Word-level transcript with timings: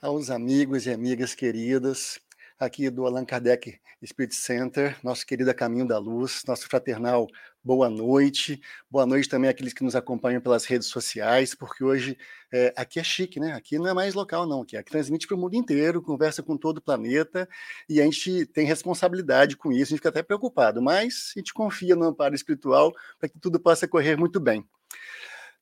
aos 0.00 0.30
amigos 0.30 0.86
e 0.86 0.90
amigas 0.90 1.34
queridas 1.34 2.18
aqui 2.58 2.88
do 2.88 3.04
Allan 3.04 3.24
Kardec 3.24 3.78
Spirit 4.02 4.34
Center, 4.34 4.96
nosso 5.04 5.26
querido 5.26 5.54
Caminho 5.54 5.86
da 5.86 5.98
Luz, 5.98 6.42
nosso 6.46 6.66
fraternal 6.66 7.26
boa 7.62 7.90
noite. 7.90 8.58
Boa 8.90 9.04
noite 9.04 9.28
também 9.28 9.50
àqueles 9.50 9.74
que 9.74 9.84
nos 9.84 9.94
acompanham 9.94 10.40
pelas 10.40 10.64
redes 10.64 10.88
sociais, 10.88 11.54
porque 11.54 11.84
hoje 11.84 12.16
é, 12.50 12.72
aqui 12.74 12.98
é 12.98 13.04
chique, 13.04 13.38
né? 13.38 13.52
Aqui 13.52 13.78
não 13.78 13.88
é 13.88 13.92
mais 13.92 14.14
local, 14.14 14.46
não. 14.46 14.62
Aqui, 14.62 14.74
aqui 14.74 14.90
transmite 14.90 15.26
para 15.26 15.36
o 15.36 15.38
mundo 15.38 15.54
inteiro, 15.54 16.00
conversa 16.00 16.42
com 16.42 16.56
todo 16.56 16.78
o 16.78 16.82
planeta 16.82 17.46
e 17.86 18.00
a 18.00 18.04
gente 18.04 18.46
tem 18.46 18.66
responsabilidade 18.66 19.54
com 19.54 19.70
isso, 19.70 19.82
a 19.82 19.90
gente 19.90 19.98
fica 19.98 20.08
até 20.08 20.22
preocupado, 20.22 20.80
mas 20.80 21.34
a 21.36 21.40
gente 21.40 21.52
confia 21.52 21.94
no 21.94 22.06
amparo 22.06 22.34
espiritual 22.34 22.90
para 23.18 23.28
que 23.28 23.38
tudo 23.38 23.60
possa 23.60 23.86
correr 23.86 24.16
muito 24.16 24.40
bem. 24.40 24.66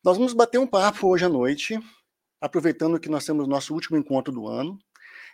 Nós 0.05 0.16
vamos 0.16 0.32
bater 0.32 0.59
um 0.59 0.66
papo 0.66 1.09
hoje 1.09 1.25
à 1.25 1.29
noite 1.29 1.80
aproveitando 2.41 3.00
que 3.00 3.09
nós 3.09 3.25
temos 3.25 3.48
nosso 3.48 3.75
último 3.75 3.96
encontro 3.96 4.32
do 4.32 4.46
ano. 4.46 4.79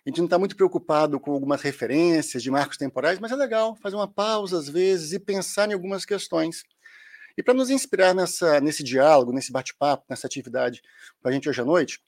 A 0.04 0.10
gente 0.10 0.18
não 0.18 0.26
está 0.26 0.38
muito 0.38 0.56
preocupado 0.56 1.18
com 1.18 1.32
algumas 1.32 1.62
referências 1.62 2.42
de 2.42 2.50
marcos 2.50 2.76
temporais, 2.76 3.18
mas 3.18 3.32
é 3.32 3.36
legal 3.36 3.76
fazer 3.76 3.96
uma 3.96 4.08
pausa 4.08 4.58
às 4.58 4.68
vezes 4.68 5.12
e 5.12 5.18
pensar 5.18 5.70
em 5.70 5.74
algumas 5.74 6.04
questões. 6.04 6.62
E 7.36 7.42
para 7.42 7.54
nos 7.54 7.70
inspirar 7.70 8.14
nessa, 8.14 8.60
nesse 8.60 8.82
diálogo, 8.82 9.32
nesse 9.32 9.50
bate-papo, 9.50 10.04
nessa 10.08 10.26
atividade 10.26 10.82
com 11.20 11.28
a 11.28 11.32
gente 11.32 11.48
hoje 11.48 11.60
à 11.60 11.64
noite, 11.64 12.00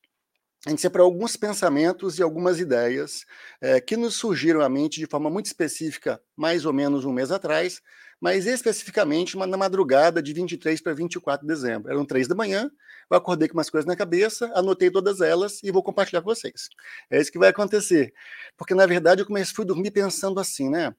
a 0.66 0.70
gente 0.70 0.80
separou 0.80 1.06
alguns 1.06 1.36
pensamentos 1.36 2.18
e 2.18 2.22
algumas 2.22 2.58
ideias 2.58 3.24
é, 3.60 3.80
que 3.80 3.96
nos 3.96 4.16
surgiram 4.16 4.60
à 4.60 4.68
mente 4.68 4.98
de 4.98 5.06
forma 5.06 5.30
muito 5.30 5.46
específica, 5.46 6.20
mais 6.36 6.64
ou 6.64 6.72
menos 6.72 7.04
um 7.04 7.12
mês 7.12 7.30
atrás, 7.30 7.80
mas 8.20 8.46
especificamente 8.46 9.36
uma, 9.36 9.46
na 9.46 9.56
madrugada 9.56 10.22
de 10.22 10.32
23 10.32 10.80
para 10.80 10.94
24 10.94 11.46
de 11.46 11.52
dezembro. 11.52 11.90
Eram 11.90 12.04
três 12.04 12.26
da 12.26 12.34
manhã, 12.34 12.70
eu 13.10 13.16
acordei 13.16 13.48
com 13.48 13.54
umas 13.54 13.70
coisas 13.70 13.86
na 13.86 13.96
cabeça, 13.96 14.50
anotei 14.54 14.90
todas 14.90 15.20
elas 15.20 15.62
e 15.62 15.70
vou 15.70 15.82
compartilhar 15.82 16.22
com 16.22 16.34
vocês. 16.34 16.68
É 17.10 17.20
isso 17.20 17.30
que 17.30 17.38
vai 17.38 17.50
acontecer. 17.50 18.12
Porque, 18.56 18.74
na 18.74 18.86
verdade, 18.86 19.22
eu 19.22 19.26
comecei, 19.26 19.54
fui 19.54 19.64
dormir 19.64 19.90
pensando 19.90 20.40
assim, 20.40 20.68
né? 20.68 20.94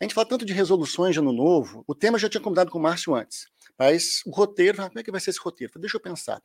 A 0.00 0.04
gente 0.04 0.14
fala 0.14 0.26
tanto 0.26 0.44
de 0.44 0.52
resoluções 0.52 1.14
de 1.14 1.20
ano 1.20 1.32
novo, 1.32 1.84
o 1.86 1.94
tema 1.94 2.18
já 2.18 2.28
tinha 2.28 2.40
combinado 2.40 2.70
com 2.70 2.78
o 2.78 2.82
Márcio 2.82 3.14
antes, 3.14 3.46
mas 3.78 4.20
o 4.26 4.30
roteiro, 4.30 4.78
como 4.78 4.98
é 4.98 5.02
que 5.02 5.12
vai 5.12 5.20
ser 5.20 5.30
esse 5.30 5.38
roteiro? 5.38 5.78
Deixa 5.78 5.96
eu 5.96 6.00
pensar. 6.00 6.42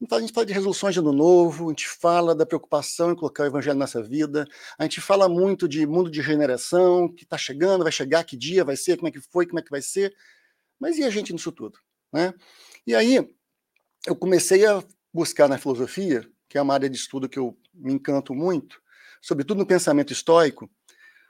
Então, 0.00 0.18
a 0.18 0.20
gente 0.20 0.32
fala 0.32 0.46
de 0.46 0.52
resoluções 0.52 0.92
de 0.92 1.00
ano 1.00 1.12
novo, 1.12 1.66
a 1.66 1.68
gente 1.68 1.88
fala 1.88 2.34
da 2.34 2.44
preocupação 2.44 3.12
em 3.12 3.16
colocar 3.16 3.44
o 3.44 3.46
evangelho 3.46 3.74
na 3.78 3.84
nossa 3.84 4.02
vida, 4.02 4.46
a 4.76 4.82
gente 4.82 5.00
fala 5.00 5.28
muito 5.28 5.68
de 5.68 5.86
mundo 5.86 6.10
de 6.10 6.20
regeneração, 6.20 7.08
que 7.08 7.24
está 7.24 7.38
chegando, 7.38 7.84
vai 7.84 7.92
chegar, 7.92 8.24
que 8.24 8.36
dia 8.36 8.64
vai 8.64 8.76
ser, 8.76 8.96
como 8.96 9.08
é 9.08 9.10
que 9.10 9.20
foi, 9.20 9.46
como 9.46 9.60
é 9.60 9.62
que 9.62 9.70
vai 9.70 9.80
ser. 9.80 10.14
Mas 10.80 10.98
e 10.98 11.04
a 11.04 11.10
gente 11.10 11.32
nisso 11.32 11.52
tudo? 11.52 11.78
Né? 12.12 12.34
E 12.86 12.94
aí, 12.94 13.26
eu 14.06 14.16
comecei 14.16 14.66
a 14.66 14.82
buscar 15.12 15.48
na 15.48 15.58
filosofia, 15.58 16.28
que 16.48 16.58
é 16.58 16.62
uma 16.62 16.74
área 16.74 16.90
de 16.90 16.96
estudo 16.96 17.28
que 17.28 17.38
eu 17.38 17.56
me 17.72 17.92
encanto 17.92 18.34
muito, 18.34 18.82
sobretudo 19.22 19.58
no 19.58 19.66
pensamento 19.66 20.12
estoico, 20.12 20.68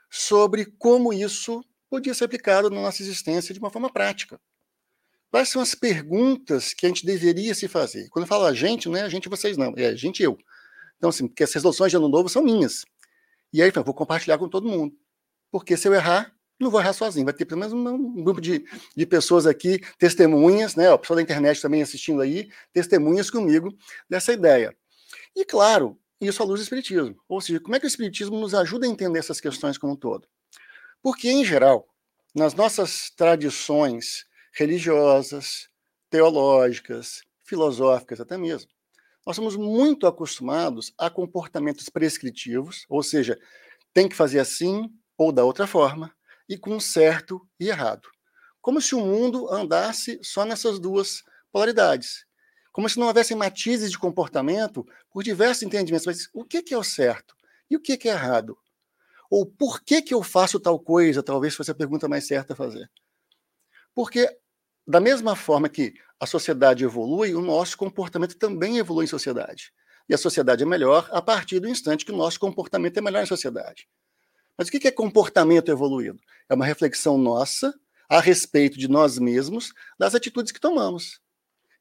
sobre 0.09 0.65
como 0.65 1.13
isso 1.13 1.63
podia 1.89 2.13
ser 2.13 2.25
aplicado 2.25 2.69
na 2.69 2.81
nossa 2.81 3.01
existência 3.01 3.53
de 3.53 3.59
uma 3.59 3.69
forma 3.69 3.91
prática. 3.91 4.39
Quais 5.35 5.49
são 5.49 5.61
as 5.61 5.75
perguntas 5.75 6.73
que 6.73 6.85
a 6.85 6.87
gente 6.87 7.05
deveria 7.05 7.53
se 7.53 7.67
fazer? 7.67 8.07
Quando 8.07 8.23
eu 8.23 8.27
falo 8.27 8.45
a 8.45 8.53
gente, 8.53 8.87
não 8.87 8.95
é 8.95 9.01
a 9.01 9.09
gente 9.09 9.27
vocês 9.27 9.57
não, 9.57 9.73
é 9.75 9.87
a 9.87 9.93
gente 9.93 10.23
eu. 10.23 10.37
Então, 10.95 11.09
assim, 11.09 11.27
porque 11.27 11.43
as 11.43 11.53
resoluções 11.53 11.91
de 11.91 11.97
ano 11.97 12.07
novo 12.07 12.29
são 12.29 12.41
minhas. 12.41 12.85
E 13.51 13.61
aí, 13.61 13.69
eu 13.75 13.83
vou 13.83 13.93
compartilhar 13.93 14.37
com 14.37 14.47
todo 14.47 14.65
mundo. 14.65 14.95
Porque 15.51 15.75
se 15.75 15.89
eu 15.89 15.93
errar, 15.93 16.33
não 16.57 16.71
vou 16.71 16.79
errar 16.79 16.93
sozinho. 16.93 17.25
Vai 17.25 17.33
ter 17.33 17.43
pelo 17.43 17.59
menos 17.59 17.73
um, 17.73 18.23
grupo 18.23 18.39
de, 18.39 18.63
de 18.95 19.05
pessoas 19.05 19.45
aqui, 19.45 19.81
testemunhas, 19.97 20.77
né? 20.77 20.89
O 20.89 20.97
pessoal 20.97 21.17
da 21.17 21.23
internet 21.23 21.61
também 21.61 21.81
assistindo 21.81 22.21
aí, 22.21 22.49
testemunhas 22.71 23.29
comigo 23.29 23.77
dessa 24.09 24.31
ideia. 24.31 24.73
E, 25.35 25.43
claro, 25.43 25.99
isso 26.21 26.41
à 26.41 26.45
luz 26.45 26.61
do 26.61 26.63
Espiritismo. 26.63 27.13
Ou 27.27 27.41
seja, 27.41 27.59
como 27.59 27.75
é 27.75 27.79
que 27.81 27.85
o 27.85 27.89
Espiritismo 27.89 28.39
nos 28.39 28.55
ajuda 28.55 28.87
a 28.87 28.89
entender 28.89 29.19
essas 29.19 29.41
questões 29.41 29.77
como 29.77 29.91
um 29.91 29.97
todo? 29.97 30.29
Porque, 31.03 31.29
em 31.29 31.43
geral, 31.43 31.85
nas 32.33 32.53
nossas 32.53 33.09
tradições 33.09 34.25
religiosas, 34.55 35.69
teológicas, 36.09 37.21
filosóficas 37.43 38.21
até 38.21 38.37
mesmo. 38.37 38.71
Nós 39.25 39.35
somos 39.35 39.55
muito 39.55 40.07
acostumados 40.07 40.93
a 40.97 41.09
comportamentos 41.09 41.89
prescritivos, 41.89 42.85
ou 42.87 43.03
seja, 43.03 43.37
tem 43.93 44.07
que 44.07 44.15
fazer 44.15 44.39
assim 44.39 44.89
ou 45.17 45.31
da 45.31 45.43
outra 45.43 45.65
forma, 45.65 46.13
e 46.47 46.57
com 46.57 46.79
certo 46.79 47.47
e 47.59 47.69
errado. 47.69 48.07
Como 48.61 48.81
se 48.81 48.95
o 48.95 48.99
mundo 48.99 49.49
andasse 49.51 50.19
só 50.23 50.45
nessas 50.45 50.79
duas 50.79 51.23
polaridades. 51.51 52.25
Como 52.71 52.89
se 52.89 52.99
não 52.99 53.07
houvesse 53.07 53.33
matizes 53.33 53.89
de 53.89 53.97
comportamento 53.97 54.85
por 55.11 55.23
diversos 55.23 55.63
entendimentos. 55.63 56.05
Mas 56.05 56.29
o 56.33 56.43
que 56.43 56.73
é 56.73 56.77
o 56.77 56.83
certo 56.83 57.35
e 57.69 57.75
o 57.75 57.79
que 57.79 57.93
é 58.07 58.11
errado? 58.11 58.57
Ou 59.29 59.45
por 59.45 59.81
que, 59.81 60.01
que 60.01 60.13
eu 60.13 60.21
faço 60.21 60.59
tal 60.59 60.79
coisa? 60.79 61.23
Talvez 61.23 61.55
fosse 61.55 61.71
a 61.71 61.75
pergunta 61.75 62.07
mais 62.07 62.27
certa 62.27 62.53
a 62.53 62.55
fazer. 62.55 62.91
Porque 63.93 64.29
da 64.87 64.99
mesma 64.99 65.35
forma 65.35 65.67
que 65.67 65.93
a 66.19 66.25
sociedade 66.25 66.83
evolui, 66.83 67.33
o 67.33 67.41
nosso 67.41 67.77
comportamento 67.77 68.37
também 68.37 68.77
evolui 68.77 69.05
em 69.05 69.07
sociedade. 69.07 69.73
E 70.07 70.13
a 70.13 70.17
sociedade 70.17 70.63
é 70.63 70.65
melhor 70.65 71.09
a 71.11 71.21
partir 71.21 71.59
do 71.59 71.67
instante 71.67 72.05
que 72.05 72.11
o 72.11 72.15
nosso 72.15 72.39
comportamento 72.39 72.97
é 72.97 73.01
melhor 73.01 73.23
em 73.23 73.25
sociedade. 73.25 73.87
Mas 74.57 74.67
o 74.67 74.71
que 74.71 74.87
é 74.87 74.91
comportamento 74.91 75.69
evoluído? 75.69 76.19
É 76.47 76.53
uma 76.53 76.65
reflexão 76.65 77.17
nossa 77.17 77.73
a 78.07 78.19
respeito 78.19 78.77
de 78.77 78.87
nós 78.87 79.17
mesmos, 79.17 79.73
das 79.97 80.13
atitudes 80.13 80.51
que 80.51 80.59
tomamos. 80.59 81.19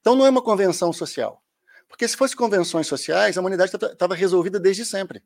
Então 0.01 0.17
não 0.17 0.27
é 0.27 0.31
uma 0.31 0.43
convenção 0.43 0.93
social. 0.93 1.43
Porque 1.87 2.09
se 2.09 2.17
fosse 2.17 2.35
convenções 2.35 2.87
sociais, 2.87 3.37
a 3.37 3.41
humanidade 3.41 3.77
estava 3.77 4.15
resolvida 4.15 4.59
desde 4.59 4.85
sempre. 4.85 5.23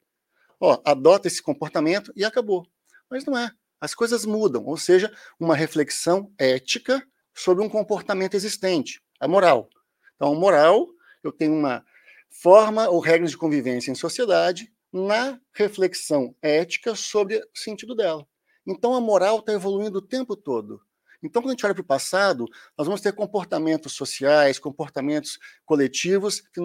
Ó, 0.60 0.80
adota 0.84 1.28
esse 1.28 1.40
comportamento 1.40 2.12
e 2.16 2.24
acabou. 2.24 2.66
Mas 3.08 3.24
não 3.24 3.38
é. 3.38 3.50
As 3.80 3.94
coisas 3.94 4.26
mudam, 4.26 4.64
ou 4.66 4.76
seja, 4.76 5.10
uma 5.38 5.54
reflexão 5.54 6.32
ética 6.36 7.02
sobre 7.38 7.65
um 7.65 7.69
comportamento 7.69 8.34
existente, 8.34 9.00
a 9.21 9.28
moral. 9.28 9.69
Então, 10.16 10.34
moral, 10.34 10.88
eu 11.22 11.31
tenho 11.31 11.54
uma 11.54 11.84
forma 12.28 12.88
ou 12.88 12.99
regras 12.99 13.31
de 13.31 13.38
convivência 13.38 13.91
em 13.91 13.94
sociedade 13.94 14.72
na 14.93 15.41
reflexão 15.53 16.34
ética 16.43 16.94
sobre 16.94 17.37
o 17.37 17.43
sentido 17.54 17.94
dela. 17.94 18.26
Então, 18.66 18.94
a 18.94 19.00
moral 19.00 19.38
está 19.38 19.53
evoluindo 19.53 19.99
o 19.99 20.03
tempo 20.03 20.37
todo. 20.37 20.81
Então, 21.22 21.41
quando 21.41 21.50
a 21.50 21.53
gente 21.53 21.65
olha 21.65 21.75
para 21.75 21.82
o 21.82 21.87
passado, 21.87 22.47
nós 22.76 22.87
vamos 22.87 23.00
ter 23.00 23.12
comportamentos 23.12 23.93
sociais, 23.93 24.59
comportamentos 24.59 25.38
coletivos, 25.65 26.41
que, 26.41 26.60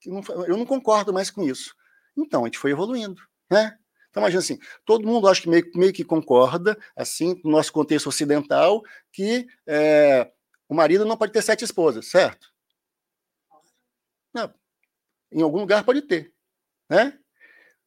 que 0.00 0.10
não, 0.10 0.22
eu 0.46 0.56
não 0.56 0.66
concordo 0.66 1.12
mais 1.12 1.30
com 1.30 1.42
isso. 1.42 1.74
Então, 2.16 2.42
a 2.42 2.46
gente 2.46 2.58
foi 2.58 2.70
evoluindo. 2.70 3.20
Né? 3.50 3.76
Então, 4.14 4.22
imagina 4.22 4.38
assim, 4.38 4.60
todo 4.84 5.08
mundo 5.08 5.26
acho 5.26 5.42
que 5.42 5.48
meio, 5.48 5.68
meio 5.74 5.92
que 5.92 6.04
concorda, 6.04 6.78
assim, 6.96 7.34
no 7.42 7.50
nosso 7.50 7.72
contexto 7.72 8.06
ocidental, 8.06 8.80
que 9.12 9.44
é, 9.66 10.30
o 10.68 10.74
marido 10.74 11.04
não 11.04 11.16
pode 11.16 11.32
ter 11.32 11.42
sete 11.42 11.64
esposas, 11.64 12.06
certo? 12.06 12.46
Não. 14.32 14.54
Em 15.32 15.42
algum 15.42 15.58
lugar 15.58 15.82
pode 15.82 16.00
ter, 16.02 16.32
né? 16.88 17.18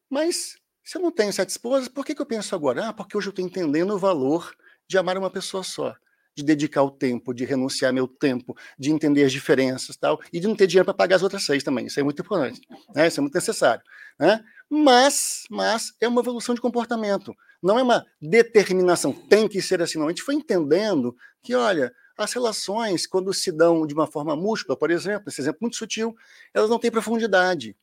Mas 0.09 0.57
se 0.83 0.97
eu 0.97 1.01
não 1.01 1.13
tenho 1.13 1.31
sete 1.31 1.51
esposas, 1.51 1.87
por 1.87 2.05
que, 2.05 2.13
que 2.13 2.21
eu 2.21 2.25
penso 2.25 2.53
agora? 2.53 2.89
Ah, 2.89 2.93
porque 2.93 3.15
hoje 3.15 3.29
eu 3.29 3.31
estou 3.31 3.45
entendendo 3.45 3.95
o 3.95 3.97
valor 3.97 4.53
de 4.85 4.97
amar 4.97 5.17
uma 5.17 5.31
pessoa 5.31 5.63
só, 5.63 5.95
de 6.35 6.43
dedicar 6.43 6.83
o 6.83 6.91
tempo, 6.91 7.33
de 7.33 7.45
renunciar 7.45 7.93
meu 7.93 8.05
tempo, 8.05 8.53
de 8.77 8.91
entender 8.91 9.23
as 9.23 9.31
diferenças 9.31 9.95
tal, 9.95 10.19
e 10.33 10.41
de 10.41 10.47
não 10.47 10.57
ter 10.57 10.67
dinheiro 10.67 10.83
para 10.83 10.93
pagar 10.93 11.15
as 11.15 11.23
outras 11.23 11.45
seis 11.45 11.63
também. 11.63 11.85
Isso 11.85 12.01
é 12.01 12.03
muito 12.03 12.21
importante, 12.21 12.59
né? 12.93 13.07
Isso 13.07 13.17
é 13.17 13.21
muito 13.21 13.33
necessário, 13.33 13.81
né? 14.19 14.43
Mas, 14.69 15.43
mas 15.49 15.93
é 15.99 16.07
uma 16.07 16.21
evolução 16.21 16.53
de 16.53 16.61
comportamento, 16.61 17.33
não 17.61 17.79
é 17.79 17.83
uma 17.83 18.05
determinação, 18.21 19.13
tem 19.13 19.47
que 19.47 19.61
ser 19.61 19.81
assim, 19.81 19.97
não. 19.97 20.07
A 20.07 20.09
gente 20.09 20.23
foi 20.23 20.35
entendendo 20.35 21.15
que, 21.41 21.55
olha, 21.55 21.93
as 22.17 22.33
relações, 22.33 23.05
quando 23.07 23.33
se 23.33 23.51
dão 23.51 23.85
de 23.85 23.93
uma 23.93 24.07
forma 24.07 24.35
múltipla, 24.35 24.75
por 24.75 24.91
exemplo, 24.91 25.29
esse 25.29 25.39
exemplo 25.41 25.59
muito 25.61 25.77
sutil, 25.77 26.15
elas 26.53 26.69
não 26.69 26.79
têm 26.79 26.91
profundidade. 26.91 27.75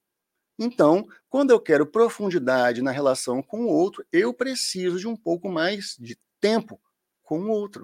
Então, 0.59 1.07
quando 1.29 1.51
eu 1.51 1.61
quero 1.61 1.87
profundidade 1.87 2.83
na 2.83 2.91
relação 2.91 3.43
com 3.43 3.65
o 3.65 3.69
outro, 3.69 4.05
eu 4.13 4.33
preciso 4.33 4.99
de 4.99 5.09
um 5.09 5.17
pouco 5.17 5.49
mais 5.49 5.97
de 5.99 6.19
tempo 6.41 6.81
com 7.23 7.41
o 7.41 7.49
outro. 7.49 7.83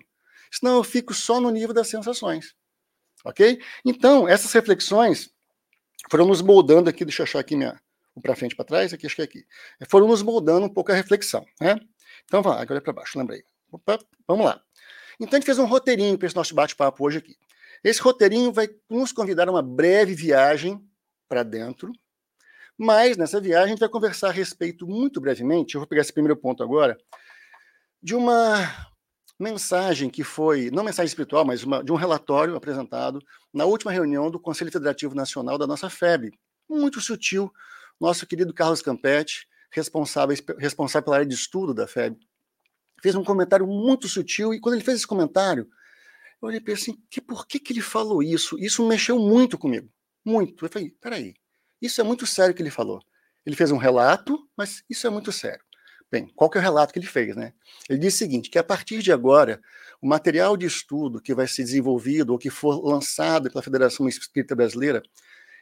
Senão 0.51 0.77
eu 0.77 0.85
fico 0.85 1.15
só 1.15 1.41
no 1.41 1.51
nível 1.51 1.75
das 1.75 1.89
sensações. 1.89 2.55
Ok? 3.25 3.61
Então, 3.85 4.29
essas 4.29 4.53
reflexões 4.53 5.31
foram 6.11 6.27
nos 6.27 6.41
moldando 6.43 6.89
aqui, 6.89 7.05
deixa 7.05 7.23
eu 7.23 7.25
achar 7.25 7.41
aqui 7.41 7.57
minha, 7.57 7.81
para 8.23 8.37
frente 8.37 8.57
para 8.57 8.65
trás, 8.65 8.93
aqui 8.93 9.07
acho 9.07 9.17
que 9.17 9.23
é 9.23 9.25
aqui. 9.25 9.47
Foram 9.89 10.09
nos 10.09 10.23
moldando 10.23 10.67
um 10.67 10.69
pouco 10.69 10.91
a 10.93 10.95
reflexão, 10.95 11.45
né? 11.61 11.79
Então, 12.25 12.43
lá, 12.43 12.61
agora 12.61 12.79
é 12.79 12.81
para 12.81 12.93
baixo, 12.93 13.19
lembrei. 13.19 13.43
Opa, 13.71 13.99
vamos 14.27 14.45
lá. 14.45 14.61
Então, 15.21 15.37
a 15.37 15.41
gente 15.41 15.47
fez 15.47 15.59
um 15.59 15.67
roteirinho 15.67 16.19
para 16.19 16.27
esse 16.27 16.37
nosso 16.37 16.55
bate-papo 16.55 17.05
hoje 17.05 17.19
aqui. 17.19 17.37
Esse 17.85 18.01
roteirinho 18.01 18.53
vai 18.53 18.69
nos 18.89 19.13
convidar 19.13 19.49
a 19.49 19.53
uma 19.53 19.63
breve 19.63 20.15
viagem 20.15 20.83
para 21.29 21.43
dentro, 21.43 21.93
mas 22.77 23.17
nessa 23.17 23.41
viagem 23.41 23.67
a 23.67 23.69
gente 23.69 23.81
vai 23.81 23.89
conversar 23.89 24.29
a 24.29 24.33
respeito, 24.33 24.87
muito 24.87 25.21
brevemente, 25.21 25.75
eu 25.75 25.81
vou 25.81 25.89
pegar 25.89 26.03
esse 26.03 26.13
primeiro 26.13 26.37
ponto 26.37 26.63
agora, 26.63 26.99
de 28.03 28.15
uma 28.15 28.91
mensagem 29.39 30.11
que 30.11 30.23
foi, 30.23 30.71
não 30.71 30.85
mensagem 30.85 31.09
espiritual, 31.09 31.45
mas 31.45 31.63
uma, 31.63 31.83
de 31.83 31.91
um 31.91 31.97
relatório 31.97 32.57
apresentado 32.57 33.21
na 33.53 33.65
última 33.65 33.91
reunião 33.91 34.31
do 34.31 34.39
Conselho 34.39 34.71
Federativo 34.71 35.15
Nacional 35.15 35.57
da 35.57 35.67
nossa 35.67 35.89
FEB, 35.89 36.33
muito 36.69 37.01
sutil, 37.01 37.51
nosso 38.01 38.27
querido 38.27 38.55
Carlos 38.55 38.83
Campetti, 38.83 39.47
responsável, 39.71 40.37
responsável 40.59 41.05
pela 41.05 41.17
área 41.17 41.27
de 41.27 41.35
estudo 41.35 41.75
da 41.75 41.87
FEB, 41.87 42.17
fez 43.03 43.15
um 43.15 43.25
comentário 43.25 43.67
muito 43.67 44.09
sutil, 44.09 44.53
e 44.53 44.61
quando 44.61 44.75
ele 44.75 44.85
fez 44.85 44.99
esse 44.99 45.07
comentário, 45.07 45.69
eu 46.41 46.49
olhei 46.49 46.59
e 46.59 46.65
pensei, 46.65 46.95
que, 47.11 47.21
por 47.21 47.47
que, 47.47 47.59
que 47.59 47.73
ele 47.73 47.81
falou 47.81 48.23
isso? 48.23 48.59
Isso 48.59 48.87
mexeu 48.87 49.19
muito 49.19 49.59
comigo, 49.59 49.89
muito. 50.25 50.65
Eu 50.65 50.71
falei, 50.71 50.91
peraí, 51.01 51.35
isso 51.81 52.01
é 52.01 52.05
muito 52.05 52.27
sério 52.27 52.55
que 52.55 52.63
ele 52.63 52.71
falou. 52.71 53.01
Ele 53.45 53.57
fez 53.57 53.71
um 53.71 53.77
relato, 53.77 54.39
mas 54.57 54.83
isso 54.89 55.07
é 55.07 55.11
muito 55.11 55.33
sério. 55.33 55.63
Bem, 56.11 56.27
qual 56.35 56.51
que 56.51 56.59
é 56.59 56.61
o 56.61 56.65
relato 56.65 56.93
que 56.93 56.99
ele 56.99 57.07
fez, 57.07 57.37
né? 57.37 57.53
Ele 57.89 58.01
disse 58.01 58.17
o 58.17 58.19
seguinte, 58.19 58.51
que 58.51 58.59
a 58.59 58.65
partir 58.65 59.01
de 59.01 59.13
agora, 59.13 59.61
o 60.03 60.09
material 60.09 60.57
de 60.57 60.67
estudo 60.67 61.21
que 61.21 61.33
vai 61.33 61.47
ser 61.47 61.63
desenvolvido 61.63 62.31
ou 62.31 62.39
que 62.39 62.51
for 62.51 62.85
lançado 62.85 63.49
pela 63.49 63.63
Federação 63.63 64.09
Espírita 64.09 64.57
Brasileira, 64.57 65.03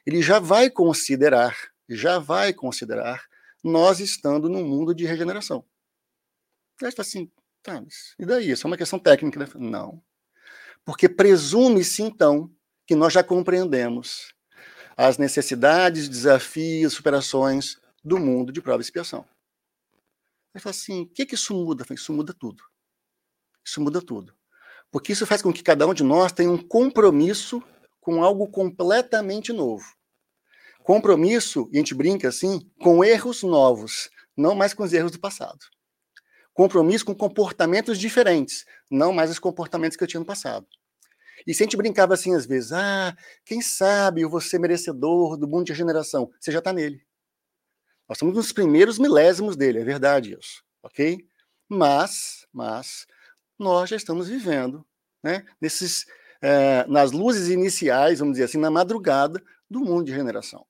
ele 0.06 0.22
já 0.22 0.38
vai 0.38 0.70
considerar, 0.70 1.54
já 1.88 2.18
vai 2.18 2.52
considerar 2.52 3.26
nós 3.62 4.00
estando 4.00 4.48
num 4.48 4.64
mundo 4.66 4.94
de 4.94 5.04
regeneração. 5.04 5.64
Está 6.80 7.02
assim, 7.02 7.30
tá, 7.62 7.82
e 8.18 8.24
daí? 8.24 8.50
Isso 8.50 8.66
é 8.66 8.68
uma 8.68 8.76
questão 8.76 8.98
técnica. 8.98 9.40
Né? 9.40 9.46
Não. 9.56 10.02
Porque 10.84 11.08
presume-se, 11.08 12.02
então, 12.02 12.50
que 12.86 12.94
nós 12.94 13.12
já 13.12 13.22
compreendemos 13.22 14.32
as 14.96 15.18
necessidades, 15.18 16.08
desafios, 16.08 16.92
superações 16.92 17.76
do 18.02 18.18
mundo 18.18 18.52
de 18.52 18.62
prova 18.62 18.80
e 18.80 18.84
expiação. 18.84 19.24
Aí 20.54 20.60
fala 20.60 20.70
assim, 20.70 21.02
o 21.02 21.08
que, 21.08 21.26
que 21.26 21.34
isso 21.34 21.54
muda? 21.54 21.84
Isso 21.90 22.12
muda 22.12 22.32
tudo. 22.32 22.62
Isso 23.64 23.80
muda 23.80 24.00
tudo. 24.00 24.34
Porque 24.90 25.12
isso 25.12 25.26
faz 25.26 25.42
com 25.42 25.52
que 25.52 25.62
cada 25.62 25.86
um 25.86 25.92
de 25.92 26.02
nós 26.02 26.32
tenha 26.32 26.50
um 26.50 26.56
compromisso 26.56 27.62
com 28.00 28.24
algo 28.24 28.48
completamente 28.48 29.52
novo. 29.52 29.84
Compromisso, 30.88 31.68
e 31.70 31.76
a 31.76 31.80
gente 31.80 31.94
brinca 31.94 32.28
assim, 32.28 32.66
com 32.80 33.04
erros 33.04 33.42
novos, 33.42 34.08
não 34.34 34.54
mais 34.54 34.72
com 34.72 34.82
os 34.82 34.94
erros 34.94 35.12
do 35.12 35.20
passado. 35.20 35.58
Compromisso 36.54 37.04
com 37.04 37.14
comportamentos 37.14 37.98
diferentes, 37.98 38.64
não 38.90 39.12
mais 39.12 39.30
os 39.30 39.38
comportamentos 39.38 39.98
que 39.98 40.02
eu 40.02 40.08
tinha 40.08 40.18
no 40.18 40.24
passado. 40.24 40.66
E 41.46 41.52
se 41.52 41.62
a 41.62 41.66
gente 41.66 41.76
brincava 41.76 42.14
assim 42.14 42.34
às 42.34 42.46
vezes, 42.46 42.72
ah, 42.72 43.14
quem 43.44 43.60
sabe 43.60 44.22
eu 44.22 44.30
vou 44.30 44.40
ser 44.40 44.58
merecedor 44.58 45.36
do 45.36 45.46
mundo 45.46 45.66
de 45.66 45.72
regeneração, 45.72 46.30
você 46.40 46.50
já 46.50 46.58
está 46.58 46.72
nele. 46.72 47.02
Nós 48.08 48.16
estamos 48.16 48.34
nos 48.34 48.50
primeiros 48.50 48.98
milésimos 48.98 49.58
dele, 49.58 49.80
é 49.80 49.84
verdade 49.84 50.38
isso, 50.40 50.64
ok? 50.82 51.18
Mas, 51.68 52.46
mas, 52.50 53.06
nós 53.58 53.90
já 53.90 53.96
estamos 53.96 54.26
vivendo, 54.26 54.86
né, 55.22 55.44
nesses, 55.60 56.06
é, 56.40 56.86
nas 56.86 57.12
luzes 57.12 57.50
iniciais, 57.50 58.20
vamos 58.20 58.32
dizer 58.32 58.44
assim, 58.44 58.56
na 58.56 58.70
madrugada 58.70 59.38
do 59.68 59.80
mundo 59.80 60.06
de 60.06 60.12
regeneração. 60.12 60.66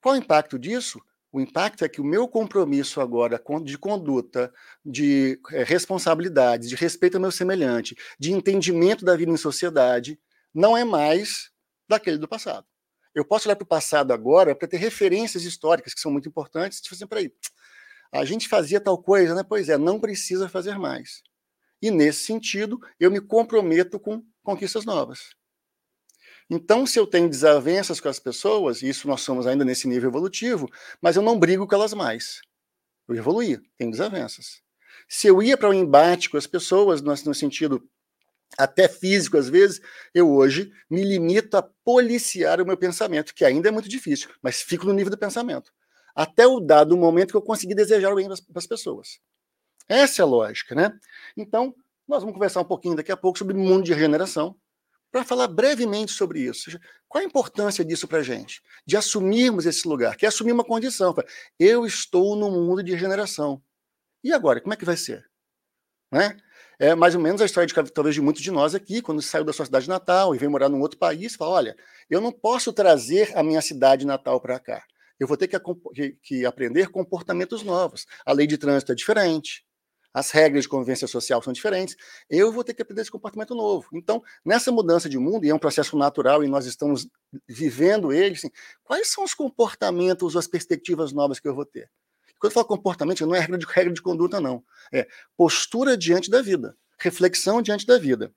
Qual 0.00 0.14
o 0.14 0.18
impacto 0.18 0.58
disso? 0.58 1.00
O 1.30 1.40
impacto 1.40 1.84
é 1.84 1.88
que 1.88 2.00
o 2.00 2.04
meu 2.04 2.26
compromisso 2.26 3.00
agora 3.00 3.40
de 3.62 3.76
conduta, 3.76 4.52
de 4.84 5.38
é, 5.50 5.62
responsabilidade, 5.62 6.68
de 6.68 6.74
respeito 6.74 7.16
ao 7.16 7.20
meu 7.20 7.30
semelhante, 7.30 7.94
de 8.18 8.32
entendimento 8.32 9.04
da 9.04 9.14
vida 9.14 9.30
em 9.30 9.36
sociedade, 9.36 10.18
não 10.54 10.76
é 10.76 10.84
mais 10.84 11.50
daquele 11.88 12.16
do 12.16 12.26
passado. 12.26 12.66
Eu 13.14 13.24
posso 13.24 13.48
olhar 13.48 13.56
para 13.56 13.64
o 13.64 13.68
passado 13.68 14.12
agora 14.12 14.54
para 14.54 14.68
ter 14.68 14.78
referências 14.78 15.44
históricas 15.44 15.92
que 15.92 16.00
são 16.00 16.10
muito 16.10 16.28
importantes. 16.28 16.80
Tipo 16.80 16.94
assim, 16.94 17.06
peraí, 17.06 17.32
a 18.12 18.24
gente 18.24 18.48
fazia 18.48 18.80
tal 18.80 18.96
coisa, 19.02 19.34
né? 19.34 19.44
Pois 19.46 19.68
é, 19.68 19.76
não 19.76 20.00
precisa 20.00 20.48
fazer 20.48 20.78
mais. 20.78 21.22
E 21.80 21.90
nesse 21.90 22.24
sentido, 22.24 22.78
eu 22.98 23.10
me 23.10 23.20
comprometo 23.20 24.00
com 24.00 24.22
conquistas 24.42 24.84
novas. 24.84 25.36
Então, 26.50 26.86
se 26.86 26.98
eu 26.98 27.06
tenho 27.06 27.28
desavenças 27.28 28.00
com 28.00 28.08
as 28.08 28.18
pessoas, 28.18 28.80
e 28.80 28.88
isso 28.88 29.06
nós 29.06 29.20
somos 29.20 29.46
ainda 29.46 29.64
nesse 29.64 29.86
nível 29.86 30.08
evolutivo, 30.08 30.68
mas 31.00 31.16
eu 31.16 31.22
não 31.22 31.38
brigo 31.38 31.66
com 31.66 31.74
elas 31.74 31.92
mais. 31.92 32.40
Eu 33.06 33.16
evoluí, 33.16 33.58
tenho 33.76 33.90
desavenças. 33.90 34.62
Se 35.06 35.26
eu 35.26 35.42
ia 35.42 35.56
para 35.56 35.68
o 35.68 35.72
um 35.72 35.74
embate 35.74 36.30
com 36.30 36.36
as 36.36 36.46
pessoas, 36.46 37.02
no, 37.02 37.34
sentido 37.34 37.86
até 38.56 38.88
físico 38.88 39.36
às 39.36 39.48
vezes, 39.48 39.80
eu 40.14 40.30
hoje 40.30 40.72
me 40.88 41.02
limito 41.02 41.56
a 41.56 41.62
policiar 41.62 42.60
o 42.60 42.66
meu 42.66 42.76
pensamento, 42.76 43.34
que 43.34 43.44
ainda 43.44 43.68
é 43.68 43.72
muito 43.72 43.88
difícil, 43.88 44.30
mas 44.42 44.62
fico 44.62 44.86
no 44.86 44.92
nível 44.92 45.10
do 45.10 45.18
pensamento. 45.18 45.72
Até 46.14 46.46
o 46.46 46.60
dado 46.60 46.96
momento 46.96 47.30
que 47.30 47.36
eu 47.36 47.42
consegui 47.42 47.74
desejar 47.74 48.12
o 48.12 48.16
bem 48.16 48.26
para 48.26 48.58
as 48.58 48.66
pessoas. 48.66 49.20
Essa 49.88 50.22
é 50.22 50.24
a 50.24 50.26
lógica, 50.26 50.74
né? 50.74 50.98
Então, 51.36 51.74
nós 52.06 52.22
vamos 52.22 52.34
conversar 52.34 52.60
um 52.60 52.64
pouquinho 52.64 52.96
daqui 52.96 53.12
a 53.12 53.16
pouco 53.16 53.38
sobre 53.38 53.54
mundo 53.54 53.84
de 53.84 53.92
regeneração, 53.92 54.56
para 55.10 55.24
falar 55.24 55.48
brevemente 55.48 56.12
sobre 56.12 56.40
isso. 56.40 56.78
Qual 57.08 57.22
a 57.22 57.26
importância 57.26 57.84
disso 57.84 58.06
para 58.06 58.18
a 58.18 58.22
gente? 58.22 58.62
De 58.86 58.96
assumirmos 58.96 59.66
esse 59.66 59.88
lugar, 59.88 60.16
que 60.16 60.26
é 60.26 60.28
assumir 60.28 60.52
uma 60.52 60.64
condição. 60.64 61.14
Eu 61.58 61.86
estou 61.86 62.36
no 62.36 62.50
mundo 62.50 62.82
de 62.82 62.92
regeneração. 62.92 63.62
E 64.22 64.32
agora, 64.32 64.60
como 64.60 64.74
é 64.74 64.76
que 64.76 64.84
vai 64.84 64.96
ser? 64.96 65.24
Né? 66.12 66.36
É 66.78 66.94
mais 66.94 67.14
ou 67.14 67.20
menos 67.20 67.40
a 67.40 67.44
história 67.44 67.66
de 67.66 67.92
talvez 67.92 68.14
de 68.14 68.20
muitos 68.20 68.42
de 68.42 68.50
nós 68.50 68.74
aqui, 68.74 69.02
quando 69.02 69.20
saiu 69.20 69.44
da 69.44 69.52
sua 69.52 69.66
cidade 69.66 69.88
natal 69.88 70.34
e 70.34 70.38
veio 70.38 70.50
morar 70.50 70.68
num 70.68 70.80
outro 70.80 70.98
país, 70.98 71.34
fala: 71.34 71.52
olha, 71.52 71.76
eu 72.08 72.20
não 72.20 72.30
posso 72.30 72.72
trazer 72.72 73.36
a 73.36 73.42
minha 73.42 73.60
cidade 73.60 74.06
natal 74.06 74.40
para 74.40 74.60
cá. 74.60 74.84
Eu 75.18 75.26
vou 75.26 75.36
ter 75.36 75.48
que, 75.48 75.58
que, 75.94 76.10
que 76.22 76.46
aprender 76.46 76.88
comportamentos 76.90 77.64
novos. 77.64 78.06
A 78.24 78.32
lei 78.32 78.46
de 78.46 78.56
trânsito 78.56 78.92
é 78.92 78.94
diferente, 78.94 79.64
as 80.12 80.30
regras 80.30 80.64
de 80.64 80.68
convivência 80.68 81.06
social 81.06 81.42
são 81.42 81.52
diferentes, 81.52 81.96
eu 82.28 82.50
vou 82.50 82.64
ter 82.64 82.74
que 82.74 82.82
aprender 82.82 83.02
esse 83.02 83.10
comportamento 83.10 83.54
novo. 83.54 83.88
Então, 83.92 84.22
nessa 84.44 84.72
mudança 84.72 85.08
de 85.08 85.18
mundo, 85.18 85.44
e 85.44 85.50
é 85.50 85.54
um 85.54 85.58
processo 85.58 85.96
natural 85.96 86.42
e 86.42 86.48
nós 86.48 86.66
estamos 86.66 87.08
vivendo 87.46 88.12
ele, 88.12 88.34
assim, 88.34 88.50
quais 88.82 89.08
são 89.08 89.24
os 89.24 89.34
comportamentos, 89.34 90.36
as 90.36 90.46
perspectivas 90.46 91.12
novas 91.12 91.38
que 91.38 91.48
eu 91.48 91.54
vou 91.54 91.64
ter? 91.64 91.90
Quando 92.38 92.50
eu 92.50 92.54
falo 92.54 92.66
comportamento, 92.66 93.26
não 93.26 93.34
é 93.34 93.40
regra 93.40 93.58
de, 93.58 93.66
regra 93.66 93.92
de 93.92 94.02
conduta, 94.02 94.40
não. 94.40 94.62
É 94.92 95.06
postura 95.36 95.96
diante 95.96 96.30
da 96.30 96.40
vida, 96.40 96.76
reflexão 96.98 97.60
diante 97.60 97.84
da 97.84 97.98
vida. 97.98 98.32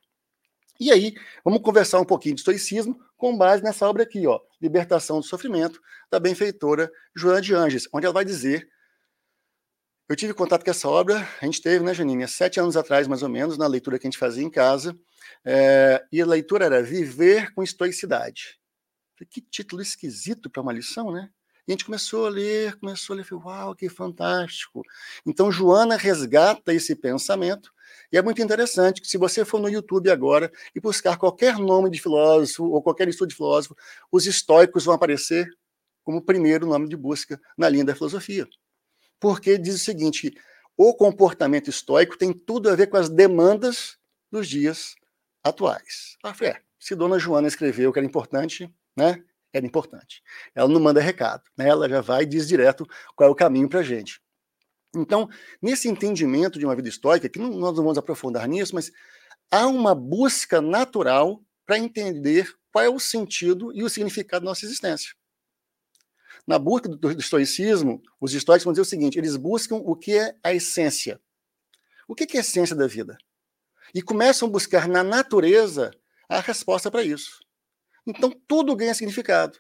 E 0.80 0.92
aí, 0.92 1.14
vamos 1.46 1.62
conversar 1.62 2.00
um 2.00 2.06
pouquinho 2.06 2.34
de 2.34 2.42
estoicismo 2.42 3.00
com 3.16 3.38
base 3.38 3.64
nessa 3.64 3.88
obra 3.88 4.02
aqui, 4.02 4.26
ó, 4.26 4.40
Libertação 4.60 5.20
do 5.20 5.26
Sofrimento, 5.26 5.80
da 6.10 6.20
benfeitora 6.20 6.92
Joana 7.16 7.40
de 7.40 7.54
Anges, 7.54 7.88
onde 7.94 8.08
ela 8.08 8.14
vai 8.14 8.26
dizer 8.26 8.68
eu 10.12 10.16
tive 10.18 10.34
contato 10.34 10.66
com 10.66 10.70
essa 10.70 10.90
obra, 10.90 11.26
a 11.42 11.46
gente 11.46 11.62
teve, 11.62 11.86
né, 11.86 11.94
Janine, 11.94 12.28
sete 12.28 12.60
anos 12.60 12.76
atrás, 12.76 13.08
mais 13.08 13.24
ou 13.24 13.30
menos, 13.30 13.58
na 13.58 13.66
leitura 13.66 13.98
que 13.98 14.06
a 14.06 14.10
gente 14.10 14.18
fazia 14.18 14.44
em 14.44 14.50
casa, 14.50 14.94
é, 15.46 16.04
e 16.12 16.22
a 16.22 16.26
leitura 16.26 16.66
era 16.66 16.84
Viver 16.84 17.54
com 17.54 17.64
Estoicidade. 17.64 18.60
Que 19.30 19.40
título 19.40 19.82
esquisito 19.82 20.50
para 20.50 20.62
uma 20.62 20.74
lição, 20.74 21.14
né? 21.14 21.30
E 21.66 21.72
a 21.72 21.74
gente 21.74 21.86
começou 21.86 22.26
a 22.26 22.30
ler, 22.30 22.78
começou 22.78 23.14
a 23.14 23.18
ler, 23.18 23.24
falei, 23.24 23.46
uau, 23.46 23.74
que 23.74 23.88
fantástico. 23.88 24.82
Então, 25.26 25.50
Joana 25.50 25.96
resgata 25.96 26.74
esse 26.74 26.94
pensamento, 26.94 27.72
e 28.12 28.18
é 28.18 28.22
muito 28.22 28.42
interessante 28.42 29.00
que 29.00 29.08
se 29.08 29.18
você 29.18 29.46
for 29.46 29.62
no 29.62 29.70
YouTube 29.70 30.12
agora 30.12 30.52
e 30.76 30.82
buscar 30.82 31.18
qualquer 31.18 31.58
nome 31.58 31.90
de 31.90 32.02
filósofo 32.02 32.66
ou 32.66 32.84
qualquer 32.84 33.08
estudo 33.08 33.30
de 33.30 33.36
filósofo, 33.36 33.78
os 34.12 34.26
estoicos 34.26 34.84
vão 34.84 34.94
aparecer 34.94 35.48
como 36.04 36.22
primeiro 36.22 36.68
nome 36.68 36.90
de 36.90 36.98
busca 36.98 37.40
na 37.58 37.70
linha 37.70 37.86
da 37.86 37.96
filosofia 37.96 38.46
porque 39.22 39.58
diz 39.58 39.76
o 39.76 39.80
seguinte: 39.80 40.36
o 40.76 40.94
comportamento 40.94 41.70
estoico 41.70 42.18
tem 42.18 42.34
tudo 42.34 42.70
a 42.70 42.76
ver 42.76 42.88
com 42.88 42.98
as 42.98 43.08
demandas 43.08 43.98
dos 44.30 44.50
dias 44.50 44.96
atuais. 45.44 46.18
Ah, 46.24 46.36
é, 46.42 46.60
se 46.80 46.96
Dona 46.96 47.20
Joana 47.20 47.48
escreveu 47.48 47.94
que 47.94 48.00
era 48.00 48.06
importante, 48.06 48.74
né? 48.98 49.24
Era 49.54 49.66
importante. 49.66 50.24
Ela 50.56 50.68
não 50.68 50.80
manda 50.80 51.00
recado, 51.00 51.44
né? 51.58 51.70
Ela 51.70 51.88
já 51.88 52.02
vai 52.02 52.24
e 52.24 52.26
diz 52.26 52.48
direto 52.48 52.86
qual 53.16 53.30
é 53.30 53.32
o 53.32 53.36
caminho 53.36 53.70
para 53.70 53.82
a 53.82 53.84
gente. 53.84 54.20
Então, 54.96 55.30
nesse 55.62 55.88
entendimento 55.88 56.60
de 56.60 56.66
uma 56.66 56.76
vida 56.76 56.90
estoica, 56.90 57.30
que 57.30 57.40
não, 57.40 57.50
nós 57.50 57.76
não 57.76 57.84
vamos 57.84 57.98
aprofundar 57.98 58.48
nisso, 58.48 58.76
mas 58.76 58.92
há 59.50 59.68
uma 59.68 59.94
busca 59.94 60.62
natural 60.62 61.42
para 61.66 61.78
entender 61.78 62.54
qual 62.74 62.84
é 62.84 62.90
o 62.90 63.00
sentido 63.00 63.72
e 63.74 63.84
o 63.84 63.90
significado 63.90 64.44
da 64.44 64.52
nossa 64.52 64.66
existência. 64.66 65.14
Na 66.48 66.58
busca 66.58 66.90
do, 66.90 66.98
do 66.98 67.20
estoicismo, 67.20 68.02
os 68.20 68.34
estoicos 68.34 68.64
vão 68.64 68.74
dizer 68.74 68.82
o 68.82 68.86
seguinte: 68.86 69.18
eles 69.18 69.36
buscam 69.36 69.76
o 69.76 69.96
que 69.96 70.18
é 70.18 70.36
a 70.44 70.54
essência. 70.54 71.20
O 72.08 72.16
que 72.16 72.24
é 72.36 72.40
a 72.40 72.42
essência 72.42 72.76
da 72.76 72.88
vida? 72.88 73.18
E 73.94 74.02
começam 74.02 74.48
a 74.48 74.52
buscar 74.52 74.88
na 74.88 75.04
natureza 75.04 75.92
a 76.28 76.40
resposta 76.40 76.90
para 76.90 77.04
isso. 77.04 77.40
Então 78.06 78.32
tudo 78.48 78.76
ganha 78.76 78.94
significado. 78.94 79.60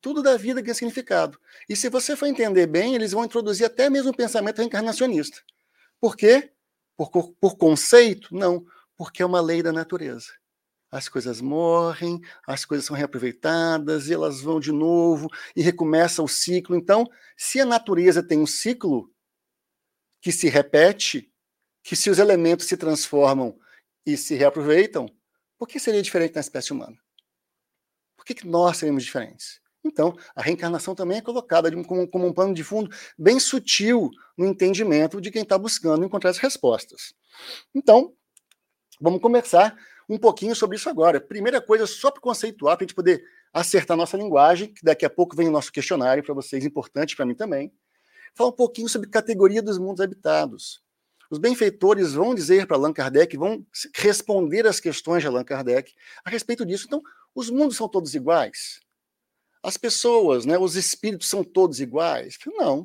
Tudo 0.00 0.22
da 0.22 0.36
vida 0.36 0.60
ganha 0.60 0.74
significado. 0.74 1.38
E 1.68 1.76
se 1.76 1.88
você 1.88 2.16
for 2.16 2.26
entender 2.26 2.66
bem, 2.66 2.94
eles 2.94 3.12
vão 3.12 3.24
introduzir 3.24 3.64
até 3.64 3.88
mesmo 3.88 4.10
o 4.10 4.16
pensamento 4.16 4.58
reencarnacionista. 4.58 5.40
Por 6.00 6.16
quê? 6.16 6.52
Por, 6.96 7.10
por 7.40 7.56
conceito? 7.56 8.34
Não, 8.34 8.66
porque 8.96 9.22
é 9.22 9.26
uma 9.26 9.40
lei 9.40 9.62
da 9.62 9.72
natureza 9.72 10.32
as 10.92 11.08
coisas 11.08 11.40
morrem, 11.40 12.20
as 12.46 12.66
coisas 12.66 12.84
são 12.84 12.94
reaproveitadas, 12.94 14.08
e 14.08 14.12
elas 14.12 14.42
vão 14.42 14.60
de 14.60 14.70
novo 14.70 15.26
e 15.56 15.62
recomeça 15.62 16.22
o 16.22 16.28
ciclo. 16.28 16.76
Então, 16.76 17.08
se 17.34 17.58
a 17.58 17.64
natureza 17.64 18.22
tem 18.22 18.38
um 18.38 18.46
ciclo 18.46 19.10
que 20.20 20.30
se 20.30 20.50
repete, 20.50 21.32
que 21.82 21.96
se 21.96 22.10
os 22.10 22.18
elementos 22.18 22.66
se 22.66 22.76
transformam 22.76 23.58
e 24.04 24.18
se 24.18 24.34
reaproveitam, 24.34 25.06
por 25.58 25.66
que 25.66 25.80
seria 25.80 26.02
diferente 26.02 26.34
na 26.34 26.42
espécie 26.42 26.72
humana? 26.72 26.98
Por 28.14 28.26
que, 28.26 28.34
que 28.34 28.46
nós 28.46 28.76
seríamos 28.76 29.02
diferentes? 29.02 29.62
Então, 29.82 30.14
a 30.36 30.42
reencarnação 30.42 30.94
também 30.94 31.18
é 31.18 31.22
colocada 31.22 31.70
como, 31.84 32.06
como 32.06 32.26
um 32.26 32.32
plano 32.32 32.54
de 32.54 32.62
fundo 32.62 32.94
bem 33.18 33.40
sutil 33.40 34.10
no 34.36 34.46
entendimento 34.46 35.20
de 35.20 35.30
quem 35.30 35.42
está 35.42 35.56
buscando 35.56 36.04
encontrar 36.04 36.30
as 36.30 36.38
respostas. 36.38 37.14
Então, 37.74 38.14
vamos 39.00 39.20
conversar 39.20 39.76
um 40.12 40.18
pouquinho 40.18 40.54
sobre 40.54 40.76
isso 40.76 40.88
agora. 40.88 41.20
Primeira 41.20 41.60
coisa, 41.60 41.86
só 41.86 42.10
para 42.10 42.20
conceituar, 42.20 42.76
para 42.76 42.84
a 42.84 42.86
gente 42.86 42.94
poder 42.94 43.24
acertar 43.52 43.96
nossa 43.96 44.16
linguagem, 44.16 44.72
que 44.72 44.84
daqui 44.84 45.04
a 45.04 45.10
pouco 45.10 45.34
vem 45.34 45.48
o 45.48 45.50
nosso 45.50 45.72
questionário 45.72 46.22
para 46.22 46.34
vocês, 46.34 46.64
importante 46.64 47.16
para 47.16 47.24
mim 47.24 47.34
também. 47.34 47.72
Falar 48.34 48.50
um 48.50 48.54
pouquinho 48.54 48.88
sobre 48.88 49.08
categoria 49.08 49.62
dos 49.62 49.78
mundos 49.78 50.00
habitados. 50.00 50.82
Os 51.30 51.38
benfeitores 51.38 52.12
vão 52.12 52.34
dizer 52.34 52.66
para 52.66 52.76
Allan 52.76 52.92
Kardec, 52.92 53.36
vão 53.38 53.66
responder 53.94 54.66
as 54.66 54.78
questões 54.78 55.22
de 55.22 55.26
Allan 55.26 55.44
Kardec 55.44 55.94
a 56.24 56.28
respeito 56.28 56.64
disso. 56.66 56.84
Então, 56.86 57.02
os 57.34 57.48
mundos 57.48 57.76
são 57.76 57.88
todos 57.88 58.14
iguais? 58.14 58.80
As 59.62 59.76
pessoas, 59.78 60.44
né, 60.44 60.58
os 60.58 60.76
espíritos 60.76 61.28
são 61.28 61.42
todos 61.42 61.80
iguais? 61.80 62.36
Não. 62.46 62.84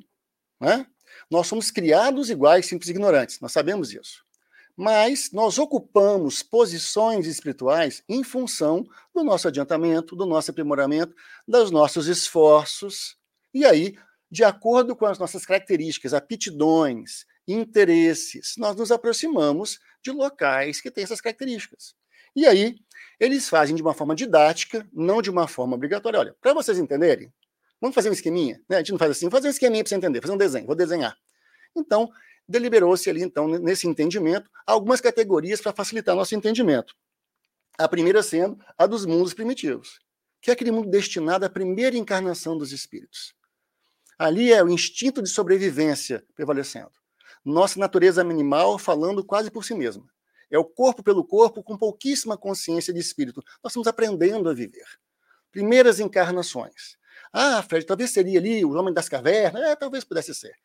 Né? 0.61 0.87
Nós 1.29 1.47
somos 1.47 1.71
criados 1.71 2.29
iguais, 2.29 2.65
simples 2.65 2.89
ignorantes, 2.89 3.39
nós 3.41 3.51
sabemos 3.51 3.91
isso. 3.91 4.26
Mas 4.77 5.31
nós 5.31 5.57
ocupamos 5.57 6.43
posições 6.43 7.25
espirituais 7.25 8.03
em 8.07 8.23
função 8.23 8.85
do 9.13 9.23
nosso 9.23 9.47
adiantamento, 9.47 10.15
do 10.15 10.25
nosso 10.25 10.51
aprimoramento, 10.51 11.15
dos 11.47 11.71
nossos 11.71 12.07
esforços. 12.07 13.17
E 13.51 13.65
aí, 13.65 13.97
de 14.29 14.43
acordo 14.43 14.95
com 14.95 15.07
as 15.07 15.17
nossas 15.17 15.47
características, 15.47 16.13
aptidões, 16.13 17.25
interesses, 17.47 18.53
nós 18.57 18.75
nos 18.75 18.91
aproximamos 18.91 19.79
de 20.03 20.11
locais 20.11 20.79
que 20.79 20.91
têm 20.91 21.03
essas 21.03 21.21
características. 21.21 21.95
E 22.35 22.45
aí, 22.45 22.75
eles 23.19 23.49
fazem 23.49 23.75
de 23.75 23.81
uma 23.81 23.95
forma 23.95 24.13
didática, 24.13 24.87
não 24.93 25.23
de 25.23 25.31
uma 25.31 25.47
forma 25.47 25.75
obrigatória. 25.75 26.19
Olha, 26.19 26.35
para 26.39 26.53
vocês 26.53 26.77
entenderem, 26.77 27.33
vamos 27.81 27.95
fazer 27.95 28.09
um 28.09 28.13
esqueminha? 28.13 28.61
Né? 28.69 28.75
A 28.75 28.79
gente 28.79 28.91
não 28.91 28.99
faz 28.99 29.09
assim, 29.09 29.25
vamos 29.25 29.39
fazer 29.39 29.47
um 29.47 29.51
esqueminha 29.51 29.83
para 29.83 29.89
você 29.89 29.95
entender, 29.95 30.21
fazer 30.21 30.33
um 30.33 30.37
desenho, 30.37 30.67
vou 30.67 30.75
desenhar. 30.75 31.17
Então, 31.75 32.11
deliberou-se 32.47 33.09
ali, 33.09 33.21
então, 33.21 33.47
nesse 33.47 33.87
entendimento, 33.87 34.49
algumas 34.65 35.01
categorias 35.01 35.61
para 35.61 35.73
facilitar 35.73 36.15
nosso 36.15 36.35
entendimento. 36.35 36.95
A 37.77 37.87
primeira 37.87 38.23
sendo 38.23 38.57
a 38.77 38.85
dos 38.85 39.05
mundos 39.05 39.33
primitivos, 39.33 39.99
que 40.41 40.49
é 40.49 40.53
aquele 40.53 40.71
mundo 40.71 40.89
destinado 40.89 41.45
à 41.45 41.49
primeira 41.49 41.97
encarnação 41.97 42.57
dos 42.57 42.71
espíritos. 42.71 43.35
Ali 44.17 44.51
é 44.51 44.63
o 44.63 44.69
instinto 44.69 45.21
de 45.21 45.29
sobrevivência 45.29 46.25
prevalecendo. 46.33 46.91
Nossa 47.45 47.79
natureza 47.79 48.21
animal 48.21 48.79
falando 48.79 49.23
quase 49.23 49.51
por 49.51 49.63
si 49.63 49.75
mesma. 49.75 50.09
É 50.49 50.57
o 50.57 50.65
corpo 50.65 51.03
pelo 51.03 51.23
corpo 51.23 51.61
com 51.61 51.77
pouquíssima 51.77 52.37
consciência 52.37 52.93
de 52.93 52.99
espírito. 52.99 53.43
Nós 53.63 53.71
estamos 53.71 53.87
aprendendo 53.87 54.49
a 54.49 54.53
viver. 54.53 54.85
Primeiras 55.51 55.99
encarnações. 55.99 56.97
Ah, 57.31 57.61
Fred, 57.61 57.85
talvez 57.85 58.11
seria 58.11 58.39
ali 58.39 58.63
o 58.63 58.71
homem 58.73 58.93
das 58.93 59.09
cavernas. 59.09 59.61
É, 59.61 59.75
talvez 59.75 60.03
pudesse 60.03 60.33
ser. 60.33 60.55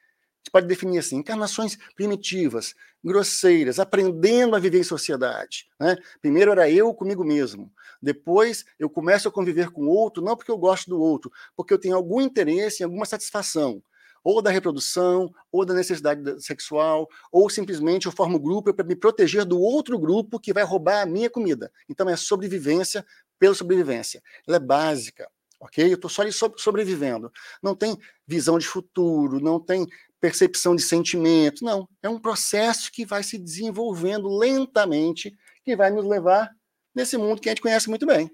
Gente 0.43 0.51
pode 0.53 0.67
definir 0.67 0.99
assim: 0.99 1.17
encarnações 1.17 1.79
primitivas, 1.95 2.75
grosseiras, 3.03 3.79
aprendendo 3.79 4.57
a 4.57 4.59
viver 4.59 4.81
em 4.81 4.85
sociedade. 4.85 5.67
Né? 5.79 5.97
Primeiro 6.21 6.51
era 6.51 6.69
eu 6.69 6.93
comigo 6.93 7.25
mesmo. 7.25 7.73
Depois 8.01 8.65
eu 8.79 8.91
começo 8.91 9.29
a 9.29 9.33
conviver 9.33 9.71
com 9.71 9.83
o 9.83 9.89
outro, 9.89 10.23
não 10.23 10.37
porque 10.37 10.51
eu 10.51 10.59
gosto 10.59 10.91
do 10.91 11.01
outro, 11.01 11.31
porque 11.57 11.73
eu 11.73 11.79
tenho 11.79 11.95
algum 11.95 12.21
interesse 12.21 12.83
em 12.83 12.85
alguma 12.85 13.07
satisfação 13.07 13.83
ou 14.25 14.41
da 14.41 14.51
reprodução, 14.51 15.33
ou 15.51 15.65
da 15.65 15.75
necessidade 15.75 16.41
sexual, 16.43 17.09
ou 17.31 17.51
simplesmente 17.51 18.07
eu 18.07 18.13
formo 18.13 18.39
grupo 18.39 18.73
para 18.73 18.87
me 18.87 18.95
proteger 18.95 19.45
do 19.45 19.61
outro 19.61 19.99
grupo 19.99 20.39
que 20.39 20.53
vai 20.53 20.63
roubar 20.63 21.03
a 21.03 21.07
minha 21.07 21.29
comida. 21.29 21.73
Então 21.89 22.09
é 22.09 22.17
sobrevivência 22.17 23.05
pela 23.39 23.55
sobrevivência. 23.55 24.23
Ela 24.47 24.59
é 24.59 24.61
básica, 24.61 25.29
ok? 25.59 25.85
Eu 25.91 25.95
estou 25.95 26.09
só 26.09 26.23
ali 26.23 26.33
sobrevivendo. 26.57 27.33
Não 27.63 27.75
tem 27.75 27.99
visão 28.27 28.59
de 28.59 28.67
futuro, 28.67 29.41
não 29.41 29.59
tem 29.59 29.87
percepção 30.23 30.75
de 30.75 30.83
sentimento, 30.83 31.65
não. 31.65 31.87
É 32.03 32.09
um 32.09 32.19
processo 32.19 32.91
que 32.91 33.05
vai 33.05 33.23
se 33.23 33.37
desenvolvendo 33.37 34.29
lentamente, 34.29 35.37
que 35.65 35.77
vai 35.77 35.91
nos 35.91 36.07
levar 36.07 36.51
nesse 36.95 37.19
mundo 37.19 37.41
que 37.41 37.49
a 37.49 37.53
gente 37.53 37.61
conhece 37.61 37.91
muito 37.91 38.07
bem 38.07 38.31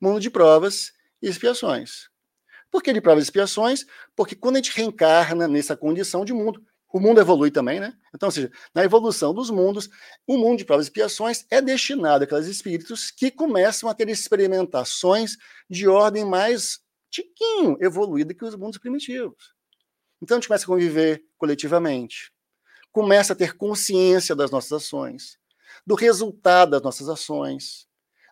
mundo 0.00 0.20
de 0.20 0.30
provas 0.30 0.92
e 1.20 1.28
expiações. 1.28 2.08
Por 2.70 2.82
que 2.82 2.92
de 2.92 3.00
provas 3.00 3.24
e 3.24 3.26
expiações? 3.26 3.84
Porque 4.16 4.34
quando 4.34 4.56
a 4.56 4.58
gente 4.58 4.74
reencarna 4.74 5.46
nessa 5.46 5.76
condição 5.76 6.24
de 6.24 6.32
mundo, 6.32 6.62
o 6.92 6.98
mundo 6.98 7.20
evolui 7.20 7.50
também, 7.50 7.78
né? 7.78 7.92
Então, 8.14 8.28
ou 8.28 8.32
seja, 8.32 8.50
na 8.74 8.82
evolução 8.82 9.34
dos 9.34 9.50
mundos, 9.50 9.88
o 10.26 10.38
mundo 10.38 10.58
de 10.58 10.64
provas 10.64 10.86
e 10.86 10.88
expiações 10.88 11.44
é 11.50 11.60
destinado 11.60 12.24
àqueles 12.24 12.46
espíritos 12.46 13.10
que 13.10 13.30
começam 13.30 13.88
a 13.88 13.94
ter 13.94 14.08
experimentações 14.08 15.36
de 15.68 15.86
ordem 15.86 16.24
mais 16.24 16.80
tiquinho 17.10 17.76
evoluída 17.80 18.34
que 18.34 18.44
os 18.44 18.56
mundos 18.56 18.78
primitivos. 18.78 19.59
Então, 20.22 20.36
a 20.36 20.40
gente 20.40 20.48
começa 20.48 20.64
a 20.64 20.66
conviver 20.66 21.24
coletivamente, 21.38 22.32
começa 22.92 23.32
a 23.32 23.36
ter 23.36 23.56
consciência 23.56 24.34
das 24.34 24.50
nossas 24.50 24.72
ações, 24.72 25.38
do 25.86 25.94
resultado 25.94 26.72
das 26.72 26.82
nossas 26.82 27.08
ações. 27.08 27.86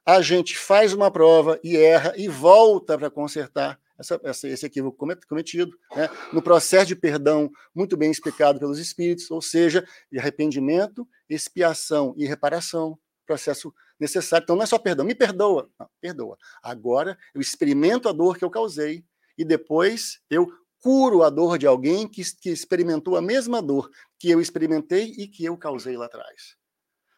A 0.05 0.21
gente 0.21 0.57
faz 0.57 0.93
uma 0.93 1.11
prova 1.11 1.59
e 1.63 1.77
erra 1.77 2.15
e 2.17 2.29
volta 2.29 2.99
para 2.99 3.11
consertar 3.11 3.79
essa, 3.99 4.21
essa, 4.23 4.49
esse 4.49 4.65
equívoco 4.65 5.07
cometido, 5.29 5.77
né? 5.95 6.09
no 6.33 6.41
processo 6.41 6.87
de 6.87 6.97
perdão 6.97 7.51
muito 7.75 7.97
bem 7.97 8.11
explicado 8.11 8.59
pelos 8.59 8.79
espíritos, 8.79 9.31
ou 9.31 9.43
seja, 9.43 9.87
de 10.11 10.19
arrependimento, 10.19 11.07
expiação 11.29 12.15
e 12.17 12.25
reparação, 12.25 12.99
processo 13.27 13.75
necessário. 13.99 14.45
Então 14.45 14.57
não 14.57 14.63
é 14.63 14.67
só 14.67 14.79
perdão, 14.79 15.05
me 15.05 15.15
perdoa, 15.15 15.69
não, 15.79 15.89
perdoa. 16.01 16.39
Agora 16.63 17.19
eu 17.35 17.41
experimento 17.41 18.09
a 18.09 18.13
dor 18.13 18.39
que 18.39 18.45
eu 18.45 18.51
causei 18.51 19.05
e 19.37 19.45
depois 19.45 20.21
eu 20.31 20.49
curo 20.81 21.23
a 21.23 21.31
dor 21.31 21.59
de 21.59 21.67
alguém 21.67 22.09
que, 22.09 22.23
que 22.37 22.51
experimentou 22.51 23.17
a 23.17 23.23
mesma 23.23 23.61
dor 23.61 23.91
que 24.19 24.31
eu 24.31 24.41
experimentei 24.41 25.15
e 25.17 25.29
que 25.29 25.45
eu 25.45 25.57
causei 25.57 25.97
lá 25.97 26.07
atrás. 26.07 26.57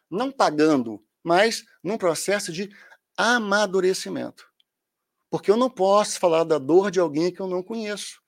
Não 0.09 0.31
pagando, 0.31 1.03
mas 1.23 1.63
num 1.83 1.97
processo 1.97 2.51
de 2.51 2.69
amadurecimento. 3.17 4.49
Porque 5.29 5.49
eu 5.49 5.57
não 5.57 5.69
posso 5.69 6.19
falar 6.19 6.43
da 6.43 6.57
dor 6.57 6.91
de 6.91 6.99
alguém 6.99 7.31
que 7.31 7.39
eu 7.39 7.47
não 7.47 7.63
conheço. 7.63 8.21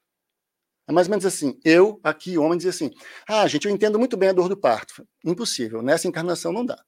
É 0.87 0.91
mais 0.91 1.07
ou 1.07 1.11
menos 1.11 1.25
assim, 1.25 1.59
eu, 1.63 1.99
aqui, 2.03 2.37
homem, 2.37 2.57
dizer 2.57 2.69
assim, 2.69 2.91
ah, 3.27 3.47
gente, 3.47 3.67
eu 3.67 3.73
entendo 3.73 3.97
muito 3.97 4.17
bem 4.17 4.29
a 4.29 4.33
dor 4.33 4.49
do 4.49 4.57
parto. 4.57 5.07
Impossível, 5.23 5.81
nessa 5.81 6.07
encarnação 6.07 6.51
não 6.51 6.65
dá. 6.65 6.81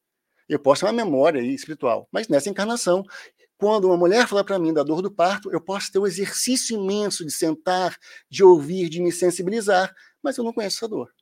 Eu 0.48 0.60
posso 0.60 0.82
ter 0.82 0.88
uma 0.88 1.06
memória 1.06 1.42
espiritual, 1.42 2.08
mas 2.12 2.28
nessa 2.28 2.50
encarnação, 2.50 3.04
quando 3.57 3.85
uma 3.85 3.97
mulher 3.97 4.27
fala 4.27 4.43
para 4.43 4.59
mim 4.59 4.74
da 4.74 4.83
dor 4.83 5.01
do 5.01 5.12
parto, 5.12 5.51
eu 5.51 5.62
posso 5.62 5.91
ter 5.91 6.00
o 6.00 6.07
exercício 6.07 6.75
imenso 6.75 7.25
de 7.25 7.31
sentar, 7.31 7.97
de 8.29 8.43
ouvir, 8.43 8.89
de 8.89 9.01
me 9.01 9.12
sensibilizar, 9.12 9.93
mas 10.21 10.38
eu 10.38 10.43
não 10.43 10.53
conheço 10.53 10.77
essa 10.77 10.88
dor. 10.88 11.13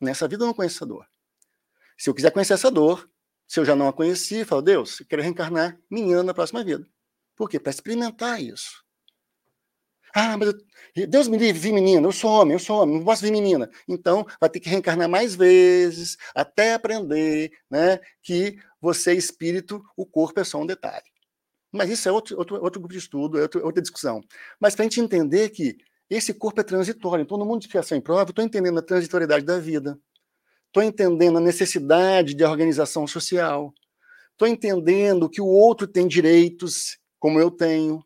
Nessa 0.00 0.26
vida 0.26 0.44
eu 0.44 0.46
não 0.46 0.54
conheço 0.54 0.76
essa 0.76 0.86
dor. 0.86 1.06
Se 1.96 2.10
eu 2.10 2.14
quiser 2.14 2.30
conhecer 2.30 2.54
essa 2.54 2.70
dor, 2.70 3.08
se 3.46 3.58
eu 3.60 3.64
já 3.64 3.74
não 3.74 3.88
a 3.88 3.92
conheci, 3.92 4.44
falo, 4.44 4.62
Deus, 4.62 5.00
eu 5.00 5.06
quero 5.06 5.22
reencarnar 5.22 5.78
menina 5.90 6.22
na 6.22 6.34
próxima 6.34 6.62
vida. 6.62 6.86
Por 7.34 7.48
quê? 7.48 7.58
Para 7.58 7.70
experimentar 7.70 8.42
isso. 8.42 8.84
Ah, 10.14 10.36
mas 10.36 10.48
eu, 10.96 11.06
Deus 11.06 11.28
me 11.28 11.36
livre, 11.36 11.60
vi 11.60 11.72
menina, 11.72 12.06
eu 12.06 12.12
sou 12.12 12.30
homem, 12.30 12.54
eu 12.54 12.58
sou 12.58 12.82
homem, 12.82 12.98
não 12.98 13.04
posso 13.04 13.22
vir 13.22 13.30
menina. 13.30 13.70
Então, 13.86 14.26
vai 14.40 14.48
ter 14.48 14.60
que 14.60 14.68
reencarnar 14.68 15.08
mais 15.08 15.34
vezes, 15.34 16.16
até 16.34 16.74
aprender 16.74 17.52
né, 17.70 18.00
que 18.22 18.58
você 18.80 19.12
é 19.12 19.14
espírito, 19.14 19.84
o 19.96 20.06
corpo 20.06 20.40
é 20.40 20.44
só 20.44 20.60
um 20.60 20.66
detalhe. 20.66 21.04
Mas 21.72 21.90
isso 21.90 22.08
é 22.08 22.12
outro, 22.12 22.36
outro, 22.38 22.62
outro 22.62 22.80
grupo 22.80 22.92
de 22.92 22.98
estudo, 22.98 23.38
é 23.38 23.42
outro, 23.42 23.64
outra 23.64 23.82
discussão. 23.82 24.20
Mas 24.60 24.74
para 24.74 24.84
a 24.84 24.86
gente 24.88 25.00
entender 25.00 25.50
que 25.50 25.76
esse 26.08 26.32
corpo 26.32 26.60
é 26.60 26.64
transitório, 26.64 27.22
então 27.22 27.36
no 27.36 27.44
mundo 27.44 27.60
de 27.60 27.68
criação 27.68 27.96
em 27.96 28.00
prova, 28.00 28.30
estou 28.30 28.44
entendendo 28.44 28.78
a 28.78 28.82
transitoriedade 28.82 29.44
da 29.44 29.58
vida, 29.58 29.98
estou 30.66 30.82
entendendo 30.82 31.38
a 31.38 31.40
necessidade 31.40 32.34
de 32.34 32.44
organização 32.44 33.06
social, 33.06 33.74
estou 34.32 34.48
entendendo 34.48 35.28
que 35.28 35.40
o 35.40 35.46
outro 35.46 35.86
tem 35.86 36.08
direitos 36.08 36.98
como 37.18 37.38
eu 37.40 37.50
tenho, 37.50 38.02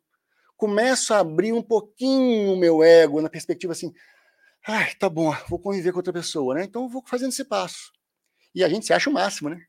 começo 0.57 1.13
a 1.13 1.19
abrir 1.19 1.53
um 1.53 1.63
pouquinho 1.63 2.53
o 2.53 2.57
meu 2.57 2.83
ego 2.83 3.21
na 3.21 3.29
perspectiva 3.29 3.73
assim, 3.73 3.93
ai, 4.67 4.95
tá 4.95 5.09
bom, 5.09 5.35
vou 5.49 5.59
conviver 5.59 5.93
com 5.93 5.99
outra 5.99 6.13
pessoa, 6.13 6.55
né? 6.55 6.65
Então 6.65 6.89
vou 6.89 7.03
fazendo 7.07 7.31
esse 7.31 7.45
passo. 7.45 7.93
E 8.55 8.63
a 8.65 8.69
gente 8.69 8.87
se 8.87 8.93
acha 8.93 9.11
o 9.11 9.13
máximo, 9.13 9.51
né? 9.51 9.61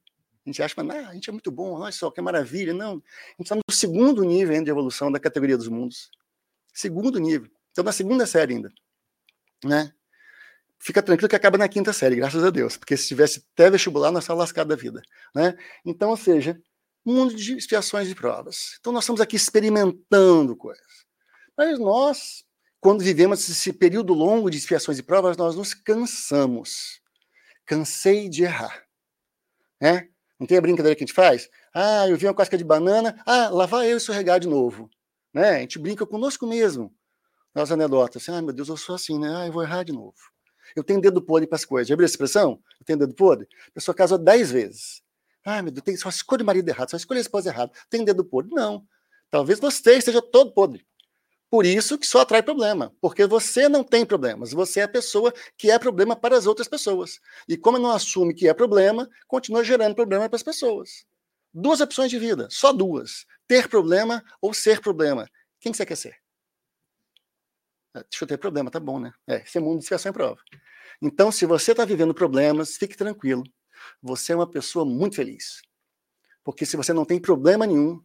A 0.46 0.50
gente 0.50 0.62
acha, 0.62 0.76
ah, 0.78 1.10
a 1.10 1.14
gente 1.14 1.30
é 1.30 1.32
muito 1.32 1.50
bom, 1.50 1.80
olha 1.80 1.92
só, 1.92 2.12
que 2.12 2.22
maravilha. 2.22 2.74
Não, 2.74 2.92
a 2.92 2.94
gente 2.94 3.44
está 3.44 3.56
no 3.56 3.62
segundo 3.72 4.24
nível 4.24 4.54
ainda 4.54 4.66
de 4.66 4.72
evolução 4.72 5.12
da 5.12 5.20
categoria 5.20 5.58
dos 5.58 5.68
mundos. 5.68 6.12
Segundo 6.74 7.20
nível. 7.20 7.50
Então, 7.72 7.84
na 7.84 7.92
segunda 7.92 8.26
série 8.26 8.56
ainda. 8.56 8.72
Né? 9.64 9.94
Fica 10.78 11.02
tranquilo 11.02 11.30
que 11.30 11.36
acaba 11.36 11.58
na 11.58 11.70
quinta 11.70 11.94
série, 11.94 12.18
graças 12.18 12.44
a 12.44 12.50
Deus. 12.50 12.76
Porque 12.76 12.98
se 12.98 13.08
tivesse 13.08 13.46
até 13.54 13.70
vestibular, 13.70 14.12
nós 14.12 14.26
estávamos 14.26 14.44
lascados 14.44 14.76
da 14.76 14.82
vida. 14.82 15.02
Né? 15.34 15.58
Então, 15.86 16.10
ou 16.10 16.18
seja, 16.18 16.62
mundo 17.06 17.36
de 17.36 17.56
expiações 17.56 18.10
e 18.10 18.16
provas. 18.16 18.78
Então 18.80 18.92
nós 18.92 19.04
estamos 19.04 19.22
aqui 19.22 19.36
experimentando 19.36 20.56
coisas. 20.56 21.06
Mas 21.58 21.78
nós, 21.80 22.44
quando 22.80 23.04
vivemos 23.04 23.48
esse 23.48 23.74
período 23.74 24.14
longo 24.14 24.50
de 24.50 24.58
expiações 24.58 24.98
e 25.00 25.04
provas, 25.04 25.38
nós 25.38 25.56
nos 25.56 25.74
cansamos. 25.74 27.02
Cansei 27.66 28.28
de 28.30 28.44
errar. 28.44 28.84
Né? 29.80 30.10
Não 30.44 30.48
tem 30.48 30.58
a 30.58 30.62
brincadeira 30.62 30.94
que 30.94 31.02
a 31.02 31.08
gente 31.08 31.16
faz? 31.16 31.50
Ah, 31.74 32.06
eu 32.06 32.18
vi 32.18 32.28
uma 32.28 32.34
casca 32.34 32.58
de 32.58 32.66
banana, 32.66 33.18
ah, 33.26 33.48
lá 33.48 33.66
vai 33.66 33.90
eu 33.94 33.96
escorregar 33.96 34.42
de 34.42 34.48
novo. 34.50 34.90
Né? 35.34 35.52
A 35.52 35.60
gente 35.60 35.80
brinca 35.80 36.06
conosco 36.06 36.46
mesmo. 36.46 36.94
Nas 37.56 37.72
anedotas, 37.72 38.22
assim, 38.22 38.34
ai 38.34 38.42
meu 38.42 38.52
Deus, 38.52 38.68
eu 38.68 38.76
sou 38.76 38.94
assim, 38.96 39.18
né? 39.18 39.34
Ah, 39.34 39.48
eu 39.48 39.54
vou 39.54 39.64
errar 39.64 39.84
de 39.84 39.94
novo. 39.94 40.18
Eu 40.76 40.84
tenho 40.84 41.00
dedo 41.00 41.22
podre 41.22 41.48
para 41.48 41.56
as 41.56 41.64
coisas. 41.64 41.88
Já 41.88 41.96
viu 41.96 42.04
essa 42.04 42.16
expressão? 42.16 42.60
Eu 42.78 42.86
tenho 42.86 43.00
dedo 43.00 43.16
podre? 43.16 43.48
A 43.70 43.72
pessoa 43.72 43.96
casou 43.96 44.18
dez 44.18 44.52
vezes. 44.52 45.02
Ai, 45.46 45.62
meu 45.62 45.72
Deus, 45.72 46.02
só 46.02 46.10
escolhe 46.10 46.44
o 46.44 46.46
marido 46.46 46.68
errado, 46.68 46.90
só 46.90 46.98
escolhe 46.98 47.20
a 47.20 47.22
esposa 47.22 47.50
errada. 47.50 47.72
Tem 47.90 48.04
dedo 48.04 48.26
podre? 48.26 48.52
Não. 48.54 48.86
Talvez 49.32 49.62
você 49.62 49.96
esteja 49.96 50.22
todo 50.22 50.52
podre. 50.52 50.86
Por 51.54 51.68
isso 51.68 52.00
que 52.00 52.08
só 52.08 52.22
atrai 52.22 52.42
problema, 52.42 52.92
porque 53.00 53.28
você 53.28 53.70
não 53.70 53.84
tem 53.84 54.04
problemas, 54.04 54.52
você 54.52 54.80
é 54.80 54.84
a 54.86 54.88
pessoa 54.88 55.32
que 55.56 55.70
é 55.70 55.78
problema 55.78 56.16
para 56.16 56.36
as 56.36 56.48
outras 56.48 56.68
pessoas. 56.68 57.20
E 57.48 57.56
como 57.56 57.78
não 57.78 57.92
assume 57.92 58.34
que 58.34 58.48
é 58.48 58.54
problema, 58.56 59.08
continua 59.28 59.64
gerando 59.64 59.94
problema 59.94 60.28
para 60.28 60.36
as 60.36 60.42
pessoas. 60.42 61.06
Duas 61.54 61.80
opções 61.80 62.10
de 62.10 62.18
vida, 62.18 62.48
só 62.50 62.74
duas: 62.74 63.28
ter 63.48 63.70
problema 63.70 64.24
ou 64.42 64.52
ser 64.52 64.82
problema. 64.82 65.30
Quem 65.60 65.72
que 65.72 65.78
você 65.78 65.86
quer 65.86 65.96
ser? 65.96 66.16
É, 67.96 68.00
deixa 68.00 68.24
eu 68.24 68.28
ter 68.28 68.40
problema, 68.40 68.72
tá 68.72 68.80
bom, 68.80 69.00
né? 69.00 69.14
É, 69.28 69.44
esse 69.44 69.60
é 69.60 69.62
mundo 69.62 69.78
de 69.78 69.84
expiação 69.84 70.10
e 70.10 70.14
prova. 70.14 70.42
Então, 71.00 71.32
se 71.32 71.46
você 71.46 71.70
está 71.70 71.86
vivendo 71.86 72.16
problemas, 72.16 72.78
fique 72.78 72.98
tranquilo. 72.98 73.44
Você 74.02 74.34
é 74.34 74.36
uma 74.36 74.50
pessoa 74.50 74.86
muito 74.86 75.18
feliz. 75.18 75.62
Porque 76.44 76.66
se 76.66 76.76
você 76.76 76.94
não 76.94 77.06
tem 77.06 77.22
problema 77.22 77.68
nenhum, 77.68 78.04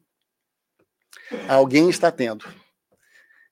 alguém 1.48 1.88
está 1.88 2.12
tendo 2.12 2.44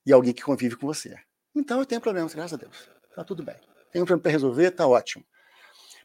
e 0.06 0.12
alguém 0.12 0.32
que 0.32 0.42
convive 0.42 0.76
com 0.76 0.86
você. 0.86 1.16
Então 1.54 1.80
eu 1.80 1.86
tenho 1.86 2.00
problemas, 2.00 2.32
graças 2.32 2.54
a 2.54 2.56
Deus. 2.56 2.88
Tá 3.14 3.24
tudo 3.24 3.42
bem. 3.42 3.56
Tem 3.90 4.00
um 4.00 4.04
problema 4.06 4.22
para 4.22 4.32
resolver, 4.32 4.70
tá 4.70 4.86
ótimo. 4.86 5.24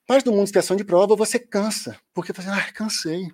Mas 0.10 0.24
no 0.24 0.32
mundo 0.32 0.44
de 0.44 0.50
expiação 0.50 0.76
de 0.76 0.84
prova, 0.84 1.16
você 1.16 1.38
cansa, 1.38 1.98
porque 2.14 2.34
você, 2.34 2.50
ah, 2.50 2.72
cansei. 2.74 3.32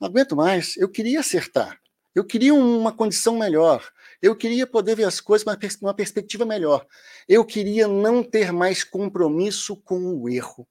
Não 0.00 0.08
aguento 0.08 0.36
mais. 0.36 0.76
Eu 0.76 0.88
queria 0.88 1.20
acertar. 1.20 1.80
Eu 2.14 2.24
queria 2.24 2.54
uma 2.54 2.92
condição 2.92 3.38
melhor. 3.38 3.90
Eu 4.20 4.36
queria 4.36 4.66
poder 4.66 4.94
ver 4.94 5.04
as 5.04 5.20
coisas 5.20 5.44
com 5.76 5.86
uma 5.86 5.94
perspectiva 5.94 6.44
melhor. 6.44 6.86
Eu 7.28 7.44
queria 7.44 7.88
não 7.88 8.22
ter 8.22 8.52
mais 8.52 8.84
compromisso 8.84 9.76
com 9.76 9.98
o 10.14 10.28
erro. 10.28 10.68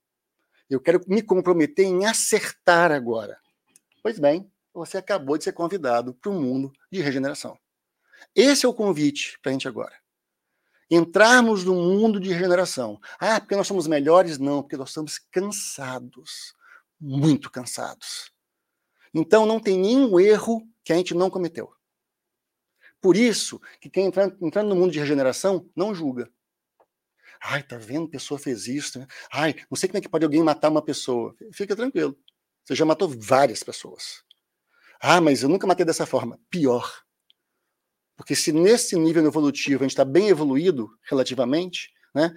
Eu 0.70 0.80
quero 0.80 1.02
me 1.08 1.22
comprometer 1.22 1.86
em 1.86 2.06
acertar 2.06 2.92
agora. 2.92 3.38
Pois 4.02 4.18
bem, 4.20 4.50
você 4.74 4.98
acabou 4.98 5.38
de 5.38 5.44
ser 5.44 5.52
convidado 5.52 6.14
para 6.14 6.32
o 6.32 6.40
mundo 6.40 6.72
de 6.92 7.02
regeneração. 7.02 7.58
Esse 8.36 8.66
é 8.66 8.70
o 8.70 8.74
convite 8.74 9.40
para 9.42 9.50
a 9.50 9.54
gente 9.54 9.68
agora. 9.68 9.94
Entrarmos 10.90 11.64
no 11.64 11.74
mundo 11.74 12.20
de 12.20 12.34
regeneração. 12.34 13.00
Ah, 13.20 13.40
porque 13.40 13.56
nós 13.56 13.68
somos 13.68 13.88
melhores? 13.88 14.38
Não, 14.38 14.62
porque 14.62 14.76
nós 14.76 14.90
estamos 14.90 15.18
cansados. 15.18 16.54
Muito 17.00 17.50
cansados. 17.50 18.32
Então 19.14 19.46
não 19.46 19.60
tem 19.60 19.78
nenhum 19.78 20.20
erro 20.20 20.68
que 20.84 20.94
a 20.94 20.96
gente 20.96 21.14
não 21.14 21.30
cometeu. 21.30 21.74
Por 23.02 23.16
isso 23.18 23.60
que 23.80 23.90
quem 23.90 24.06
entra, 24.06 24.36
entrando 24.42 24.70
no 24.70 24.76
mundo 24.76 24.92
de 24.92 25.00
regeneração 25.00 25.68
não 25.76 25.96
julga. 25.96 26.32
Ai, 27.44 27.64
tá 27.64 27.78
vendo? 27.78 28.06
A 28.06 28.12
pessoa 28.12 28.40
fez 28.40 28.68
isso. 28.68 29.00
Né? 29.00 29.08
Ai, 29.32 29.56
não 29.70 29.76
sei 29.76 29.90
como 29.90 29.98
é 29.98 30.02
que 30.02 30.10
pode 30.10 30.24
alguém 30.24 30.44
matar 30.44 30.70
uma 30.70 30.82
pessoa. 30.82 31.36
Fica 31.52 31.76
tranquilo. 31.76 32.16
Você 32.64 32.76
já 32.76 32.86
matou 32.86 33.10
várias 33.10 33.64
pessoas. 33.64 34.24
Ah, 35.02 35.20
mas 35.20 35.42
eu 35.42 35.50
nunca 35.50 35.66
matei 35.66 35.84
dessa 35.84 36.06
forma. 36.06 36.40
Pior. 36.50 37.04
Porque 38.22 38.36
se 38.36 38.52
nesse 38.52 38.96
nível 39.00 39.26
evolutivo 39.26 39.84
a 39.84 39.86
gente 39.86 39.94
está 39.94 40.06
bem 40.06 40.30
evoluído 40.30 40.96
relativamente, 41.10 41.92
né? 42.14 42.32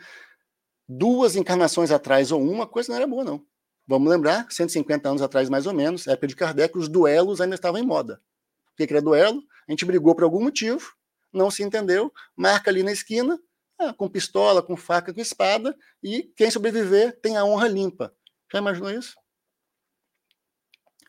Duas 0.88 1.36
encarnações 1.36 1.90
atrás 1.90 2.32
ou 2.32 2.42
uma 2.42 2.66
coisa 2.66 2.88
não 2.88 2.96
era 2.96 3.06
boa, 3.06 3.22
não. 3.22 3.46
Vamos 3.86 4.10
lembrar, 4.10 4.50
150 4.50 5.06
anos 5.06 5.20
atrás, 5.20 5.50
mais 5.50 5.66
ou 5.66 5.74
menos, 5.74 6.06
época 6.06 6.28
de 6.28 6.36
Kardec, 6.36 6.78
os 6.78 6.88
duelos 6.88 7.38
ainda 7.38 7.54
estavam 7.54 7.78
em 7.78 7.84
moda. 7.84 8.18
O 8.72 8.76
que 8.76 8.90
era 8.90 9.02
duelo? 9.02 9.42
A 9.68 9.72
gente 9.72 9.84
brigou 9.84 10.14
por 10.14 10.24
algum 10.24 10.42
motivo, 10.42 10.90
não 11.30 11.50
se 11.50 11.62
entendeu, 11.62 12.10
marca 12.34 12.70
ali 12.70 12.82
na 12.82 12.90
esquina, 12.90 13.38
ah, 13.78 13.92
com 13.92 14.08
pistola, 14.08 14.62
com 14.62 14.78
faca, 14.78 15.12
com 15.12 15.20
espada, 15.20 15.76
e 16.02 16.32
quem 16.34 16.50
sobreviver 16.50 17.20
tem 17.20 17.36
a 17.36 17.44
honra 17.44 17.68
limpa. 17.68 18.10
Já 18.50 18.58
imaginou 18.58 18.90
isso? 18.90 19.14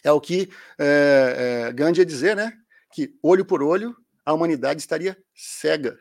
É 0.04 0.12
o 0.12 0.20
que 0.20 0.50
é, 0.78 1.68
é, 1.70 1.72
Gandhi 1.72 2.02
ia 2.02 2.06
dizer, 2.06 2.36
né? 2.36 2.52
Que 2.94 3.18
olho 3.24 3.46
por 3.46 3.64
olho, 3.64 3.96
a 4.26 4.34
humanidade 4.34 4.82
estaria 4.82 5.18
cega. 5.34 6.00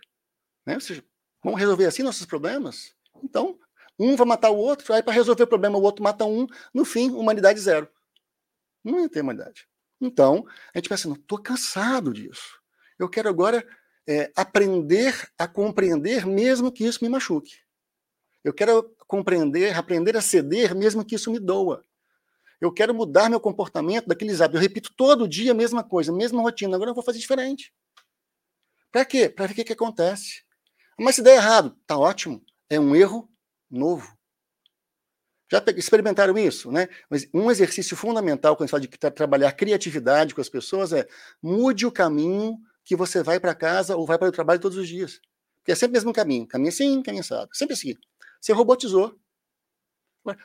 Né? 0.67 0.75
Ou 0.75 0.81
seja, 0.81 1.05
vamos 1.43 1.61
resolver 1.61 1.85
assim 1.85 2.03
nossos 2.03 2.27
problemas? 2.27 2.95
Então, 3.23 3.59
um 3.99 4.17
vai 4.17 4.27
matar 4.27 4.51
o 4.51 4.57
outro, 4.57 4.93
aí 4.93 5.03
para 5.03 5.13
resolver 5.13 5.43
o 5.45 5.47
problema 5.47 5.79
o 5.79 5.83
outro 5.83 6.03
mata 6.03 6.25
um, 6.25 6.47
no 6.73 6.85
fim, 6.85 7.11
humanidade 7.11 7.61
zero. 7.61 7.89
Não 8.83 9.01
ia 9.01 9.09
ter 9.09 9.21
humanidade. 9.21 9.69
Então, 10.01 10.45
a 10.75 10.79
gente 10.79 10.89
pensa, 10.89 11.09
não, 11.09 11.17
estou 11.17 11.39
cansado 11.39 12.13
disso. 12.13 12.61
Eu 12.99 13.09
quero 13.09 13.29
agora 13.29 13.67
é, 14.07 14.31
aprender 14.37 15.29
a 15.39 15.47
compreender, 15.47 16.27
mesmo 16.27 16.73
que 16.73 16.85
isso 16.85 17.03
me 17.03 17.09
machuque. 17.09 17.59
Eu 18.43 18.53
quero 18.53 18.95
compreender, 19.07 19.77
aprender 19.77 20.17
a 20.17 20.21
ceder, 20.21 20.75
mesmo 20.75 21.05
que 21.05 21.15
isso 21.15 21.31
me 21.31 21.39
doa. 21.39 21.83
Eu 22.61 22.73
quero 22.73 22.95
mudar 22.95 23.31
meu 23.31 23.41
comportamento 23.41 24.07
daqueles 24.07 24.41
hábitos. 24.41 24.63
Eu 24.63 24.69
repito 24.69 24.93
todo 24.97 25.29
dia 25.29 25.53
a 25.53 25.55
mesma 25.55 25.83
coisa, 25.83 26.13
a 26.13 26.15
mesma 26.15 26.43
rotina. 26.43 26.75
Agora 26.77 26.91
eu 26.91 26.95
vou 26.95 27.03
fazer 27.03 27.19
diferente. 27.19 27.73
Para 28.94 29.04
quê? 29.04 29.28
Para 29.28 29.46
ver 29.48 29.54
o 29.54 29.57
que, 29.57 29.64
que 29.64 29.72
acontece. 29.72 30.44
Mas 30.96 31.16
se 31.16 31.22
der 31.22 31.35
errado, 31.35 31.76
tá 31.85 31.98
ótimo. 31.98 32.40
É 32.70 32.78
um 32.78 32.94
erro 32.94 33.28
novo. 33.68 34.16
Já 35.50 35.61
experimentaram 35.76 36.38
isso, 36.38 36.70
né? 36.70 36.87
Mas 37.11 37.28
um 37.35 37.50
exercício 37.50 37.96
fundamental 37.96 38.54
quando 38.54 38.72
a 38.72 38.78
gente 38.78 38.96
fala 38.96 39.11
de 39.11 39.16
trabalhar 39.16 39.50
criatividade 39.50 40.33
com 40.33 40.40
as 40.40 40.48
pessoas 40.48 40.92
é 40.92 41.09
mude 41.42 41.85
o 41.85 41.90
caminho 41.90 42.57
que 42.85 42.94
você 42.94 43.20
vai 43.20 43.40
para 43.40 43.52
casa 43.52 43.96
ou 43.96 44.07
vai 44.07 44.16
para 44.16 44.28
o 44.28 44.33
trabalho 44.33 44.61
todos 44.61 44.78
os 44.78 44.87
dias. 44.87 45.20
Porque 45.57 45.72
é 45.72 45.74
sempre 45.74 45.90
o 45.90 45.98
mesmo 45.98 46.12
caminho. 46.12 46.46
Caminho 46.46 46.68
assim, 46.68 47.02
caminho 47.02 47.22
assado. 47.22 47.50
Sempre 47.52 47.74
assim. 47.74 47.96
Você 48.40 48.52
robotizou. 48.52 49.18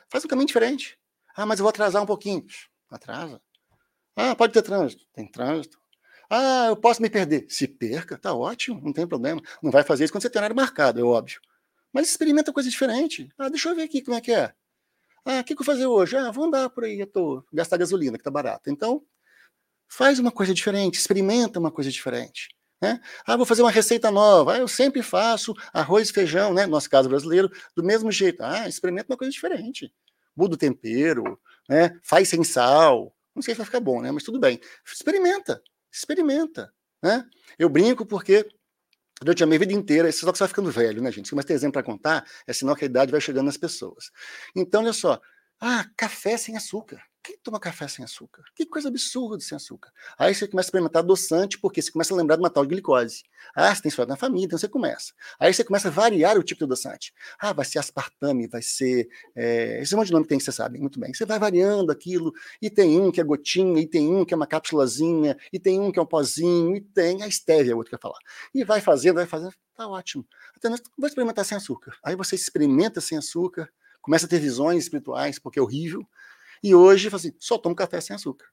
Faz 0.08 0.24
um 0.24 0.28
caminho 0.28 0.48
diferente. 0.48 0.98
Ah, 1.36 1.46
mas 1.46 1.60
eu 1.60 1.62
vou 1.62 1.70
atrasar 1.70 2.02
um 2.02 2.06
pouquinho. 2.06 2.44
Atrasa. 2.90 3.40
Ah, 4.16 4.34
pode 4.34 4.52
ter 4.52 4.62
trânsito. 4.62 5.06
Tem 5.12 5.30
trânsito. 5.30 5.79
Ah, 6.30 6.66
eu 6.68 6.76
posso 6.76 7.02
me 7.02 7.10
perder. 7.10 7.46
Se 7.48 7.66
perca, 7.66 8.16
tá 8.16 8.32
ótimo, 8.34 8.80
não 8.82 8.92
tem 8.92 9.06
problema. 9.06 9.40
Não 9.62 9.70
vai 9.70 9.82
fazer 9.82 10.04
isso 10.04 10.12
quando 10.12 10.22
você 10.22 10.30
tem 10.30 10.38
horário 10.40 10.56
marcado, 10.56 11.00
é 11.00 11.02
óbvio. 11.02 11.40
Mas 11.92 12.08
experimenta 12.08 12.52
coisa 12.52 12.70
diferente. 12.70 13.28
Ah, 13.38 13.48
deixa 13.48 13.68
eu 13.68 13.74
ver 13.76 13.82
aqui 13.82 14.00
como 14.02 14.16
é 14.16 14.20
que 14.20 14.32
é. 14.32 14.52
Ah, 15.24 15.40
o 15.40 15.44
que, 15.44 15.54
que 15.54 15.62
eu 15.62 15.66
vou 15.66 15.74
fazer 15.74 15.86
hoje? 15.86 16.16
Ah, 16.16 16.30
vou 16.30 16.46
andar 16.46 16.70
por 16.70 16.84
aí, 16.84 17.00
eu 17.00 17.06
tô 17.06 17.44
gastar 17.52 17.78
gasolina, 17.78 18.18
que 18.18 18.24
tá 18.24 18.30
barato. 18.30 18.70
Então, 18.70 19.02
faz 19.88 20.18
uma 20.18 20.32
coisa 20.32 20.54
diferente, 20.54 20.98
experimenta 20.98 21.58
uma 21.60 21.70
coisa 21.72 21.90
diferente. 21.90 22.48
Né? 22.82 23.00
Ah, 23.26 23.36
vou 23.36 23.46
fazer 23.46 23.62
uma 23.62 23.70
receita 23.70 24.10
nova. 24.10 24.54
Ah, 24.54 24.58
eu 24.58 24.68
sempre 24.68 25.02
faço 25.02 25.54
arroz 25.72 26.10
e 26.10 26.12
feijão, 26.12 26.54
né? 26.54 26.66
Nosso 26.66 26.90
caso 26.90 27.08
brasileiro, 27.08 27.50
do 27.76 27.84
mesmo 27.84 28.12
jeito. 28.12 28.42
Ah, 28.42 28.68
experimenta 28.68 29.12
uma 29.12 29.18
coisa 29.18 29.32
diferente. 29.32 29.92
Muda 30.36 30.54
o 30.54 30.58
tempero, 30.58 31.38
né? 31.68 31.98
Faz 32.02 32.28
sem 32.28 32.44
sal. 32.44 33.14
Não 33.34 33.42
sei 33.42 33.54
se 33.54 33.58
vai 33.58 33.66
ficar 33.66 33.80
bom, 33.80 34.00
né? 34.02 34.10
Mas 34.10 34.24
tudo 34.24 34.40
bem. 34.40 34.60
Experimenta. 34.86 35.62
Experimenta. 35.92 36.72
Né? 37.02 37.24
Eu 37.58 37.68
brinco 37.68 38.04
porque 38.06 38.46
durante 39.20 39.42
a 39.42 39.46
minha 39.46 39.58
vida 39.58 39.72
inteira, 39.72 40.08
esse 40.08 40.20
só 40.20 40.32
que 40.32 40.38
você 40.38 40.44
vai 40.44 40.48
ficando 40.48 40.70
velho, 40.70 41.02
né, 41.02 41.12
gente? 41.12 41.28
Se 41.28 41.34
mais 41.34 41.44
tem 41.44 41.54
exemplo 41.54 41.74
para 41.74 41.82
contar, 41.82 42.24
é 42.46 42.52
sinal 42.52 42.74
que 42.74 42.84
a 42.84 42.86
idade 42.86 43.12
vai 43.12 43.20
chegando 43.20 43.46
nas 43.46 43.56
pessoas. 43.56 44.10
Então, 44.56 44.82
olha 44.82 44.92
só. 44.92 45.20
Ah, 45.60 45.86
café 45.96 46.36
sem 46.38 46.56
açúcar. 46.56 47.02
Quem 47.22 47.36
toma 47.42 47.60
café 47.60 47.86
sem 47.86 48.02
açúcar? 48.02 48.42
Que 48.54 48.64
coisa 48.64 48.88
absurda 48.88 49.42
sem 49.42 49.54
açúcar. 49.54 49.92
Aí 50.18 50.34
você 50.34 50.48
começa 50.48 50.68
a 50.68 50.70
experimentar 50.70 51.02
adoçante, 51.02 51.58
porque 51.58 51.82
você 51.82 51.92
começa 51.92 52.14
a 52.14 52.16
lembrar 52.16 52.36
de 52.36 52.42
uma 52.42 52.48
tal 52.48 52.64
de 52.64 52.70
glicose. 52.70 53.24
Ah, 53.54 53.74
você 53.74 53.82
tem 53.82 53.90
história 53.90 54.08
na 54.08 54.16
família, 54.16 54.46
então 54.46 54.58
você 54.58 54.68
começa. 54.68 55.12
Aí 55.38 55.52
você 55.52 55.62
começa 55.62 55.88
a 55.88 55.90
variar 55.90 56.38
o 56.38 56.42
tipo 56.42 56.60
de 56.60 56.64
adoçante. 56.64 57.12
Ah, 57.38 57.52
vai 57.52 57.66
ser 57.66 57.78
aspartame, 57.78 58.46
vai 58.46 58.62
ser. 58.62 59.06
É, 59.36 59.82
esse 59.82 59.94
monte 59.94 60.06
de 60.06 60.12
nome 60.14 60.26
tem 60.26 60.38
que 60.38 60.44
você 60.44 60.52
sabe, 60.52 60.78
muito 60.78 60.98
bem. 60.98 61.12
Você 61.12 61.26
vai 61.26 61.38
variando 61.38 61.92
aquilo, 61.92 62.32
e 62.60 62.70
tem 62.70 62.98
um 62.98 63.12
que 63.12 63.20
é 63.20 63.24
gotinha, 63.24 63.82
e 63.82 63.86
tem 63.86 64.08
um 64.08 64.24
que 64.24 64.32
é 64.32 64.36
uma 64.36 64.46
cápsulazinha, 64.46 65.36
e 65.52 65.60
tem 65.60 65.78
um 65.78 65.92
que 65.92 65.98
é 65.98 66.02
um 66.02 66.06
pozinho, 66.06 66.74
e 66.74 66.80
tem 66.80 67.22
a 67.22 67.28
estévia, 67.28 67.76
outro 67.76 67.90
que 67.90 67.96
eu 67.96 68.00
falar. 68.00 68.18
E 68.54 68.64
vai 68.64 68.80
fazendo, 68.80 69.16
vai 69.16 69.26
fazendo, 69.26 69.52
tá 69.76 69.86
ótimo. 69.86 70.26
Até 70.56 70.70
nós 70.70 70.80
vou 70.96 71.06
experimentar 71.06 71.44
sem 71.44 71.56
açúcar. 71.56 71.94
Aí 72.02 72.16
você 72.16 72.34
experimenta 72.34 72.98
sem 72.98 73.18
açúcar, 73.18 73.70
começa 74.00 74.24
a 74.24 74.28
ter 74.28 74.38
visões 74.38 74.84
espirituais, 74.84 75.38
porque 75.38 75.58
é 75.58 75.62
horrível. 75.62 76.06
E 76.62 76.74
hoje, 76.74 77.08
assim, 77.12 77.32
só 77.38 77.58
tomo 77.58 77.74
café 77.74 78.00
sem 78.00 78.14
açúcar. 78.14 78.46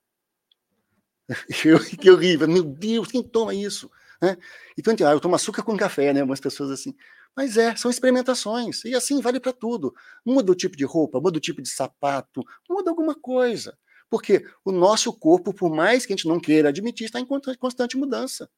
que 1.99 2.09
horrível, 2.09 2.47
meu 2.47 2.63
Deus, 2.63 3.09
quem 3.09 3.21
toma 3.21 3.53
isso? 3.53 3.91
Né? 4.21 4.37
Então, 4.77 4.95
ah, 5.07 5.11
eu 5.11 5.19
tomo 5.19 5.35
açúcar 5.35 5.63
com 5.63 5.77
café, 5.77 6.13
né? 6.13 6.21
Algumas 6.21 6.39
pessoas 6.39 6.71
assim. 6.71 6.95
Mas 7.35 7.57
é, 7.57 7.75
são 7.75 7.91
experimentações. 7.91 8.83
E 8.85 8.95
assim 8.95 9.21
vale 9.21 9.39
para 9.39 9.53
tudo. 9.53 9.93
Muda 10.25 10.51
o 10.51 10.55
tipo 10.55 10.75
de 10.75 10.85
roupa, 10.85 11.19
muda 11.19 11.37
o 11.37 11.41
tipo 11.41 11.61
de 11.61 11.69
sapato, 11.69 12.43
muda 12.69 12.89
alguma 12.89 13.13
coisa. 13.13 13.77
Porque 14.09 14.45
o 14.63 14.71
nosso 14.71 15.13
corpo, 15.13 15.53
por 15.53 15.69
mais 15.69 16.05
que 16.05 16.13
a 16.13 16.15
gente 16.15 16.27
não 16.27 16.39
queira 16.39 16.69
admitir, 16.69 17.05
está 17.05 17.19
em 17.19 17.25
constante 17.25 17.97
mudança. 17.97 18.49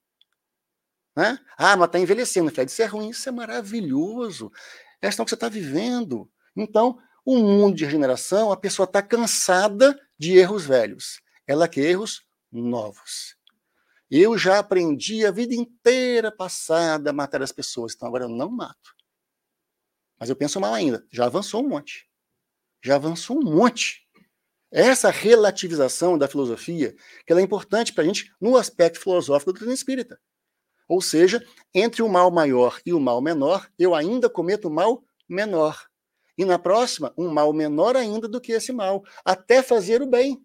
Né? 1.15 1.37
Ah, 1.57 1.75
mas 1.75 1.87
está 1.87 1.99
envelhecendo. 1.99 2.51
Fred, 2.51 2.71
isso 2.71 2.81
é 2.81 2.85
ruim, 2.85 3.09
isso 3.09 3.27
é 3.27 3.31
maravilhoso. 3.31 4.51
É 5.01 5.07
a 5.07 5.09
questão 5.09 5.25
que 5.25 5.29
você 5.29 5.35
está 5.35 5.49
vivendo. 5.49 6.29
Então, 6.55 6.99
o 7.25 7.37
mundo 7.37 7.75
de 7.75 7.85
regeneração, 7.85 8.51
a 8.51 8.57
pessoa 8.57 8.85
está 8.85 9.01
cansada 9.01 9.99
de 10.17 10.37
erros 10.37 10.65
velhos. 10.65 11.21
Ela 11.45 11.67
quer 11.67 11.81
erros 11.81 12.23
novos. 12.51 13.35
Eu 14.09 14.37
já 14.37 14.59
aprendi 14.59 15.25
a 15.25 15.31
vida 15.31 15.53
inteira 15.53 16.31
passada 16.31 17.11
a 17.11 17.13
matar 17.13 17.43
as 17.43 17.51
pessoas, 17.51 17.93
então 17.93 18.07
agora 18.07 18.25
eu 18.25 18.29
não 18.29 18.49
mato. 18.49 18.95
Mas 20.19 20.29
eu 20.29 20.35
penso 20.35 20.59
mal 20.59 20.73
ainda, 20.73 21.05
já 21.11 21.25
avançou 21.25 21.63
um 21.63 21.69
monte. 21.69 22.09
Já 22.83 22.95
avançou 22.95 23.37
um 23.37 23.43
monte. 23.43 24.07
Essa 24.71 25.09
relativização 25.09 26.17
da 26.17 26.27
filosofia, 26.27 26.95
que 27.25 27.31
ela 27.31 27.41
é 27.41 27.43
importante 27.43 27.93
para 27.93 28.03
a 28.03 28.07
gente 28.07 28.31
no 28.39 28.57
aspecto 28.57 28.99
filosófico 28.99 29.51
do 29.51 29.53
doutrina 29.53 29.73
espírita. 29.73 30.19
Ou 30.87 31.01
seja, 31.01 31.45
entre 31.73 32.01
o 32.01 32.09
mal 32.09 32.31
maior 32.31 32.79
e 32.85 32.93
o 32.93 32.99
mal 32.99 33.21
menor, 33.21 33.69
eu 33.77 33.93
ainda 33.95 34.29
cometo 34.29 34.67
o 34.67 34.71
mal 34.71 35.03
menor. 35.27 35.88
E 36.39 36.45
na 36.45 36.57
próxima, 36.57 37.13
um 37.17 37.27
mal 37.27 37.51
menor 37.51 37.97
ainda 37.97 38.25
do 38.25 38.39
que 38.39 38.53
esse 38.53 38.71
mal, 38.71 39.03
até 39.25 39.61
fazer 39.61 40.01
o 40.01 40.07
bem. 40.07 40.41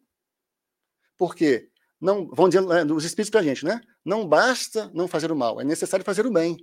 Por 1.16 1.36
quê? 1.36 1.70
Não, 2.00 2.26
vão 2.26 2.48
dizer 2.48 2.62
né, 2.62 2.82
os 2.92 3.04
espíritos 3.04 3.30
para 3.30 3.38
a 3.38 3.44
gente, 3.44 3.64
né? 3.64 3.80
Não 4.04 4.28
basta 4.28 4.90
não 4.92 5.06
fazer 5.06 5.30
o 5.30 5.36
mal, 5.36 5.60
é 5.60 5.64
necessário 5.64 6.04
fazer 6.04 6.26
o 6.26 6.32
bem. 6.32 6.56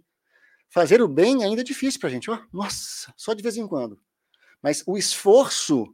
Fazer 0.69 1.01
o 1.01 1.07
bem 1.07 1.45
ainda 1.45 1.61
é 1.61 1.63
difícil 1.63 1.97
para 1.97 2.09
a 2.09 2.11
gente. 2.11 2.29
Oh, 2.29 2.37
nossa, 2.51 3.13
só 3.15 3.33
de 3.33 3.41
vez 3.41 3.55
em 3.55 3.65
quando. 3.65 3.97
Mas 4.61 4.83
o 4.85 4.97
esforço, 4.97 5.85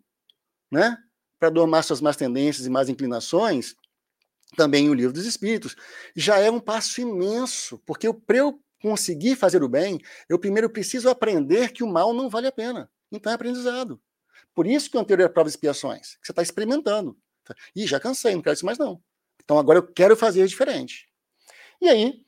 né, 0.71 0.97
para 1.39 1.51
domar 1.51 1.83
suas 1.83 2.01
más 2.01 2.17
tendências 2.17 2.65
e 2.65 2.71
más 2.71 2.89
inclinações, 2.89 3.75
também 4.55 4.89
o 4.89 4.95
livro 4.95 5.13
dos 5.13 5.27
Espíritos, 5.27 5.75
já 6.15 6.39
é 6.39 6.49
um 6.49 6.59
passo 6.59 7.01
imenso, 7.01 7.77
porque 7.85 8.11
para 8.11 8.37
eu 8.37 8.59
conseguir 8.81 9.35
fazer 9.35 9.61
o 9.61 9.69
bem, 9.69 9.99
eu 10.27 10.39
primeiro 10.39 10.71
preciso 10.71 11.07
aprender 11.07 11.71
que 11.71 11.83
o 11.83 11.87
mal 11.87 12.15
não 12.15 12.31
vale 12.31 12.47
a 12.47 12.51
pena. 12.51 12.89
Então 13.11 13.31
é 13.31 13.35
aprendizado. 13.35 14.01
Por 14.53 14.67
isso 14.67 14.89
que 14.89 14.97
o 14.97 14.99
anterior 14.99 15.25
é 15.25 15.29
prova 15.29 15.49
de 15.49 15.55
expiações, 15.55 16.15
que 16.15 16.25
você 16.25 16.31
está 16.31 16.41
experimentando. 16.41 17.17
Ih, 17.75 17.87
já 17.87 17.99
cansei, 17.99 18.35
não 18.35 18.41
quero 18.41 18.55
isso 18.55 18.65
mais 18.65 18.77
não. 18.77 19.01
Então 19.43 19.57
agora 19.57 19.79
eu 19.79 19.93
quero 19.93 20.15
fazer 20.15 20.45
diferente. 20.47 21.07
E 21.81 21.87
aí, 21.87 22.25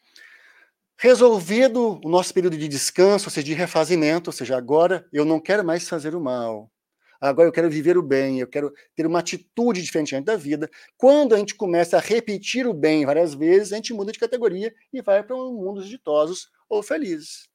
resolvido 0.98 2.00
o 2.04 2.10
nosso 2.10 2.34
período 2.34 2.58
de 2.58 2.68
descanso, 2.68 3.28
ou 3.28 3.32
seja, 3.32 3.46
de 3.46 3.54
refazimento, 3.54 4.30
ou 4.30 4.34
seja, 4.34 4.56
agora 4.56 5.08
eu 5.12 5.26
não 5.26 5.40
quero 5.40 5.66
mais 5.66 5.88
fazer 5.88 6.16
o 6.16 6.22
mal. 6.22 6.72
Agora 7.20 7.50
eu 7.50 7.52
quero 7.52 7.70
viver 7.70 7.98
o 7.98 8.02
bem, 8.02 8.40
eu 8.40 8.48
quero 8.48 8.74
ter 8.96 9.06
uma 9.06 9.20
atitude 9.20 9.82
diferente 9.82 10.22
da 10.22 10.38
vida. 10.38 10.70
Quando 10.96 11.36
a 11.36 11.38
gente 11.38 11.54
começa 11.56 11.98
a 11.98 12.00
repetir 12.00 12.66
o 12.66 12.74
bem 12.74 13.06
várias 13.06 13.34
vezes, 13.34 13.74
a 13.74 13.76
gente 13.76 13.94
muda 13.94 14.12
de 14.12 14.20
categoria 14.20 14.74
e 14.94 15.02
vai 15.02 15.22
para 15.22 15.36
um 15.36 15.54
mundo 15.54 15.84
ditosos 15.84 16.50
ou 16.70 16.82
felizes. 16.82 17.49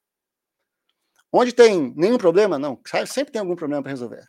Onde 1.37 1.53
tem 1.53 1.93
nenhum 1.97 2.17
problema? 2.17 2.61
Não, 2.61 2.81
sempre 3.09 3.33
tem 3.33 3.41
algum 3.41 3.57
problema 3.57 3.83
para 3.83 3.91
resolver. 3.91 4.25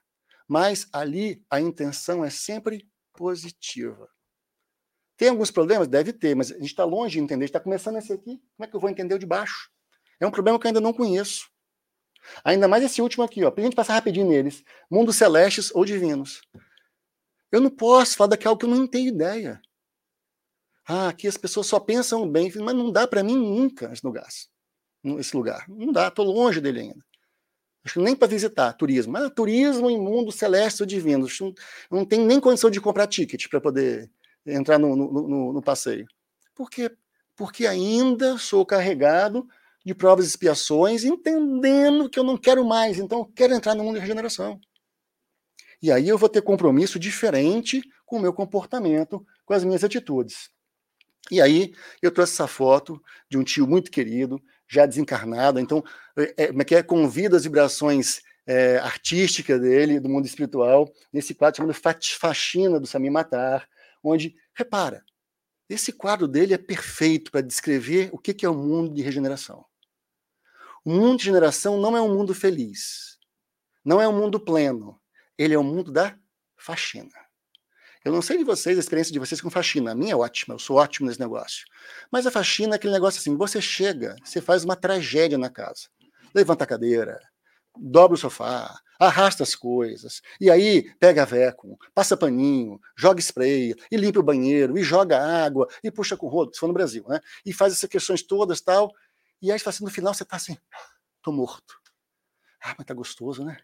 Mas 0.48 0.88
ali 0.92 1.46
a 1.52 1.62
intenção 1.62 2.26
é 2.26 2.32
sempre 2.32 2.90
positiva. 3.14 4.10
Tem 5.16 5.30
alguns 5.30 5.52
problemas? 5.52 5.88
Deve 5.88 6.12
ter, 6.12 6.36
mas 6.36 6.52
a 6.52 6.56
gente 6.56 6.66
está 6.66 6.84
longe 6.84 7.14
de 7.14 7.24
entender. 7.24 7.46
Está 7.46 7.60
começando 7.60 7.98
esse 7.98 8.12
aqui, 8.12 8.42
como 8.58 8.66
é 8.66 8.68
que 8.68 8.76
eu 8.76 8.80
vou 8.80 8.90
entender 8.90 9.14
o 9.14 9.20
de 9.20 9.26
baixo? 9.28 9.70
É 10.20 10.26
um 10.26 10.32
problema 10.32 10.58
que 10.58 10.66
eu 10.66 10.70
ainda 10.70 10.82
não 10.82 10.92
conheço. 10.92 11.48
Ainda 12.44 12.68
mais 12.68 12.84
esse 12.84 13.00
último 13.04 13.24
aqui, 13.24 13.44
ó, 13.44 13.54
a 13.56 13.62
gente 13.62 13.76
passar 13.76 13.94
rapidinho 13.94 14.28
neles. 14.28 14.64
Mundos 14.90 15.16
celestes 15.16 15.70
ou 15.76 15.86
divinos. 15.86 16.42
Eu 17.52 17.62
não 17.62 17.70
posso 17.70 18.18
falar 18.18 18.30
daquilo 18.30 18.58
que 18.58 18.66
eu 18.66 18.70
não 18.70 18.88
tenho 18.88 19.10
ideia. 19.10 19.62
Ah, 20.88 21.10
aqui 21.10 21.28
as 21.28 21.38
pessoas 21.38 21.68
só 21.68 21.80
pensam 21.80 22.28
bem, 22.28 22.52
mas 22.56 22.76
não 22.76 22.92
dá 22.92 23.08
para 23.08 23.22
mim 23.22 23.38
nunca 23.38 23.94
esse 23.94 24.04
lugar. 24.04 24.28
Esse 25.20 25.36
lugar. 25.36 25.66
Não 25.68 25.92
dá, 25.92 26.08
estou 26.08 26.26
longe 26.26 26.60
dele 26.60 26.80
ainda. 26.82 27.06
Acho 27.84 27.96
que 27.96 28.00
nem 28.00 28.16
para 28.16 28.28
visitar 28.28 28.74
turismo. 28.74 29.16
Ah, 29.16 29.30
turismo 29.30 29.90
em 29.90 30.00
mundo 30.00 30.32
celeste 30.32 30.82
ou 30.82 30.88
divino. 30.88 31.28
Não, 31.40 31.54
não 31.92 32.06
tem 32.06 32.20
nem 32.20 32.40
condição 32.40 32.70
de 32.70 32.82
comprar 32.82 33.06
ticket 33.06 33.48
para 33.48 33.62
poder 33.62 34.10
entrar 34.46 34.80
no, 34.80 34.96
no, 34.96 35.28
no, 35.28 35.54
no 35.54 35.62
passeio. 35.62 36.08
Por 36.56 36.70
quê? 36.70 36.90
Porque 37.36 37.68
ainda 37.68 38.38
sou 38.38 38.66
carregado 38.66 39.48
de 39.86 39.94
provas 39.94 40.26
e 40.26 40.30
expiações, 40.30 41.04
entendendo 41.04 42.10
que 42.10 42.18
eu 42.18 42.24
não 42.24 42.38
quero 42.38 42.66
mais, 42.66 42.98
então 42.98 43.20
eu 43.20 43.26
quero 43.26 43.54
entrar 43.54 43.76
no 43.76 43.84
mundo 43.84 43.96
de 43.96 44.02
regeneração. 44.02 44.60
E 45.80 45.92
aí 45.92 46.08
eu 46.08 46.18
vou 46.18 46.28
ter 46.28 46.42
compromisso 46.42 46.98
diferente 46.98 47.84
com 48.04 48.18
o 48.18 48.20
meu 48.20 48.34
comportamento, 48.34 49.24
com 49.46 49.54
as 49.54 49.64
minhas 49.64 49.84
atitudes. 49.84 50.50
E 51.30 51.40
aí 51.40 51.74
eu 52.02 52.12
trouxe 52.12 52.34
essa 52.34 52.48
foto 52.48 53.00
de 53.30 53.38
um 53.38 53.44
tio 53.44 53.68
muito 53.68 53.92
querido, 53.92 54.42
já 54.68 54.86
desencarnado, 54.86 55.60
então 55.60 55.84
é, 56.18 56.46
é, 56.46 56.76
é, 56.76 56.84
convida 56.84 57.38
as 57.38 57.44
vibrações 57.44 58.22
é, 58.48 58.78
artísticas 58.78 59.60
dele, 59.60 60.00
do 60.00 60.10
mundo 60.10 60.26
espiritual, 60.26 60.92
nesse 61.12 61.34
quadro 61.34 61.58
chamado 61.58 62.02
Faxina 62.18 62.80
do 62.80 62.88
Sami 62.88 63.10
Matar, 63.10 63.68
onde, 64.04 64.36
repara, 64.54 65.04
esse 65.68 65.92
quadro 65.92 66.28
dele 66.28 66.54
é 66.54 66.58
perfeito 66.58 67.32
para 67.32 67.42
descrever 67.42 68.10
o 68.12 68.20
que 68.20 68.46
é 68.46 68.50
o 68.50 68.54
mundo 68.54 68.94
de 68.94 69.02
regeneração. 69.02 69.66
O 70.84 70.92
mundo 70.92 71.18
de 71.18 71.26
regeneração 71.26 71.80
não 71.80 71.98
é 71.98 72.02
um 72.02 72.14
mundo 72.14 72.34
feliz, 72.36 73.18
não 73.84 74.00
é 74.00 74.08
um 74.08 74.16
mundo 74.16 74.40
pleno, 74.40 75.02
ele 75.38 75.56
é 75.56 75.58
o 75.58 75.62
um 75.62 75.64
mundo 75.64 75.92
da 75.92 76.18
faxina. 76.56 77.25
Eu 78.06 78.12
não 78.12 78.22
sei 78.22 78.38
de 78.38 78.44
vocês, 78.44 78.78
a 78.78 78.80
experiência 78.80 79.12
de 79.12 79.18
vocês 79.18 79.42
com 79.42 79.50
faxina. 79.50 79.92
A 79.92 79.96
minha 79.96 80.14
é 80.14 80.16
ótima, 80.16 80.54
eu 80.54 80.60
sou 80.60 80.78
ótimo 80.78 81.08
nesse 81.08 81.20
negócio. 81.20 81.66
Mas 82.12 82.28
a 82.28 82.32
faxina 82.32 82.76
é 82.76 82.78
aquele 82.78 82.94
negócio 82.94 83.20
assim: 83.20 83.36
você 83.36 83.60
chega, 83.60 84.16
você 84.24 84.40
faz 84.40 84.64
uma 84.64 84.76
tragédia 84.76 85.40
na 85.40 85.50
casa. 85.50 85.90
Levanta 86.34 86.66
a 86.66 86.68
cadeira, 86.68 87.20
dobra 87.76 88.14
o 88.14 88.18
sofá, 88.18 88.80
arrasta 89.00 89.42
as 89.42 89.56
coisas, 89.56 90.22
e 90.40 90.52
aí 90.52 90.94
pega 91.00 91.26
veco, 91.26 91.80
passa 91.96 92.16
paninho, 92.16 92.80
joga 92.96 93.20
spray, 93.20 93.74
e 93.92 93.98
limpa 93.98 94.20
o 94.20 94.24
banheiro, 94.24 94.78
e 94.78 94.84
joga 94.84 95.20
água, 95.20 95.68
e 95.84 95.90
puxa 95.90 96.16
com 96.16 96.28
rodo, 96.28 96.54
se 96.54 96.60
for 96.60 96.68
no 96.68 96.74
Brasil, 96.74 97.04
né? 97.08 97.20
E 97.44 97.52
faz 97.52 97.74
essas 97.74 97.90
questões 97.90 98.22
todas 98.22 98.62
tal, 98.62 98.92
e 99.42 99.52
aí 99.52 99.60
assim, 99.66 99.84
no 99.84 99.90
final 99.90 100.14
você 100.14 100.24
tá 100.24 100.36
assim, 100.36 100.56
tô 101.24 101.32
morto. 101.32 101.76
Ah, 102.62 102.76
mas 102.78 102.86
tá 102.86 102.94
gostoso, 102.94 103.44
né? 103.44 103.58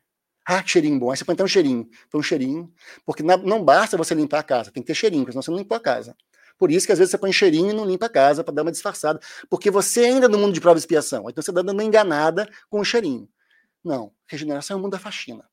Ah, 0.45 0.63
cheirinho 0.65 0.99
bom. 0.99 1.11
Aí 1.11 1.17
você 1.17 1.25
põe 1.25 1.33
até 1.33 1.43
um 1.43 1.47
cheirinho. 1.47 1.89
Põe 2.09 2.19
um 2.19 2.23
cheirinho, 2.23 2.73
porque 3.05 3.23
não 3.23 3.63
basta 3.63 3.95
você 3.95 4.15
limpar 4.15 4.39
a 4.39 4.43
casa, 4.43 4.71
tem 4.71 4.81
que 4.81 4.87
ter 4.87 4.95
cheirinho, 4.95 5.23
porque 5.23 5.33
senão 5.33 5.41
você 5.41 5.51
não 5.51 5.57
limpou 5.57 5.77
a 5.77 5.79
casa. 5.79 6.15
Por 6.61 6.69
isso 6.69 6.85
que 6.85 6.91
às 6.91 6.99
vezes 6.99 7.09
você 7.09 7.17
põe 7.17 7.33
cheirinho 7.33 7.71
e 7.71 7.73
não 7.73 7.85
limpa 7.85 8.05
a 8.05 8.09
casa 8.09 8.43
para 8.43 8.53
dar 8.53 8.61
uma 8.61 8.71
disfarçada, 8.71 9.19
porque 9.49 9.71
você 9.71 10.05
ainda 10.05 10.29
no 10.29 10.37
mundo 10.37 10.53
de 10.53 10.61
prova 10.61 10.77
e 10.77 10.79
expiação, 10.79 11.27
então 11.27 11.41
você 11.41 11.49
está 11.49 11.59
dando 11.59 11.71
uma 11.71 11.83
enganada 11.83 12.47
com 12.69 12.79
o 12.79 12.85
cheirinho. 12.85 13.27
Não, 13.83 14.13
regeneração 14.27 14.75
é 14.75 14.79
o 14.79 14.81
mundo 14.83 14.91
da 14.91 14.99
faxina. 14.99 15.43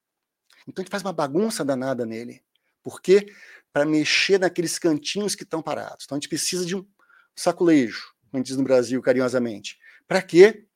Então 0.67 0.83
a 0.83 0.85
gente 0.85 0.91
faz 0.91 1.03
uma 1.03 1.15
bagunça 1.15 1.65
danada 1.65 2.05
nele. 2.05 2.43
Por 2.83 3.01
quê? 3.01 3.33
Para 3.73 3.87
mexer 3.87 4.39
naqueles 4.39 4.79
cantinhos 4.79 5.35
que 5.35 5.45
estão 5.45 5.63
parados. 5.63 6.05
Então 6.05 6.17
a 6.17 6.21
gente 6.21 6.29
precisa 6.29 6.67
de 6.67 6.77
um 6.77 6.87
saculejo, 7.35 8.13
como 8.31 8.35
a 8.35 8.37
gente 8.37 8.49
diz 8.49 8.57
no 8.59 8.65
Brasil 8.65 9.01
carinhosamente. 9.01 9.79
Para 10.07 10.21
quê? 10.21 10.68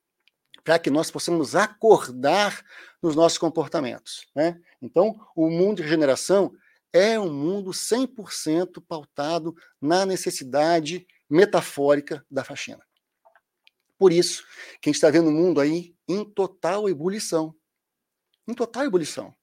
Para 0.63 0.79
que 0.79 0.89
nós 0.89 1.11
possamos 1.11 1.55
acordar 1.55 2.63
nos 3.01 3.15
nossos 3.15 3.37
comportamentos. 3.37 4.25
Né? 4.35 4.59
Então, 4.81 5.19
o 5.35 5.49
mundo 5.49 5.77
de 5.77 5.83
regeneração 5.83 6.53
é 6.93 7.19
um 7.19 7.33
mundo 7.33 7.71
100% 7.71 8.83
pautado 8.87 9.55
na 9.81 10.05
necessidade 10.05 11.05
metafórica 11.29 12.25
da 12.29 12.43
faxina. 12.43 12.83
Por 13.97 14.11
isso 14.11 14.43
que 14.81 14.89
a 14.89 14.91
gente 14.91 14.95
está 14.95 15.09
vendo 15.09 15.29
o 15.29 15.31
mundo 15.31 15.59
aí 15.59 15.95
em 16.07 16.23
total 16.23 16.87
ebulição. 16.87 17.55
Em 18.47 18.53
total 18.53 18.85
ebulição. 18.85 19.33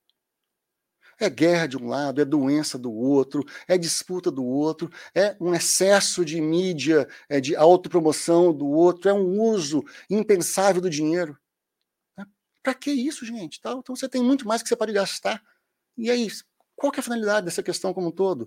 É 1.23 1.29
guerra 1.29 1.67
de 1.67 1.77
um 1.77 1.87
lado, 1.87 2.23
é 2.23 2.25
doença 2.25 2.79
do 2.79 2.91
outro, 2.91 3.45
é 3.69 3.77
disputa 3.77 4.31
do 4.31 4.43
outro, 4.43 4.91
é 5.15 5.37
um 5.39 5.55
excesso 5.55 6.25
de 6.25 6.41
mídia, 6.41 7.07
é 7.29 7.39
de 7.39 7.55
autopromoção 7.55 8.55
do 8.55 8.67
outro, 8.67 9.11
é 9.11 9.13
um 9.13 9.39
uso 9.39 9.85
impensável 10.09 10.81
do 10.81 10.89
dinheiro. 10.89 11.39
Né? 12.17 12.25
Para 12.63 12.73
que 12.73 12.91
isso, 12.91 13.27
gente? 13.27 13.59
Então 13.59 13.83
você 13.87 14.09
tem 14.09 14.23
muito 14.23 14.49
mais 14.49 14.63
que 14.63 14.69
você 14.71 14.75
pode 14.75 14.95
gastar. 14.95 15.43
E 15.95 16.11
aí, 16.11 16.27
qual 16.75 16.91
é 16.97 17.01
a 17.01 17.03
finalidade 17.03 17.45
dessa 17.45 17.63
questão 17.63 17.93
como 17.93 18.09
um 18.09 18.13
todo? 18.13 18.47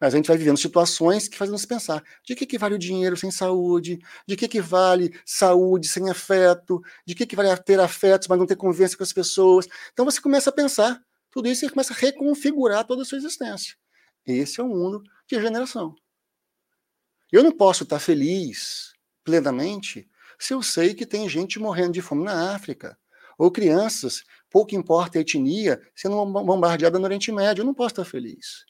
Mas 0.00 0.12
a 0.12 0.16
gente 0.16 0.26
vai 0.26 0.36
vivendo 0.36 0.58
situações 0.58 1.28
que 1.28 1.38
fazem 1.38 1.52
nos 1.52 1.64
pensar: 1.64 2.02
de 2.24 2.34
que, 2.34 2.44
que 2.44 2.58
vale 2.58 2.74
o 2.74 2.78
dinheiro 2.78 3.16
sem 3.16 3.30
saúde? 3.30 4.00
De 4.26 4.36
que, 4.36 4.48
que 4.48 4.60
vale 4.60 5.16
saúde 5.24 5.86
sem 5.86 6.10
afeto? 6.10 6.82
De 7.06 7.14
que, 7.14 7.24
que 7.24 7.36
vale 7.36 7.56
ter 7.58 7.78
afetos, 7.78 8.26
mas 8.26 8.36
não 8.36 8.46
ter 8.46 8.56
convivência 8.56 8.96
com 8.96 9.04
as 9.04 9.12
pessoas? 9.12 9.68
Então 9.92 10.04
você 10.04 10.20
começa 10.20 10.50
a 10.50 10.52
pensar 10.52 11.00
tudo 11.32 11.48
isso 11.48 11.64
e 11.64 11.70
começa 11.70 11.92
a 11.92 11.96
reconfigurar 11.96 12.86
toda 12.86 13.02
a 13.02 13.04
sua 13.04 13.18
existência. 13.18 13.74
Esse 14.24 14.60
é 14.60 14.62
o 14.62 14.68
mundo 14.68 15.02
de 15.26 15.34
regeneração. 15.34 15.96
Eu 17.32 17.42
não 17.42 17.50
posso 17.50 17.82
estar 17.82 17.98
feliz 17.98 18.92
plenamente 19.24 20.08
se 20.38 20.52
eu 20.52 20.62
sei 20.62 20.94
que 20.94 21.06
tem 21.06 21.28
gente 21.28 21.58
morrendo 21.58 21.92
de 21.92 22.02
fome 22.02 22.24
na 22.24 22.54
África, 22.54 22.98
ou 23.38 23.50
crianças, 23.50 24.22
pouco 24.50 24.74
importa 24.74 25.18
a 25.18 25.22
etnia, 25.22 25.80
sendo 25.94 26.24
bombardeada 26.26 26.98
no 26.98 27.04
Oriente 27.04 27.32
Médio. 27.32 27.62
Eu 27.62 27.66
não 27.66 27.74
posso 27.74 27.92
estar 27.92 28.04
feliz. 28.04 28.66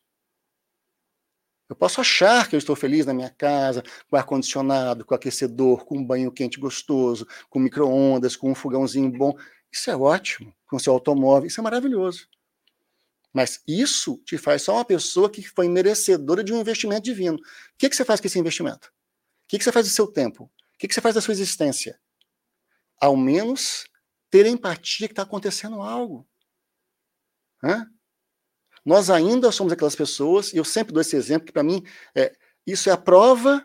Eu 1.68 1.74
posso 1.74 2.00
achar 2.00 2.48
que 2.48 2.54
eu 2.54 2.58
estou 2.58 2.76
feliz 2.76 3.06
na 3.06 3.14
minha 3.14 3.30
casa, 3.30 3.82
com 4.08 4.16
ar-condicionado, 4.16 5.04
com 5.04 5.14
aquecedor, 5.14 5.84
com 5.84 5.98
um 5.98 6.04
banho 6.04 6.30
quente 6.30 6.60
gostoso, 6.60 7.26
com 7.48 7.58
micro-ondas, 7.58 8.36
com 8.36 8.50
um 8.50 8.54
fogãozinho 8.54 9.10
bom. 9.10 9.34
Isso 9.72 9.90
é 9.90 9.96
ótimo, 9.96 10.54
com 10.66 10.78
seu 10.78 10.92
automóvel, 10.92 11.46
isso 11.46 11.60
é 11.60 11.64
maravilhoso. 11.64 12.28
Mas 13.32 13.62
isso 13.66 14.20
te 14.26 14.36
faz 14.36 14.62
só 14.62 14.74
uma 14.74 14.84
pessoa 14.84 15.30
que 15.30 15.42
foi 15.42 15.68
merecedora 15.68 16.44
de 16.44 16.52
um 16.52 16.60
investimento 16.60 17.02
divino. 17.02 17.38
O 17.38 17.40
que, 17.78 17.88
que 17.88 17.96
você 17.96 18.04
faz 18.04 18.20
com 18.20 18.26
esse 18.26 18.38
investimento? 18.38 18.88
O 18.88 19.48
que, 19.48 19.58
que 19.58 19.64
você 19.64 19.72
faz 19.72 19.86
do 19.86 19.92
seu 19.92 20.06
tempo? 20.06 20.44
O 20.44 20.78
que, 20.78 20.86
que 20.86 20.94
você 20.94 21.00
faz 21.00 21.14
da 21.14 21.20
sua 21.20 21.32
existência? 21.32 21.98
Ao 23.00 23.16
menos 23.16 23.84
ter 24.30 24.46
empatia 24.46 25.08
que 25.08 25.12
está 25.12 25.22
acontecendo 25.22 25.80
algo. 25.80 26.26
Hã? 27.62 27.86
Nós 28.84 29.10
ainda 29.10 29.52
somos 29.52 29.72
aquelas 29.72 29.94
pessoas, 29.94 30.52
e 30.52 30.56
eu 30.56 30.64
sempre 30.64 30.92
dou 30.92 31.00
esse 31.00 31.16
exemplo, 31.16 31.46
que 31.46 31.52
para 31.52 31.62
mim 31.62 31.84
é, 32.14 32.34
isso 32.66 32.88
é 32.88 32.92
a 32.92 32.96
prova 32.96 33.64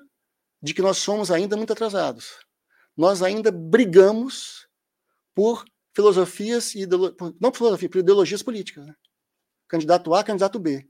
de 0.62 0.74
que 0.74 0.82
nós 0.82 0.98
somos 0.98 1.32
ainda 1.32 1.58
muito 1.58 1.74
atrasados. 1.74 2.40
Nós 2.96 3.22
ainda 3.22 3.52
brigamos 3.52 4.68
por 5.34 5.66
filosofias 5.96 6.76
e 6.76 6.86
não 6.86 7.52
por 7.52 7.58
filosofia, 7.58 7.90
por 7.90 8.00
ideologias 8.00 8.44
políticas. 8.44 8.86
Né? 8.86 8.96
Candidato 9.68 10.14
A, 10.14 10.24
candidato 10.24 10.60
B. 10.60 10.88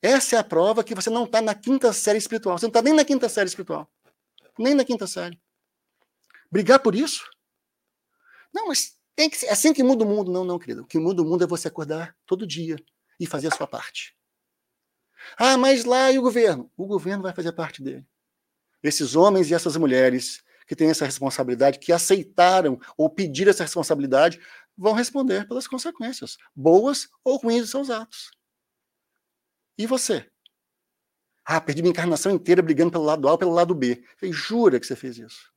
Essa 0.00 0.36
é 0.36 0.38
a 0.38 0.44
prova 0.44 0.82
que 0.82 0.94
você 0.94 1.10
não 1.10 1.24
está 1.24 1.40
na 1.40 1.54
quinta 1.54 1.92
série 1.92 2.18
espiritual. 2.18 2.58
Você 2.58 2.66
não 2.66 2.70
está 2.70 2.82
nem 2.82 2.94
na 2.94 3.04
quinta 3.04 3.28
série 3.28 3.48
espiritual. 3.48 3.90
Nem 4.58 4.74
na 4.74 4.84
quinta 4.84 5.06
série. 5.06 5.40
Brigar 6.50 6.80
por 6.80 6.94
isso? 6.94 7.28
Não, 8.52 8.68
mas 8.68 8.96
tem 9.14 9.28
que 9.28 9.36
ser 9.36 9.46
é 9.46 9.52
assim 9.52 9.72
que 9.72 9.82
muda 9.82 10.04
o 10.04 10.08
mundo. 10.08 10.32
Não, 10.32 10.44
não, 10.44 10.58
querido. 10.58 10.82
O 10.82 10.86
que 10.86 10.98
muda 10.98 11.22
o 11.22 11.24
mundo 11.24 11.44
é 11.44 11.46
você 11.46 11.68
acordar 11.68 12.16
todo 12.26 12.46
dia 12.46 12.76
e 13.18 13.26
fazer 13.26 13.48
a 13.48 13.50
sua 13.50 13.66
parte. 13.66 14.16
Ah, 15.36 15.58
mas 15.58 15.84
lá 15.84 16.10
e 16.10 16.18
o 16.18 16.22
governo? 16.22 16.70
O 16.76 16.86
governo 16.86 17.22
vai 17.22 17.34
fazer 17.34 17.52
parte 17.52 17.82
dele. 17.82 18.06
Esses 18.82 19.14
homens 19.14 19.50
e 19.50 19.54
essas 19.54 19.76
mulheres 19.76 20.42
que 20.66 20.74
têm 20.74 20.88
essa 20.88 21.04
responsabilidade, 21.04 21.78
que 21.78 21.92
aceitaram 21.92 22.80
ou 22.96 23.10
pediram 23.10 23.50
essa 23.50 23.64
responsabilidade, 23.64 24.40
vão 24.80 24.94
responder 24.94 25.46
pelas 25.46 25.68
consequências, 25.68 26.38
boas 26.56 27.06
ou 27.22 27.36
ruins 27.36 27.60
dos 27.60 27.70
seus 27.70 27.90
atos. 27.90 28.30
E 29.76 29.86
você? 29.86 30.26
Ah, 31.44 31.60
perdi 31.60 31.82
minha 31.82 31.90
encarnação 31.90 32.32
inteira 32.32 32.62
brigando 32.62 32.90
pelo 32.90 33.04
lado 33.04 33.28
A 33.28 33.32
ou 33.32 33.38
pelo 33.38 33.52
lado 33.52 33.74
B. 33.74 34.02
falei, 34.18 34.32
jura 34.32 34.80
que 34.80 34.86
você 34.86 34.96
fez 34.96 35.18
isso? 35.18 35.52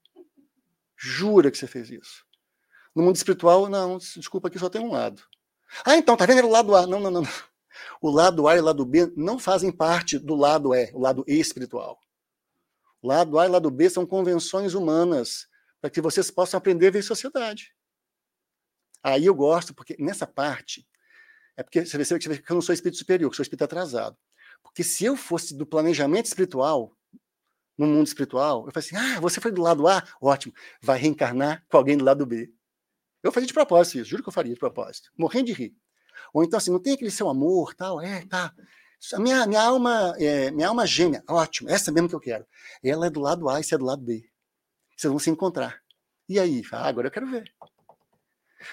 Jura 0.97 1.49
que 1.49 1.57
você 1.57 1.67
fez 1.67 1.89
isso? 1.89 2.25
No 2.93 3.03
mundo 3.03 3.15
espiritual, 3.15 3.69
não, 3.69 3.97
desculpa, 3.97 4.49
aqui 4.49 4.59
só 4.59 4.69
tem 4.69 4.81
um 4.81 4.91
lado. 4.91 5.23
Ah, 5.85 5.95
então, 5.95 6.17
tá 6.17 6.25
vendo? 6.25 6.39
Era 6.39 6.47
o 6.47 6.51
lado 6.51 6.75
A. 6.75 6.85
Não, 6.85 6.99
não, 6.99 7.09
não. 7.09 7.23
O 8.01 8.11
lado 8.11 8.47
A 8.47 8.55
e 8.55 8.59
o 8.59 8.63
lado 8.63 8.85
B 8.85 9.11
não 9.15 9.39
fazem 9.39 9.71
parte 9.71 10.19
do 10.19 10.35
lado 10.35 10.75
E, 10.75 10.91
o 10.93 10.99
lado 10.99 11.23
espiritual. 11.27 11.99
O 13.01 13.07
lado 13.07 13.39
A 13.39 13.45
e 13.45 13.49
o 13.49 13.51
lado 13.51 13.71
B 13.71 13.89
são 13.89 14.05
convenções 14.05 14.73
humanas 14.73 15.47
para 15.81 15.89
que 15.89 15.99
vocês 15.99 16.29
possam 16.29 16.57
aprender 16.57 16.87
a 16.87 16.91
ver 16.91 17.01
sociedade. 17.01 17.73
Aí 19.03 19.25
eu 19.25 19.35
gosto, 19.35 19.73
porque 19.73 19.95
nessa 19.99 20.25
parte, 20.25 20.87
é 21.57 21.63
porque 21.63 21.85
você 21.85 21.97
vê 21.97 22.39
que 22.39 22.51
eu 22.51 22.55
não 22.55 22.61
sou 22.61 22.73
espírito 22.73 22.97
superior, 22.97 23.29
que 23.29 23.35
sou 23.35 23.43
espírito 23.43 23.65
atrasado. 23.65 24.17
Porque 24.63 24.83
se 24.83 25.03
eu 25.05 25.15
fosse 25.15 25.55
do 25.55 25.65
planejamento 25.65 26.25
espiritual, 26.25 26.95
no 27.77 27.87
mundo 27.87 28.07
espiritual, 28.07 28.65
eu 28.65 28.71
falei 28.71 28.87
assim: 28.87 28.95
ah, 28.95 29.19
você 29.19 29.41
foi 29.41 29.51
do 29.51 29.61
lado 29.61 29.87
A? 29.87 30.03
Ótimo, 30.21 30.53
vai 30.81 30.97
reencarnar 30.97 31.65
com 31.69 31.77
alguém 31.77 31.97
do 31.97 32.05
lado 32.05 32.25
B. 32.25 32.51
Eu 33.21 33.31
fazia 33.31 33.47
de 33.47 33.53
propósito 33.53 33.99
isso, 33.99 34.09
juro 34.09 34.23
que 34.23 34.29
eu 34.29 34.33
faria 34.33 34.53
de 34.53 34.59
propósito, 34.59 35.11
morrendo 35.17 35.47
de 35.47 35.53
rir. 35.53 35.75
Ou 36.33 36.43
então 36.43 36.57
assim, 36.57 36.71
não 36.71 36.79
tem 36.79 36.93
aquele 36.93 37.11
seu 37.11 37.29
amor, 37.29 37.73
tal, 37.73 38.01
é, 38.01 38.25
tá. 38.25 38.53
A 39.13 39.19
minha, 39.19 39.45
minha 39.45 39.61
alma, 39.61 40.13
é, 40.17 40.49
minha 40.51 40.69
alma 40.69 40.87
gêmea, 40.87 41.23
ótimo, 41.27 41.69
essa 41.69 41.91
mesmo 41.91 42.07
que 42.07 42.15
eu 42.15 42.19
quero. 42.19 42.45
Ela 42.83 43.07
é 43.07 43.09
do 43.09 43.19
lado 43.19 43.49
A 43.49 43.59
e 43.59 43.63
você 43.63 43.75
é 43.75 43.77
do 43.77 43.85
lado 43.85 44.01
B. 44.01 44.23
Vocês 44.95 45.11
vão 45.11 45.19
se 45.19 45.29
encontrar. 45.29 45.81
E 46.29 46.39
aí? 46.39 46.61
Ah, 46.71 46.87
agora 46.87 47.07
eu 47.07 47.11
quero 47.11 47.29
ver. 47.29 47.53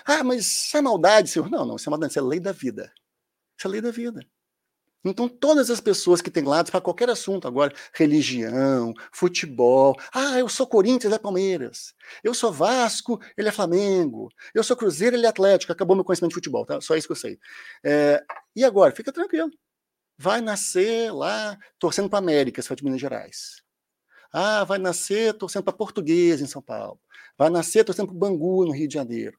Ah, 0.05 0.25
mas 0.25 0.47
isso 0.47 0.77
é 0.77 0.81
maldade, 0.81 1.29
senhor. 1.29 1.51
Não, 1.51 1.65
não, 1.65 1.77
isso 1.77 1.89
é 1.89 1.91
maldade, 1.91 2.13
isso 2.13 2.19
é 2.19 2.23
lei 2.23 2.41
da 2.41 2.53
vida. 2.53 2.93
Isso 3.57 3.67
é 3.67 3.71
lei 3.71 3.81
da 3.81 3.91
vida. 3.91 4.21
Então, 5.03 5.29
todas 5.29 5.71
as 5.71 5.81
pessoas 5.81 6.21
que 6.21 6.31
têm 6.31 6.45
lados 6.45 6.71
para 6.71 6.81
qualquer 6.81 7.09
assunto 7.09 7.49
agora, 7.49 7.75
religião, 7.95 8.93
futebol, 9.11 9.97
ah, 10.13 10.39
eu 10.39 10.49
sou 10.49 10.67
Corinthians, 10.67 11.07
ele 11.07 11.15
é 11.15 11.19
Palmeiras. 11.19 11.95
Eu 12.23 12.35
sou 12.35 12.53
Vasco, 12.53 13.19
ele 13.37 13.49
é 13.49 13.53
Flamengo. 13.53 14.29
Eu 14.55 14.63
sou 14.63 14.77
Cruzeiro, 14.77 15.17
ele 15.17 15.25
é 15.25 15.29
Atlético. 15.29 15.73
Acabou 15.73 15.97
meu 15.97 16.05
conhecimento 16.05 16.31
de 16.31 16.35
futebol, 16.35 16.67
tá? 16.67 16.81
Só 16.83 16.97
isso 16.97 17.09
que 17.09 17.13
eu 17.13 17.17
sei. 17.17 17.39
É, 17.83 18.23
e 18.55 18.63
agora, 18.63 18.95
fica 18.95 19.11
tranquilo. 19.11 19.51
Vai 20.19 20.43
nascer 20.43 21.11
lá 21.13 21.57
torcendo 21.79 22.11
para 22.11 22.19
América, 22.19 22.61
se 22.61 22.69
for 22.69 22.77
de 22.77 22.85
Minas 22.85 23.01
Gerais. 23.01 23.63
Ah, 24.33 24.65
vai 24.65 24.79
nascer 24.79 25.33
torcendo 25.35 25.65
para 25.65 25.73
Português 25.73 26.43
em 26.43 26.47
São 26.47 26.61
Paulo. 26.61 27.01
Vai 27.39 27.49
nascer 27.49 27.85
torcendo 27.85 28.09
para 28.09 28.19
Bangu, 28.19 28.67
no 28.67 28.73
Rio 28.73 28.87
de 28.87 28.95
Janeiro. 28.95 29.37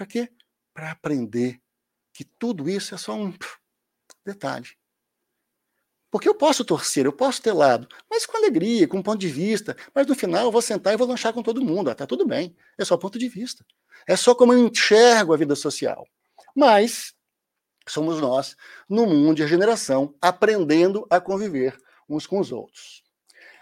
Para 0.00 0.06
quê? 0.06 0.30
Para 0.72 0.92
aprender 0.92 1.60
que 2.10 2.24
tudo 2.24 2.70
isso 2.70 2.94
é 2.94 2.98
só 2.98 3.14
um 3.14 3.34
detalhe. 4.24 4.70
Porque 6.10 6.26
eu 6.26 6.34
posso 6.34 6.64
torcer, 6.64 7.04
eu 7.04 7.12
posso 7.12 7.42
ter 7.42 7.52
lado, 7.52 7.86
mas 8.08 8.24
com 8.24 8.34
alegria, 8.38 8.88
com 8.88 8.96
um 8.96 9.02
ponto 9.02 9.18
de 9.18 9.28
vista. 9.28 9.76
Mas 9.94 10.06
no 10.06 10.14
final 10.14 10.46
eu 10.46 10.50
vou 10.50 10.62
sentar 10.62 10.94
e 10.94 10.96
vou 10.96 11.06
lanchar 11.06 11.34
com 11.34 11.42
todo 11.42 11.62
mundo. 11.62 11.90
Ah, 11.90 11.94
tá 11.94 12.06
tudo 12.06 12.26
bem. 12.26 12.56
É 12.78 12.84
só 12.86 12.96
ponto 12.96 13.18
de 13.18 13.28
vista. 13.28 13.62
É 14.08 14.16
só 14.16 14.34
como 14.34 14.54
eu 14.54 14.68
enxergo 14.68 15.34
a 15.34 15.36
vida 15.36 15.54
social. 15.54 16.08
Mas 16.56 17.12
somos 17.86 18.22
nós, 18.22 18.56
no 18.88 19.06
mundo 19.06 19.36
de 19.36 19.42
regeneração, 19.42 20.14
aprendendo 20.18 21.06
a 21.10 21.20
conviver 21.20 21.76
uns 22.08 22.26
com 22.26 22.40
os 22.40 22.50
outros. 22.52 23.02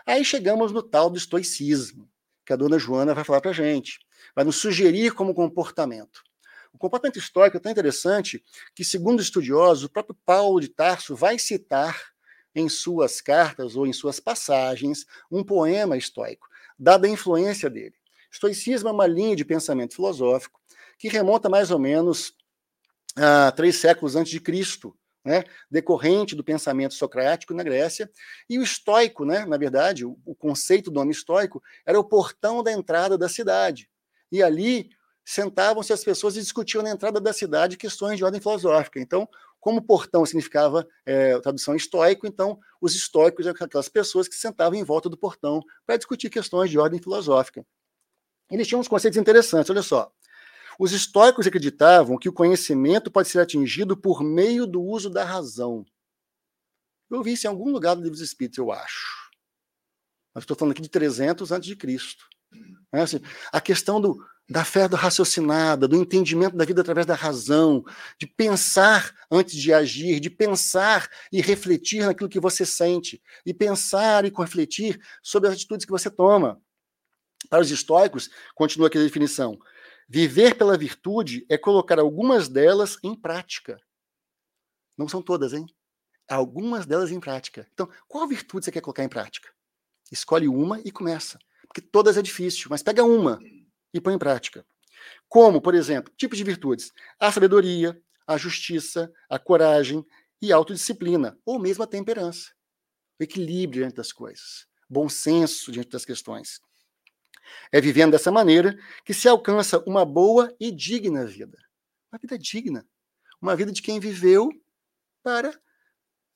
Aí 0.06 0.24
chegamos 0.24 0.70
no 0.70 0.84
tal 0.84 1.10
do 1.10 1.18
estoicismo, 1.18 2.08
que 2.46 2.52
a 2.52 2.56
dona 2.56 2.78
Joana 2.78 3.12
vai 3.12 3.24
falar 3.24 3.40
para 3.40 3.52
gente, 3.52 3.98
vai 4.36 4.44
nos 4.44 4.54
sugerir 4.54 5.14
como 5.14 5.34
comportamento. 5.34 6.27
O 6.72 6.78
comportamento 6.78 7.18
estoico 7.18 7.56
é 7.56 7.60
tão 7.60 7.72
interessante 7.72 8.42
que, 8.74 8.84
segundo 8.84 9.22
estudiosos, 9.22 9.84
o 9.84 9.90
próprio 9.90 10.16
Paulo 10.24 10.60
de 10.60 10.68
Tarso 10.68 11.16
vai 11.16 11.38
citar 11.38 12.00
em 12.54 12.68
suas 12.68 13.20
cartas 13.20 13.76
ou 13.76 13.86
em 13.86 13.92
suas 13.92 14.20
passagens 14.20 15.06
um 15.30 15.44
poema 15.44 15.96
estoico, 15.96 16.48
dada 16.78 17.06
a 17.06 17.10
influência 17.10 17.70
dele. 17.70 17.94
Estoicismo 18.30 18.88
é 18.88 18.92
uma 18.92 19.06
linha 19.06 19.36
de 19.36 19.44
pensamento 19.44 19.94
filosófico 19.94 20.60
que 20.98 21.08
remonta 21.08 21.48
mais 21.48 21.70
ou 21.70 21.78
menos 21.78 22.34
a 23.16 23.52
três 23.52 23.76
séculos 23.76 24.16
antes 24.16 24.30
de 24.30 24.40
Cristo, 24.40 24.96
né, 25.24 25.44
decorrente 25.70 26.34
do 26.34 26.44
pensamento 26.44 26.94
socrático 26.94 27.52
na 27.52 27.62
Grécia, 27.62 28.10
e 28.48 28.58
o 28.58 28.62
estoico, 28.62 29.24
né, 29.24 29.44
na 29.44 29.56
verdade, 29.56 30.04
o, 30.04 30.18
o 30.24 30.34
conceito 30.34 30.90
do 30.90 30.94
nome 30.94 31.12
estoico 31.12 31.62
era 31.84 31.98
o 31.98 32.04
portão 32.04 32.62
da 32.62 32.72
entrada 32.72 33.18
da 33.18 33.28
cidade. 33.28 33.90
E 34.30 34.42
ali 34.42 34.90
sentavam-se 35.28 35.92
as 35.92 36.02
pessoas 36.02 36.38
e 36.38 36.40
discutiam 36.40 36.82
na 36.82 36.88
entrada 36.88 37.20
da 37.20 37.34
cidade 37.34 37.76
questões 37.76 38.16
de 38.16 38.24
ordem 38.24 38.40
filosófica. 38.40 38.98
Então, 38.98 39.28
como 39.60 39.82
portão 39.82 40.24
significava 40.24 40.88
é, 41.04 41.38
tradução 41.40 41.76
estoico, 41.76 42.26
então 42.26 42.58
os 42.80 42.94
estoicos 42.94 43.44
eram 43.44 43.54
aquelas 43.60 43.90
pessoas 43.90 44.26
que 44.26 44.34
sentavam 44.34 44.78
em 44.78 44.82
volta 44.82 45.06
do 45.06 45.18
portão 45.18 45.60
para 45.84 45.98
discutir 45.98 46.30
questões 46.30 46.70
de 46.70 46.78
ordem 46.78 46.98
filosófica. 46.98 47.62
Eles 48.50 48.66
tinham 48.66 48.80
uns 48.80 48.88
conceitos 48.88 49.18
interessantes, 49.18 49.68
olha 49.68 49.82
só. 49.82 50.10
Os 50.78 50.92
estoicos 50.92 51.46
acreditavam 51.46 52.16
que 52.16 52.30
o 52.30 52.32
conhecimento 52.32 53.10
pode 53.10 53.28
ser 53.28 53.40
atingido 53.40 53.98
por 53.98 54.22
meio 54.22 54.66
do 54.66 54.80
uso 54.80 55.10
da 55.10 55.24
razão. 55.24 55.84
Eu 57.10 57.22
vi 57.22 57.34
isso 57.34 57.46
em 57.46 57.50
algum 57.50 57.70
lugar 57.70 57.94
do 57.94 58.00
livro 58.00 58.16
dos 58.16 58.26
Espíritos, 58.26 58.56
eu 58.56 58.72
acho. 58.72 59.30
Mas 60.34 60.44
estou 60.44 60.56
falando 60.56 60.72
aqui 60.72 60.80
de 60.80 60.88
300 60.88 61.52
antes 61.52 61.68
de 61.68 61.76
Cristo. 61.76 62.26
É 62.90 63.02
assim, 63.02 63.20
a 63.52 63.60
questão 63.60 64.00
do, 64.00 64.24
da 64.48 64.64
fé 64.64 64.88
do 64.88 64.96
raciocinada, 64.96 65.86
do 65.86 65.96
entendimento 65.96 66.56
da 66.56 66.64
vida 66.64 66.80
através 66.80 67.04
da 67.04 67.14
razão, 67.14 67.84
de 68.18 68.26
pensar 68.26 69.14
antes 69.30 69.54
de 69.54 69.74
agir, 69.74 70.20
de 70.20 70.30
pensar 70.30 71.10
e 71.30 71.42
refletir 71.42 72.06
naquilo 72.06 72.30
que 72.30 72.40
você 72.40 72.64
sente, 72.64 73.22
e 73.44 73.52
pensar 73.52 74.24
e 74.24 74.32
refletir 74.34 74.98
sobre 75.22 75.48
as 75.48 75.54
atitudes 75.54 75.84
que 75.84 75.92
você 75.92 76.10
toma. 76.10 76.60
Para 77.50 77.60
os 77.60 77.70
estoicos, 77.70 78.30
continua 78.54 78.88
aqui 78.88 78.96
a 78.96 79.02
definição: 79.02 79.58
viver 80.08 80.56
pela 80.56 80.78
virtude 80.78 81.44
é 81.48 81.58
colocar 81.58 81.98
algumas 81.98 82.48
delas 82.48 82.96
em 83.02 83.14
prática. 83.14 83.78
Não 84.96 85.06
são 85.06 85.20
todas, 85.20 85.52
hein? 85.52 85.66
Algumas 86.28 86.86
delas 86.86 87.12
em 87.12 87.20
prática. 87.20 87.68
Então, 87.72 87.88
qual 88.06 88.26
virtude 88.26 88.64
você 88.64 88.72
quer 88.72 88.80
colocar 88.80 89.04
em 89.04 89.08
prática? 89.08 89.48
Escolhe 90.10 90.48
uma 90.48 90.80
e 90.80 90.90
começa. 90.90 91.38
Porque 91.66 91.80
todas 91.80 92.16
é 92.16 92.22
difícil, 92.22 92.68
mas 92.70 92.82
pega 92.82 93.04
uma 93.04 93.38
e 93.92 94.00
põe 94.00 94.14
em 94.14 94.18
prática. 94.18 94.64
Como, 95.28 95.60
por 95.60 95.74
exemplo, 95.74 96.12
tipos 96.16 96.38
de 96.38 96.44
virtudes: 96.44 96.92
a 97.18 97.30
sabedoria, 97.30 98.00
a 98.26 98.36
justiça, 98.36 99.12
a 99.28 99.38
coragem 99.38 100.04
e 100.40 100.52
a 100.52 100.56
autodisciplina, 100.56 101.38
ou 101.44 101.58
mesmo 101.58 101.84
a 101.84 101.86
temperança. 101.86 102.52
O 103.18 103.22
equilíbrio 103.22 103.82
diante 103.82 103.96
das 103.96 104.12
coisas, 104.12 104.66
bom 104.88 105.08
senso 105.08 105.72
diante 105.72 105.90
das 105.90 106.04
questões. 106.04 106.60
É 107.72 107.80
vivendo 107.80 108.12
dessa 108.12 108.30
maneira 108.30 108.78
que 109.04 109.14
se 109.14 109.28
alcança 109.28 109.82
uma 109.86 110.04
boa 110.04 110.54
e 110.60 110.70
digna 110.70 111.24
vida. 111.24 111.58
Uma 112.12 112.18
vida 112.18 112.38
digna. 112.38 112.86
Uma 113.40 113.56
vida 113.56 113.72
de 113.72 113.82
quem 113.82 113.98
viveu 113.98 114.50
para 115.22 115.58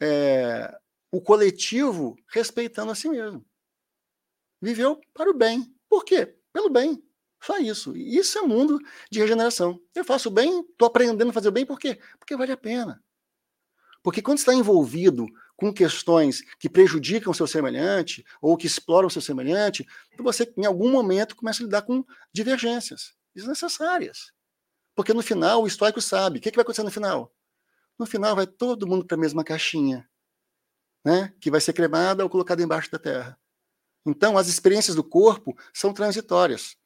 é, 0.01 0.75
o 1.11 1.21
coletivo 1.21 2.17
respeitando 2.29 2.91
a 2.91 2.95
si 2.95 3.09
mesmo. 3.09 3.45
Viveu 4.61 5.01
para 5.13 5.31
o 5.31 5.35
bem. 5.35 5.75
Por 5.89 6.05
quê? 6.05 6.39
Pelo 6.53 6.71
bem. 6.71 7.03
Só 7.43 7.59
isso. 7.59 7.97
Isso 7.97 8.39
é 8.39 8.43
um 8.43 8.49
mundo 8.49 8.79
de 9.11 9.19
regeneração. 9.19 9.81
Eu 9.95 10.05
faço 10.05 10.31
bem, 10.31 10.61
estou 10.61 10.87
aprendendo 10.87 11.31
a 11.31 11.33
fazer 11.33 11.51
bem, 11.51 11.67
por 11.67 11.79
quê? 11.79 11.99
Porque 12.19 12.37
vale 12.37 12.53
a 12.53 12.57
pena. 12.57 13.03
Porque 14.03 14.23
quando 14.23 14.39
está 14.39 14.55
envolvido 14.55 15.27
com 15.57 15.73
questões 15.73 16.43
que 16.59 16.69
prejudicam 16.69 17.33
o 17.33 17.35
seu 17.35 17.47
semelhante 17.47 18.25
ou 18.41 18.57
que 18.57 18.67
exploram 18.67 19.09
o 19.09 19.11
seu 19.11 19.23
semelhante, 19.23 19.87
você, 20.19 20.53
em 20.57 20.67
algum 20.67 20.91
momento, 20.91 21.35
começa 21.35 21.63
a 21.63 21.65
lidar 21.65 21.83
com 21.83 22.05
divergências 22.33 23.15
desnecessárias. 23.35 24.33
Porque 24.95 25.13
no 25.13 25.23
final, 25.23 25.63
o 25.63 25.67
estoico 25.67 26.01
sabe. 26.01 26.39
O 26.39 26.43
que, 26.43 26.51
que 26.51 26.57
vai 26.57 26.63
acontecer 26.63 26.83
no 26.85 26.91
final? 26.91 27.33
No 27.99 28.07
final, 28.07 28.37
vai 28.37 28.47
todo 28.47 28.87
mundo 28.87 29.05
para 29.05 29.17
a 29.17 29.21
mesma 29.21 29.43
caixinha, 29.43 30.09
né? 31.05 31.35
que 31.41 31.51
vai 31.51 31.61
ser 31.61 31.73
cremada 31.73 32.23
ou 32.23 32.31
colocada 32.31 32.63
embaixo 32.63 32.91
da 32.91 32.99
terra. 32.99 33.39
Então, 34.07 34.37
as 34.37 34.49
experiências 34.49 34.95
do 34.95 35.05
corpo 35.05 35.57
são 35.73 35.93
transitórias. 35.93 36.77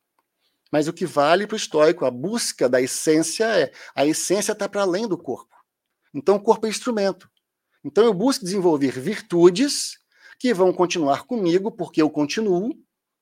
Mas 0.71 0.89
o 0.89 0.93
que 0.93 1.07
vale 1.07 1.47
para 1.47 1.55
o 1.55 1.59
estoico, 1.59 2.05
a 2.05 2.11
busca 2.11 2.69
da 2.69 2.81
essência 2.81 3.45
é 3.45 3.73
a 3.95 4.05
essência 4.05 4.53
está 4.53 4.69
para 4.69 4.83
além 4.83 5.07
do 5.07 5.17
corpo. 5.17 5.55
Então, 6.13 6.37
o 6.37 6.41
corpo 6.41 6.67
é 6.67 6.71
instrumento. 6.71 7.31
Então, 7.85 8.05
eu 8.05 8.13
busco 8.13 8.45
desenvolver 8.45 8.99
virtudes 8.99 9.99
que 10.39 10.53
vão 10.53 10.73
continuar 10.73 11.25
comigo, 11.25 11.71
porque 11.71 12.03
eu 12.03 12.11
continuo, 12.11 12.75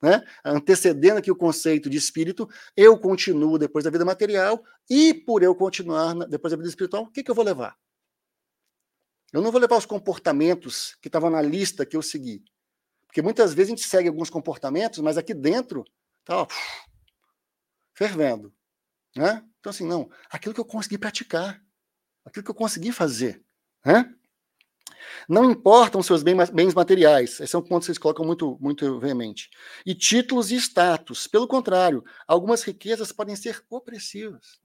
né? 0.03 0.25
antecedendo 0.45 1.19
aqui 1.19 1.31
o 1.31 1.37
conceito 1.37 1.91
de 1.91 1.97
espírito, 1.97 2.49
eu 2.77 2.99
continuo 2.99 3.59
depois 3.59 3.85
da 3.85 3.91
vida 3.91 4.05
material, 4.05 4.63
e 4.89 5.13
por 5.13 5.43
eu 5.43 5.55
continuar 5.55 6.15
depois 6.29 6.51
da 6.51 6.57
vida 6.57 6.69
espiritual, 6.69 7.05
o 7.05 7.11
que, 7.11 7.23
que 7.23 7.31
eu 7.31 7.35
vou 7.35 7.45
levar? 7.45 7.77
Eu 9.33 9.43
não 9.43 9.51
vou 9.51 9.61
levar 9.61 9.77
os 9.77 9.87
comportamentos 9.87 10.97
que 11.03 11.09
estavam 11.09 11.29
na 11.29 11.43
lista 11.43 11.85
que 11.85 11.97
eu 11.97 12.03
segui. 12.03 12.45
Porque 13.07 13.21
muitas 13.21 13.53
vezes 13.53 13.73
a 13.73 13.77
gente 13.77 13.87
segue 13.87 14.09
alguns 14.09 14.31
comportamentos, 14.31 15.01
mas 15.01 15.19
aqui 15.19 15.35
dentro 15.35 15.85
está 16.21 16.47
fervendo. 17.95 18.53
Né? 19.17 19.45
Então, 19.61 19.71
assim, 19.71 19.87
não, 19.87 20.11
aquilo 20.29 20.55
que 20.55 20.61
eu 20.61 20.65
consegui 20.65 20.99
praticar, 20.99 21.63
aquilo 22.25 22.45
que 22.45 22.51
eu 22.51 22.55
consegui 22.55 22.93
fazer. 22.93 23.43
Né? 23.85 24.13
Não 25.29 25.51
importam 25.51 26.03
seus 26.03 26.23
bens 26.23 26.75
materiais, 26.75 27.41
esse 27.41 27.55
é 27.55 27.59
um 27.59 27.63
ponto 27.63 27.81
que 27.81 27.87
vocês 27.87 27.99
colocam 27.99 28.25
muito, 28.25 28.59
muito 28.61 28.99
veemente. 28.99 29.51
E 29.87 29.95
títulos 29.95 30.51
e 30.51 30.57
status. 30.57 31.27
Pelo 31.27 31.47
contrário, 31.47 32.05
algumas 32.27 32.63
riquezas 32.63 33.13
podem 33.13 33.37
ser 33.37 33.65
opressivas. 33.71 34.61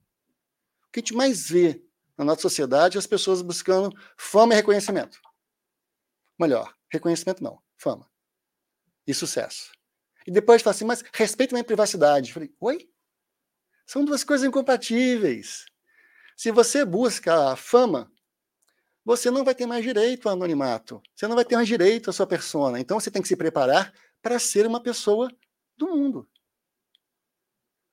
O 0.88 0.92
que 0.92 1.00
a 1.00 1.02
gente 1.02 1.14
mais 1.14 1.48
vê 1.48 1.82
na 2.18 2.24
nossa 2.24 2.42
sociedade 2.42 2.96
é 2.96 2.98
as 2.98 3.06
pessoas 3.06 3.40
buscando 3.42 3.96
fama 4.16 4.52
e 4.52 4.56
reconhecimento. 4.56 5.20
Melhor, 6.38 6.74
reconhecimento 6.90 7.42
não, 7.42 7.62
fama. 7.78 8.10
E 9.06 9.14
sucesso. 9.14 9.72
E 10.26 10.30
depois 10.30 10.62
fala 10.62 10.74
assim, 10.74 10.84
mas 10.84 11.02
respeito 11.14 11.52
a 11.52 11.56
minha 11.56 11.64
privacidade. 11.64 12.28
Eu 12.28 12.34
falei, 12.34 12.54
oi? 12.60 12.90
São 13.90 14.04
duas 14.04 14.22
coisas 14.22 14.46
incompatíveis. 14.46 15.66
Se 16.36 16.52
você 16.52 16.84
busca 16.84 17.50
a 17.50 17.56
fama, 17.56 18.08
você 19.04 19.32
não 19.32 19.42
vai 19.42 19.52
ter 19.52 19.66
mais 19.66 19.82
direito 19.82 20.28
ao 20.28 20.36
anonimato. 20.36 21.02
Você 21.12 21.26
não 21.26 21.34
vai 21.34 21.44
ter 21.44 21.56
mais 21.56 21.66
direito 21.66 22.08
à 22.08 22.12
sua 22.12 22.24
persona. 22.24 22.78
Então 22.78 23.00
você 23.00 23.10
tem 23.10 23.20
que 23.20 23.26
se 23.26 23.34
preparar 23.34 23.92
para 24.22 24.38
ser 24.38 24.64
uma 24.64 24.80
pessoa 24.80 25.28
do 25.76 25.88
mundo. 25.88 26.28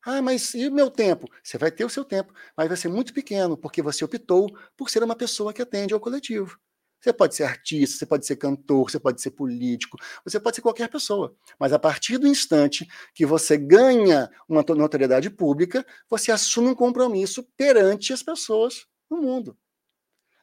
Ah, 0.06 0.22
mas 0.22 0.54
e 0.54 0.68
o 0.68 0.72
meu 0.72 0.92
tempo? 0.92 1.28
Você 1.42 1.58
vai 1.58 1.72
ter 1.72 1.84
o 1.84 1.90
seu 1.90 2.06
tempo, 2.06 2.32
mas 2.56 2.68
vai 2.68 2.78
ser 2.78 2.90
muito 2.90 3.12
pequeno, 3.12 3.58
porque 3.58 3.82
você 3.82 4.06
optou 4.06 4.56
por 4.78 4.92
ser 4.92 5.02
uma 5.02 5.16
pessoa 5.16 5.52
que 5.52 5.64
atende 5.64 5.96
ao 5.96 6.00
coletivo. 6.00 6.60
Você 7.00 7.14
pode 7.14 7.36
ser 7.36 7.44
artista, 7.44 7.98
você 7.98 8.06
pode 8.06 8.26
ser 8.26 8.36
cantor, 8.36 8.90
você 8.90 9.00
pode 9.00 9.22
ser 9.22 9.32
político, 9.32 9.98
você 10.26 10.40
pode 10.40 10.56
ser 10.56 10.62
qualquer 10.62 10.90
pessoa. 10.90 11.36
Mas 11.60 11.72
a 11.72 11.80
partir 11.80 12.18
do 12.18 12.28
instante 12.28 12.88
que 13.14 13.26
você 13.26 13.58
ganha 13.58 14.30
uma 14.48 14.64
notoriedade 14.64 15.30
pública, 15.30 15.86
você 16.10 16.32
assume 16.32 16.70
um 16.70 16.76
compromisso 16.76 17.44
perante 17.56 18.12
as 18.12 18.24
pessoas 18.24 18.88
no 19.10 19.18
mundo. 19.18 19.58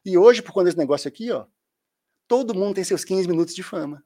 E 0.05 0.17
hoje, 0.17 0.41
por 0.41 0.53
conta 0.53 0.65
desse 0.65 0.77
negócio 0.77 1.07
aqui, 1.07 1.31
ó, 1.31 1.45
todo 2.27 2.55
mundo 2.55 2.75
tem 2.75 2.83
seus 2.83 3.03
15 3.03 3.27
minutos 3.27 3.53
de 3.53 3.63
fama. 3.63 4.03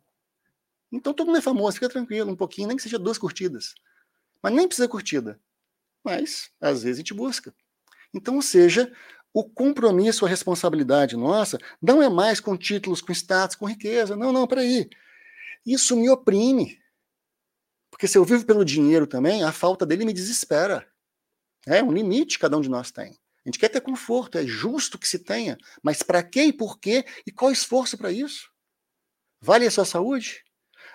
Então 0.91 1.13
todo 1.13 1.27
mundo 1.27 1.37
é 1.37 1.41
famoso, 1.41 1.75
fica 1.75 1.89
tranquilo, 1.89 2.31
um 2.31 2.35
pouquinho, 2.35 2.67
nem 2.67 2.77
que 2.77 2.83
seja 2.83 2.97
duas 2.97 3.17
curtidas. 3.17 3.75
Mas 4.41 4.53
nem 4.53 4.67
precisa 4.67 4.87
curtida. 4.87 5.39
Mas, 6.03 6.49
às 6.59 6.83
vezes, 6.83 6.97
a 6.97 7.01
gente 7.01 7.13
busca. 7.13 7.53
Então, 8.13 8.35
ou 8.35 8.41
seja, 8.41 8.91
o 9.33 9.43
compromisso, 9.43 10.25
a 10.25 10.29
responsabilidade 10.29 11.15
nossa, 11.15 11.57
não 11.81 12.01
é 12.01 12.09
mais 12.09 12.39
com 12.39 12.57
títulos, 12.57 13.01
com 13.01 13.11
status, 13.11 13.55
com 13.55 13.67
riqueza. 13.67 14.15
Não, 14.15 14.31
não, 14.31 14.47
peraí. 14.47 14.89
Isso 15.65 15.95
me 15.95 16.09
oprime. 16.09 16.79
Porque 17.91 18.07
se 18.07 18.17
eu 18.17 18.25
vivo 18.25 18.45
pelo 18.45 18.65
dinheiro 18.65 19.05
também, 19.05 19.43
a 19.43 19.51
falta 19.51 19.85
dele 19.85 20.05
me 20.05 20.13
desespera. 20.13 20.87
É 21.67 21.83
um 21.83 21.91
limite 21.91 22.39
cada 22.39 22.57
um 22.57 22.61
de 22.61 22.69
nós 22.69 22.91
tem. 22.91 23.11
A 23.45 23.49
gente 23.49 23.59
quer 23.59 23.69
ter 23.69 23.81
conforto, 23.81 24.37
é 24.37 24.45
justo 24.45 24.97
que 24.97 25.07
se 25.07 25.19
tenha, 25.19 25.57
mas 25.81 26.03
para 26.03 26.21
quê 26.21 26.43
e 26.43 26.53
por 26.53 26.79
quê 26.79 27.05
e 27.25 27.31
qual 27.31 27.51
esforço 27.51 27.97
para 27.97 28.11
isso? 28.11 28.49
Vale 29.41 29.65
a 29.65 29.71
sua 29.71 29.85
saúde? 29.85 30.43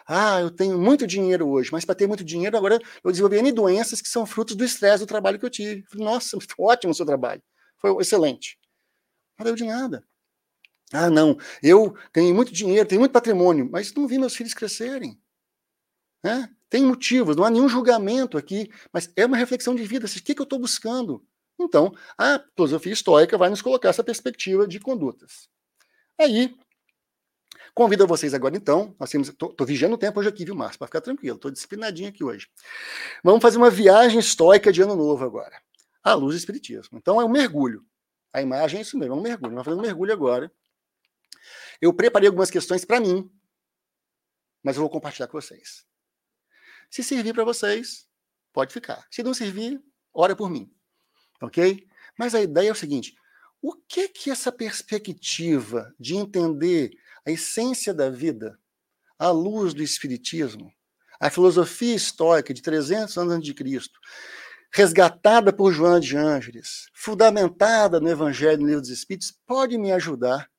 Ah, 0.06 0.40
eu 0.40 0.50
tenho 0.50 0.78
muito 0.78 1.06
dinheiro 1.06 1.48
hoje, 1.48 1.70
mas 1.72 1.84
para 1.84 1.94
ter 1.94 2.06
muito 2.06 2.22
dinheiro 2.22 2.56
agora 2.56 2.78
eu 3.02 3.10
desenvolvi 3.10 3.38
N 3.38 3.52
doenças 3.52 4.02
que 4.02 4.08
são 4.08 4.26
frutos 4.26 4.54
do 4.54 4.64
estresse 4.64 5.02
do 5.02 5.06
trabalho 5.06 5.38
que 5.38 5.46
eu 5.46 5.50
tive. 5.50 5.84
Nossa, 5.94 6.36
ótimo 6.58 6.92
o 6.92 6.94
seu 6.94 7.06
trabalho, 7.06 7.42
foi 7.92 8.02
excelente. 8.02 8.58
Deu 9.42 9.54
de 9.54 9.64
nada. 9.64 10.06
Ah, 10.92 11.10
não, 11.10 11.36
eu 11.62 11.94
ganhei 12.12 12.32
muito 12.32 12.52
dinheiro, 12.52 12.88
tenho 12.88 13.00
muito 13.00 13.12
patrimônio, 13.12 13.68
mas 13.70 13.92
não 13.92 14.06
vi 14.06 14.16
meus 14.16 14.34
filhos 14.34 14.54
crescerem. 14.54 15.20
Né? 16.22 16.48
Tem 16.70 16.82
motivos, 16.82 17.36
não 17.36 17.44
há 17.44 17.50
nenhum 17.50 17.68
julgamento 17.68 18.38
aqui, 18.38 18.70
mas 18.92 19.12
é 19.16 19.26
uma 19.26 19.36
reflexão 19.36 19.74
de 19.74 19.84
vida. 19.84 20.06
O 20.06 20.10
que, 20.10 20.34
que 20.34 20.40
eu 20.40 20.44
estou 20.44 20.58
buscando? 20.58 21.22
Então, 21.60 21.92
a 22.16 22.42
filosofia 22.56 22.92
estoica 22.92 23.36
vai 23.36 23.50
nos 23.50 23.60
colocar 23.60 23.90
essa 23.90 24.02
perspectiva 24.02 24.66
de 24.66 24.80
condutas. 24.80 25.48
Aí, 26.18 26.56
convido 27.74 28.06
vocês 28.06 28.32
agora, 28.32 28.56
então, 28.56 28.94
nós 28.98 29.10
temos, 29.10 29.32
vigiando 29.66 29.96
o 29.96 29.98
tempo 29.98 30.20
hoje 30.20 30.28
aqui, 30.28 30.44
viu, 30.44 30.54
Márcio? 30.54 30.78
Para 30.78 30.86
ficar 30.86 31.00
tranquilo, 31.00 31.36
estou 31.36 31.50
disciplinadinho 31.50 32.08
aqui 32.08 32.24
hoje. 32.24 32.48
Vamos 33.22 33.42
fazer 33.42 33.58
uma 33.58 33.70
viagem 33.70 34.18
estoica 34.18 34.72
de 34.72 34.80
ano 34.80 34.96
novo 34.96 35.24
agora, 35.24 35.60
à 36.04 36.14
luz 36.14 36.34
do 36.34 36.38
Espiritismo. 36.38 36.98
Então, 36.98 37.20
é 37.20 37.24
um 37.24 37.28
mergulho. 37.28 37.84
A 38.32 38.40
imagem 38.40 38.78
é 38.78 38.82
isso 38.82 38.96
mesmo, 38.96 39.14
é 39.14 39.16
um 39.16 39.22
mergulho. 39.22 39.52
Vamos 39.52 39.64
fazer 39.64 39.78
um 39.78 39.82
mergulho 39.82 40.12
agora. 40.12 40.52
Eu 41.80 41.92
preparei 41.92 42.28
algumas 42.28 42.50
questões 42.50 42.84
para 42.84 43.00
mim, 43.00 43.28
mas 44.62 44.76
eu 44.76 44.82
vou 44.82 44.90
compartilhar 44.90 45.26
com 45.26 45.40
vocês. 45.40 45.84
Se 46.90 47.02
servir 47.02 47.34
para 47.34 47.44
vocês, 47.44 48.06
pode 48.52 48.72
ficar. 48.72 49.04
Se 49.10 49.22
não 49.22 49.34
servir, 49.34 49.82
ora 50.12 50.36
por 50.36 50.48
mim 50.48 50.72
ok? 51.44 51.86
Mas 52.18 52.34
a 52.34 52.42
ideia 52.42 52.68
é 52.68 52.72
o 52.72 52.76
seguinte: 52.76 53.14
o 53.60 53.74
que 53.74 54.08
que 54.08 54.30
essa 54.30 54.50
perspectiva 54.50 55.94
de 55.98 56.16
entender 56.16 56.90
a 57.26 57.30
essência 57.30 57.94
da 57.94 58.10
vida 58.10 58.58
à 59.18 59.30
luz 59.30 59.72
do 59.72 59.82
espiritismo, 59.82 60.72
a 61.20 61.30
filosofia 61.30 61.94
estoica 61.94 62.52
de 62.52 62.62
300 62.62 63.16
anos 63.16 63.34
antes 63.34 63.46
de 63.46 63.54
Cristo, 63.54 63.98
resgatada 64.74 65.52
por 65.52 65.72
João 65.72 66.00
de 66.00 66.16
Ângeles, 66.16 66.88
fundamentada 66.92 68.00
no 68.00 68.08
Evangelho 68.10 68.60
no 68.60 68.66
Livro 68.66 68.80
dos 68.80 68.90
Espíritos, 68.90 69.32
pode 69.46 69.78
me 69.78 69.92
ajudar 69.92 70.50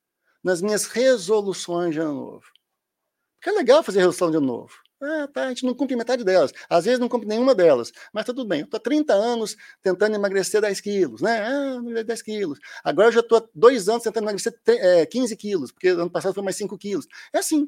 nas 0.42 0.62
minhas 0.62 0.86
resoluções 0.86 1.94
de 1.94 2.00
ano 2.00 2.14
novo. 2.14 2.46
Porque 3.36 3.50
é 3.50 3.52
legal 3.52 3.84
fazer 3.84 4.00
resolução 4.00 4.32
de 4.32 4.38
ano 4.38 4.48
novo. 4.48 4.74
Ah, 5.04 5.28
tá, 5.28 5.44
a 5.44 5.50
gente 5.50 5.66
não 5.66 5.74
cumpre 5.74 5.98
metade 5.98 6.24
delas. 6.24 6.54
Às 6.70 6.86
vezes 6.86 6.98
não 6.98 7.10
cumpre 7.10 7.28
nenhuma 7.28 7.54
delas. 7.54 7.92
Mas 8.14 8.26
tá 8.26 8.34
tudo 8.34 8.48
bem. 8.48 8.62
Eu 8.62 8.66
estou 8.66 8.78
há 8.78 8.82
30 8.82 9.14
anos 9.14 9.58
tentando 9.84 10.16
emagrecer 10.16 10.62
10 10.62 10.80
quilos, 10.80 11.22
né? 11.22 11.46
Ah, 11.46 12.04
10 12.06 12.22
quilos. 12.22 12.58
Agora 12.86 13.10
eu 13.10 13.12
já 13.12 13.20
estou 13.20 13.40
há 13.40 13.48
dois 13.54 13.90
anos 13.90 14.04
tentando 14.04 14.24
emagrecer 14.24 14.58
é, 14.66 15.06
15 15.06 15.36
quilos, 15.36 15.72
porque 15.74 15.90
ano 15.90 16.10
passado 16.10 16.34
foi 16.34 16.44
mais 16.44 16.56
5 16.56 16.78
quilos. 16.78 17.06
É 17.34 17.40
assim. 17.40 17.68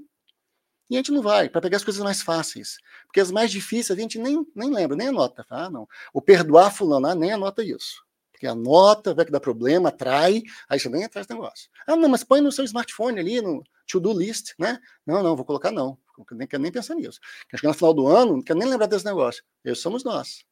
E 0.89 0.95
a 0.95 0.99
gente 0.99 1.11
não 1.11 1.21
vai, 1.21 1.49
para 1.49 1.61
pegar 1.61 1.77
as 1.77 1.83
coisas 1.83 2.01
mais 2.01 2.21
fáceis. 2.21 2.77
Porque 3.05 3.19
as 3.19 3.31
mais 3.31 3.51
difíceis 3.51 3.97
a 3.97 4.01
gente 4.01 4.17
nem, 4.17 4.45
nem 4.55 4.73
lembra, 4.73 4.95
nem 4.95 5.09
anota. 5.09 5.45
Ah, 5.49 5.69
não. 5.69 5.87
O 6.13 6.21
perdoar 6.21 6.73
fulano, 6.73 7.07
ah, 7.07 7.15
nem 7.15 7.31
anota 7.31 7.63
isso. 7.63 8.05
Porque 8.31 8.47
anota, 8.47 9.13
vai 9.13 9.25
que 9.25 9.31
dá 9.31 9.39
problema, 9.39 9.89
atrai, 9.89 10.43
aí 10.69 10.79
você 10.79 10.89
vem 10.89 11.03
atrás 11.03 11.25
do 11.27 11.33
negócio. 11.33 11.69
Ah, 11.87 11.95
não, 11.95 12.07
mas 12.07 12.23
põe 12.23 12.39
no 12.39 12.51
seu 12.51 12.63
smartphone 12.63 13.19
ali, 13.19 13.41
no 13.41 13.63
to-do 13.87 14.13
list, 14.13 14.53
né? 14.59 14.79
Não, 15.05 15.23
não, 15.23 15.35
vou 15.35 15.45
colocar 15.45 15.71
não 15.71 15.97
nem 16.31 16.47
quero 16.47 16.63
nem 16.63 16.71
pensar 16.71 16.95
nisso. 16.95 17.19
Quer 17.49 17.57
chegar 17.57 17.69
no 17.69 17.75
final 17.75 17.93
do 17.93 18.07
ano, 18.07 18.33
não 18.33 18.41
quero 18.41 18.59
nem 18.59 18.67
lembrar 18.67 18.87
desse 18.87 19.05
negócio. 19.05 19.43
Esses 19.63 19.81
somos 19.81 20.03
nós. 20.03 20.43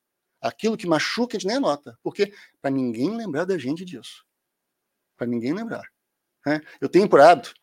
Aquilo 0.41 0.77
que 0.77 0.87
machuca, 0.87 1.35
a 1.35 1.39
gente 1.39 1.47
nem 1.47 1.57
anota. 1.57 1.97
Porque 2.03 2.33
para 2.61 2.71
ninguém 2.71 3.15
lembrar 3.15 3.45
da 3.45 3.57
gente 3.57 3.83
disso. 3.83 4.25
Para 5.17 5.27
ninguém 5.27 5.53
lembrar. 5.53 5.83
Né? 6.45 6.61
Eu 6.79 6.89
tenho 6.89 7.09
por 7.09 7.19
hábito, 7.19 7.53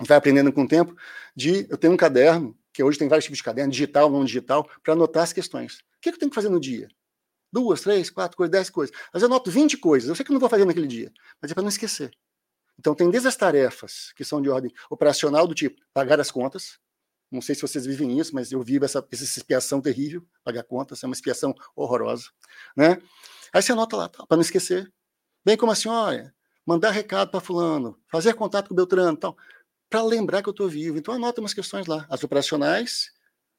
vai 0.00 0.16
aprendendo 0.16 0.52
com 0.52 0.62
o 0.62 0.68
tempo, 0.68 0.96
de 1.34 1.66
eu 1.70 1.76
tenho 1.76 1.92
um 1.92 1.96
caderno, 1.96 2.56
que 2.72 2.82
hoje 2.82 2.98
tem 2.98 3.08
vários 3.08 3.24
tipos 3.24 3.38
de 3.38 3.44
caderno, 3.44 3.70
digital, 3.70 4.10
não 4.10 4.24
digital, 4.24 4.68
para 4.82 4.94
anotar 4.94 5.22
as 5.22 5.32
questões. 5.32 5.78
O 5.78 6.00
que, 6.00 6.10
eu 6.10 6.18
tenho 6.18 6.30
que 6.30 6.34
fazer 6.34 6.48
no 6.48 6.58
dia? 6.58 6.88
Duas, 7.52 7.82
três, 7.82 8.08
quatro 8.08 8.36
coisas, 8.36 8.50
dez 8.50 8.70
coisas. 8.70 8.96
Mas 9.12 9.22
eu 9.22 9.26
anoto 9.26 9.50
20 9.50 9.76
coisas. 9.76 10.08
Eu 10.08 10.14
sei 10.14 10.24
que 10.24 10.30
eu 10.30 10.34
não 10.34 10.40
vou 10.40 10.48
fazer 10.48 10.64
naquele 10.64 10.86
dia, 10.86 11.12
mas 11.40 11.50
é 11.50 11.54
para 11.54 11.62
não 11.62 11.68
esquecer. 11.68 12.10
Então, 12.78 12.94
tem 12.94 13.10
desde 13.10 13.28
as 13.28 13.36
tarefas 13.36 14.12
que 14.16 14.24
são 14.24 14.40
de 14.40 14.48
ordem 14.48 14.72
operacional, 14.90 15.46
do 15.46 15.54
tipo 15.54 15.80
pagar 15.92 16.18
as 16.18 16.30
contas, 16.30 16.80
não 17.32 17.40
sei 17.40 17.54
se 17.54 17.62
vocês 17.62 17.86
vivem 17.86 18.18
isso, 18.18 18.34
mas 18.34 18.52
eu 18.52 18.62
vivo 18.62 18.84
essa, 18.84 19.04
essa 19.10 19.24
expiação 19.24 19.80
terrível, 19.80 20.22
pagar 20.44 20.62
contas, 20.64 21.02
é 21.02 21.06
uma 21.06 21.14
expiação 21.14 21.54
horrorosa. 21.74 22.26
Né? 22.76 22.98
Aí 23.52 23.62
você 23.62 23.72
anota 23.72 23.96
lá, 23.96 24.08
tá, 24.08 24.26
para 24.26 24.36
não 24.36 24.42
esquecer. 24.42 24.92
Bem 25.42 25.56
como 25.56 25.72
a 25.72 25.74
senhora, 25.74 26.34
mandar 26.66 26.90
recado 26.90 27.30
para 27.30 27.40
fulano, 27.40 27.98
fazer 28.06 28.34
contato 28.34 28.68
com 28.68 28.74
o 28.74 28.76
Beltrano 28.76 29.16
tal. 29.16 29.36
Para 29.92 30.02
lembrar 30.02 30.42
que 30.42 30.48
eu 30.48 30.52
estou 30.52 30.66
vivo. 30.70 30.96
Então, 30.96 31.12
anota 31.12 31.42
umas 31.42 31.52
questões 31.52 31.86
lá, 31.86 32.06
as 32.08 32.24
operacionais 32.24 33.10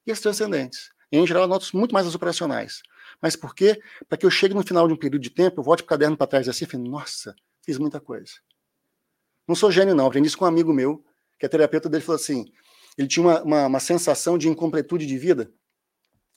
e 0.03 0.11
as 0.11 0.19
transcendentes. 0.19 0.89
Em 1.11 1.27
geral, 1.27 1.43
anoto 1.43 1.69
muito 1.77 1.93
mais 1.93 2.07
as 2.07 2.15
operacionais. 2.15 2.81
Mas 3.21 3.35
por 3.35 3.53
quê? 3.53 3.79
Para 4.09 4.17
que 4.17 4.25
eu 4.25 4.31
chegue 4.31 4.55
no 4.55 4.63
final 4.63 4.87
de 4.87 4.95
um 4.95 4.97
período 4.97 5.21
de 5.21 5.29
tempo, 5.29 5.59
eu 5.59 5.63
volte 5.63 5.83
para 5.83 5.85
o 5.85 5.89
caderno 5.89 6.17
para 6.17 6.25
trás 6.25 6.49
assim 6.49 6.65
e 6.65 6.67
fale, 6.67 6.89
nossa, 6.89 7.35
fiz 7.63 7.77
muita 7.77 7.99
coisa. 7.99 8.33
Não 9.47 9.53
sou 9.53 9.71
gênio, 9.71 9.93
não. 9.93 10.07
Aprendi 10.07 10.27
isso 10.27 10.37
com 10.37 10.45
um 10.45 10.47
amigo 10.47 10.73
meu, 10.73 11.05
que 11.37 11.45
é 11.45 11.49
terapeuta 11.49 11.87
dele, 11.87 12.03
falou 12.03 12.19
assim: 12.19 12.45
ele 12.97 13.07
tinha 13.07 13.23
uma, 13.23 13.43
uma, 13.43 13.67
uma 13.67 13.79
sensação 13.79 14.35
de 14.35 14.49
incompletude 14.49 15.05
de 15.05 15.17
vida. 15.19 15.53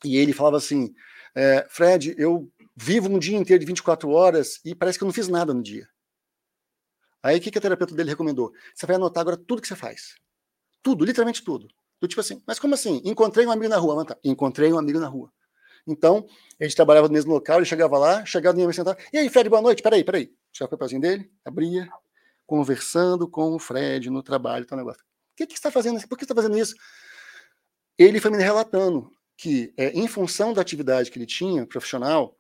E 0.04 0.18
ele 0.18 0.34
falava 0.34 0.58
assim: 0.58 0.94
é, 1.34 1.66
Fred, 1.70 2.14
eu 2.18 2.52
vivo 2.76 3.08
um 3.08 3.18
dia 3.18 3.38
inteiro 3.38 3.60
de 3.60 3.66
24 3.66 4.10
horas 4.10 4.60
e 4.62 4.74
parece 4.74 4.98
que 4.98 5.04
eu 5.04 5.06
não 5.06 5.14
fiz 5.14 5.26
nada 5.26 5.54
no 5.54 5.62
dia. 5.62 5.88
Aí 7.26 7.38
o 7.38 7.40
que, 7.40 7.50
que 7.50 7.58
a 7.58 7.60
terapeuta 7.60 7.92
dele 7.92 8.10
recomendou? 8.10 8.52
Você 8.72 8.86
vai 8.86 8.94
anotar 8.94 9.20
agora 9.20 9.36
tudo 9.36 9.60
que 9.60 9.66
você 9.66 9.74
faz. 9.74 10.14
Tudo, 10.80 11.04
literalmente 11.04 11.42
tudo. 11.42 11.66
Do 12.00 12.06
tipo 12.06 12.20
assim, 12.20 12.40
mas 12.46 12.60
como 12.60 12.74
assim? 12.74 13.02
Encontrei 13.04 13.44
um 13.44 13.50
amigo 13.50 13.68
na 13.68 13.78
rua. 13.78 14.04
Tá. 14.04 14.16
Encontrei 14.22 14.72
um 14.72 14.78
amigo 14.78 15.00
na 15.00 15.08
rua. 15.08 15.32
Então, 15.84 16.24
a 16.60 16.62
gente 16.62 16.76
trabalhava 16.76 17.08
no 17.08 17.14
mesmo 17.14 17.32
local, 17.32 17.56
ele 17.56 17.64
chegava 17.64 17.98
lá, 17.98 18.24
chegava 18.24 18.56
no 18.56 18.64
me 18.64 18.72
sentar. 18.72 18.96
E 19.12 19.18
aí, 19.18 19.28
Fred, 19.28 19.48
boa 19.48 19.60
noite. 19.60 19.82
Peraí, 19.82 20.04
peraí. 20.04 20.32
Chegava 20.52 20.68
o 20.68 20.78
papelzinho 20.78 21.00
dele, 21.00 21.28
abria, 21.44 21.88
conversando 22.46 23.26
com 23.26 23.56
o 23.56 23.58
Fred 23.58 24.08
no 24.08 24.22
trabalho, 24.22 24.64
tal 24.64 24.78
negócio. 24.78 25.02
O 25.02 25.36
que, 25.36 25.48
que 25.48 25.54
você 25.54 25.58
está 25.58 25.72
fazendo? 25.72 25.98
Por 26.06 26.16
que 26.16 26.24
você 26.24 26.32
está 26.32 26.34
fazendo 26.34 26.56
isso? 26.56 26.76
Ele 27.98 28.20
foi 28.20 28.30
me 28.30 28.38
relatando 28.38 29.10
que, 29.36 29.74
é, 29.76 29.90
em 29.90 30.06
função 30.06 30.52
da 30.52 30.62
atividade 30.62 31.10
que 31.10 31.18
ele 31.18 31.26
tinha, 31.26 31.66
profissional, 31.66 32.35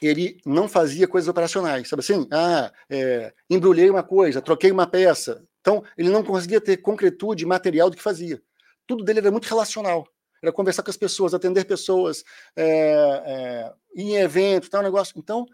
ele 0.00 0.40
não 0.44 0.68
fazia 0.68 1.08
coisas 1.08 1.28
operacionais, 1.28 1.88
sabe 1.88 2.00
assim? 2.00 2.26
Ah, 2.30 2.72
é, 2.88 3.32
embrulhei 3.50 3.90
uma 3.90 4.02
coisa, 4.02 4.40
troquei 4.40 4.70
uma 4.70 4.86
peça. 4.86 5.44
Então, 5.60 5.82
ele 5.96 6.10
não 6.10 6.22
conseguia 6.22 6.60
ter 6.60 6.78
concretude 6.78 7.44
material 7.44 7.90
do 7.90 7.96
que 7.96 8.02
fazia. 8.02 8.40
Tudo 8.86 9.04
dele 9.04 9.18
era 9.18 9.30
muito 9.30 9.48
relacional. 9.48 10.06
Era 10.42 10.52
conversar 10.52 10.82
com 10.82 10.90
as 10.90 10.96
pessoas, 10.96 11.34
atender 11.34 11.64
pessoas, 11.64 12.24
é, 12.56 12.64
é, 12.64 13.72
ir 13.94 14.04
em 14.04 14.16
evento, 14.16 14.70
tal 14.70 14.82
negócio. 14.82 15.14
Então, 15.16 15.42
o 15.42 15.46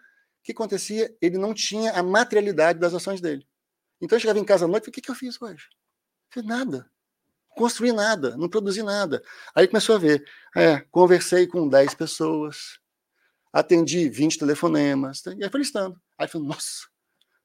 que 0.42 0.53
acontecia? 0.53 1.14
Ele 1.22 1.38
não 1.38 1.55
tinha 1.55 1.92
a 1.92 2.03
materialidade 2.03 2.78
das 2.78 2.92
ações 2.92 3.20
dele. 3.20 3.47
Então 4.01 4.16
eu 4.16 4.20
chegava 4.20 4.38
em 4.38 4.45
casa 4.45 4.66
à 4.66 4.68
noite 4.68 4.86
e 4.86 4.90
o 4.90 4.92
que, 4.92 5.01
que 5.01 5.11
eu 5.11 5.14
fiz 5.14 5.40
hoje? 5.40 5.68
Fiz 6.30 6.45
nada. 6.45 6.86
Construí 7.57 7.92
nada, 7.92 8.36
não 8.36 8.49
produzi 8.49 8.82
nada. 8.82 9.22
Aí 9.55 9.66
começou 9.66 9.95
a 9.95 9.99
ver. 9.99 10.24
É, 10.55 10.80
conversei 10.90 11.47
com 11.47 11.68
10 11.68 11.95
pessoas, 11.95 12.78
atendi 13.55 14.09
20 14.09 14.36
telefonemas, 14.36 15.22
e 15.26 15.44
aí 15.44 15.48
foi 15.48 15.61
listando. 15.61 15.96
Aí 16.18 16.26
falei, 16.26 16.48
nossa, 16.48 16.88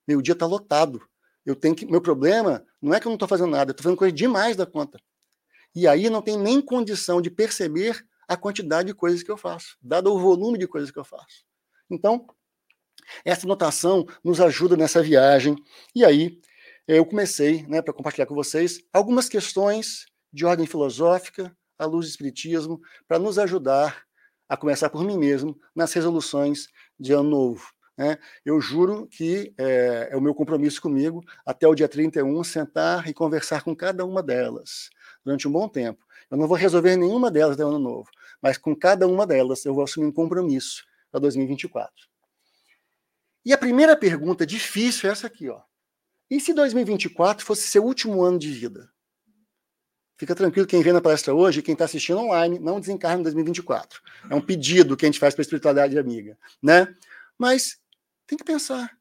meu 0.07 0.21
dia 0.23 0.33
está 0.33 0.47
lotado. 0.47 0.99
Eu 1.45 1.55
tenho 1.55 1.75
que. 1.75 1.85
Meu 1.85 2.01
problema 2.01 2.65
não 2.81 2.95
é 2.95 2.99
que 2.99 3.05
eu 3.05 3.11
não 3.11 3.15
estou 3.15 3.27
fazendo 3.27 3.51
nada, 3.51 3.69
eu 3.69 3.73
estou 3.73 3.83
fazendo 3.83 3.97
coisa 3.97 4.11
demais 4.11 4.57
da 4.57 4.65
conta. 4.65 4.99
E 5.75 5.87
aí 5.87 6.09
não 6.09 6.21
tem 6.21 6.35
nem 6.35 6.59
condição 6.59 7.21
de 7.21 7.29
perceber 7.29 8.03
a 8.27 8.35
quantidade 8.35 8.87
de 8.87 8.93
coisas 8.93 9.21
que 9.21 9.29
eu 9.29 9.37
faço, 9.37 9.77
dado 9.79 10.11
o 10.11 10.19
volume 10.19 10.57
de 10.57 10.67
coisas 10.67 10.89
que 10.89 10.97
eu 10.97 11.03
faço. 11.03 11.45
Então, 11.89 12.25
essa 13.23 13.47
notação 13.47 14.05
nos 14.23 14.41
ajuda 14.41 14.75
nessa 14.75 15.01
viagem. 15.01 15.55
E 15.95 16.03
aí, 16.03 16.39
eu 16.87 17.05
comecei, 17.05 17.65
né, 17.67 17.83
para 17.83 17.93
compartilhar 17.93 18.25
com 18.25 18.35
vocês, 18.35 18.81
algumas 18.91 19.29
questões 19.29 20.07
de 20.33 20.45
ordem 20.45 20.65
filosófica, 20.65 21.55
à 21.77 21.85
luz 21.85 22.07
do 22.07 22.09
Espiritismo, 22.09 22.81
para 23.07 23.19
nos 23.19 23.37
ajudar 23.39 24.08
a 24.49 24.57
começar 24.57 24.89
por 24.89 25.03
mim 25.05 25.17
mesmo 25.17 25.57
nas 25.75 25.93
resoluções 25.93 26.67
de 26.99 27.13
ano 27.13 27.29
novo. 27.29 27.71
Né? 27.95 28.17
Eu 28.43 28.59
juro 28.59 29.07
que 29.07 29.53
é, 29.57 30.09
é, 30.11 30.17
o 30.17 30.21
meu 30.21 30.33
compromisso 30.33 30.81
comigo, 30.81 31.23
até 31.45 31.67
o 31.67 31.75
dia 31.75 31.87
31, 31.87 32.43
sentar 32.43 33.07
e 33.07 33.13
conversar 33.13 33.61
com 33.61 33.75
cada 33.75 34.03
uma 34.05 34.23
delas 34.23 34.89
durante 35.23 35.47
um 35.47 35.51
bom 35.51 35.67
tempo. 35.67 36.03
Eu 36.31 36.37
não 36.37 36.47
vou 36.47 36.57
resolver 36.57 36.95
nenhuma 36.95 37.29
delas 37.29 37.55
até 37.55 37.65
o 37.65 37.67
ano 37.67 37.79
novo, 37.79 38.09
mas 38.41 38.57
com 38.57 38.75
cada 38.75 39.07
uma 39.07 39.27
delas 39.27 39.63
eu 39.65 39.73
vou 39.73 39.83
assumir 39.83 40.07
um 40.07 40.11
compromisso 40.11 40.83
para 41.11 41.19
2024. 41.19 41.93
E 43.45 43.53
a 43.53 43.57
primeira 43.57 43.95
pergunta 43.95 44.45
difícil 44.45 45.09
é 45.09 45.11
essa 45.11 45.27
aqui, 45.27 45.49
ó. 45.49 45.61
E 46.29 46.39
se 46.39 46.53
2024 46.53 47.45
fosse 47.45 47.67
seu 47.67 47.83
último 47.83 48.23
ano 48.23 48.37
de 48.39 48.51
vida? 48.51 48.89
Fica 50.19 50.35
tranquilo 50.35 50.67
quem 50.67 50.83
vem 50.83 50.91
na 50.91 50.99
palestra 50.99 51.33
hoje, 51.33 51.61
quem 51.61 51.71
está 51.71 51.85
assistindo 51.85 52.19
online, 52.19 52.59
não 52.59 52.77
desencarne 52.77 53.21
em 53.21 53.23
2024. 53.23 54.01
É 54.29 54.35
um 54.35 54.41
pedido 54.41 54.97
que 54.97 55.05
a 55.05 55.07
gente 55.07 55.17
faz 55.17 55.33
para 55.33 55.41
a 55.41 55.43
espiritualidade 55.43 55.97
amiga, 55.97 56.37
né? 56.61 56.93
Mas 57.37 57.79
tem 58.27 58.37
que 58.37 58.43
pensar, 58.43 58.99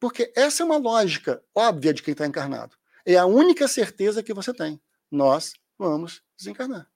porque 0.00 0.32
essa 0.34 0.62
é 0.62 0.64
uma 0.64 0.78
lógica 0.78 1.44
óbvia 1.54 1.92
de 1.92 2.02
quem 2.02 2.12
está 2.12 2.26
encarnado. 2.26 2.74
É 3.04 3.14
a 3.14 3.26
única 3.26 3.68
certeza 3.68 4.22
que 4.22 4.32
você 4.32 4.54
tem. 4.54 4.80
Nós 5.10 5.52
vamos 5.78 6.22
desencarnar. 6.34 6.88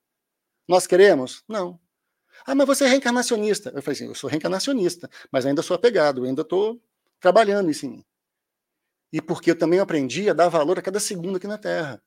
Nós 0.67 0.87
queremos? 0.87 1.45
Não. 1.47 1.79
Ah, 2.47 2.55
mas 2.55 2.67
você 2.67 2.85
é 2.85 2.89
reencarnacionista. 2.89 3.69
Eu 3.75 3.83
falei 3.83 3.97
assim, 3.97 4.07
eu 4.07 4.15
sou 4.15 4.31
reencarnacionista, 4.31 5.11
mas 5.31 5.45
ainda 5.45 5.61
sou 5.61 5.75
apegado, 5.75 6.25
ainda 6.25 6.41
estou 6.41 6.81
trabalhando 7.21 7.71
isso 7.71 7.85
em 7.85 7.91
mim. 7.91 8.05
E 9.13 9.21
porque 9.21 9.51
eu 9.51 9.59
também 9.59 9.79
aprendi 9.79 10.31
a 10.31 10.33
dar 10.33 10.49
valor 10.49 10.79
a 10.79 10.83
cada 10.83 10.99
segundo 10.99 11.37
aqui 11.37 11.47
na 11.47 11.59
Terra. 11.59 12.03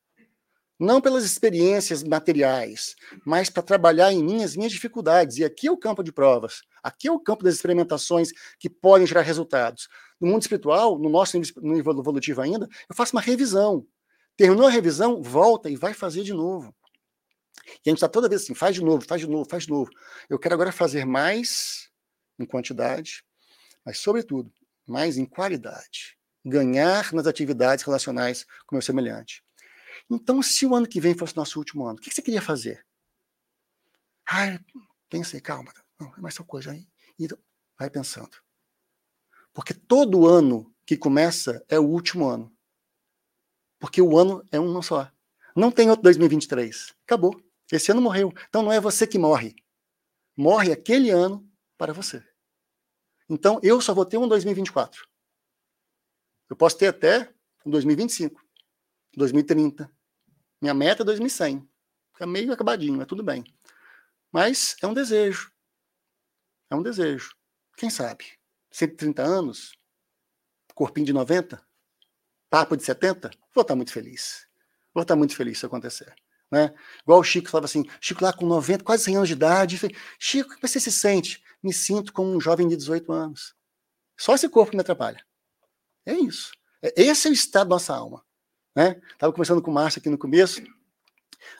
Não 0.81 0.99
pelas 0.99 1.23
experiências 1.23 2.01
materiais, 2.01 2.95
mas 3.23 3.51
para 3.51 3.61
trabalhar 3.61 4.11
em 4.11 4.23
mim 4.23 4.43
as 4.43 4.55
minhas 4.55 4.71
dificuldades. 4.71 5.37
E 5.37 5.45
aqui 5.45 5.67
é 5.67 5.71
o 5.71 5.77
campo 5.77 6.01
de 6.01 6.11
provas. 6.11 6.63
Aqui 6.81 7.07
é 7.07 7.11
o 7.11 7.19
campo 7.19 7.43
das 7.43 7.53
experimentações 7.53 8.31
que 8.57 8.67
podem 8.67 9.05
gerar 9.05 9.21
resultados. 9.21 9.87
No 10.19 10.27
mundo 10.27 10.41
espiritual, 10.41 10.97
no 10.97 11.07
nosso 11.07 11.37
nível 11.37 11.99
evolutivo 11.99 12.41
ainda, 12.41 12.67
eu 12.89 12.95
faço 12.95 13.15
uma 13.15 13.21
revisão. 13.21 13.85
Terminou 14.35 14.65
a 14.65 14.71
revisão, 14.71 15.21
volta 15.21 15.69
e 15.69 15.75
vai 15.75 15.93
fazer 15.93 16.23
de 16.23 16.33
novo. 16.33 16.75
E 17.67 17.69
a 17.69 17.89
gente 17.91 17.97
está 17.97 18.09
toda 18.09 18.27
vez 18.27 18.41
assim, 18.41 18.55
faz 18.55 18.73
de 18.73 18.83
novo, 18.83 19.05
faz 19.05 19.21
de 19.21 19.27
novo, 19.27 19.47
faz 19.47 19.65
de 19.65 19.69
novo. 19.69 19.91
Eu 20.27 20.39
quero 20.39 20.55
agora 20.55 20.71
fazer 20.71 21.05
mais 21.05 21.91
em 22.39 22.45
quantidade, 22.45 23.23
mas, 23.85 23.99
sobretudo, 23.99 24.51
mais 24.87 25.15
em 25.19 25.25
qualidade. 25.25 26.17
Ganhar 26.43 27.13
nas 27.13 27.27
atividades 27.27 27.85
relacionais 27.85 28.45
com 28.65 28.73
o 28.73 28.77
meu 28.77 28.81
semelhante. 28.81 29.43
Então, 30.13 30.41
se 30.41 30.65
o 30.65 30.75
ano 30.75 30.85
que 30.85 30.99
vem 30.99 31.17
fosse 31.17 31.37
nosso 31.37 31.57
último 31.57 31.85
ano, 31.85 31.97
o 31.97 32.01
que 32.01 32.13
você 32.13 32.21
queria 32.21 32.41
fazer? 32.41 32.85
Ai, 34.27 34.59
pensei, 35.09 35.39
calma, 35.39 35.73
não, 35.97 36.13
é 36.13 36.19
mais 36.19 36.35
só 36.35 36.43
coisa 36.43 36.71
aí. 36.71 36.85
E 37.17 37.29
vai 37.79 37.89
pensando. 37.89 38.37
Porque 39.53 39.73
todo 39.73 40.27
ano 40.27 40.75
que 40.85 40.97
começa 40.97 41.63
é 41.69 41.79
o 41.79 41.85
último 41.85 42.27
ano. 42.27 42.53
Porque 43.79 44.01
o 44.01 44.17
ano 44.17 44.45
é 44.51 44.59
um 44.59 44.81
só. 44.81 45.09
Não 45.55 45.71
tem 45.71 45.89
outro 45.89 46.03
2023. 46.03 46.93
Acabou. 47.05 47.41
Esse 47.71 47.91
ano 47.91 48.01
morreu. 48.01 48.33
Então 48.49 48.61
não 48.61 48.71
é 48.71 48.81
você 48.81 49.07
que 49.07 49.17
morre. 49.17 49.55
Morre 50.35 50.73
aquele 50.73 51.09
ano 51.09 51.49
para 51.77 51.93
você. 51.93 52.21
Então 53.29 53.61
eu 53.63 53.79
só 53.79 53.93
vou 53.93 54.05
ter 54.05 54.17
um 54.17 54.27
2024. 54.27 55.07
Eu 56.49 56.55
posso 56.57 56.77
ter 56.77 56.87
até 56.87 57.33
um 57.65 57.71
2025, 57.71 58.45
2030. 59.15 59.89
Minha 60.61 60.73
meta 60.73 61.01
é 61.01 61.05
2100. 61.05 61.67
Fica 62.13 62.27
meio 62.27 62.53
acabadinho, 62.53 62.97
mas 62.97 63.07
tudo 63.07 63.23
bem. 63.23 63.43
Mas 64.31 64.75
é 64.81 64.87
um 64.87 64.93
desejo. 64.93 65.51
É 66.69 66.75
um 66.75 66.83
desejo. 66.83 67.35
Quem 67.75 67.89
sabe? 67.89 68.25
130 68.71 69.23
anos? 69.23 69.73
Corpinho 70.73 71.05
de 71.05 71.13
90? 71.13 71.61
Papo 72.49 72.77
de 72.77 72.83
70? 72.83 73.31
Vou 73.53 73.61
estar 73.63 73.75
muito 73.75 73.91
feliz. 73.91 74.47
Vou 74.93 75.01
estar 75.01 75.15
muito 75.15 75.35
feliz 75.35 75.59
se 75.59 75.65
acontecer. 75.65 76.13
Né? 76.51 76.73
Igual 77.01 77.19
o 77.19 77.23
Chico 77.23 77.49
falava 77.49 77.65
assim, 77.65 77.85
Chico 77.99 78.23
lá 78.23 78.33
com 78.33 78.45
90, 78.45 78.83
quase 78.83 79.05
100 79.05 79.15
anos 79.15 79.29
de 79.29 79.33
idade, 79.33 79.79
Chico, 80.19 80.49
como 80.49 80.67
você 80.67 80.79
se 80.79 80.91
sente? 80.91 81.43
Me 81.63 81.73
sinto 81.73 82.11
como 82.11 82.29
um 82.29 82.41
jovem 82.41 82.67
de 82.67 82.75
18 82.75 83.11
anos. 83.11 83.55
Só 84.17 84.35
esse 84.35 84.49
corpo 84.49 84.71
que 84.71 84.77
me 84.77 84.81
atrapalha. 84.81 85.25
É 86.05 86.13
isso. 86.13 86.51
É, 86.81 86.93
esse 87.01 87.27
é 87.27 87.31
o 87.31 87.33
estado 87.33 87.69
da 87.69 87.75
nossa 87.75 87.95
alma. 87.95 88.25
Né? 88.75 89.01
Estava 89.13 89.33
conversando 89.33 89.61
com 89.61 89.71
o 89.71 89.73
Márcio 89.73 89.99
aqui 89.99 90.09
no 90.09 90.17
começo, 90.17 90.61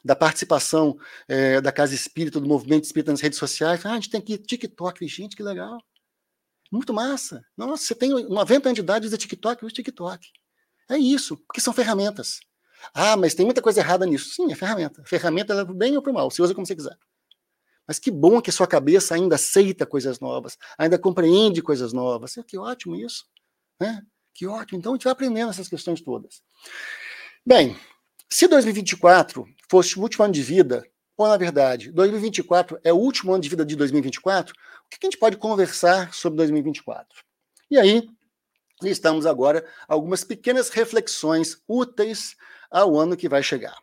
da 0.04 0.16
participação 0.16 0.98
é, 1.28 1.60
da 1.60 1.72
Casa 1.72 1.94
Espírita, 1.94 2.40
do 2.40 2.48
movimento 2.48 2.84
espírita 2.84 3.12
nas 3.12 3.22
redes 3.22 3.40
sociais. 3.40 3.86
Ah, 3.86 3.92
a 3.92 3.96
gente 3.96 4.10
tem 4.10 4.20
aqui 4.20 4.38
TikTok. 4.38 5.08
Gente, 5.08 5.36
que 5.36 5.44
legal. 5.44 5.78
Muito 6.72 6.94
massa. 6.94 7.44
Nossa, 7.58 7.84
você 7.84 7.96
tem 7.96 8.10
90 8.10 8.70
anos 8.70 8.76
de 8.76 8.82
idade, 8.82 9.06
usa 9.08 9.18
TikTok, 9.18 9.66
usa 9.66 9.74
TikTok. 9.74 10.28
É 10.90 10.98
isso, 10.98 11.38
porque 11.38 11.60
são 11.60 11.74
ferramentas. 11.74 12.40
Ah, 12.94 13.16
mas 13.18 13.34
tem 13.34 13.46
muita 13.46 13.62
coisa 13.62 13.80
errada 13.80 14.06
nisso. 14.06 14.34
Sim, 14.34 14.52
é 14.52 14.56
ferramenta. 14.56 15.04
Ferramenta 15.06 15.54
é 15.54 15.64
para 15.64 15.72
o 15.72 15.76
bem 15.76 15.96
ou 15.96 16.02
para 16.02 16.12
o 16.12 16.14
mal, 16.14 16.32
você 16.32 16.42
usa 16.42 16.54
como 16.56 16.66
você 16.66 16.76
quiser. 16.76 16.98
Mas 17.88 18.00
que 18.00 18.10
bom 18.10 18.42
que 18.42 18.50
a 18.50 18.54
sua 18.54 18.68
cabeça 18.68 19.16
ainda 19.16 19.36
aceita 19.36 19.86
coisas 19.86 20.20
novas, 20.20 20.58
ainda 20.78 20.98
compreende 20.98 21.62
coisas 21.62 21.92
novas. 21.92 22.36
Que 22.48 22.58
ótimo 22.58 22.96
isso. 22.96 23.26
Né? 23.80 24.02
Que 24.34 24.48
ótimo. 24.48 24.80
Então 24.80 24.94
a 24.94 24.96
gente 24.96 25.04
vai 25.04 25.12
aprendendo 25.12 25.50
essas 25.50 25.68
questões 25.68 26.02
todas. 26.02 26.42
Bem, 27.44 27.76
se 28.30 28.48
2024 28.48 29.48
fosse 29.68 29.98
o 29.98 30.02
último 30.04 30.24
ano 30.24 30.34
de 30.34 30.44
vida, 30.44 30.86
ou 31.18 31.28
na 31.28 31.38
verdade, 31.38 31.92
2024 31.92 32.80
é 32.84 32.94
o 32.94 32.98
último 32.98 33.34
ano 33.34 33.42
de 33.42 33.50
vida 33.50 33.66
de 33.66 33.76
2024, 33.76 34.54
o 34.54 34.90
que 34.90 35.00
a 35.02 35.06
gente 35.08 35.18
pode 35.18 35.38
conversar 35.38 36.14
sobre 36.14 36.38
2024? 36.38 37.24
E 37.72 37.80
aí, 37.80 38.08
listamos 38.80 39.26
agora 39.26 39.68
algumas 39.88 40.24
pequenas 40.24 40.70
reflexões 40.70 41.60
úteis 41.68 42.36
ao 42.70 42.96
ano 43.00 43.18
que 43.18 43.28
vai 43.28 43.42
chegar. 43.42 43.76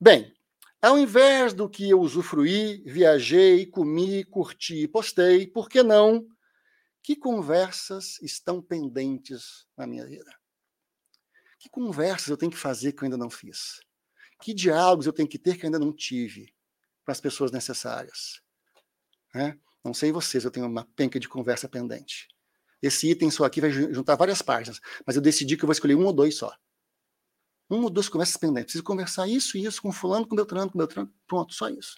Bem, 0.00 0.32
ao 0.80 0.96
invés 0.96 1.52
do 1.52 1.68
que 1.68 1.90
eu 1.90 2.00
usufruí, 2.00 2.80
viajei, 2.86 3.66
comi, 3.66 4.22
curti 4.22 4.84
e 4.84 4.88
postei, 4.88 5.48
por 5.48 5.68
que 5.68 5.82
não? 5.82 6.24
Que 7.02 7.16
conversas 7.16 8.22
estão 8.22 8.62
pendentes 8.62 9.66
na 9.76 9.84
minha 9.84 10.06
vida? 10.06 10.41
Que 11.62 11.68
conversas 11.68 12.26
eu 12.26 12.36
tenho 12.36 12.50
que 12.50 12.58
fazer 12.58 12.90
que 12.90 13.04
eu 13.04 13.06
ainda 13.06 13.16
não 13.16 13.30
fiz? 13.30 13.78
Que 14.42 14.52
diálogos 14.52 15.06
eu 15.06 15.12
tenho 15.12 15.28
que 15.28 15.38
ter 15.38 15.56
que 15.56 15.64
eu 15.64 15.68
ainda 15.68 15.78
não 15.78 15.92
tive 15.92 16.52
com 17.04 17.12
as 17.12 17.20
pessoas 17.20 17.52
necessárias? 17.52 18.42
Né? 19.32 19.56
Não 19.84 19.94
sei 19.94 20.10
vocês, 20.10 20.44
eu 20.44 20.50
tenho 20.50 20.66
uma 20.66 20.84
penca 20.96 21.20
de 21.20 21.28
conversa 21.28 21.68
pendente. 21.68 22.26
Esse 22.82 23.08
item 23.08 23.30
só 23.30 23.44
aqui 23.44 23.60
vai 23.60 23.70
juntar 23.70 24.16
várias 24.16 24.42
páginas, 24.42 24.80
mas 25.06 25.14
eu 25.14 25.22
decidi 25.22 25.56
que 25.56 25.62
eu 25.62 25.68
vou 25.68 25.72
escolher 25.72 25.94
um 25.94 26.04
ou 26.04 26.12
dois 26.12 26.34
só. 26.34 26.52
Um 27.70 27.84
ou 27.84 27.90
duas 27.90 28.08
conversas 28.08 28.36
pendentes. 28.36 28.64
Preciso 28.64 28.82
conversar 28.82 29.28
isso 29.28 29.56
e 29.56 29.64
isso 29.64 29.80
com 29.80 29.92
fulano, 29.92 30.26
com 30.26 30.34
Beltrano, 30.34 30.68
com 30.68 30.76
Beltrano. 30.76 31.14
Pronto, 31.28 31.54
só 31.54 31.68
isso. 31.68 31.94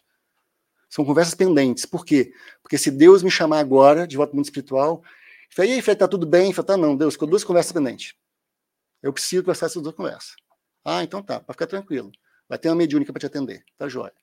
São 0.90 1.06
conversas 1.06 1.34
pendentes. 1.34 1.86
Por 1.86 2.04
quê? 2.04 2.34
Porque 2.62 2.76
se 2.76 2.90
Deus 2.90 3.22
me 3.22 3.30
chamar 3.30 3.60
agora, 3.60 4.06
de 4.06 4.18
volta 4.18 4.32
ao 4.32 4.36
mundo 4.36 4.44
espiritual, 4.44 5.02
e 5.56 5.62
aí, 5.62 5.80
Fred, 5.80 5.98
tá 5.98 6.06
tudo 6.06 6.26
bem? 6.26 6.52
Fala, 6.52 6.66
tá, 6.66 6.76
não, 6.76 6.94
Deus, 6.94 7.14
ficou 7.14 7.26
duas 7.26 7.42
conversas 7.42 7.72
pendentes. 7.72 8.14
Eu 9.04 9.12
preciso 9.12 9.50
essas 9.50 9.74
duas 9.74 9.94
conversas. 9.94 10.34
Ah, 10.82 11.04
então 11.04 11.22
tá, 11.22 11.38
para 11.38 11.52
ficar 11.52 11.66
tranquilo. 11.66 12.10
Vai 12.48 12.58
ter 12.58 12.70
uma 12.70 12.74
mediúnica 12.74 13.12
para 13.12 13.20
te 13.20 13.26
atender. 13.26 13.62
Tá 13.76 13.86
jóia. 13.86 14.14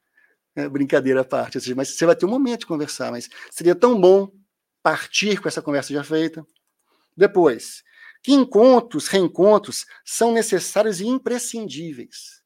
É, 0.56 0.68
brincadeira 0.68 1.22
à 1.22 1.24
parte, 1.24 1.76
mas 1.76 1.90
você 1.90 2.04
vai 2.04 2.16
ter 2.16 2.26
um 2.26 2.30
momento 2.30 2.62
de 2.62 2.66
conversar, 2.66 3.12
mas 3.12 3.30
seria 3.52 3.76
tão 3.76 4.02
bom 4.02 4.34
partir 4.82 5.40
com 5.40 5.48
essa 5.48 5.62
conversa 5.62 5.94
já 5.94 6.04
feita. 6.04 6.44
Depois, 7.16 7.84
que 8.24 8.34
encontros, 8.34 9.08
reencontros 9.08 9.86
são 10.04 10.34
necessários 10.34 11.00
e 11.00 11.06
imprescindíveis. 11.06 12.42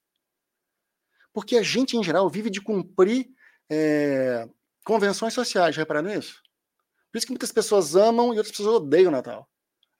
Porque 1.31 1.55
a 1.55 1.63
gente, 1.63 1.95
em 1.95 2.03
geral, 2.03 2.29
vive 2.29 2.49
de 2.49 2.59
cumprir 2.59 3.29
é, 3.69 4.45
convenções 4.83 5.33
sociais, 5.33 5.73
já 5.73 5.81
repararam 5.81 6.09
nisso? 6.09 6.43
Por 7.09 7.17
isso 7.17 7.27
que 7.27 7.31
muitas 7.31 7.53
pessoas 7.53 7.95
amam 7.95 8.33
e 8.33 8.37
outras 8.37 8.51
pessoas 8.55 8.75
odeiam 8.75 9.07
o 9.07 9.11
Natal. 9.11 9.49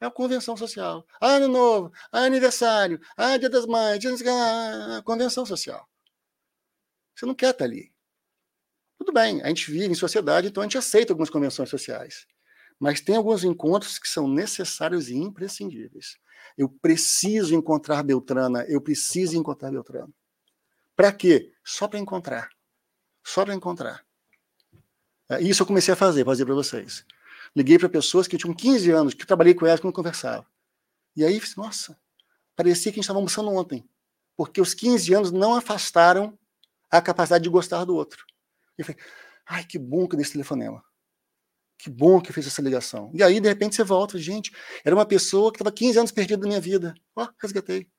É 0.06 0.08
a 0.08 0.12
convenção 0.12 0.56
social. 0.56 1.04
Ah, 1.20 1.38
ano 1.38 1.48
novo, 1.48 1.92
ah, 2.12 2.26
aniversário, 2.26 3.02
ah, 3.18 3.38
dia 3.38 3.50
das 3.50 3.66
mães, 3.66 3.98
dia 3.98 4.12
das... 4.12 4.22
Ah, 4.22 5.02
convenção 5.04 5.48
social. 5.48 5.90
Você 7.16 7.26
não 7.26 7.34
quer 7.34 7.50
estar 7.50 7.66
ali. 7.66 7.92
Tudo 9.00 9.12
bem, 9.12 9.42
a 9.42 9.48
gente 9.48 9.72
vive 9.72 9.88
em 9.88 9.96
sociedade, 9.96 10.48
então 10.48 10.62
a 10.62 10.66
gente 10.66 10.78
aceita 10.78 11.12
algumas 11.12 11.32
convenções 11.32 11.70
sociais. 11.70 12.28
Mas 12.80 13.02
tem 13.02 13.16
alguns 13.16 13.44
encontros 13.44 13.98
que 13.98 14.08
são 14.08 14.28
necessários 14.28 15.10
e 15.10 15.16
imprescindíveis. 15.16 16.18
Eu 16.56 16.70
preciso 16.70 17.56
encontrar 17.56 18.04
Beltrana, 18.04 18.64
eu 18.68 18.80
preciso 18.80 19.36
encontrar 19.36 19.72
Beltrano. 19.72 20.14
Para 20.96 21.12
quê? 21.12 21.52
Só 21.64 21.88
para 21.88 21.98
encontrar. 21.98 22.50
Só 23.26 23.44
para 23.44 23.56
encontrar. 23.56 24.06
É, 25.30 25.42
isso 25.42 25.64
eu 25.64 25.68
comecei 25.68 25.96
a 25.96 25.98
fazer, 25.98 26.24
vou 26.24 26.34
dizer 26.34 26.46
para 26.46 26.54
vocês. 26.54 27.04
Liguei 27.56 27.80
para 27.80 27.88
pessoas 27.88 28.28
que 28.28 28.38
tinham 28.38 28.54
15 28.54 28.92
anos, 28.92 29.14
que 29.14 29.26
trabalhei 29.26 29.54
com 29.54 29.66
elas, 29.66 29.80
que 29.80 29.86
não 29.86 29.94
conversava. 29.94 30.46
E 31.16 31.24
aí, 31.24 31.42
nossa, 31.56 31.98
parecia 32.56 32.92
que 32.92 32.96
a 32.96 33.00
gente 33.00 33.06
estava 33.06 33.20
almoçando 33.20 33.50
ontem. 33.50 33.88
Porque 34.36 34.60
os 34.60 34.74
15 34.74 35.14
anos 35.14 35.32
não 35.32 35.56
afastaram 35.56 36.38
a 36.92 37.02
capacidade 37.02 37.44
de 37.44 37.50
gostar 37.50 37.86
do 37.86 37.96
outro. 37.96 38.26
E 38.78 38.82
eu 38.82 38.86
falei, 38.86 39.02
ai, 39.46 39.64
que 39.64 39.80
bom 39.80 40.08
que 40.08 40.16
eu 40.16 40.18
dei 40.18 40.24
esse 40.24 40.34
telefonema. 40.34 40.84
Que 41.78 41.90
bom 41.90 42.22
que 42.22 42.30
eu 42.30 42.34
fiz 42.34 42.46
essa 42.48 42.62
ligação. 42.62 43.12
E 43.14 43.24
aí, 43.24 43.40
de 43.40 43.48
repente, 43.48 43.76
você 43.76 43.84
volta, 43.84 44.18
gente, 44.18 44.52
era 44.84 44.96
uma 44.96 45.06
pessoa 45.06 45.52
que 45.52 45.58
estava 45.58 45.72
15 45.72 46.00
anos 46.00 46.12
perdida 46.12 46.42
da 46.42 46.48
minha 46.48 46.62
vida. 46.62 46.94
Ó, 47.16 47.24
oh, 47.24 47.30
resgatei. 47.42 47.90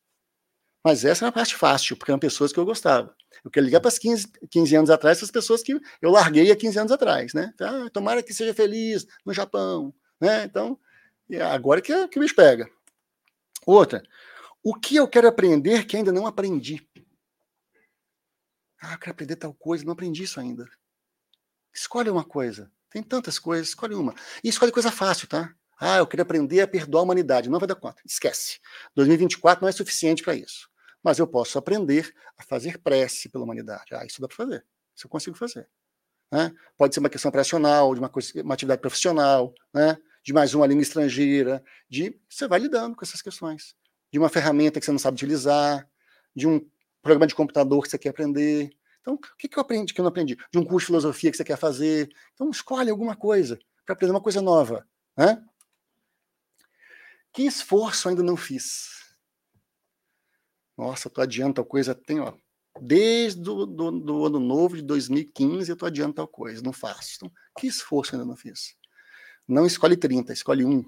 Mas 0.87 1.05
essa 1.05 1.24
é 1.24 1.26
uma 1.26 1.32
parte 1.32 1.57
fácil, 1.57 1.97
porque 1.97 2.12
eram 2.12 2.18
pessoas 2.20 2.53
que 2.53 2.61
eu 2.61 2.64
gostava. 2.64 3.12
Eu 3.45 3.51
quero 3.51 3.66
ligar 3.66 3.80
para 3.80 3.89
as 3.89 3.99
15, 3.99 4.28
15 4.49 4.76
anos 4.76 4.89
atrás, 4.89 5.18
essas 5.18 5.32
pessoas 5.32 5.61
que 5.61 5.72
eu 6.01 6.11
larguei 6.12 6.49
há 6.49 6.55
15 6.55 6.78
anos 6.78 6.93
atrás, 6.93 7.34
né? 7.34 7.53
Ah, 7.61 7.91
tomara 7.93 8.22
que 8.22 8.32
seja 8.32 8.55
feliz 8.55 9.05
no 9.24 9.34
Japão, 9.34 9.93
né? 10.20 10.45
Então, 10.45 10.78
agora 11.51 11.82
que, 11.82 12.07
que 12.07 12.20
me 12.20 12.32
pega. 12.32 12.70
Outra, 13.66 14.01
o 14.62 14.76
que 14.76 14.95
eu 14.95 15.09
quero 15.09 15.26
aprender 15.26 15.87
que 15.87 15.97
ainda 15.97 16.12
não 16.12 16.24
aprendi? 16.24 16.89
Ah, 18.80 18.93
eu 18.93 18.99
quero 19.01 19.11
aprender 19.11 19.34
tal 19.34 19.55
coisa, 19.55 19.84
não 19.84 19.93
aprendi 19.93 20.22
isso 20.22 20.39
ainda. 20.39 20.70
Escolhe 21.74 22.11
uma 22.11 22.22
coisa. 22.22 22.70
Tem 22.91 23.03
tantas 23.03 23.41
coisas, 23.41 23.70
escolhe 23.70 23.97
uma. 23.97 24.14
E 24.45 24.49
escolhe 24.49 24.70
coisa 24.70 24.93
fácil, 24.93 25.26
tá? 25.26 25.53
Ah, 25.80 25.97
eu 25.97 26.07
queria 26.07 26.22
aprender 26.22 26.61
a 26.61 26.68
perdoar 26.68 27.01
a 27.01 27.03
humanidade. 27.03 27.51
Não 27.51 27.59
vai 27.59 27.66
dar 27.66 27.74
conta. 27.74 28.01
Esquece. 28.07 28.61
2024 28.95 29.62
não 29.62 29.68
é 29.68 29.72
suficiente 29.72 30.22
para 30.22 30.37
isso. 30.37 30.70
Mas 31.07 31.21
eu 31.21 31.27
posso 31.29 31.57
aprender 31.57 32.13
a 32.37 32.43
fazer 32.43 32.79
prece 32.79 33.29
pela 33.29 33.45
humanidade. 33.45 33.95
Ah, 33.95 34.05
isso 34.05 34.21
dá 34.21 34.27
para 34.27 34.37
fazer. 34.37 34.67
Isso 34.93 35.07
eu 35.07 35.09
consigo 35.09 35.37
fazer. 35.37 35.69
Né? 36.33 36.53
Pode 36.77 36.95
ser 36.95 36.99
uma 36.99 37.09
questão 37.09 37.29
operacional, 37.29 37.95
de 37.95 38.01
uma, 38.01 38.09
coisa, 38.09 38.43
uma 38.43 38.55
atividade 38.55 38.81
profissional, 38.81 39.55
né? 39.73 39.97
de 40.25 40.33
mais 40.33 40.53
uma 40.53 40.67
língua 40.67 40.83
estrangeira, 40.83 41.63
de 41.89 42.21
você 42.29 42.49
vai 42.49 42.59
lidando 42.59 42.97
com 42.97 43.05
essas 43.05 43.23
questões. 43.23 43.77
De 44.11 44.19
uma 44.19 44.29
ferramenta 44.29 44.81
que 44.81 44.85
você 44.85 44.91
não 44.91 44.99
sabe 44.99 45.15
utilizar, 45.15 45.89
de 46.35 46.49
um 46.49 46.69
programa 47.01 47.29
de 47.29 47.37
computador 47.37 47.85
que 47.85 47.89
você 47.89 47.99
quer 47.99 48.09
aprender. 48.09 48.77
Então, 49.01 49.15
o 49.15 49.19
que, 49.39 49.49
eu 49.57 49.61
aprendi 49.61 49.95
que 49.95 50.01
eu 50.01 50.03
não 50.03 50.09
aprendi? 50.09 50.37
De 50.51 50.59
um 50.59 50.65
curso 50.65 50.87
de 50.87 50.87
filosofia 50.87 51.31
que 51.31 51.37
você 51.37 51.45
quer 51.45 51.57
fazer. 51.57 52.11
Então, 52.35 52.51
escolhe 52.51 52.91
alguma 52.91 53.15
coisa 53.15 53.61
para 53.85 53.93
aprender 53.93 54.11
uma 54.11 54.21
coisa 54.21 54.43
nova. 54.43 54.85
Né? 55.17 55.41
Que 57.33 57.45
esforço 57.45 58.09
ainda 58.09 58.25
não 58.25 58.37
fiz? 58.37 58.95
Nossa, 60.77 61.09
eu 61.09 61.12
tô 61.12 61.20
adiando 61.20 61.55
tal 61.55 61.64
coisa, 61.64 61.95
tem, 61.95 62.20
ó, 62.20 62.35
desde 62.81 63.41
do, 63.41 64.27
ano 64.27 64.39
novo 64.39 64.77
de 64.77 64.83
2015 64.83 65.70
eu 65.70 65.77
tô 65.77 65.87
adiando 65.87 66.14
tal 66.14 66.29
coisa, 66.29 66.62
não 66.62 66.72
faço. 66.72 67.16
Então, 67.16 67.33
que 67.59 67.66
esforço 67.66 68.14
ainda 68.14 68.27
não 68.27 68.37
fiz? 68.37 68.77
Não 69.49 69.66
escolhe 69.66 69.97
30, 69.97 70.33
escolhe 70.33 70.64
um. 70.64 70.85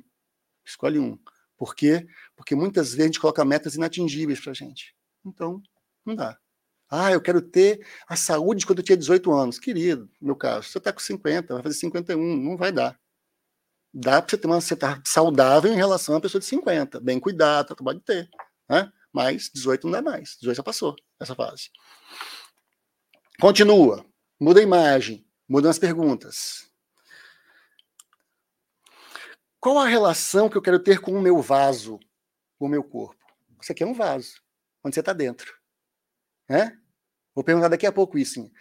Escolhe 0.65 0.99
um. 0.99 1.19
Por 1.57 1.75
quê? 1.75 2.07
Porque 2.37 2.55
muitas 2.55 2.89
vezes 2.89 3.01
a 3.01 3.07
gente 3.07 3.21
coloca 3.21 3.45
metas 3.45 3.75
inatingíveis 3.75 4.41
pra 4.41 4.53
gente. 4.53 4.95
Então, 5.25 5.63
não 6.05 6.15
dá. 6.15 6.39
Ah, 6.91 7.13
eu 7.13 7.21
quero 7.21 7.43
ter 7.43 7.87
a 8.07 8.17
saúde 8.17 8.65
quando 8.67 8.79
eu 8.79 8.85
tinha 8.85 8.97
18 8.97 9.31
anos. 9.33 9.59
Querido, 9.59 10.11
meu 10.21 10.37
caso, 10.37 10.69
você 10.69 10.79
está 10.79 10.93
com 10.93 11.01
50, 11.01 11.55
vai 11.55 11.63
fazer 11.63 11.77
51, 11.77 12.37
não 12.37 12.57
vai 12.57 12.73
dar. 12.73 12.99
Dá 13.93 14.23
para 14.23 14.31
você 14.31 14.39
ter 14.39 14.47
uma 14.47 14.61
você 14.61 14.77
tá 14.77 15.01
saudável 15.05 15.73
em 15.73 15.77
relação 15.77 16.15
a 16.15 16.17
uma 16.17 16.23
pessoa 16.23 16.41
de 16.41 16.47
50, 16.47 17.01
bem 17.01 17.19
cuidado, 17.19 17.69
tá, 17.69 17.75
pode 17.75 18.01
ter. 18.01 18.29
Né? 18.69 18.91
Mas 19.13 19.51
18 19.53 19.85
não 19.85 19.93
dá 19.93 20.03
mais. 20.03 20.37
18 20.41 20.57
já 20.57 20.63
passou 20.63 20.97
essa 21.21 21.35
fase. 21.35 21.71
Continua. 23.41 24.05
Muda 24.41 24.61
a 24.61 24.63
imagem. 24.63 25.27
Mudam 25.49 25.71
as 25.71 25.79
perguntas. 25.79 26.69
Qual 29.61 29.79
a 29.79 29.87
relação 29.87 30.49
que 30.49 30.57
eu 30.57 30.63
quero 30.63 30.79
ter 30.79 31.01
com 31.01 31.13
o 31.13 31.21
meu 31.21 31.41
vaso, 31.43 31.99
com 32.59 32.67
o 32.67 32.69
meu 32.69 32.85
corpo? 32.85 33.19
Isso 33.61 33.73
aqui 33.73 33.83
é 33.83 33.87
um 33.87 33.95
vaso, 33.95 34.41
onde 34.85 34.95
você 34.95 35.01
está 35.01 35.13
dentro. 35.13 35.53
Né? 36.49 36.79
Vou 37.35 37.43
perguntar 37.43 37.69
daqui 37.69 37.87
a 37.87 37.93
pouco 37.93 38.19
isso. 38.19 38.35
Sim. 38.35 38.53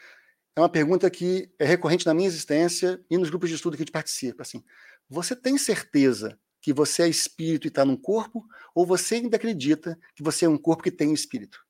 É 0.56 0.60
uma 0.60 0.70
pergunta 0.70 1.08
que 1.12 1.54
é 1.60 1.66
recorrente 1.66 2.06
na 2.06 2.16
minha 2.16 2.28
existência 2.28 3.00
e 3.10 3.18
nos 3.18 3.30
grupos 3.30 3.50
de 3.50 3.56
estudo 3.56 3.78
que 3.78 3.84
a 3.84 3.86
gente 3.86 3.92
participa. 3.92 4.42
Assim, 4.42 4.64
você 5.08 5.36
tem 5.36 5.56
certeza 5.56 6.40
que 6.62 6.74
você 6.74 7.04
é 7.04 7.08
espírito 7.08 7.66
e 7.66 7.70
está 7.70 7.86
num 7.86 7.98
corpo, 7.98 8.48
ou 8.74 8.86
você 8.86 9.16
ainda 9.16 9.38
acredita 9.38 9.98
que 10.16 10.24
você 10.24 10.46
é 10.46 10.50
um 10.50 10.58
corpo 10.58 10.84
que 10.84 10.92
tem 10.92 11.14
espírito? 11.14 11.66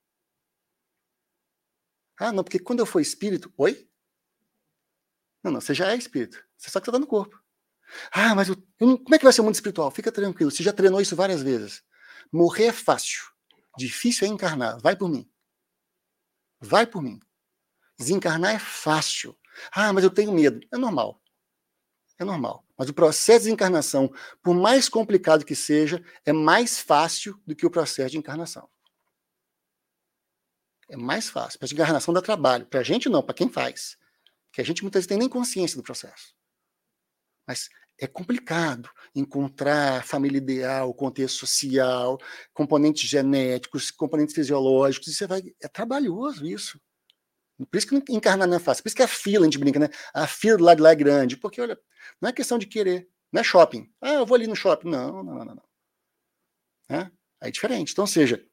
Ah, 2.19 2.31
não, 2.31 2.43
porque 2.43 2.59
quando 2.59 2.79
eu 2.79 2.85
for 2.85 2.99
espírito. 2.99 3.53
Oi? 3.57 3.87
Não, 5.43 5.51
não, 5.51 5.61
você 5.61 5.73
já 5.73 5.91
é 5.91 5.95
espírito. 5.95 6.43
Você 6.57 6.69
só 6.69 6.79
que 6.79 6.89
está 6.89 6.99
no 6.99 7.07
corpo. 7.07 7.39
Ah, 8.11 8.35
mas 8.35 8.49
eu, 8.49 8.55
como 8.79 9.15
é 9.15 9.17
que 9.17 9.23
vai 9.23 9.31
ser 9.31 9.41
o 9.41 9.43
mundo 9.43 9.55
espiritual? 9.55 9.91
Fica 9.91 10.11
tranquilo, 10.11 10.51
você 10.51 10.63
já 10.63 10.73
treinou 10.73 10.99
isso 10.99 11.15
várias 11.15 11.41
vezes. 11.41 11.83
Morrer 12.31 12.65
é 12.65 12.73
fácil. 12.73 13.23
Difícil 13.77 14.27
é 14.27 14.29
encarnar. 14.29 14.79
Vai 14.81 14.95
por 14.95 15.07
mim. 15.07 15.29
Vai 16.59 16.85
por 16.87 17.01
mim. 17.01 17.19
Desencarnar 17.97 18.55
é 18.55 18.59
fácil. 18.59 19.37
Ah, 19.71 19.93
mas 19.93 20.03
eu 20.03 20.09
tenho 20.09 20.33
medo. 20.33 20.59
É 20.71 20.77
normal. 20.77 21.21
É 22.19 22.25
normal. 22.25 22.65
Mas 22.77 22.89
o 22.89 22.93
processo 22.93 23.45
de 23.45 23.51
encarnação, 23.51 24.11
por 24.41 24.55
mais 24.55 24.89
complicado 24.89 25.45
que 25.45 25.55
seja, 25.55 26.03
é 26.25 26.33
mais 26.33 26.79
fácil 26.79 27.39
do 27.45 27.55
que 27.55 27.65
o 27.65 27.71
processo 27.71 28.11
de 28.11 28.17
encarnação. 28.17 28.67
É 30.89 30.95
mais 30.95 31.29
fácil. 31.29 31.59
Para 31.59 31.67
a 31.67 31.73
encarnação 31.73 32.13
dá 32.13 32.21
trabalho. 32.21 32.65
Para 32.65 32.79
a 32.79 32.83
gente 32.83 33.09
não, 33.09 33.21
para 33.21 33.35
quem 33.35 33.49
faz. 33.49 33.97
Porque 34.47 34.61
a 34.61 34.63
gente 34.63 34.81
muitas 34.81 34.99
vezes 35.01 35.07
tem 35.07 35.17
nem 35.17 35.29
consciência 35.29 35.77
do 35.77 35.83
processo. 35.83 36.33
Mas 37.45 37.69
é 37.99 38.07
complicado 38.07 38.89
encontrar 39.13 40.05
família 40.05 40.37
ideal, 40.37 40.93
contexto 40.93 41.39
social, 41.39 42.17
componentes 42.53 43.09
genéticos, 43.09 43.91
componentes 43.91 44.35
fisiológicos. 44.35 45.07
Isso 45.07 45.27
vai, 45.27 45.41
é 45.61 45.67
trabalhoso 45.67 46.45
isso. 46.45 46.79
Por 47.65 47.77
isso 47.77 47.87
que 47.87 48.13
encarnar 48.13 48.47
não 48.47 48.57
é 48.57 48.59
fácil. 48.59 48.83
Por 48.83 48.89
isso 48.89 48.95
que 48.95 49.03
a 49.03 49.07
fila, 49.07 49.43
a 49.43 49.45
gente 49.45 49.57
brinca, 49.57 49.79
né? 49.79 49.89
A 50.13 50.27
fila 50.27 50.57
do 50.57 50.63
lado 50.63 50.77
de 50.77 50.83
lá 50.83 50.91
é 50.91 50.95
grande. 50.95 51.37
Porque, 51.37 51.59
olha, 51.59 51.79
não 52.21 52.29
é 52.29 52.33
questão 52.33 52.57
de 52.57 52.67
querer. 52.67 53.09
Não 53.31 53.41
é 53.41 53.43
shopping. 53.43 53.91
Ah, 53.99 54.13
eu 54.13 54.25
vou 54.25 54.35
ali 54.35 54.47
no 54.47 54.55
shopping. 54.55 54.89
Não, 54.89 55.23
não, 55.23 55.23
não, 55.23 55.45
não. 55.45 55.63
É, 56.89 57.11
é 57.41 57.51
diferente. 57.51 57.91
Então, 57.91 58.05
seja, 58.05 58.45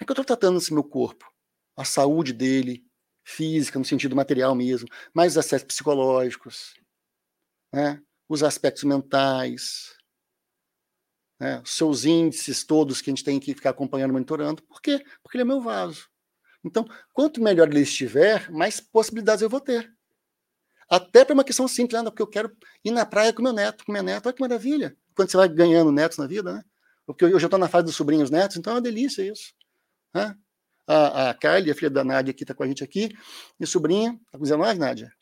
é 0.00 0.04
que 0.04 0.10
eu 0.10 0.14
estou 0.14 0.24
tratando 0.24 0.58
esse 0.58 0.72
meu 0.72 0.84
corpo? 0.84 1.30
A 1.76 1.84
saúde 1.84 2.32
dele, 2.32 2.84
física, 3.24 3.78
no 3.78 3.84
sentido 3.84 4.16
material 4.16 4.54
mesmo, 4.54 4.88
mas 5.14 5.32
os 5.32 5.38
aspectos 5.38 5.74
psicológicos, 5.74 6.74
né? 7.72 8.02
os 8.28 8.42
aspectos 8.42 8.84
mentais, 8.84 9.96
né? 11.38 11.62
seus 11.64 12.04
índices 12.04 12.64
todos 12.64 13.00
que 13.00 13.10
a 13.10 13.12
gente 13.12 13.24
tem 13.24 13.40
que 13.40 13.54
ficar 13.54 13.70
acompanhando, 13.70 14.12
monitorando. 14.12 14.62
Por 14.62 14.80
quê? 14.80 15.04
Porque 15.22 15.36
ele 15.36 15.42
é 15.42 15.46
meu 15.46 15.60
vaso. 15.60 16.08
Então, 16.64 16.86
quanto 17.12 17.42
melhor 17.42 17.68
ele 17.68 17.80
estiver, 17.80 18.50
mais 18.50 18.80
possibilidades 18.80 19.42
eu 19.42 19.48
vou 19.48 19.60
ter. 19.60 19.90
Até 20.88 21.24
para 21.24 21.34
uma 21.34 21.44
questão 21.44 21.68
simples, 21.68 22.02
né? 22.02 22.10
porque 22.10 22.22
eu 22.22 22.26
quero 22.26 22.54
ir 22.84 22.90
na 22.90 23.06
praia 23.06 23.32
com 23.32 23.42
meu 23.42 23.52
neto, 23.52 23.84
com 23.84 23.92
minha 23.92 24.02
neta, 24.02 24.28
olha 24.28 24.34
que 24.34 24.40
maravilha. 24.40 24.96
Quando 25.14 25.30
você 25.30 25.36
vai 25.36 25.48
ganhando 25.48 25.92
netos 25.92 26.18
na 26.18 26.26
vida, 26.26 26.52
né? 26.52 26.64
Porque 27.06 27.24
eu 27.24 27.38
já 27.38 27.46
estou 27.46 27.58
na 27.58 27.68
fase 27.68 27.84
dos 27.84 27.96
sobrinhos 27.96 28.30
netos, 28.30 28.56
então 28.56 28.72
é 28.72 28.76
uma 28.76 28.82
delícia 28.82 29.22
isso. 29.22 29.52
Né? 30.12 30.34
A, 30.86 31.30
a 31.30 31.34
Carly, 31.34 31.70
a 31.70 31.74
filha 31.74 31.90
da 31.90 32.04
Nádia, 32.04 32.34
que 32.34 32.42
está 32.42 32.54
com 32.54 32.62
a 32.62 32.66
gente 32.66 32.82
aqui, 32.82 33.08
minha 33.58 33.66
sobrinha, 33.66 34.18
está 34.26 34.38
com 34.38 34.42
19, 34.44 34.78
Nádia? 34.78 35.12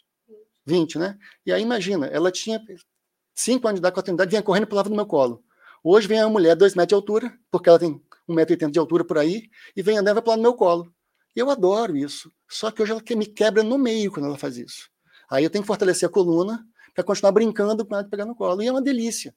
20, 0.67 0.99
né? 0.99 1.19
E 1.45 1.53
aí 1.53 1.63
imagina, 1.63 2.07
ela 2.07 2.31
tinha 2.31 2.63
5 3.35 3.67
anos 3.69 3.79
de 3.79 3.81
idade, 3.81 3.95
4 3.95 4.11
anos 4.11 4.17
de 4.19 4.23
idade, 4.23 4.31
vinha 4.31 4.43
correndo 4.43 4.65
e 4.65 4.67
pulava 4.67 4.89
no 4.89 4.97
meu 4.97 5.07
colo. 5.07 5.43
Hoje 5.83 6.09
vem 6.09 6.21
a 6.21 6.29
mulher, 6.29 6.55
2 6.57 6.75
metros 6.75 6.89
de 6.89 6.95
altura, 6.95 7.39
porque 7.51 7.69
ela 7.69 7.79
tem 7.79 8.03
1,80m 8.29 8.71
de 8.71 8.79
altura 8.79 9.05
por 9.05 9.19
aí, 9.19 9.49
e 9.77 9.83
vem 9.83 9.97
andando 9.97 10.13
e 10.13 10.15
vai 10.15 10.23
pular 10.23 10.37
no 10.37 10.43
meu 10.43 10.55
colo. 10.55 10.93
Eu 11.39 11.51
adoro 11.51 11.97
isso. 11.97 12.33
Só 12.49 12.71
que 12.71 12.83
hoje 12.83 12.91
ela 12.91 13.03
me 13.17 13.27
quebra 13.27 13.63
no 13.63 13.79
meio 13.79 14.11
quando 14.11 14.27
ela 14.27 14.37
faz 14.37 14.57
isso. 14.57 14.91
Aí 15.31 15.45
eu 15.45 15.51
tenho 15.51 15.63
que 15.63 15.69
fortalecer 15.69 16.09
a 16.09 16.13
coluna 16.13 16.67
para 16.95 17.05
continuar 17.05 17.31
brincando 17.31 17.87
com 17.87 17.95
ela 17.95 18.03
de 18.03 18.11
pegar 18.11 18.25
no 18.25 18.35
colo. 18.35 18.61
E 18.61 18.67
é 18.67 18.73
uma 18.73 18.83
delícia. 18.83 19.33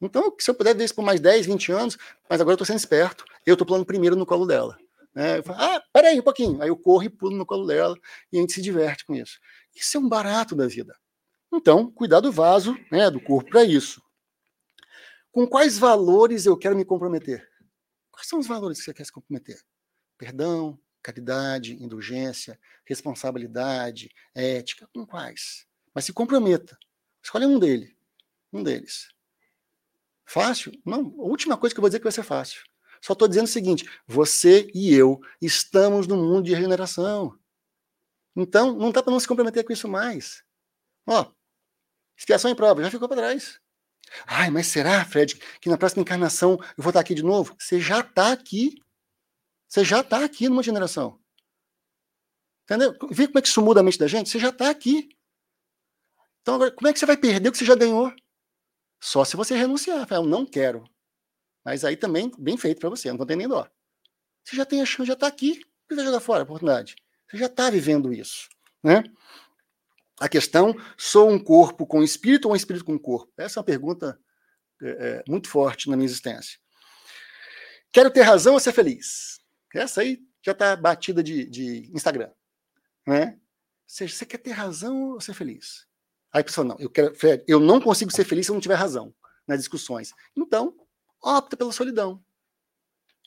Então, 0.00 0.34
se 0.38 0.50
eu 0.50 0.54
puder 0.54 0.74
ver 0.74 0.84
isso 0.84 0.94
por 0.94 1.04
mais 1.04 1.20
10, 1.20 1.46
20 1.46 1.70
anos, 1.70 1.98
mas 2.28 2.40
agora 2.40 2.52
eu 2.52 2.54
estou 2.54 2.66
sendo 2.66 2.78
esperto, 2.78 3.24
eu 3.44 3.52
estou 3.52 3.66
pulando 3.66 3.84
primeiro 3.84 4.16
no 4.16 4.24
colo 4.24 4.46
dela. 4.46 4.78
Né? 5.14 5.38
Eu 5.38 5.42
falo, 5.42 5.58
ah, 5.60 5.82
peraí 5.92 6.18
um 6.18 6.22
pouquinho. 6.22 6.62
Aí 6.62 6.68
eu 6.68 6.76
corro 6.76 7.04
e 7.04 7.10
pulo 7.10 7.36
no 7.36 7.44
colo 7.44 7.66
dela 7.66 7.94
e 8.32 8.38
a 8.38 8.40
gente 8.40 8.54
se 8.54 8.62
diverte 8.62 9.04
com 9.04 9.14
isso. 9.14 9.38
Isso 9.74 9.96
é 9.96 10.00
um 10.00 10.08
barato 10.08 10.56
da 10.56 10.66
vida. 10.66 10.96
Então, 11.52 11.92
cuidar 11.92 12.20
do 12.20 12.32
vaso, 12.32 12.74
né, 12.90 13.10
do 13.10 13.20
corpo 13.20 13.50
para 13.50 13.64
isso. 13.64 14.02
Com 15.30 15.46
quais 15.46 15.78
valores 15.78 16.46
eu 16.46 16.56
quero 16.56 16.74
me 16.74 16.84
comprometer? 16.84 17.46
Quais 18.10 18.26
são 18.26 18.38
os 18.38 18.46
valores 18.46 18.78
que 18.78 18.84
você 18.84 18.94
quer 18.94 19.04
se 19.04 19.12
comprometer? 19.12 19.60
Perdão, 20.16 20.78
caridade, 21.02 21.82
indulgência, 21.82 22.58
responsabilidade, 22.86 24.10
ética, 24.34 24.88
com 24.94 25.06
quais? 25.06 25.66
Mas 25.94 26.04
se 26.04 26.12
comprometa. 26.12 26.78
Escolha 27.22 27.46
um 27.46 27.58
dele, 27.58 27.96
um 28.52 28.62
deles. 28.62 29.08
Fácil? 30.24 30.72
Não. 30.84 31.00
A 31.00 31.24
última 31.24 31.56
coisa 31.56 31.74
que 31.74 31.78
eu 31.78 31.82
vou 31.82 31.88
dizer 31.88 31.98
é 31.98 32.00
que 32.00 32.04
vai 32.04 32.12
ser 32.12 32.22
fácil. 32.22 32.62
Só 33.00 33.12
estou 33.12 33.28
dizendo 33.28 33.44
o 33.44 33.48
seguinte: 33.48 33.88
você 34.06 34.70
e 34.74 34.94
eu 34.94 35.20
estamos 35.40 36.06
no 36.06 36.16
mundo 36.16 36.44
de 36.44 36.54
regeneração. 36.54 37.38
Então, 38.34 38.74
não 38.74 38.90
dá 38.90 39.02
para 39.02 39.12
não 39.12 39.20
se 39.20 39.28
comprometer 39.28 39.64
com 39.64 39.72
isso 39.72 39.88
mais. 39.88 40.42
Ó, 41.06 41.30
expiação 42.16 42.50
e 42.50 42.54
prova, 42.54 42.82
já 42.82 42.90
ficou 42.90 43.08
para 43.08 43.18
trás. 43.18 43.60
Ai, 44.26 44.50
mas 44.50 44.66
será, 44.66 45.04
Fred, 45.04 45.36
que 45.60 45.68
na 45.68 45.78
próxima 45.78 46.02
encarnação 46.02 46.52
eu 46.76 46.82
vou 46.82 46.90
estar 46.90 47.00
aqui 47.00 47.14
de 47.14 47.22
novo? 47.22 47.54
Você 47.58 47.80
já 47.80 48.00
está 48.00 48.32
aqui. 48.32 48.81
Você 49.72 49.86
já 49.86 50.00
está 50.00 50.22
aqui 50.22 50.50
numa 50.50 50.62
generação. 50.62 51.18
Entendeu? 52.64 52.94
Vê 53.10 53.26
como 53.26 53.38
é 53.38 53.42
que 53.42 53.48
isso 53.48 53.62
muda 53.62 53.80
a 53.80 53.82
mente 53.82 53.98
da 53.98 54.06
gente? 54.06 54.28
Você 54.28 54.38
já 54.38 54.50
está 54.50 54.68
aqui. 54.68 55.08
Então, 56.42 56.56
agora, 56.56 56.70
como 56.70 56.88
é 56.88 56.92
que 56.92 56.98
você 56.98 57.06
vai 57.06 57.16
perder 57.16 57.48
o 57.48 57.52
que 57.52 57.56
você 57.56 57.64
já 57.64 57.74
ganhou? 57.74 58.14
Só 59.00 59.24
se 59.24 59.34
você 59.34 59.56
renunciar. 59.56 60.06
Eu 60.10 60.24
não 60.24 60.44
quero. 60.44 60.84
Mas 61.64 61.86
aí 61.86 61.96
também, 61.96 62.30
bem 62.38 62.58
feito 62.58 62.80
para 62.80 62.90
você, 62.90 63.10
não 63.10 63.24
ter 63.24 63.34
nem 63.34 63.48
dó. 63.48 63.66
Você 64.44 64.56
já 64.56 64.66
tem 64.66 64.82
a 64.82 64.84
chance, 64.84 65.06
já 65.06 65.14
está 65.14 65.26
aqui. 65.26 65.54
Por 65.64 65.88
que 65.88 65.94
você 65.94 66.04
jogar 66.04 66.20
fora 66.20 66.40
a 66.40 66.44
oportunidade? 66.44 66.94
Você 67.30 67.38
já 67.38 67.46
está 67.46 67.70
vivendo 67.70 68.12
isso. 68.12 68.50
Né? 68.84 69.02
A 70.20 70.28
questão, 70.28 70.76
sou 70.98 71.30
um 71.30 71.42
corpo 71.42 71.86
com 71.86 72.02
espírito 72.02 72.44
ou 72.44 72.52
um 72.52 72.56
espírito 72.56 72.84
com 72.84 72.98
corpo? 72.98 73.32
Essa 73.38 73.58
é 73.58 73.60
uma 73.60 73.64
pergunta 73.64 74.20
é, 74.82 74.88
é, 74.90 75.24
muito 75.26 75.48
forte 75.48 75.88
na 75.88 75.96
minha 75.96 76.04
existência. 76.04 76.60
Quero 77.90 78.10
ter 78.10 78.20
razão 78.20 78.52
ou 78.52 78.60
ser 78.60 78.72
feliz? 78.72 79.40
Essa 79.74 80.02
aí 80.02 80.22
já 80.44 80.52
está 80.52 80.76
batida 80.76 81.22
de, 81.22 81.48
de 81.48 81.90
Instagram. 81.94 82.30
Né? 83.06 83.38
Você 83.86 84.26
quer 84.26 84.38
ter 84.38 84.52
razão 84.52 85.12
ou 85.12 85.20
ser 85.20 85.34
feliz? 85.34 85.86
Aí 86.32 86.40
a 86.40 86.44
pessoa, 86.44 86.64
não, 86.66 86.76
eu, 86.78 86.88
quero, 86.88 87.14
Fred, 87.14 87.44
eu 87.46 87.60
não 87.60 87.80
consigo 87.80 88.10
ser 88.10 88.24
feliz 88.24 88.46
se 88.46 88.52
eu 88.52 88.54
não 88.54 88.60
tiver 88.60 88.74
razão 88.74 89.14
nas 89.46 89.58
discussões. 89.58 90.12
Então, 90.36 90.74
opta 91.22 91.56
pela 91.56 91.72
solidão. 91.72 92.22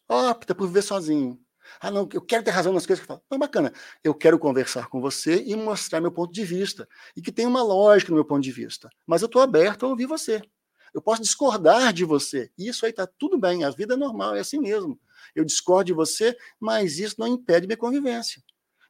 Opta 0.07 0.55
por 0.55 0.67
viver 0.67 0.81
sozinho. 0.81 1.39
Ah, 1.79 1.91
não, 1.91 2.07
eu 2.13 2.21
quero 2.21 2.43
ter 2.43 2.51
razão 2.51 2.73
nas 2.73 2.85
coisas 2.85 3.03
que 3.03 3.11
eu 3.11 3.15
falo. 3.15 3.25
Não, 3.29 3.39
bacana. 3.39 3.73
Eu 4.03 4.13
quero 4.13 4.37
conversar 4.39 4.87
com 4.87 5.01
você 5.01 5.43
e 5.45 5.55
mostrar 5.55 5.99
meu 5.99 6.11
ponto 6.11 6.31
de 6.33 6.43
vista. 6.43 6.87
E 7.15 7.21
que 7.21 7.31
tem 7.31 7.45
uma 7.45 7.63
lógica 7.63 8.11
no 8.11 8.15
meu 8.15 8.25
ponto 8.25 8.43
de 8.43 8.51
vista. 8.51 8.89
Mas 9.05 9.21
eu 9.21 9.27
estou 9.27 9.41
aberto 9.41 9.85
a 9.85 9.89
ouvir 9.89 10.05
você. 10.05 10.41
Eu 10.93 11.01
posso 11.01 11.21
discordar 11.21 11.91
de 11.91 12.05
você. 12.05 12.51
Isso 12.57 12.85
aí 12.85 12.91
está 12.91 13.05
tudo 13.05 13.37
bem. 13.37 13.63
A 13.63 13.69
vida 13.69 13.95
é 13.95 13.97
normal, 13.97 14.35
é 14.35 14.39
assim 14.39 14.59
mesmo. 14.59 14.99
Eu 15.34 15.45
discordo 15.45 15.86
de 15.86 15.93
você, 15.93 16.38
mas 16.59 16.99
isso 16.99 17.15
não 17.17 17.28
impede 17.28 17.67
minha 17.67 17.78
convivência. 17.78 18.41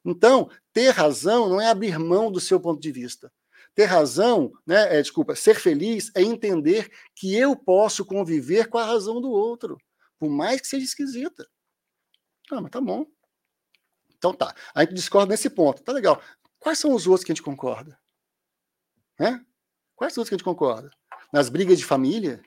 Então, 0.04 0.50
ter 0.72 0.90
razão 0.90 1.48
não 1.48 1.60
é 1.60 1.68
abrir 1.68 1.98
mão 1.98 2.30
do 2.30 2.40
seu 2.40 2.60
ponto 2.60 2.80
de 2.80 2.92
vista. 2.92 3.32
Ter 3.74 3.84
razão, 3.84 4.52
né, 4.66 4.96
é, 4.96 5.02
desculpa, 5.02 5.34
ser 5.34 5.56
feliz 5.56 6.10
é 6.14 6.22
entender 6.22 6.90
que 7.14 7.34
eu 7.34 7.54
posso 7.54 8.04
conviver 8.04 8.68
com 8.68 8.78
a 8.78 8.84
razão 8.84 9.20
do 9.20 9.30
outro, 9.30 9.76
por 10.18 10.30
mais 10.30 10.60
que 10.60 10.66
seja 10.66 10.84
esquisita. 10.84 11.46
Ah, 12.50 12.60
mas 12.60 12.70
tá 12.70 12.80
bom. 12.80 13.06
Então 14.16 14.32
tá. 14.32 14.54
A 14.74 14.80
gente 14.80 14.94
discorda 14.94 15.32
nesse 15.32 15.50
ponto. 15.50 15.82
Tá 15.82 15.92
legal. 15.92 16.22
Quais 16.58 16.78
são 16.78 16.94
os 16.94 17.06
outros 17.06 17.24
que 17.24 17.32
a 17.32 17.34
gente 17.34 17.44
concorda? 17.44 17.98
Né? 19.18 19.44
Quais 19.94 20.12
são 20.12 20.22
os 20.22 20.24
outros 20.24 20.28
que 20.30 20.34
a 20.34 20.38
gente 20.38 20.44
concorda? 20.44 20.90
Nas 21.32 21.48
brigas 21.48 21.78
de 21.78 21.84
família, 21.84 22.42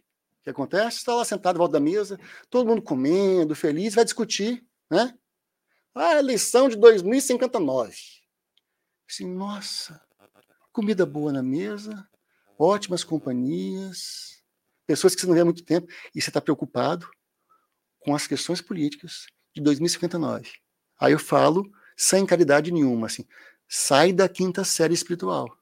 que 0.54 0.62
acontece, 0.62 0.97
está 0.97 1.16
lá 1.16 1.26
sentado 1.26 1.56
em 1.56 1.60
volta 1.60 1.74
da 1.74 1.80
mesa, 1.80 2.20
todo 2.50 2.68
mundo 2.68 2.82
comendo, 2.82 3.56
feliz, 3.56 3.95
vai 3.95 4.04
discutir, 4.04 4.66
né? 4.89 5.14
Ah, 5.93 6.20
eleição 6.20 6.70
de 6.70 6.76
2059. 6.78 7.95
Assim, 9.10 9.26
nossa, 9.26 10.02
comida 10.72 11.06
boa 11.06 11.32
na 11.32 11.41
mesa, 11.43 12.08
ótimas 12.58 13.04
companhias, 13.04 14.43
pessoas 14.86 15.16
que 15.16 15.22
você 15.22 15.28
não 15.28 15.34
vê 15.34 15.41
há 15.41 15.45
muito 15.45 15.64
tempo, 15.64 15.91
e 16.16 16.22
você 16.22 16.30
está 16.30 16.39
preocupado 16.39 17.10
com 18.00 18.16
as 18.16 18.28
questões 18.28 18.62
políticas 18.62 19.28
de 19.54 19.62
2059. 19.62 20.52
Aí 21.00 21.12
eu 21.12 21.20
falo, 21.20 21.70
sem 21.97 22.26
caridade 22.26 22.72
nenhuma, 22.72 23.08
assim, 23.08 23.26
sai 23.68 24.14
da 24.14 24.30
quinta 24.30 24.64
série 24.64 24.93
espiritual. 24.93 25.59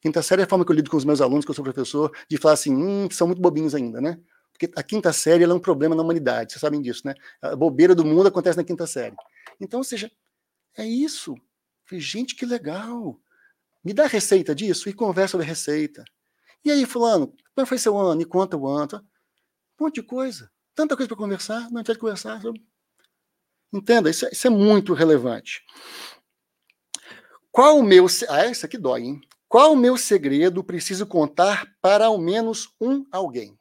Quinta 0.00 0.22
série 0.22 0.42
é 0.42 0.44
a 0.44 0.48
forma 0.48 0.64
que 0.64 0.70
eu 0.70 0.76
lido 0.76 0.90
com 0.90 0.96
os 0.96 1.04
meus 1.04 1.20
alunos, 1.20 1.44
que 1.44 1.50
eu 1.50 1.54
sou 1.54 1.64
professor, 1.64 2.10
de 2.28 2.36
falar 2.38 2.54
assim, 2.54 2.74
hum, 2.74 3.08
são 3.10 3.26
muito 3.26 3.40
bobinhos 3.40 3.74
ainda, 3.74 4.00
né? 4.00 4.18
Porque 4.52 4.70
a 4.76 4.82
quinta 4.82 5.12
série 5.12 5.44
é 5.44 5.48
um 5.48 5.58
problema 5.58 5.94
na 5.94 6.02
humanidade, 6.02 6.52
vocês 6.52 6.60
sabem 6.60 6.80
disso, 6.80 7.02
né? 7.04 7.14
A 7.40 7.54
bobeira 7.56 7.94
do 7.94 8.04
mundo 8.04 8.28
acontece 8.28 8.56
na 8.56 8.64
quinta 8.64 8.86
série. 8.86 9.16
Então, 9.60 9.80
ou 9.80 9.84
seja, 9.84 10.10
é 10.76 10.84
isso. 10.84 11.34
Gente, 11.92 12.36
que 12.36 12.46
legal 12.46 13.20
me 13.84 13.92
dá 13.92 14.04
a 14.04 14.08
receita 14.08 14.54
disso 14.54 14.88
e 14.88 14.92
conversa 14.92 15.32
sobre 15.32 15.46
a 15.46 15.48
receita. 15.48 16.04
E 16.64 16.70
aí, 16.70 16.84
fulano, 16.84 17.34
como 17.54 17.66
foi 17.66 17.78
seu 17.78 17.96
ano? 17.96 18.20
E 18.20 18.24
conta 18.24 18.56
o 18.56 18.68
ano. 18.68 19.04
Um 19.78 19.84
monte 19.84 19.96
de 19.96 20.02
coisa. 20.02 20.50
Tanta 20.74 20.96
coisa 20.96 21.08
para 21.08 21.16
conversar, 21.16 21.70
não 21.70 21.82
de 21.82 21.94
conversar 21.96 22.40
sobre... 22.40 22.62
Entenda, 23.72 24.10
isso 24.10 24.26
é, 24.26 24.30
isso 24.30 24.46
é, 24.46 24.50
muito 24.50 24.92
relevante. 24.92 25.64
Qual 27.50 27.78
o 27.78 27.82
meu... 27.82 28.06
Ah, 28.28 28.46
isso 28.46 28.66
aqui 28.66 28.76
dói, 28.76 29.02
hein? 29.02 29.20
Qual 29.50 29.72
o 29.72 29.76
meu 29.76 29.96
segredo 29.96 30.62
preciso 30.62 31.04
contar 31.04 31.76
para 31.80 32.06
ao 32.06 32.18
menos 32.18 32.72
um 32.80 33.04
alguém? 33.10 33.58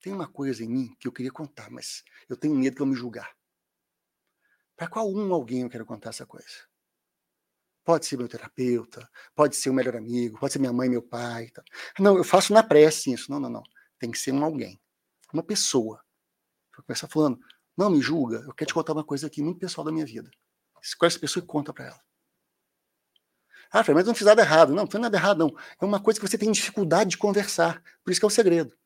Tem 0.00 0.10
uma 0.10 0.26
coisa 0.26 0.64
em 0.64 0.68
mim 0.68 0.96
que 0.98 1.06
eu 1.06 1.12
queria 1.12 1.30
contar, 1.30 1.70
mas 1.70 2.02
eu 2.26 2.34
tenho 2.34 2.54
medo 2.54 2.76
que 2.76 2.80
eu 2.80 2.86
me 2.86 2.94
julgar. 2.94 3.36
Para 4.74 4.88
qual 4.88 5.06
um 5.06 5.34
alguém 5.34 5.60
eu 5.60 5.68
quero 5.68 5.84
contar 5.84 6.08
essa 6.08 6.24
coisa? 6.24 6.48
Pode 7.84 8.06
ser 8.06 8.16
meu 8.16 8.26
terapeuta, 8.26 9.06
pode 9.34 9.54
ser 9.54 9.68
o 9.68 9.74
melhor 9.74 9.96
amigo, 9.96 10.40
pode 10.40 10.54
ser 10.54 10.60
minha 10.60 10.72
mãe, 10.72 10.88
meu 10.88 11.02
pai. 11.02 11.50
Tá. 11.50 11.62
Não, 11.98 12.16
eu 12.16 12.24
faço 12.24 12.54
na 12.54 12.62
prece 12.62 13.12
isso. 13.12 13.30
Não, 13.30 13.38
não, 13.38 13.50
não. 13.50 13.62
Tem 13.98 14.10
que 14.10 14.18
ser 14.18 14.32
um 14.32 14.42
alguém, 14.42 14.80
uma 15.30 15.42
pessoa. 15.42 16.02
Vou 16.74 16.86
começar 16.86 17.06
falando, 17.06 17.38
não 17.76 17.90
me 17.90 18.00
julga, 18.00 18.38
eu 18.46 18.54
quero 18.54 18.68
te 18.68 18.72
contar 18.72 18.94
uma 18.94 19.04
coisa 19.04 19.26
aqui 19.26 19.42
muito 19.42 19.60
pessoal 19.60 19.84
da 19.84 19.92
minha 19.92 20.06
vida. 20.06 20.30
Escolhe 20.82 21.08
essa 21.08 21.20
pessoa 21.20 21.44
e 21.44 21.46
conta 21.46 21.70
para 21.70 21.88
ela. 21.88 22.09
Ah, 23.72 23.84
mas 23.94 24.06
não 24.06 24.14
fiz 24.14 24.26
nada 24.26 24.42
errado. 24.42 24.70
Não, 24.70 24.84
não 24.84 24.90
foi 24.90 25.00
nada 25.00 25.16
errado, 25.16 25.38
não. 25.38 25.56
É 25.80 25.84
uma 25.84 26.00
coisa 26.00 26.18
que 26.18 26.26
você 26.26 26.36
tem 26.36 26.50
dificuldade 26.50 27.10
de 27.10 27.18
conversar. 27.18 27.82
Por 28.04 28.10
isso 28.10 28.20
que 28.20 28.24
é 28.24 28.28
o 28.28 28.30
segredo. 28.30 28.76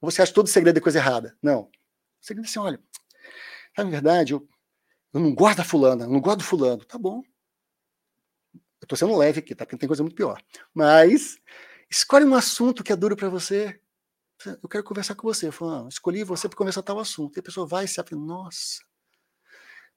Você 0.00 0.22
acha 0.22 0.32
todo 0.32 0.48
segredo 0.48 0.78
é 0.78 0.80
coisa 0.80 0.98
errada. 0.98 1.36
Não. 1.42 1.62
O 1.62 1.70
segredo 2.20 2.46
é 2.46 2.48
assim, 2.48 2.58
olha, 2.58 2.80
na 3.76 3.84
verdade, 3.84 4.32
eu, 4.32 4.46
eu 5.12 5.20
não 5.20 5.34
gosto 5.34 5.58
da 5.58 5.64
fulana, 5.64 6.04
eu 6.04 6.10
não 6.10 6.20
gosto 6.20 6.38
do 6.38 6.44
fulano. 6.44 6.84
Tá 6.84 6.98
bom. 6.98 7.22
Estou 8.82 8.96
sendo 8.96 9.16
leve 9.16 9.40
aqui, 9.40 9.54
tá? 9.54 9.64
Porque 9.64 9.76
tem 9.76 9.88
coisa 9.88 10.02
muito 10.02 10.16
pior. 10.16 10.40
Mas 10.74 11.38
escolhe 11.90 12.24
um 12.24 12.34
assunto 12.34 12.84
que 12.84 12.92
é 12.92 12.96
duro 12.96 13.16
para 13.16 13.28
você. 13.28 13.80
Eu 14.62 14.68
quero 14.68 14.84
conversar 14.84 15.14
com 15.14 15.26
você. 15.26 15.50
Fulano, 15.50 15.88
escolhi 15.88 16.22
você 16.22 16.48
para 16.48 16.56
conversar 16.56 16.82
tal 16.82 16.98
assunto. 16.98 17.36
E 17.36 17.40
a 17.40 17.42
pessoa 17.42 17.66
vai 17.66 17.86
e 17.86 17.88
se 17.88 18.00
abre, 18.00 18.14
nossa. 18.14 18.80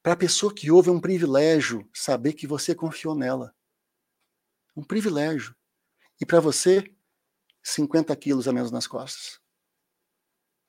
Para 0.01 0.13
a 0.13 0.17
pessoa 0.17 0.53
que 0.53 0.71
ouve 0.71 0.89
é 0.89 0.91
um 0.91 0.99
privilégio 0.99 1.87
saber 1.93 2.33
que 2.33 2.47
você 2.47 2.73
confiou 2.73 3.13
nela. 3.13 3.53
Um 4.75 4.83
privilégio. 4.83 5.55
E 6.19 6.25
para 6.25 6.39
você, 6.39 6.93
50 7.63 8.15
quilos 8.15 8.47
a 8.47 8.53
menos 8.53 8.71
nas 8.71 8.87
costas. 8.87 9.39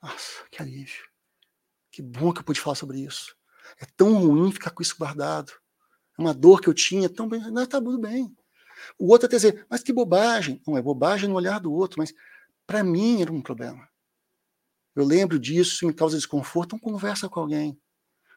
Nossa, 0.03 0.45
que 0.51 0.61
alívio. 0.61 1.05
Que 1.91 2.03
bom 2.03 2.33
que 2.33 2.41
eu 2.41 2.45
pude 2.45 2.61
falar 2.61 2.75
sobre 2.75 3.01
isso. 3.01 3.37
É 3.79 3.87
tão 3.97 4.15
ruim 4.15 4.51
ficar 4.51 4.71
com 4.71 4.83
isso 4.83 4.97
guardado. 4.97 5.53
É 6.19 6.23
uma 6.23 6.35
dor 6.35 6.61
que 6.61 6.69
eu 6.69 6.75
tinha, 6.75 7.09
tão 7.09 7.29
bem. 7.29 7.41
Não, 7.51 7.67
tá 7.67 7.81
tudo 7.81 7.99
bem. 7.99 8.35
O 8.99 9.09
outro 9.11 9.27
até 9.27 9.37
dizer, 9.37 9.67
mas 9.69 9.83
que 9.83 9.93
bobagem. 9.93 10.61
Não 10.67 10.77
é 10.77 10.83
bobagem 10.83 11.29
no 11.29 11.37
olhar 11.37 11.61
do 11.61 11.73
outro, 11.73 11.99
mas 11.99 12.13
para 12.67 12.83
mim 12.83 13.23
era 13.23 13.33
um 13.33 13.43
problema. 13.43 13.89
Eu 14.95 15.05
lembro 15.05 15.39
disso, 15.39 15.87
me 15.87 15.95
causa 15.95 16.17
desconforto, 16.17 16.77
então 16.77 16.79
conversa 16.79 17.29
com 17.29 17.41
alguém 17.41 17.81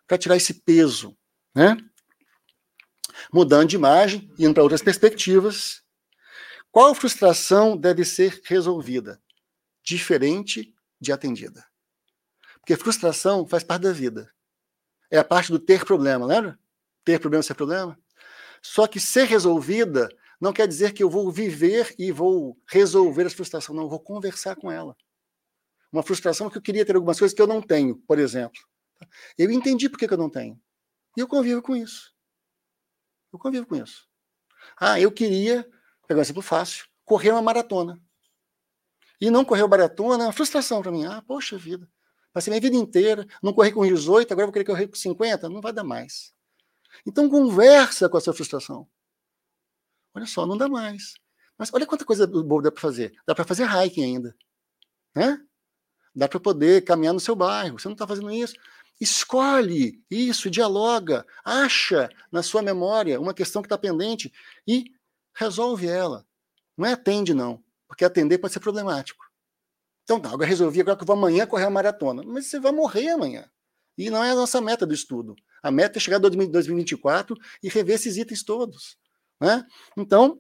para 0.08 0.18
tirar 0.18 0.38
esse 0.38 0.54
peso, 0.54 1.18
né? 1.54 1.78
Mudando 3.32 3.70
de 3.70 3.76
imagem, 3.76 4.32
indo 4.38 4.54
para 4.54 4.64
outras 4.64 4.82
perspectivas. 4.82 5.82
Qual 6.72 6.94
frustração 6.94 7.78
deve 7.78 8.04
ser 8.04 8.42
resolvida? 8.46 9.22
Diferente 9.84 10.74
de 11.00 11.12
atendida. 11.12 11.66
Porque 12.60 12.76
frustração 12.76 13.46
faz 13.46 13.64
parte 13.64 13.84
da 13.84 13.92
vida. 13.92 14.32
É 15.12 15.18
a 15.18 15.24
parte 15.24 15.52
do 15.52 15.60
ter 15.60 15.86
problema, 15.86 16.26
lembra? 16.26 16.60
Ter 17.04 17.20
problema, 17.20 17.44
ser 17.44 17.54
problema. 17.54 17.98
Só 18.62 18.88
que 18.88 19.00
ser 19.00 19.26
resolvida 19.26 20.10
não 20.42 20.52
quer 20.52 20.68
dizer 20.68 20.92
que 20.92 21.04
eu 21.04 21.10
vou 21.10 21.32
viver 21.32 21.94
e 22.00 22.12
vou 22.12 22.60
resolver 22.68 23.26
essa 23.26 23.36
frustração. 23.36 23.76
Não, 23.76 23.84
eu 23.84 23.90
vou 23.90 24.00
conversar 24.00 24.56
com 24.56 24.72
ela. 24.72 24.98
Uma 25.92 26.02
frustração 26.04 26.50
que 26.50 26.58
eu 26.58 26.62
queria 26.62 26.84
ter 26.84 26.96
algumas 26.96 27.20
coisas 27.20 27.36
que 27.36 27.42
eu 27.42 27.48
não 27.48 27.62
tenho, 27.62 27.98
por 28.08 28.18
exemplo. 28.18 28.60
Eu 29.38 29.52
entendi 29.52 29.88
por 29.88 30.00
que, 30.00 30.12
eu 30.12 30.18
não 30.18 30.30
tenho. 30.30 30.60
E 31.16 31.22
eu 31.22 31.28
convivo 31.28 31.62
com 31.62 31.76
isso. 31.76 32.15
Eu 33.36 33.40
convivo 33.40 33.68
com 33.68 33.76
isso. 33.76 34.08
Ah, 34.80 35.00
eu 35.00 35.12
queria, 35.12 35.70
pegar 36.08 36.20
um 36.20 36.22
exemplo 36.22 36.42
fácil, 36.42 36.86
correr 37.04 37.32
uma 37.32 37.42
maratona. 37.42 38.02
E 39.20 39.30
não 39.30 39.44
correr 39.44 39.62
uma 39.62 39.70
maratona 39.70 40.24
é 40.24 40.28
uma 40.28 40.34
frustração 40.34 40.82
para 40.82 40.92
mim. 40.92 41.06
Ah, 41.06 41.22
poxa 41.22 41.58
vida. 41.58 41.90
Passei 42.32 42.52
minha 42.52 42.62
vida 42.62 42.76
inteira, 42.76 43.26
não 43.44 43.54
corri 43.54 43.72
com 43.72 43.86
18, 43.86 44.32
agora 44.32 44.48
vou 44.48 44.54
querer 44.54 44.66
correr 44.66 44.88
com 44.88 44.96
50? 44.96 45.50
Não 45.50 45.62
vai 45.62 45.74
dar 45.74 45.84
mais. 45.84 46.34
Então 47.06 47.30
conversa 47.30 48.08
com 48.08 48.18
a 48.18 48.22
sua 48.22 48.34
frustração. 48.34 48.88
Olha 50.14 50.26
só, 50.26 50.46
não 50.46 50.58
dá 50.58 50.70
mais. 50.70 51.16
Mas 51.58 51.74
olha 51.74 51.86
quanta 51.86 52.06
coisa 52.06 52.26
boa 52.26 52.62
dá 52.62 52.72
para 52.72 52.82
fazer. 52.82 53.14
Dá 53.28 53.36
para 53.36 53.46
fazer 53.46 53.66
hiking 53.66 54.04
ainda. 54.04 54.36
Né? 55.14 55.46
Dá 56.16 56.30
para 56.30 56.40
poder 56.40 56.84
caminhar 56.84 57.14
no 57.14 57.20
seu 57.20 57.36
bairro. 57.36 57.78
Você 57.80 57.88
não 57.88 57.94
está 57.94 58.08
fazendo 58.08 58.32
isso. 58.32 58.56
Escolhe 59.00 60.02
isso, 60.10 60.50
dialoga, 60.50 61.26
acha 61.44 62.10
na 62.32 62.42
sua 62.42 62.62
memória 62.62 63.20
uma 63.20 63.34
questão 63.34 63.62
que 63.62 63.66
está 63.66 63.78
pendente 63.78 64.32
e 64.68 64.86
resolve 65.34 65.88
ela. 65.88 66.26
Não 66.78 66.86
é 66.88 66.94
atende, 66.94 67.34
não, 67.34 67.64
porque 67.88 68.06
atender 68.06 68.38
pode 68.38 68.54
ser 68.54 68.60
problemático. 68.60 69.26
Então, 70.04 70.20
não, 70.20 70.32
agora 70.32 70.48
resolvi, 70.48 70.82
agora 70.82 70.96
que 70.96 71.04
eu 71.04 71.08
vou 71.08 71.16
amanhã 71.16 71.48
correr 71.48 71.66
a 71.66 71.70
maratona. 71.70 72.24
Mas 72.24 72.48
você 72.48 72.60
vai 72.60 72.72
morrer 72.72 73.10
amanhã. 73.10 73.50
E 73.98 74.10
não 74.10 74.24
é 74.24 74.32
a 74.32 74.36
nossa 74.36 74.62
meta 74.62 74.86
do 74.86 74.94
estudo. 74.94 75.36
A 75.64 75.72
meta 75.72 75.98
é 75.98 76.02
chegar 76.02 76.18
em 76.18 76.52
2024 76.52 77.36
e 77.64 77.70
rever 77.70 77.96
esses 77.96 78.16
itens 78.18 78.44
todos. 78.44 78.98
Né? 79.42 79.66
Então, 79.98 80.40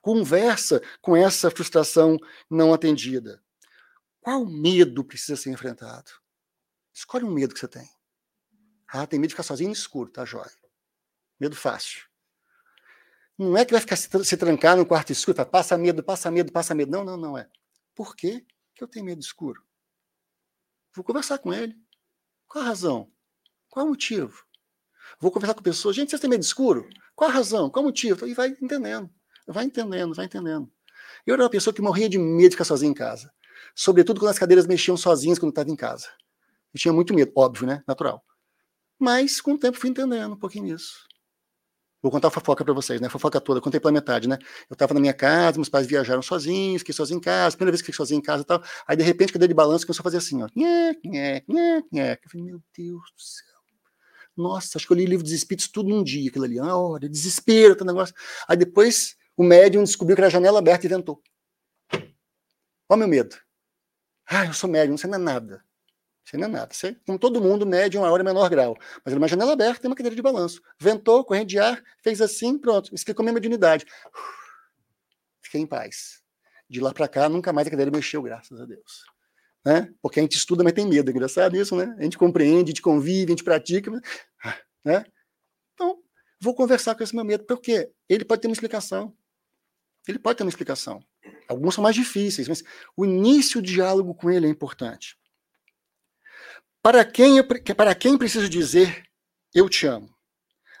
conversa 0.00 0.80
com 1.02 1.14
essa 1.14 1.50
frustração 1.50 2.16
não 2.50 2.72
atendida. 2.72 3.42
Qual 4.20 4.46
medo 4.46 5.04
precisa 5.04 5.36
ser 5.36 5.50
enfrentado? 5.50 6.10
Escolhe 6.96 7.26
um 7.26 7.30
medo 7.30 7.52
que 7.52 7.60
você 7.60 7.68
tem. 7.68 7.86
Ah, 8.88 9.06
tem 9.06 9.20
medo 9.20 9.28
de 9.28 9.34
ficar 9.34 9.42
sozinho 9.42 9.68
no 9.68 9.74
escuro, 9.74 10.10
tá, 10.10 10.24
jóia? 10.24 10.50
Medo 11.38 11.54
fácil. 11.54 12.06
Não 13.36 13.54
é 13.54 13.66
que 13.66 13.72
vai 13.72 13.82
ficar 13.82 13.96
se, 13.96 14.08
se 14.24 14.36
trancar 14.38 14.78
no 14.78 14.86
quarto 14.86 15.12
escuro, 15.12 15.36
tá? 15.36 15.44
passa 15.44 15.76
medo, 15.76 16.02
passa 16.02 16.30
medo, 16.30 16.50
passa 16.50 16.74
medo. 16.74 16.90
Não, 16.90 17.04
não, 17.04 17.18
não 17.18 17.36
é. 17.36 17.50
Por 17.94 18.16
que 18.16 18.46
eu 18.80 18.88
tenho 18.88 19.04
medo 19.04 19.20
escuro? 19.20 19.62
Vou 20.94 21.04
conversar 21.04 21.36
com 21.38 21.52
ele. 21.52 21.76
Qual 22.48 22.64
a 22.64 22.68
razão? 22.68 23.12
Qual 23.68 23.84
o 23.84 23.90
motivo? 23.90 24.42
Vou 25.20 25.30
conversar 25.30 25.52
com 25.52 25.62
pessoas. 25.62 25.94
Gente, 25.94 26.08
vocês 26.08 26.20
têm 26.20 26.30
medo 26.30 26.42
escuro? 26.42 26.88
Qual 27.14 27.28
a 27.28 27.32
razão? 27.32 27.68
Qual 27.68 27.82
o 27.82 27.88
motivo? 27.88 28.26
E 28.26 28.32
vai 28.32 28.48
entendendo. 28.48 29.10
Vai 29.46 29.66
entendendo, 29.66 30.14
vai 30.14 30.24
entendendo. 30.24 30.72
Eu 31.26 31.34
era 31.34 31.42
uma 31.42 31.50
pessoa 31.50 31.74
que 31.74 31.82
morria 31.82 32.08
de 32.08 32.16
medo 32.16 32.48
de 32.48 32.54
ficar 32.56 32.64
sozinho 32.64 32.92
em 32.92 32.94
casa. 32.94 33.30
Sobretudo 33.74 34.18
quando 34.18 34.30
as 34.30 34.38
cadeiras 34.38 34.66
mexiam 34.66 34.96
sozinhas 34.96 35.38
quando 35.38 35.50
estava 35.50 35.70
em 35.70 35.76
casa. 35.76 36.08
Eu 36.76 36.78
tinha 36.78 36.92
muito 36.92 37.14
medo, 37.14 37.32
óbvio, 37.34 37.66
né? 37.66 37.82
Natural. 37.88 38.22
Mas 38.98 39.40
com 39.40 39.52
o 39.54 39.58
tempo 39.58 39.78
fui 39.78 39.88
entendendo 39.88 40.34
um 40.34 40.38
pouquinho 40.38 40.76
isso. 40.76 41.06
Vou 42.02 42.12
contar 42.12 42.28
a 42.28 42.30
fofoca 42.30 42.62
para 42.62 42.74
vocês, 42.74 43.00
né? 43.00 43.08
Fofoca 43.08 43.40
toda, 43.40 43.62
contei 43.62 43.80
pela 43.80 43.92
metade, 43.92 44.28
né? 44.28 44.36
Eu 44.68 44.74
estava 44.74 44.92
na 44.92 45.00
minha 45.00 45.14
casa, 45.14 45.56
meus 45.56 45.70
pais 45.70 45.86
viajaram 45.86 46.20
sozinhos, 46.20 46.82
fiquei 46.82 46.94
sozinho 46.94 47.16
em 47.16 47.20
casa, 47.20 47.56
primeira 47.56 47.72
vez 47.72 47.80
que 47.80 47.86
fiquei 47.86 47.96
sozinho 47.96 48.18
em 48.18 48.22
casa 48.22 48.42
e 48.42 48.44
tal. 48.44 48.62
Aí, 48.86 48.94
de 48.94 49.02
repente, 49.02 49.32
cadeira 49.32 49.48
de 49.48 49.54
balanço 49.54 49.86
começou 49.86 50.02
a 50.02 50.04
fazer 50.04 50.18
assim, 50.18 50.42
ó. 50.42 50.48
Nhé, 50.54 50.96
nhé, 51.02 51.42
nhé, 51.48 51.82
nhé. 51.90 52.12
Eu 52.22 52.30
falei, 52.30 52.46
meu 52.46 52.62
Deus 52.76 53.10
do 53.16 53.22
céu. 53.22 53.56
Nossa, 54.36 54.76
acho 54.76 54.86
que 54.86 54.92
eu 54.92 54.98
li 54.98 55.06
livro 55.06 55.24
dos 55.24 55.32
Espíritos 55.32 55.68
tudo 55.68 55.88
num 55.88 56.04
dia, 56.04 56.28
aquilo 56.28 56.44
ali. 56.44 56.58
Ah, 56.58 56.76
olha, 56.76 57.08
desespero, 57.08 57.74
tá 57.74 57.86
negócio. 57.86 58.14
Aí 58.46 58.56
depois 58.58 59.16
o 59.34 59.42
médium 59.42 59.82
descobriu 59.82 60.14
que 60.14 60.20
era 60.20 60.26
a 60.26 60.30
janela 60.30 60.58
aberta 60.58 60.84
e 60.84 60.90
ventou. 60.90 61.22
Olha 61.90 62.04
o 62.90 62.96
meu 62.98 63.08
medo. 63.08 63.34
Ah, 64.26 64.44
eu 64.44 64.52
sou 64.52 64.68
médium, 64.68 64.90
não 64.90 64.98
sei 64.98 65.08
nada. 65.08 65.65
Isso 66.26 66.36
não 66.36 66.46
é 66.46 66.48
nada. 66.48 66.74
Você, 66.74 66.96
como 67.06 67.18
todo 67.18 67.40
mundo, 67.40 67.64
mede 67.64 67.96
uma 67.96 68.10
hora 68.10 68.24
menor 68.24 68.50
grau. 68.50 68.76
Mas 69.04 69.12
era 69.12 69.16
uma 69.16 69.28
janela 69.28 69.52
aberta 69.52 69.86
e 69.86 69.88
uma 69.88 69.94
cadeira 69.94 70.16
de 70.16 70.20
balanço. 70.20 70.60
Ventou, 70.78 71.24
corrente 71.24 71.50
de 71.50 71.58
ar, 71.60 71.80
fez 72.02 72.20
assim, 72.20 72.58
pronto. 72.58 72.92
Explicou 72.92 73.22
minha 73.22 73.32
mediunidade. 73.32 73.86
Fiquei 75.40 75.60
em 75.60 75.66
paz. 75.66 76.20
De 76.68 76.80
lá 76.80 76.92
para 76.92 77.06
cá, 77.06 77.28
nunca 77.28 77.52
mais 77.52 77.68
a 77.68 77.70
cadeira 77.70 77.92
mexeu, 77.92 78.20
graças 78.22 78.60
a 78.60 78.66
Deus. 78.66 79.04
Né? 79.64 79.94
Porque 80.02 80.18
a 80.18 80.22
gente 80.22 80.36
estuda, 80.36 80.64
mas 80.64 80.72
tem 80.72 80.84
medo. 80.84 81.08
É 81.08 81.12
engraçado 81.12 81.56
isso, 81.56 81.76
né? 81.76 81.94
A 81.96 82.02
gente 82.02 82.18
compreende, 82.18 82.64
a 82.64 82.72
gente 82.72 82.82
convive, 82.82 83.26
a 83.26 83.30
gente 83.30 83.44
pratica. 83.44 83.90
Né? 84.84 85.04
Então, 85.74 85.98
vou 86.40 86.54
conversar 86.54 86.94
com 86.94 87.02
esse 87.02 87.12
meu 87.12 87.24
medo. 87.24 87.44
Porque 87.44 87.90
ele 88.08 88.24
pode 88.24 88.40
ter 88.40 88.46
uma 88.46 88.52
explicação. 88.52 89.12
Ele 90.06 90.18
pode 90.18 90.38
ter 90.38 90.44
uma 90.44 90.48
explicação. 90.48 91.02
Alguns 91.48 91.74
são 91.74 91.82
mais 91.82 91.96
difíceis, 91.96 92.46
mas 92.46 92.62
o 92.96 93.04
início 93.04 93.60
do 93.60 93.66
diálogo 93.66 94.14
com 94.14 94.30
ele 94.30 94.46
é 94.46 94.48
importante. 94.48 95.16
Para 96.86 97.04
quem, 97.04 97.38
eu, 97.38 97.44
para 97.44 97.96
quem 97.96 98.16
preciso 98.16 98.48
dizer 98.48 99.02
eu 99.52 99.68
te 99.68 99.88
amo? 99.88 100.08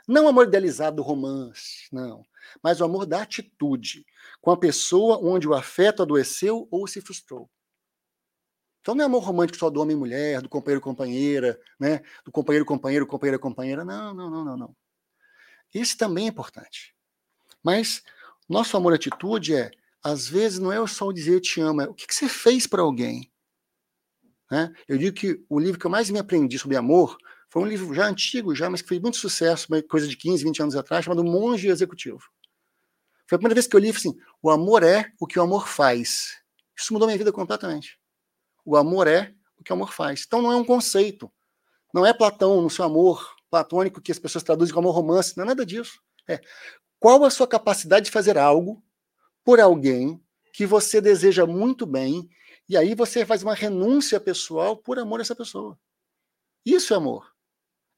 Não 0.06 0.28
amor 0.28 0.46
idealizado 0.46 0.94
do 0.94 1.02
romance, 1.02 1.88
não. 1.90 2.24
Mas 2.62 2.80
o 2.80 2.84
amor 2.84 3.06
da 3.06 3.22
atitude, 3.22 4.06
com 4.40 4.52
a 4.52 4.56
pessoa 4.56 5.18
onde 5.20 5.48
o 5.48 5.52
afeto 5.52 6.02
adoeceu 6.02 6.68
ou 6.70 6.86
se 6.86 7.00
frustrou. 7.00 7.50
Então 8.80 8.94
não 8.94 9.02
é 9.02 9.06
amor 9.06 9.24
romântico 9.24 9.58
só 9.58 9.68
do 9.68 9.80
homem 9.80 9.96
e 9.96 9.98
mulher, 9.98 10.40
do 10.40 10.48
companheiro 10.48 10.80
companheira, 10.80 11.60
né? 11.76 12.00
do 12.24 12.30
companheiro 12.30 12.64
companheiro, 12.64 13.04
companheira 13.04 13.38
companheira. 13.40 13.84
Não, 13.84 14.14
não, 14.14 14.30
não, 14.30 14.44
não, 14.44 14.56
não. 14.56 14.76
Esse 15.74 15.96
também 15.96 16.26
é 16.26 16.28
importante. 16.28 16.94
Mas 17.64 18.04
nosso 18.48 18.76
amor 18.76 18.94
atitude 18.94 19.56
é, 19.56 19.72
às 20.04 20.28
vezes, 20.28 20.60
não 20.60 20.70
é 20.70 20.86
só 20.86 21.10
dizer 21.10 21.34
eu 21.34 21.40
te 21.40 21.60
amo, 21.60 21.80
é 21.80 21.88
o 21.88 21.94
que, 21.94 22.06
que 22.06 22.14
você 22.14 22.28
fez 22.28 22.64
para 22.64 22.82
alguém. 22.82 23.28
Né? 24.50 24.72
Eu 24.88 24.96
digo 24.98 25.16
que 25.16 25.44
o 25.48 25.58
livro 25.58 25.78
que 25.78 25.86
eu 25.86 25.90
mais 25.90 26.08
me 26.10 26.18
aprendi 26.18 26.58
sobre 26.58 26.76
amor 26.76 27.16
foi 27.48 27.62
um 27.62 27.66
livro 27.66 27.92
já 27.94 28.06
antigo, 28.06 28.54
já, 28.54 28.68
mas 28.68 28.82
que 28.82 28.88
fez 28.88 29.00
muito 29.00 29.16
sucesso, 29.16 29.68
coisa 29.88 30.06
de 30.06 30.16
15, 30.16 30.44
20 30.44 30.62
anos 30.62 30.76
atrás, 30.76 31.04
chamado 31.04 31.24
Monge 31.24 31.68
Executivo. 31.68 32.20
Foi 33.28 33.36
a 33.36 33.38
primeira 33.38 33.54
vez 33.54 33.66
que 33.66 33.74
eu 33.74 33.80
li 33.80 33.90
assim: 33.90 34.16
o 34.42 34.50
amor 34.50 34.82
é 34.82 35.12
o 35.20 35.26
que 35.26 35.38
o 35.38 35.42
amor 35.42 35.66
faz. 35.66 36.36
Isso 36.76 36.92
mudou 36.92 37.08
minha 37.08 37.18
vida 37.18 37.32
completamente. 37.32 37.98
O 38.64 38.76
amor 38.76 39.06
é 39.06 39.34
o 39.58 39.64
que 39.64 39.72
o 39.72 39.74
amor 39.74 39.92
faz. 39.92 40.24
Então 40.26 40.42
não 40.42 40.52
é 40.52 40.56
um 40.56 40.64
conceito. 40.64 41.30
Não 41.92 42.04
é 42.04 42.12
Platão 42.12 42.60
no 42.60 42.70
seu 42.70 42.84
amor 42.84 43.34
platônico 43.50 44.00
que 44.00 44.12
as 44.12 44.18
pessoas 44.18 44.44
traduzem 44.44 44.74
como 44.74 44.90
romance. 44.90 45.36
Não 45.36 45.44
é 45.44 45.46
nada 45.48 45.64
disso. 45.64 46.00
É 46.28 46.40
qual 46.98 47.24
a 47.24 47.30
sua 47.30 47.46
capacidade 47.46 48.06
de 48.06 48.10
fazer 48.10 48.36
algo 48.36 48.82
por 49.44 49.60
alguém 49.60 50.20
que 50.52 50.66
você 50.66 51.00
deseja 51.00 51.46
muito 51.46 51.86
bem 51.86 52.28
e 52.68 52.76
aí 52.76 52.94
você 52.94 53.24
faz 53.24 53.42
uma 53.42 53.54
renúncia 53.54 54.18
pessoal 54.18 54.76
por 54.76 54.98
amor 54.98 55.20
a 55.20 55.22
essa 55.22 55.36
pessoa. 55.36 55.78
Isso 56.64 56.92
é 56.92 56.96
amor. 56.96 57.32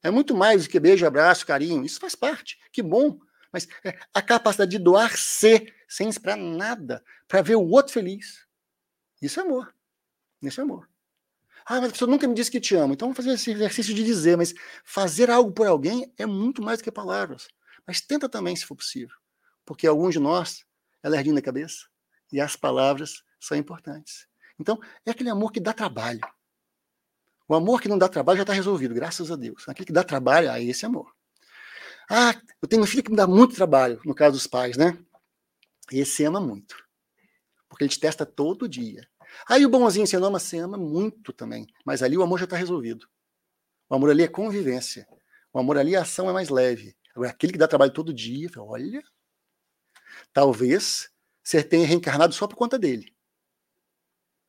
É 0.03 0.11
muito 0.11 0.35
mais 0.35 0.63
do 0.63 0.69
que 0.69 0.79
beijo, 0.79 1.05
abraço, 1.05 1.45
carinho. 1.45 1.83
Isso 1.83 1.99
faz 1.99 2.15
parte. 2.15 2.59
Que 2.71 2.81
bom. 2.81 3.19
Mas 3.51 3.67
é 3.83 3.97
a 4.13 4.21
capacidade 4.21 4.71
de 4.71 4.77
doar 4.77 5.17
ser 5.17 5.75
sem 5.87 6.07
esperar 6.07 6.37
nada 6.37 7.03
para 7.27 7.41
ver 7.41 7.55
o 7.55 7.67
outro 7.67 7.91
feliz. 7.91 8.45
Isso 9.21 9.39
é 9.39 9.43
amor. 9.43 9.73
Isso 10.41 10.61
é 10.61 10.63
amor. 10.63 10.87
Ah, 11.65 11.81
mas 11.81 11.89
a 11.89 11.91
pessoa 11.91 12.09
nunca 12.09 12.27
me 12.27 12.33
disse 12.33 12.51
que 12.51 12.61
te 12.61 12.75
amo. 12.75 12.93
Então 12.93 13.07
vamos 13.07 13.17
fazer 13.17 13.33
esse 13.33 13.51
exercício 13.51 13.93
de 13.93 14.03
dizer, 14.03 14.37
mas 14.37 14.53
fazer 14.85 15.29
algo 15.29 15.51
por 15.51 15.67
alguém 15.67 16.13
é 16.17 16.25
muito 16.25 16.61
mais 16.61 16.79
do 16.79 16.83
que 16.83 16.91
palavras. 16.91 17.47
Mas 17.85 18.01
tenta 18.01 18.29
também, 18.29 18.55
se 18.55 18.65
for 18.65 18.75
possível. 18.75 19.15
Porque 19.65 19.87
alguns 19.87 20.13
de 20.13 20.19
nós 20.19 20.63
é 21.03 21.09
lerdinho 21.09 21.35
na 21.35 21.41
cabeça 21.41 21.87
e 22.31 22.39
as 22.39 22.55
palavras 22.55 23.23
são 23.39 23.57
importantes. 23.57 24.28
Então, 24.59 24.79
é 25.05 25.11
aquele 25.11 25.29
amor 25.29 25.51
que 25.51 25.59
dá 25.59 25.73
trabalho. 25.73 26.21
O 27.47 27.55
amor 27.55 27.81
que 27.81 27.87
não 27.87 27.97
dá 27.97 28.07
trabalho 28.07 28.37
já 28.37 28.43
está 28.43 28.53
resolvido, 28.53 28.93
graças 28.93 29.31
a 29.31 29.35
Deus. 29.35 29.67
Aquele 29.67 29.87
que 29.87 29.93
dá 29.93 30.03
trabalho, 30.03 30.51
ah, 30.51 30.61
esse 30.61 30.85
amor. 30.85 31.11
Ah, 32.09 32.39
eu 32.61 32.67
tenho 32.67 32.83
um 32.83 32.85
filho 32.85 33.03
que 33.03 33.11
me 33.11 33.17
dá 33.17 33.25
muito 33.25 33.55
trabalho, 33.55 33.99
no 34.05 34.13
caso 34.13 34.33
dos 34.33 34.47
pais, 34.47 34.77
né? 34.77 34.97
Esse 35.91 36.23
ama 36.23 36.39
muito. 36.39 36.75
Porque 37.67 37.83
ele 37.83 37.89
te 37.89 37.99
testa 37.99 38.25
todo 38.25 38.67
dia. 38.67 39.07
Aí 39.47 39.65
o 39.65 39.69
bonzinho 39.69 40.05
você 40.05 40.17
não 40.19 40.27
ama, 40.27 40.39
você 40.39 40.57
ama 40.57 40.77
muito 40.77 41.31
também. 41.31 41.67
Mas 41.85 42.03
ali 42.03 42.17
o 42.17 42.21
amor 42.21 42.39
já 42.39 42.45
está 42.45 42.57
resolvido. 42.57 43.07
O 43.89 43.95
amor 43.95 44.09
ali 44.09 44.23
é 44.23 44.27
convivência. 44.27 45.07
O 45.53 45.59
amor 45.59 45.77
ali, 45.77 45.95
a 45.95 46.01
ação 46.01 46.29
é 46.29 46.33
mais 46.33 46.49
leve. 46.49 46.95
Agora, 47.15 47.31
aquele 47.31 47.53
que 47.53 47.59
dá 47.59 47.67
trabalho 47.67 47.91
todo 47.91 48.13
dia, 48.13 48.49
olha, 48.57 49.01
talvez 50.31 51.09
você 51.43 51.63
tenha 51.63 51.87
reencarnado 51.87 52.33
só 52.33 52.47
por 52.47 52.55
conta 52.55 52.77
dele. 52.77 53.13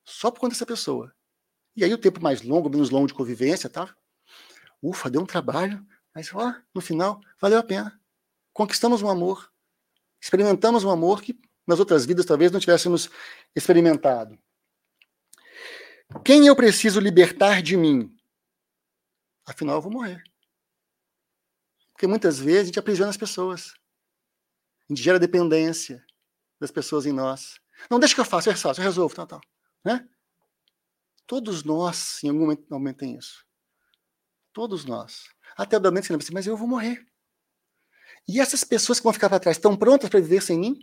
Só 0.04 0.30
por 0.30 0.40
conta 0.40 0.54
dessa 0.54 0.66
pessoa. 0.66 1.14
E 1.76 1.84
aí 1.84 1.92
o 1.92 1.98
tempo 1.98 2.22
mais 2.22 2.42
longo, 2.42 2.68
menos 2.68 2.90
longo 2.90 3.06
de 3.06 3.14
convivência, 3.14 3.70
tá? 3.70 3.94
Ufa, 4.82 5.10
deu 5.10 5.20
um 5.20 5.26
trabalho, 5.26 5.86
mas 6.14 6.32
ó, 6.34 6.54
no 6.74 6.80
final 6.80 7.20
valeu 7.40 7.58
a 7.58 7.62
pena. 7.62 8.00
Conquistamos 8.52 9.02
um 9.02 9.08
amor. 9.08 9.52
Experimentamos 10.20 10.84
um 10.84 10.90
amor 10.90 11.22
que 11.22 11.38
nas 11.66 11.78
outras 11.78 12.04
vidas 12.04 12.26
talvez 12.26 12.50
não 12.50 12.60
tivéssemos 12.60 13.08
experimentado. 13.54 14.38
Quem 16.24 16.46
eu 16.46 16.56
preciso 16.56 16.98
libertar 16.98 17.62
de 17.62 17.76
mim? 17.76 18.14
Afinal, 19.46 19.76
eu 19.76 19.82
vou 19.82 19.92
morrer. 19.92 20.22
Porque 21.92 22.06
muitas 22.06 22.38
vezes 22.38 22.62
a 22.62 22.66
gente 22.66 22.78
aprisiona 22.78 23.10
as 23.10 23.16
pessoas. 23.16 23.74
A 24.88 24.92
gente 24.92 25.02
gera 25.02 25.18
dependência 25.18 26.04
das 26.58 26.70
pessoas 26.70 27.06
em 27.06 27.12
nós. 27.12 27.60
Não, 27.88 27.98
deixa 27.98 28.14
que 28.14 28.20
eu 28.20 28.24
faço, 28.24 28.50
eu 28.50 28.56
faço, 28.56 28.80
resolvo, 28.80 29.14
tal, 29.14 29.26
tal. 29.26 29.40
Né? 29.84 30.08
Todos 31.26 31.62
nós, 31.64 32.22
em 32.24 32.28
algum 32.28 32.40
momento, 32.40 32.66
momento 32.68 32.98
tem 32.98 33.16
isso. 33.16 33.44
Todos 34.52 34.84
nós. 34.84 35.28
Até 35.56 35.78
o 35.78 35.80
momento 35.80 36.06
você 36.06 36.12
lembra 36.12 36.24
assim, 36.24 36.34
mas 36.34 36.46
eu 36.46 36.56
vou 36.56 36.68
morrer. 36.68 37.06
E 38.28 38.40
essas 38.40 38.64
pessoas 38.64 38.98
que 38.98 39.04
vão 39.04 39.12
ficar 39.12 39.28
para 39.28 39.40
trás 39.40 39.56
estão 39.56 39.76
prontas 39.76 40.08
para 40.08 40.20
viver 40.20 40.42
sem 40.42 40.58
mim? 40.58 40.78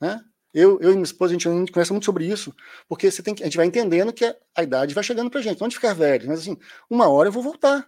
Né? 0.00 0.20
Eu, 0.52 0.80
eu 0.80 0.90
e 0.90 0.92
minha 0.92 1.04
esposa, 1.04 1.34
a 1.34 1.38
gente, 1.38 1.72
conversa 1.72 1.92
muito 1.92 2.06
sobre 2.06 2.26
isso, 2.26 2.54
porque 2.88 3.10
você 3.10 3.22
tem 3.22 3.34
que, 3.34 3.42
a 3.42 3.46
gente 3.46 3.56
vai 3.56 3.66
entendendo 3.66 4.12
que 4.12 4.24
a, 4.54 4.62
idade 4.62 4.94
vai 4.94 5.04
chegando 5.04 5.30
pra 5.30 5.42
gente, 5.42 5.60
não 5.60 5.68
de 5.68 5.76
ficar 5.76 5.92
velho, 5.92 6.28
mas 6.28 6.40
assim, 6.40 6.56
uma 6.88 7.08
hora 7.08 7.28
eu 7.28 7.32
vou 7.32 7.42
voltar. 7.42 7.86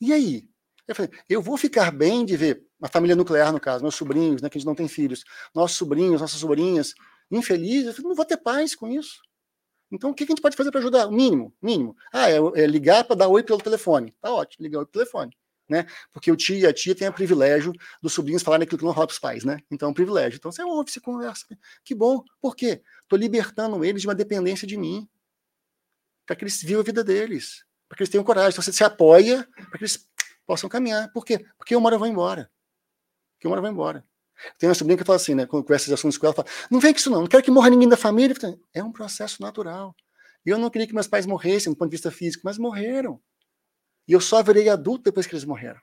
E 0.00 0.12
aí? 0.12 0.48
Eu 0.88 0.94
falei, 0.94 1.10
eu 1.28 1.42
vou 1.42 1.56
ficar 1.58 1.90
bem 1.90 2.24
de 2.24 2.36
ver 2.36 2.66
a 2.82 2.88
família 2.88 3.14
nuclear, 3.14 3.52
no 3.52 3.60
caso, 3.60 3.82
meus 3.82 3.94
sobrinhos, 3.94 4.40
né, 4.40 4.48
que 4.48 4.56
a 4.56 4.60
gente 4.60 4.66
não 4.66 4.74
tem 4.74 4.88
filhos, 4.88 5.22
nossos 5.54 5.76
sobrinhos, 5.76 6.20
nossas 6.20 6.40
sobrinhas, 6.40 6.94
infelizes, 7.30 7.98
eu 7.98 8.04
não 8.04 8.14
vou 8.14 8.24
ter 8.24 8.36
paz 8.36 8.74
com 8.74 8.88
isso. 8.88 9.20
Então, 9.90 10.10
o 10.10 10.14
que 10.14 10.24
a 10.24 10.26
gente 10.26 10.40
pode 10.40 10.56
fazer 10.56 10.70
para 10.70 10.80
ajudar? 10.80 11.08
O 11.08 11.12
mínimo, 11.12 11.52
mínimo. 11.60 11.96
Ah, 12.12 12.30
é, 12.30 12.36
é 12.36 12.66
ligar 12.66 13.04
para 13.04 13.16
dar 13.16 13.28
oi 13.28 13.42
pelo 13.42 13.60
telefone. 13.60 14.14
Tá 14.20 14.32
ótimo, 14.32 14.62
ligar 14.62 14.78
oi 14.78 14.86
pelo 14.86 15.04
telefone 15.04 15.36
né? 15.70 15.86
Porque 16.12 16.30
o 16.30 16.36
tio 16.36 16.56
e 16.56 16.66
a 16.66 16.72
tia 16.72 16.94
têm 16.94 17.08
o 17.08 17.12
privilégio 17.12 17.72
dos 18.02 18.12
sobrinhos 18.12 18.42
falarem 18.42 18.64
aquilo 18.64 18.78
que 18.78 18.84
não 18.84 18.92
rola 18.92 19.06
para 19.06 19.14
os 19.14 19.20
pais, 19.20 19.44
né? 19.44 19.60
Então 19.70 19.88
é 19.88 19.90
um 19.92 19.94
privilégio. 19.94 20.36
Então 20.36 20.50
você 20.50 20.64
ouve, 20.64 20.90
você 20.90 21.00
conversa. 21.00 21.46
Que 21.84 21.94
bom. 21.94 22.24
Por 22.40 22.56
quê? 22.56 22.82
Estou 23.02 23.16
libertando 23.16 23.82
eles 23.84 24.02
de 24.02 24.08
uma 24.08 24.14
dependência 24.14 24.66
de 24.66 24.76
mim. 24.76 25.08
Para 26.26 26.34
que 26.34 26.42
eles 26.42 26.60
vivam 26.60 26.80
a 26.80 26.84
vida 26.84 27.04
deles. 27.04 27.64
Para 27.88 27.96
que 27.96 28.02
eles 28.02 28.10
tenham 28.10 28.24
coragem. 28.24 28.50
Então 28.50 28.62
você 28.62 28.72
se 28.72 28.82
apoia 28.82 29.48
para 29.54 29.78
que 29.78 29.84
eles 29.84 30.08
possam 30.44 30.68
caminhar. 30.68 31.10
Por 31.12 31.24
quê? 31.24 31.46
Porque 31.56 31.76
uma 31.76 31.86
hora 31.86 31.94
eu 31.94 32.00
vou 32.00 32.08
embora. 32.08 32.50
Porque 33.34 33.46
uma 33.46 33.52
hora 33.52 33.60
eu 33.60 33.62
vou 33.62 33.70
embora. 33.70 34.04
Tem 34.58 34.68
uma 34.68 34.74
sobrinha 34.74 34.96
que 34.96 35.04
fala 35.04 35.16
assim, 35.16 35.34
né? 35.34 35.46
Quando 35.46 35.64
conversa 35.64 35.84
esses 35.84 35.94
assuntos 35.94 36.16
com 36.18 36.26
ela, 36.26 36.34
fala: 36.34 36.48
não 36.70 36.80
vem 36.80 36.92
com 36.92 36.98
isso 36.98 37.10
não, 37.10 37.20
não 37.20 37.26
quero 37.26 37.42
que 37.42 37.50
morra 37.50 37.70
ninguém 37.70 37.88
da 37.88 37.96
família. 37.96 38.34
É 38.72 38.82
um 38.82 38.92
processo 38.92 39.42
natural. 39.42 39.94
Eu 40.44 40.58
não 40.58 40.70
queria 40.70 40.86
que 40.86 40.94
meus 40.94 41.06
pais 41.06 41.26
morressem 41.26 41.72
do 41.72 41.76
ponto 41.76 41.90
de 41.90 41.96
vista 41.96 42.10
físico, 42.10 42.42
mas 42.44 42.58
morreram. 42.58 43.20
E 44.08 44.12
eu 44.12 44.20
só 44.20 44.42
virei 44.42 44.68
adulto 44.68 45.04
depois 45.04 45.26
que 45.26 45.34
eles 45.34 45.44
morreram. 45.44 45.80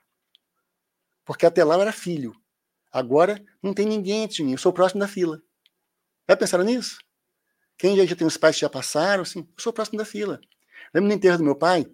Porque 1.24 1.46
até 1.46 1.62
lá 1.62 1.76
eu 1.76 1.82
era 1.82 1.92
filho. 1.92 2.34
Agora 2.90 3.42
não 3.62 3.74
tem 3.74 3.86
ninguém 3.86 4.24
antes 4.24 4.36
de 4.36 4.44
mim, 4.44 4.52
eu 4.52 4.58
sou 4.58 4.70
o 4.70 4.74
próximo 4.74 5.00
da 5.00 5.06
fila. 5.06 5.40
Já 6.28 6.36
pensaram 6.36 6.64
nisso? 6.64 6.98
Quem 7.76 7.96
já, 7.96 8.04
já 8.04 8.16
tem 8.16 8.26
os 8.26 8.36
pais 8.36 8.56
que 8.56 8.62
já 8.62 8.70
passaram, 8.70 9.22
assim, 9.22 9.40
eu 9.40 9.62
sou 9.62 9.70
o 9.70 9.74
próximo 9.74 9.98
da 9.98 10.04
fila. 10.04 10.40
Lembro 10.92 11.08
no 11.08 11.14
enterro 11.14 11.38
do 11.38 11.44
meu 11.44 11.54
pai, 11.54 11.86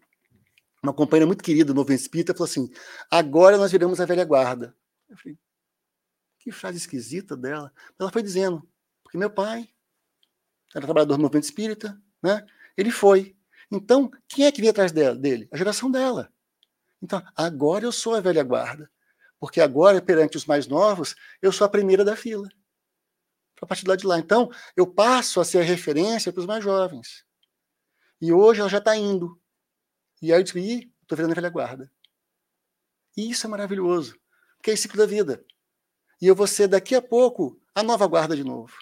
uma 0.82 0.92
companheira 0.92 1.26
muito 1.26 1.42
querida 1.42 1.72
do 1.72 1.74
Movimento 1.74 2.00
Espírita 2.00 2.32
falou 2.32 2.44
assim: 2.44 2.70
agora 3.10 3.56
nós 3.56 3.72
viramos 3.72 4.00
a 4.00 4.06
velha 4.06 4.24
guarda. 4.24 4.74
Eu 5.08 5.16
falei, 5.16 5.38
que 6.44 6.52
frase 6.52 6.76
esquisita 6.76 7.34
dela. 7.34 7.72
Ela 7.98 8.12
foi 8.12 8.22
dizendo, 8.22 8.68
porque 9.02 9.16
meu 9.16 9.30
pai 9.30 9.66
era 10.74 10.84
trabalhador 10.84 11.16
do 11.16 11.22
Movimento 11.22 11.44
Espírita, 11.44 11.98
né? 12.22 12.46
Ele 12.76 12.90
foi. 12.90 13.34
Então, 13.70 14.10
quem 14.28 14.44
é 14.44 14.52
que 14.52 14.60
vinha 14.60 14.70
atrás 14.70 14.92
dele? 14.92 15.48
A 15.50 15.56
geração 15.56 15.90
dela. 15.90 16.30
Então, 17.00 17.22
agora 17.34 17.84
eu 17.84 17.92
sou 17.92 18.14
a 18.14 18.20
velha 18.20 18.42
guarda. 18.42 18.90
Porque 19.40 19.58
agora, 19.58 20.02
perante 20.02 20.36
os 20.36 20.44
mais 20.44 20.66
novos, 20.66 21.14
eu 21.40 21.50
sou 21.50 21.64
a 21.64 21.70
primeira 21.70 22.04
da 22.04 22.14
fila. 22.14 22.48
A 23.60 23.66
partir 23.66 23.84
de 23.96 24.06
lá. 24.06 24.18
Então, 24.18 24.50
eu 24.76 24.86
passo 24.86 25.40
a 25.40 25.44
ser 25.44 25.60
a 25.60 25.62
referência 25.62 26.30
para 26.30 26.40
os 26.40 26.46
mais 26.46 26.62
jovens. 26.62 27.24
E 28.20 28.32
hoje 28.32 28.60
ela 28.60 28.68
já 28.68 28.78
está 28.78 28.94
indo. 28.94 29.40
E 30.20 30.30
aí 30.30 30.40
eu 30.40 30.44
digo, 30.44 30.58
estou 30.58 31.16
virando 31.16 31.32
a 31.32 31.34
velha 31.36 31.48
guarda. 31.48 31.90
E 33.16 33.30
isso 33.30 33.46
é 33.46 33.50
maravilhoso. 33.50 34.18
Porque 34.56 34.70
é 34.70 34.74
o 34.74 34.76
ciclo 34.76 34.98
da 34.98 35.06
vida. 35.06 35.44
E 36.20 36.26
eu 36.26 36.34
vou 36.34 36.46
ser 36.46 36.68
daqui 36.68 36.94
a 36.94 37.02
pouco 37.02 37.60
a 37.74 37.82
nova 37.82 38.06
guarda 38.06 38.36
de 38.36 38.44
novo. 38.44 38.72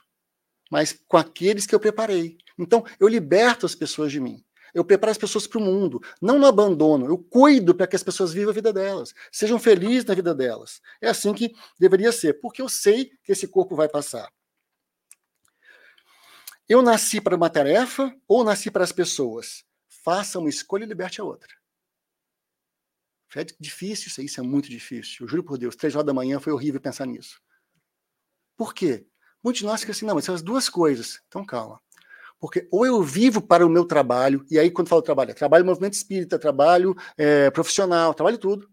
Mas 0.70 0.98
com 1.06 1.16
aqueles 1.16 1.66
que 1.66 1.74
eu 1.74 1.80
preparei. 1.80 2.36
Então, 2.58 2.84
eu 2.98 3.08
liberto 3.08 3.66
as 3.66 3.74
pessoas 3.74 4.10
de 4.10 4.20
mim. 4.20 4.44
Eu 4.74 4.84
preparo 4.84 5.10
as 5.10 5.18
pessoas 5.18 5.46
para 5.46 5.58
o 5.58 5.62
mundo, 5.62 6.00
não 6.20 6.38
no 6.38 6.46
abandono. 6.46 7.06
Eu 7.06 7.18
cuido 7.18 7.74
para 7.74 7.86
que 7.86 7.96
as 7.96 8.02
pessoas 8.02 8.32
vivam 8.32 8.50
a 8.50 8.54
vida 8.54 8.72
delas, 8.72 9.14
sejam 9.30 9.58
felizes 9.58 10.06
na 10.06 10.14
vida 10.14 10.34
delas. 10.34 10.80
É 11.00 11.08
assim 11.08 11.34
que 11.34 11.54
deveria 11.78 12.10
ser, 12.10 12.40
porque 12.40 12.62
eu 12.62 12.68
sei 12.68 13.12
que 13.22 13.32
esse 13.32 13.46
corpo 13.46 13.76
vai 13.76 13.88
passar. 13.88 14.32
Eu 16.66 16.80
nasci 16.80 17.20
para 17.20 17.36
uma 17.36 17.50
tarefa 17.50 18.14
ou 18.26 18.44
nasci 18.44 18.70
para 18.70 18.84
as 18.84 18.92
pessoas? 18.92 19.64
Faça 19.88 20.38
uma 20.38 20.48
escolha 20.48 20.84
e 20.84 20.88
liberte 20.88 21.20
a 21.20 21.24
outra. 21.24 21.61
É 23.36 23.44
difícil 23.58 24.08
isso 24.08 24.22
isso 24.22 24.40
é 24.40 24.42
muito 24.42 24.68
difícil. 24.68 25.24
Eu 25.24 25.28
juro 25.28 25.44
por 25.44 25.58
Deus, 25.58 25.76
três 25.76 25.94
horas 25.94 26.06
da 26.06 26.14
manhã 26.14 26.38
foi 26.38 26.52
horrível 26.52 26.80
pensar 26.80 27.06
nisso. 27.06 27.40
Por 28.56 28.74
quê? 28.74 29.06
Muitos 29.42 29.60
de 29.60 29.66
nós 29.66 29.80
ficam 29.80 29.92
assim, 29.92 30.06
não, 30.06 30.14
mas 30.14 30.24
são 30.24 30.34
as 30.34 30.42
duas 30.42 30.68
coisas. 30.68 31.20
Então 31.28 31.44
calma. 31.44 31.80
Porque 32.38 32.68
ou 32.70 32.84
eu 32.84 33.02
vivo 33.02 33.40
para 33.40 33.64
o 33.64 33.70
meu 33.70 33.84
trabalho, 33.84 34.44
e 34.50 34.58
aí 34.58 34.70
quando 34.70 34.88
falo 34.88 35.00
trabalho, 35.00 35.30
é 35.30 35.34
trabalho 35.34 35.64
movimento 35.64 35.94
espírita, 35.94 36.38
trabalho 36.38 36.94
é, 37.16 37.50
profissional, 37.50 38.12
trabalho 38.14 38.36
tudo, 38.36 38.68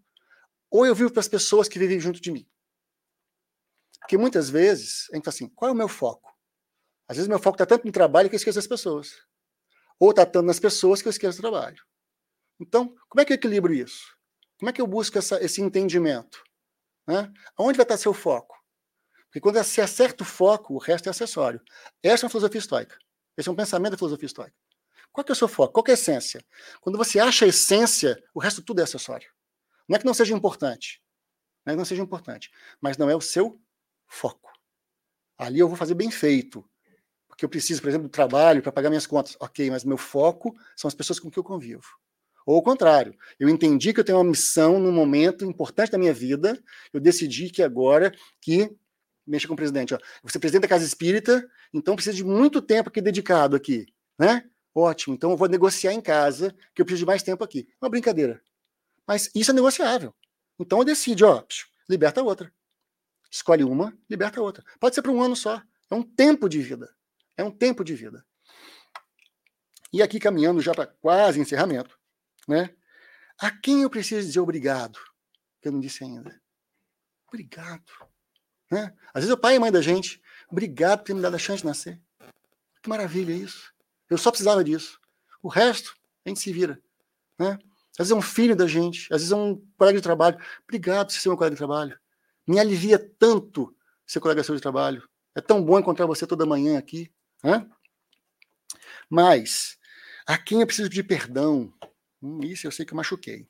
ou 0.71 0.85
eu 0.85 0.95
vivo 0.95 1.11
para 1.11 1.19
as 1.19 1.27
pessoas 1.27 1.67
que 1.67 1.79
vivem 1.79 1.99
junto 1.99 2.19
de 2.19 2.31
mim. 2.31 2.47
Porque 3.99 4.17
muitas 4.17 4.49
vezes 4.49 5.07
a 5.11 5.15
gente 5.15 5.25
fala 5.25 5.35
assim, 5.35 5.49
qual 5.49 5.69
é 5.69 5.71
o 5.71 5.75
meu 5.75 5.87
foco? 5.87 6.35
Às 7.07 7.17
vezes 7.17 7.27
meu 7.27 7.39
foco 7.39 7.55
está 7.55 7.65
tanto 7.65 7.85
no 7.85 7.91
trabalho 7.91 8.27
que 8.27 8.35
eu 8.35 8.37
esqueço 8.37 8.57
as 8.57 8.67
pessoas. 8.67 9.15
Ou 9.99 10.09
está 10.09 10.25
tanto 10.25 10.45
nas 10.45 10.59
pessoas 10.59 11.01
que 11.01 11.07
eu 11.07 11.11
esqueço 11.11 11.37
o 11.37 11.41
trabalho. 11.41 11.83
Então, 12.59 12.95
como 13.07 13.21
é 13.21 13.25
que 13.25 13.33
eu 13.33 13.35
equilibro 13.35 13.73
isso? 13.73 14.18
Como 14.59 14.69
é 14.69 14.73
que 14.73 14.81
eu 14.81 14.87
busco 14.87 15.17
essa, 15.17 15.41
esse 15.43 15.61
entendimento? 15.61 16.43
Né? 17.07 17.31
Onde 17.57 17.77
vai 17.77 17.85
estar 17.85 17.97
seu 17.97 18.13
foco? 18.13 18.59
Porque 19.25 19.39
quando 19.39 19.55
você 19.55 19.79
acerta 19.79 20.23
o 20.23 20.25
foco, 20.25 20.73
o 20.73 20.77
resto 20.77 21.07
é 21.07 21.09
acessório. 21.11 21.61
Essa 22.03 22.25
é 22.25 22.25
uma 22.25 22.29
filosofia 22.29 22.59
estoica. 22.59 22.97
Esse 23.37 23.47
é 23.47 23.51
um 23.51 23.55
pensamento 23.55 23.91
da 23.91 23.97
filosofia 23.97 24.25
estoica. 24.25 24.55
Qual 25.11 25.25
é 25.27 25.31
o 25.31 25.35
seu 25.35 25.47
foco? 25.47 25.73
Qual 25.73 25.85
é 25.87 25.91
a 25.91 25.93
essência? 25.93 26.43
Quando 26.81 26.97
você 26.97 27.19
acha 27.19 27.45
a 27.45 27.47
essência, 27.47 28.21
o 28.33 28.39
resto 28.39 28.61
tudo 28.61 28.81
é 28.81 28.83
acessório. 28.83 29.29
Não 29.87 29.95
é 29.95 29.99
que 29.99 30.05
não 30.05 30.13
seja 30.13 30.35
importante. 30.35 31.01
Não 31.65 31.71
é 31.71 31.73
que 31.75 31.77
não 31.77 31.85
seja 31.85 32.01
importante. 32.03 32.51
Mas 32.81 32.97
não 32.97 33.09
é 33.09 33.15
o 33.15 33.21
seu 33.21 33.61
foco. 34.07 34.51
Ali 35.37 35.59
eu 35.59 35.67
vou 35.67 35.77
fazer 35.77 35.93
bem 35.93 36.11
feito. 36.11 36.67
Porque 37.27 37.45
eu 37.45 37.49
preciso, 37.49 37.81
por 37.81 37.87
exemplo, 37.87 38.07
do 38.07 38.11
trabalho 38.11 38.61
para 38.61 38.71
pagar 38.71 38.89
minhas 38.89 39.07
contas. 39.07 39.37
Ok, 39.39 39.69
mas 39.71 39.85
meu 39.85 39.97
foco 39.97 40.53
são 40.75 40.87
as 40.87 40.95
pessoas 40.95 41.19
com 41.19 41.31
que 41.31 41.39
eu 41.39 41.43
convivo. 41.43 41.87
Ou 42.45 42.57
o 42.57 42.63
contrário, 42.63 43.15
eu 43.39 43.49
entendi 43.49 43.93
que 43.93 43.99
eu 43.99 44.03
tenho 44.03 44.17
uma 44.17 44.23
missão 44.23 44.79
num 44.79 44.91
momento 44.91 45.45
importante 45.45 45.91
da 45.91 45.97
minha 45.97 46.13
vida, 46.13 46.61
eu 46.93 46.99
decidi 46.99 47.49
que 47.49 47.61
agora 47.61 48.13
que 48.41 48.75
mexa 49.25 49.47
com 49.47 49.53
o 49.53 49.57
presidente. 49.57 49.93
Ó. 49.93 49.99
Você 50.23 50.37
é 50.37 50.39
presidente 50.39 50.63
da 50.63 50.67
Casa 50.67 50.85
Espírita, 50.85 51.47
então 51.73 51.95
precisa 51.95 52.15
de 52.15 52.23
muito 52.23 52.61
tempo 52.61 52.89
aqui 52.89 53.01
dedicado 53.01 53.55
aqui, 53.55 53.85
né? 54.17 54.43
Ótimo, 54.73 55.15
então 55.15 55.31
eu 55.31 55.37
vou 55.37 55.47
negociar 55.47 55.93
em 55.93 56.01
casa, 56.01 56.55
que 56.73 56.81
eu 56.81 56.85
preciso 56.85 57.01
de 57.01 57.05
mais 57.05 57.23
tempo 57.23 57.43
aqui. 57.43 57.67
Uma 57.81 57.89
brincadeira. 57.89 58.41
Mas 59.07 59.29
isso 59.35 59.51
é 59.51 59.53
negociável. 59.53 60.13
Então 60.59 60.79
eu 60.79 60.85
decido, 60.85 61.25
ó, 61.27 61.43
liberta 61.89 62.21
a 62.21 62.23
outra. 62.23 62.53
Escolhe 63.31 63.63
uma, 63.63 63.95
liberta 64.09 64.39
a 64.39 64.43
outra. 64.43 64.63
Pode 64.79 64.95
ser 64.95 65.01
para 65.01 65.11
um 65.11 65.21
ano 65.21 65.35
só. 65.35 65.61
É 65.89 65.95
um 65.95 66.03
tempo 66.03 66.47
de 66.47 66.61
vida. 66.61 66.89
É 67.35 67.43
um 67.43 67.51
tempo 67.51 67.83
de 67.83 67.95
vida. 67.95 68.25
E 69.91 70.03
aqui 70.03 70.19
caminhando 70.19 70.61
já 70.61 70.73
para 70.73 70.85
quase 70.85 71.39
encerramento, 71.39 71.98
né? 72.49 72.75
A 73.39 73.51
quem 73.51 73.83
eu 73.83 73.89
preciso 73.89 74.25
dizer 74.25 74.39
obrigado? 74.39 74.99
Que 75.61 75.67
eu 75.67 75.71
não 75.71 75.79
disse 75.79 76.03
ainda. 76.03 76.41
Obrigado. 77.27 77.85
Né? 78.71 78.93
Às 79.13 79.23
vezes 79.23 79.29
o 79.29 79.37
pai 79.37 79.53
e 79.53 79.57
a 79.57 79.59
mãe 79.59 79.71
da 79.71 79.81
gente, 79.81 80.21
obrigado 80.49 80.99
por 80.99 81.05
ter 81.05 81.13
me 81.13 81.21
dado 81.21 81.35
a 81.35 81.39
chance 81.39 81.61
de 81.61 81.67
nascer. 81.67 82.01
Que 82.81 82.89
maravilha 82.89 83.31
isso. 83.31 83.71
Eu 84.09 84.17
só 84.17 84.31
precisava 84.31 84.63
disso. 84.63 84.99
O 85.41 85.47
resto, 85.47 85.95
a 86.25 86.29
gente 86.29 86.39
se 86.39 86.51
vira. 86.51 86.81
Né? 87.37 87.57
Às 87.93 88.07
vezes 88.07 88.11
é 88.11 88.15
um 88.15 88.21
filho 88.21 88.55
da 88.55 88.67
gente, 88.67 89.03
às 89.13 89.21
vezes 89.21 89.31
é 89.31 89.35
um 89.35 89.63
colega 89.77 89.99
de 89.99 90.03
trabalho. 90.03 90.37
Obrigado 90.63 91.07
por 91.07 91.13
ser 91.13 91.29
meu 91.29 91.37
colega 91.37 91.55
de 91.55 91.59
trabalho. 91.59 91.99
Me 92.47 92.59
alivia 92.59 92.97
tanto 92.97 93.75
ser 94.07 94.19
colega 94.19 94.43
seu 94.43 94.55
de 94.55 94.61
trabalho. 94.61 95.07
É 95.35 95.41
tão 95.41 95.63
bom 95.63 95.77
encontrar 95.77 96.07
você 96.07 96.25
toda 96.25 96.45
manhã 96.45 96.79
aqui. 96.79 97.11
Né? 97.43 97.69
Mas, 99.07 99.77
a 100.25 100.37
quem 100.37 100.61
eu 100.61 100.67
preciso 100.67 100.89
pedir 100.89 101.03
perdão? 101.03 101.71
Isso 102.43 102.67
eu 102.67 102.71
sei 102.71 102.85
que 102.85 102.93
eu 102.93 102.97
machuquei. 102.97 103.47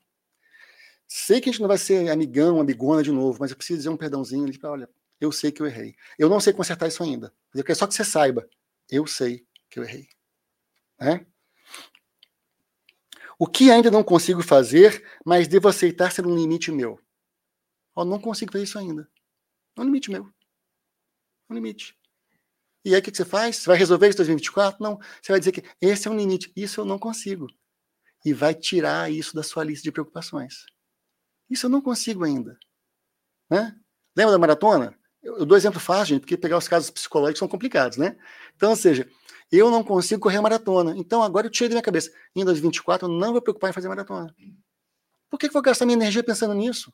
Sei 1.06 1.40
que 1.40 1.48
a 1.48 1.52
gente 1.52 1.60
não 1.60 1.68
vai 1.68 1.78
ser 1.78 2.08
amigão, 2.08 2.60
amigona 2.60 3.02
de 3.02 3.10
novo, 3.10 3.38
mas 3.40 3.50
eu 3.50 3.56
preciso 3.56 3.78
dizer 3.78 3.88
um 3.88 3.96
perdãozinho 3.96 4.44
ali 4.44 4.56
para, 4.56 4.70
olha, 4.70 4.90
eu 5.20 5.32
sei 5.32 5.50
que 5.50 5.60
eu 5.60 5.66
errei. 5.66 5.96
Eu 6.18 6.28
não 6.28 6.40
sei 6.40 6.52
consertar 6.52 6.86
isso 6.86 7.02
ainda. 7.02 7.34
Eu 7.54 7.64
quero 7.64 7.78
só 7.78 7.86
que 7.86 7.94
você 7.94 8.04
saiba. 8.04 8.48
Eu 8.88 9.06
sei 9.06 9.44
que 9.68 9.78
eu 9.80 9.84
errei. 9.84 10.08
Né? 10.98 11.26
O 13.38 13.46
que 13.46 13.70
ainda 13.70 13.90
não 13.90 14.04
consigo 14.04 14.42
fazer, 14.42 15.04
mas 15.24 15.48
devo 15.48 15.68
aceitar 15.68 16.12
ser 16.12 16.26
um 16.26 16.34
limite 16.34 16.70
meu? 16.70 17.00
Eu 17.96 18.04
não 18.04 18.20
consigo 18.20 18.52
fazer 18.52 18.64
isso 18.64 18.78
ainda. 18.78 19.10
É 19.76 19.80
um 19.80 19.84
limite 19.84 20.10
meu. 20.10 20.24
É 20.24 21.52
um 21.52 21.54
limite. 21.54 21.98
E 22.84 22.94
aí 22.94 23.00
o 23.00 23.02
que 23.02 23.14
você 23.14 23.24
faz? 23.24 23.56
Você 23.56 23.66
vai 23.66 23.76
resolver 23.76 24.08
isso 24.08 24.16
em 24.16 24.24
2024? 24.24 24.82
Não. 24.82 24.98
Você 25.20 25.32
vai 25.32 25.38
dizer 25.38 25.52
que 25.52 25.64
esse 25.80 26.06
é 26.06 26.10
um 26.10 26.16
limite. 26.16 26.52
Isso 26.54 26.80
eu 26.80 26.84
não 26.84 26.98
consigo. 26.98 27.46
E 28.24 28.32
vai 28.32 28.54
tirar 28.54 29.10
isso 29.10 29.34
da 29.34 29.42
sua 29.42 29.64
lista 29.64 29.82
de 29.84 29.92
preocupações. 29.92 30.66
Isso 31.48 31.66
eu 31.66 31.70
não 31.70 31.80
consigo 31.80 32.24
ainda. 32.24 32.58
Né? 33.48 33.76
Lembra 34.16 34.32
da 34.32 34.38
maratona? 34.38 34.94
Eu, 35.22 35.38
eu 35.38 35.46
dou 35.46 35.56
exemplo 35.56 35.80
fácil, 35.80 36.14
gente, 36.14 36.20
porque 36.20 36.36
pegar 36.36 36.58
os 36.58 36.68
casos 36.68 36.90
psicológicos 36.90 37.38
são 37.38 37.48
complicados, 37.48 37.98
né? 37.98 38.16
Então, 38.56 38.70
ou 38.70 38.76
seja, 38.76 39.08
eu 39.50 39.70
não 39.70 39.82
consigo 39.82 40.20
correr 40.20 40.36
a 40.36 40.42
maratona. 40.42 40.96
Então, 40.96 41.22
agora 41.22 41.46
eu 41.46 41.50
tirei 41.50 41.68
da 41.68 41.74
minha 41.74 41.82
cabeça. 41.82 42.12
Em 42.34 42.44
2024, 42.44 43.08
eu 43.08 43.12
não 43.12 43.32
vou 43.32 43.42
preocupar 43.42 43.70
em 43.70 43.72
fazer 43.72 43.88
maratona. 43.88 44.34
Por 45.28 45.38
que, 45.38 45.46
que 45.46 45.50
eu 45.50 45.54
vou 45.54 45.62
gastar 45.62 45.84
minha 45.86 45.96
energia 45.96 46.22
pensando 46.22 46.54
nisso? 46.54 46.92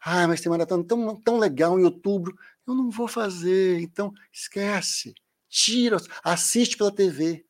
Ah, 0.00 0.26
mas 0.26 0.40
tem 0.40 0.50
maratona 0.50 0.84
tão, 0.84 1.16
tão 1.20 1.38
legal 1.38 1.78
em 1.78 1.84
outubro. 1.84 2.36
Eu 2.66 2.74
não 2.74 2.90
vou 2.90 3.06
fazer. 3.06 3.80
Então, 3.80 4.12
esquece. 4.32 5.14
Tira. 5.48 5.96
Assiste 6.24 6.76
pela 6.76 6.92
TV. 6.92 7.44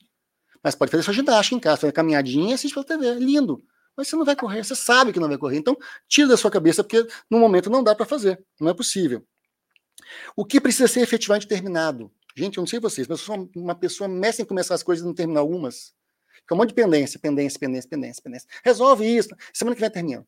Mas 0.63 0.75
pode 0.75 0.91
fazer 0.91 1.03
sua 1.03 1.15
ginástica 1.15 1.57
em 1.57 1.61
casa, 1.61 1.83
fazer 1.83 1.93
caminhadinha 1.93 2.51
e 2.51 2.53
assiste 2.55 2.75
pela 2.75 2.87
TV. 2.87 3.15
Lindo. 3.15 3.65
Mas 3.97 4.09
você 4.09 4.17
não 4.17 4.25
vai 4.25 4.37
correr, 4.37 4.65
você 4.65 4.75
sabe 4.75 5.13
que 5.13 5.21
não 5.21 5.29
vai 5.29 5.37
correr. 5.37 5.59
Então, 5.59 5.77
tira 6.09 6.29
da 6.29 6.37
sua 6.37 6.51
cabeça, 6.51 6.83
porque 6.83 7.07
no 7.31 7.39
momento 7.39 7.69
não 7.69 7.83
dá 7.83 7.95
para 7.95 8.07
fazer. 8.07 8.43
Não 8.61 8.71
é 8.71 8.75
possível. 8.75 9.27
O 10.37 10.45
que 10.45 10.61
precisa 10.61 10.89
ser 10.89 11.01
efetivamente 11.01 11.47
terminado? 11.47 12.11
Gente, 12.35 12.57
eu 12.57 12.63
não 12.63 12.67
sei 12.67 12.81
vocês, 12.81 13.07
mas 13.07 13.21
eu 13.21 13.25
sou 13.27 13.51
uma 13.55 13.75
pessoa 13.75 14.09
mestre 14.09 14.43
em 14.43 14.47
começar 14.47 14.75
as 14.75 14.83
coisas 14.83 15.05
e 15.05 15.07
não 15.07 15.15
terminar 15.15 15.41
algumas. 15.41 15.95
Fica 16.35 16.55
um 16.55 16.59
monte 16.59 16.71
de 16.71 16.75
pendência, 16.75 17.21
pendência, 17.21 17.59
pendência, 17.61 17.89
pendência, 17.89 18.23
pendência. 18.23 18.49
Resolve 18.65 19.05
isso. 19.05 19.29
Semana 19.53 19.75
que 19.75 19.81
vem 19.81 19.91
termina. 19.91 20.27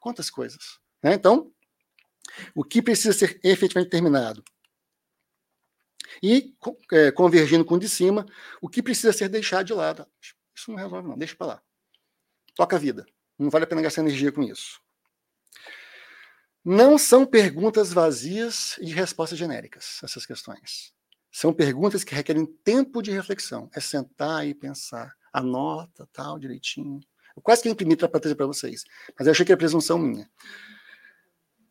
Quantas 0.00 0.30
coisas. 0.30 0.78
Né? 1.02 1.14
Então, 1.14 1.52
o 2.54 2.64
que 2.64 2.80
precisa 2.80 3.12
ser 3.12 3.38
efetivamente 3.44 3.90
terminado? 3.90 4.42
E, 6.22 6.54
é, 6.92 7.10
convergindo 7.10 7.64
com 7.64 7.74
o 7.74 7.78
de 7.78 7.88
cima, 7.88 8.26
o 8.60 8.68
que 8.68 8.82
precisa 8.82 9.12
ser 9.12 9.28
deixado 9.28 9.66
de 9.66 9.72
lado? 9.72 10.06
Isso 10.54 10.70
não 10.70 10.76
resolve, 10.76 11.08
não. 11.08 11.18
Deixa 11.18 11.36
para 11.36 11.46
lá. 11.46 11.62
Toca 12.54 12.76
a 12.76 12.78
vida. 12.78 13.06
Não 13.38 13.50
vale 13.50 13.64
a 13.64 13.66
pena 13.66 13.82
gastar 13.82 14.02
energia 14.02 14.32
com 14.32 14.42
isso. 14.42 14.80
Não 16.64 16.98
são 16.98 17.24
perguntas 17.24 17.92
vazias 17.92 18.76
e 18.80 18.92
respostas 18.92 19.38
genéricas, 19.38 19.98
essas 20.02 20.26
questões. 20.26 20.92
São 21.32 21.52
perguntas 21.52 22.04
que 22.04 22.14
requerem 22.14 22.44
tempo 22.44 23.00
de 23.00 23.10
reflexão. 23.10 23.70
É 23.74 23.80
sentar 23.80 24.46
e 24.46 24.54
pensar. 24.54 25.16
Anota, 25.32 26.08
tal, 26.12 26.38
direitinho. 26.38 27.00
Eu 27.34 27.40
quase 27.40 27.62
que 27.62 27.68
imprimi 27.68 27.96
para 27.96 28.08
trazer 28.08 28.34
para 28.34 28.46
vocês, 28.46 28.84
mas 29.16 29.26
eu 29.26 29.30
achei 29.30 29.46
que 29.46 29.52
era 29.52 29.58
presunção 29.58 29.96
minha. 29.96 30.28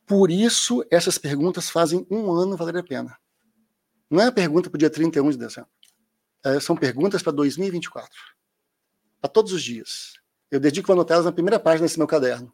Por 0.07 0.31
isso, 0.31 0.83
essas 0.89 1.19
perguntas 1.19 1.69
fazem 1.69 2.07
um 2.09 2.31
ano 2.31 2.57
valer 2.57 2.77
a 2.77 2.83
pena. 2.83 3.15
Não 4.09 4.21
é 4.21 4.27
a 4.27 4.31
pergunta 4.31 4.69
para 4.69 4.77
o 4.77 4.79
dia 4.79 4.89
31 4.89 5.29
de 5.29 5.37
dezembro. 5.37 5.69
É, 6.43 6.59
são 6.59 6.75
perguntas 6.75 7.21
para 7.21 7.31
2024. 7.31 8.09
Para 9.21 9.29
todos 9.29 9.51
os 9.51 9.61
dias. 9.61 10.13
Eu 10.49 10.59
dedico 10.59 10.91
anotar 10.91 11.21
na 11.21 11.31
primeira 11.31 11.59
página 11.59 11.85
desse 11.85 11.97
meu 11.97 12.07
caderno. 12.07 12.51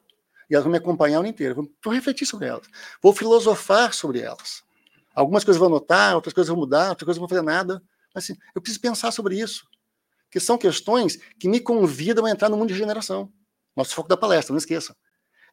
E 0.50 0.54
elas 0.54 0.64
vão 0.64 0.72
me 0.72 0.78
acompanhar 0.78 1.18
o 1.18 1.20
ano 1.22 1.30
inteiro. 1.30 1.72
Vou 1.84 1.94
refletir 1.94 2.26
sobre 2.26 2.48
elas. 2.48 2.68
Vou 3.02 3.14
filosofar 3.14 3.94
sobre 3.94 4.20
elas. 4.20 4.64
Algumas 5.14 5.44
coisas 5.44 5.58
vão 5.60 5.70
anotar, 5.70 6.14
outras 6.16 6.34
coisas 6.34 6.50
vão 6.50 6.58
mudar, 6.58 6.90
outras 6.90 7.06
coisas 7.06 7.20
vão 7.20 7.30
fazer 7.30 7.42
nada. 7.42 7.82
Mas 8.14 8.26
assim, 8.26 8.36
eu 8.54 8.62
preciso 8.62 8.82
pensar 8.82 9.12
sobre 9.12 9.40
isso. 9.40 9.66
Que 10.30 10.40
são 10.40 10.58
questões 10.58 11.18
que 11.40 11.48
me 11.48 11.62
convidam 11.62 12.26
a 12.26 12.32
entrar 12.32 12.50
no 12.50 12.58
mundo 12.58 12.68
de 12.68 12.74
regeneração. 12.74 13.32
Nosso 13.76 13.96
foco 13.96 14.10
da 14.10 14.18
palestra, 14.18 14.52
não 14.52 14.58
esqueça. 14.58 14.96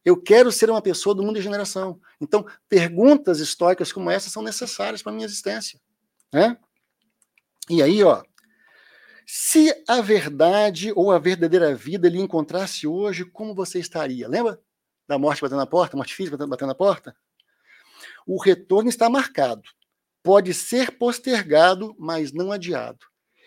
Eu 0.04 0.20
quero 0.20 0.50
ser 0.50 0.68
uma 0.68 0.82
pessoa 0.82 1.14
do 1.14 1.22
mundo 1.22 1.34
de 1.34 1.40
regeneração. 1.40 2.00
Então, 2.20 2.44
perguntas 2.68 3.38
históricas 3.38 3.92
como 3.92 4.10
essa 4.10 4.28
são 4.28 4.42
necessárias 4.42 5.00
para 5.00 5.12
a 5.12 5.14
minha 5.14 5.26
existência. 5.26 5.80
Né? 6.32 6.56
E 7.68 7.82
aí, 7.82 8.02
ó, 8.02 8.22
se 9.26 9.72
a 9.88 10.00
verdade 10.00 10.92
ou 10.94 11.10
a 11.10 11.18
verdadeira 11.18 11.74
vida 11.74 12.08
lhe 12.08 12.18
encontrasse 12.18 12.86
hoje, 12.86 13.24
como 13.24 13.54
você 13.54 13.78
estaria? 13.78 14.28
Lembra 14.28 14.60
da 15.06 15.18
morte 15.18 15.40
batendo 15.40 15.58
na 15.58 15.66
porta, 15.66 15.96
morte 15.96 16.14
física 16.14 16.36
batendo 16.36 16.68
na 16.68 16.74
porta? 16.74 17.16
O 18.26 18.40
retorno 18.40 18.88
está 18.88 19.08
marcado. 19.08 19.62
Pode 20.22 20.54
ser 20.54 20.98
postergado, 20.98 21.94
mas 21.98 22.32
não 22.32 22.52
adiado. 22.52 23.06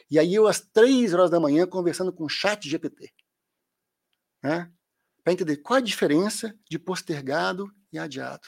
E 0.09 0.19
aí 0.19 0.35
eu, 0.35 0.47
às 0.47 0.59
três 0.59 1.13
horas 1.13 1.29
da 1.29 1.39
manhã, 1.39 1.65
conversando 1.65 2.13
com 2.13 2.25
o 2.25 2.29
chat 2.29 2.69
GPT. 2.69 3.13
Né? 4.43 4.71
Para 5.23 5.33
entender 5.33 5.57
qual 5.57 5.77
a 5.77 5.81
diferença 5.81 6.57
de 6.69 6.77
postergado 6.77 7.71
e 7.91 7.97
adiado. 7.97 8.47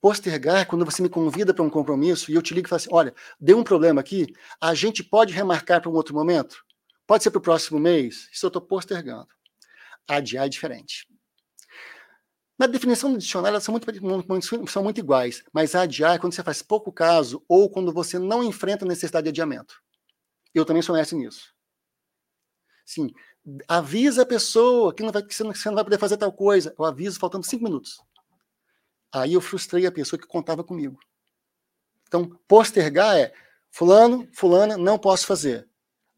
Postergar 0.00 0.58
é 0.58 0.64
quando 0.64 0.84
você 0.84 1.02
me 1.02 1.08
convida 1.08 1.52
para 1.52 1.64
um 1.64 1.70
compromisso 1.70 2.30
e 2.30 2.34
eu 2.34 2.42
te 2.42 2.54
ligo 2.54 2.66
e 2.66 2.70
falo 2.70 2.76
assim: 2.78 2.90
olha, 2.92 3.14
deu 3.40 3.58
um 3.58 3.64
problema 3.64 4.00
aqui, 4.00 4.32
a 4.60 4.72
gente 4.74 5.02
pode 5.02 5.32
remarcar 5.32 5.80
para 5.80 5.90
um 5.90 5.94
outro 5.94 6.14
momento? 6.14 6.64
Pode 7.06 7.22
ser 7.22 7.30
para 7.30 7.38
o 7.38 7.42
próximo 7.42 7.80
mês? 7.80 8.28
Isso 8.32 8.46
eu 8.46 8.48
estou 8.48 8.62
postergando. 8.62 9.28
Adiar 10.08 10.46
é 10.46 10.48
diferente. 10.48 11.08
Na 12.58 12.66
definição 12.66 13.12
do 13.12 13.18
dicionário, 13.18 13.54
elas 13.54 13.64
são 13.64 13.72
muito, 13.72 14.68
são 14.68 14.82
muito 14.82 14.98
iguais, 14.98 15.44
mas 15.52 15.74
adiar 15.74 16.16
é 16.16 16.18
quando 16.18 16.34
você 16.34 16.42
faz 16.42 16.60
pouco 16.60 16.92
caso 16.92 17.44
ou 17.48 17.70
quando 17.70 17.92
você 17.92 18.18
não 18.18 18.42
enfrenta 18.42 18.84
a 18.84 18.88
necessidade 18.88 19.24
de 19.24 19.30
adiamento. 19.30 19.80
Eu 20.52 20.64
também 20.64 20.82
sou 20.82 20.94
mestre 20.94 21.16
nisso. 21.16 21.54
Sim, 22.84 23.12
avisa 23.68 24.22
a 24.22 24.26
pessoa 24.26 24.94
que, 24.94 25.02
não 25.02 25.12
vai, 25.12 25.22
que 25.22 25.34
você 25.34 25.44
não 25.44 25.74
vai 25.74 25.84
poder 25.84 25.98
fazer 25.98 26.16
tal 26.16 26.32
coisa. 26.32 26.74
Eu 26.76 26.84
aviso 26.84 27.18
faltando 27.20 27.46
cinco 27.46 27.64
minutos. 27.64 27.98
Aí 29.12 29.34
eu 29.34 29.40
frustrei 29.40 29.86
a 29.86 29.92
pessoa 29.92 30.20
que 30.20 30.26
contava 30.26 30.62
comigo. 30.62 30.98
Então, 32.06 32.28
postergar 32.46 33.16
é 33.16 33.32
fulano, 33.70 34.28
fulana, 34.32 34.76
não 34.76 34.98
posso 34.98 35.26
fazer. 35.26 35.68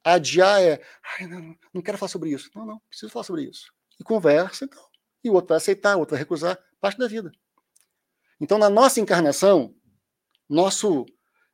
Adiar 0.03 0.61
é, 0.61 0.81
não, 1.29 1.57
não 1.75 1.83
quero 1.83 1.99
falar 1.99 2.09
sobre 2.09 2.31
isso. 2.31 2.51
Não, 2.55 2.65
não, 2.65 2.81
preciso 2.89 3.13
falar 3.13 3.25
sobre 3.25 3.45
isso. 3.45 3.73
E 3.99 4.05
conversa, 4.05 4.65
então 4.65 4.91
e 5.23 5.31
o 5.31 5.35
outro 5.35 5.49
vai 5.49 5.59
aceitar, 5.59 5.97
o 5.97 6.01
outro 6.01 6.15
vai 6.15 6.21
recusar, 6.21 6.59
parte 6.81 6.99
da 6.99 7.07
vida. 7.07 7.31
Então, 8.41 8.59
na 8.59 8.71
nossa 8.71 9.01
encarnação, 9.01 9.75
nosso 10.49 11.05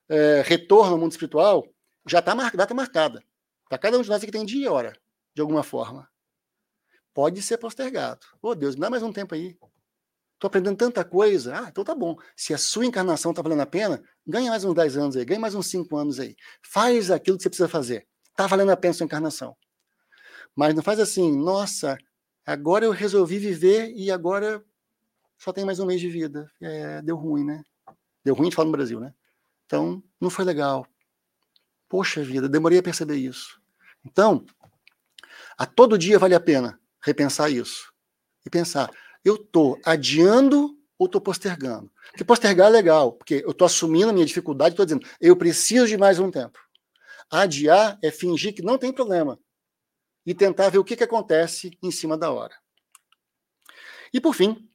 é, 0.09 0.43
retorno 0.43 0.93
ao 0.93 0.99
mundo 0.99 1.11
espiritual 1.11 1.66
já 2.07 2.20
está 2.20 2.34
mar 2.34 2.55
data 2.57 2.72
marcada. 2.72 3.22
Para 3.68 3.78
cada 3.78 3.99
um 3.99 4.03
de 4.03 4.09
nós 4.09 4.22
aqui 4.22 4.30
tem 4.30 4.47
dia 4.47 4.66
e 4.66 4.68
hora, 4.68 4.97
de 5.34 5.41
alguma 5.41 5.64
forma. 5.64 6.09
Pode 7.12 7.43
ser 7.43 7.59
postergado. 7.59 8.24
Ô 8.41 8.51
oh, 8.51 8.55
Deus, 8.55 8.76
me 8.76 8.82
dá 8.82 8.91
mais 8.91 9.03
um 9.03 9.12
tempo 9.12 9.34
aí. 9.34 9.59
Estou 10.37 10.49
aprendendo 10.49 10.76
tanta 10.76 11.05
coisa. 11.05 11.59
Ah, 11.59 11.68
então 11.68 11.84
tá 11.84 11.95
bom. 11.95 12.16
Se 12.37 12.55
a 12.55 12.59
sua 12.59 12.87
encarnação 12.87 13.32
está 13.32 13.43
valendo 13.43 13.62
a 13.62 13.66
pena, 13.66 14.03
ganha 14.26 14.51
mais 14.51 14.64
uns 14.64 14.74
10 14.74 14.97
anos 14.97 15.16
aí, 15.16 15.24
ganha 15.24 15.41
mais 15.41 15.55
uns 15.55 15.66
5 15.66 15.97
anos 15.97 16.20
aí. 16.20 16.37
Faz 16.62 17.11
aquilo 17.11 17.37
que 17.37 17.43
você 17.43 17.49
precisa 17.49 17.68
fazer. 17.68 18.07
Está 18.30 18.47
valendo 18.47 18.70
a 18.70 18.76
pena 18.76 18.93
a 18.93 18.95
sua 18.95 19.05
encarnação. 19.05 19.57
Mas 20.55 20.74
não 20.74 20.82
faz 20.82 21.01
assim, 21.01 21.37
nossa, 21.37 21.99
Agora 22.47 22.84
eu 22.84 22.93
resolvi 22.93 23.41
viver 23.41 23.93
e 23.97 24.09
agora 24.09 24.64
só 25.37 25.53
tem 25.53 25.64
mais 25.64 25.80
um 25.80 25.87
mês 25.87 26.01
de 26.01 26.09
vida. 26.09 26.49
É, 26.61 27.03
deu 27.03 27.16
ruim, 27.16 27.45
né? 27.45 27.64
Deu 28.24 28.37
ruim 28.37 28.51
de 28.51 28.55
falar 28.55 28.66
no 28.66 28.72
Brasil, 28.72 29.01
né? 29.01 29.12
Então, 29.66 30.01
não 30.20 30.30
foi 30.30 30.45
legal. 30.45 30.87
Poxa 31.89 32.22
vida, 32.22 32.49
demorei 32.49 32.78
a 32.78 32.82
perceber 32.84 33.16
isso. 33.16 33.61
Então, 34.05 34.47
a 35.59 35.66
todo 35.66 35.99
dia 35.99 36.20
vale 36.20 36.37
a 36.37 36.41
pena 36.41 36.80
repensar 37.03 37.51
isso. 37.51 37.93
E 38.45 38.51
pensar, 38.51 38.93
eu 39.29 39.35
estou 39.37 39.81
adiando 39.85 40.79
ou 40.99 41.07
estou 41.07 41.20
postergando? 41.20 41.91
Porque 42.11 42.24
postergar 42.24 42.68
é 42.68 42.70
legal, 42.70 43.12
porque 43.12 43.43
eu 43.45 43.51
estou 43.51 43.66
assumindo 43.66 44.11
a 44.11 44.12
minha 44.12 44.27
dificuldade, 44.27 44.72
estou 44.72 44.87
dizendo, 44.87 45.07
eu 45.20 45.37
preciso 45.37 45.87
de 45.87 45.97
mais 45.97 46.18
um 46.18 46.31
tempo. 46.31 46.59
Adiar 47.31 47.99
é 48.03 48.11
fingir 48.11 48.55
que 48.55 48.62
não 48.62 48.79
tem 48.79 48.93
problema 48.93 49.39
e 50.24 50.35
tentar 50.35 50.68
ver 50.68 50.79
o 50.79 50.85
que, 50.85 50.97
que 50.97 51.05
acontece 51.05 51.77
em 51.83 51.91
cima 51.91 52.16
da 52.16 52.31
hora. 52.31 52.55
E, 54.12 54.20
por 54.20 54.35
fim, 54.35 54.68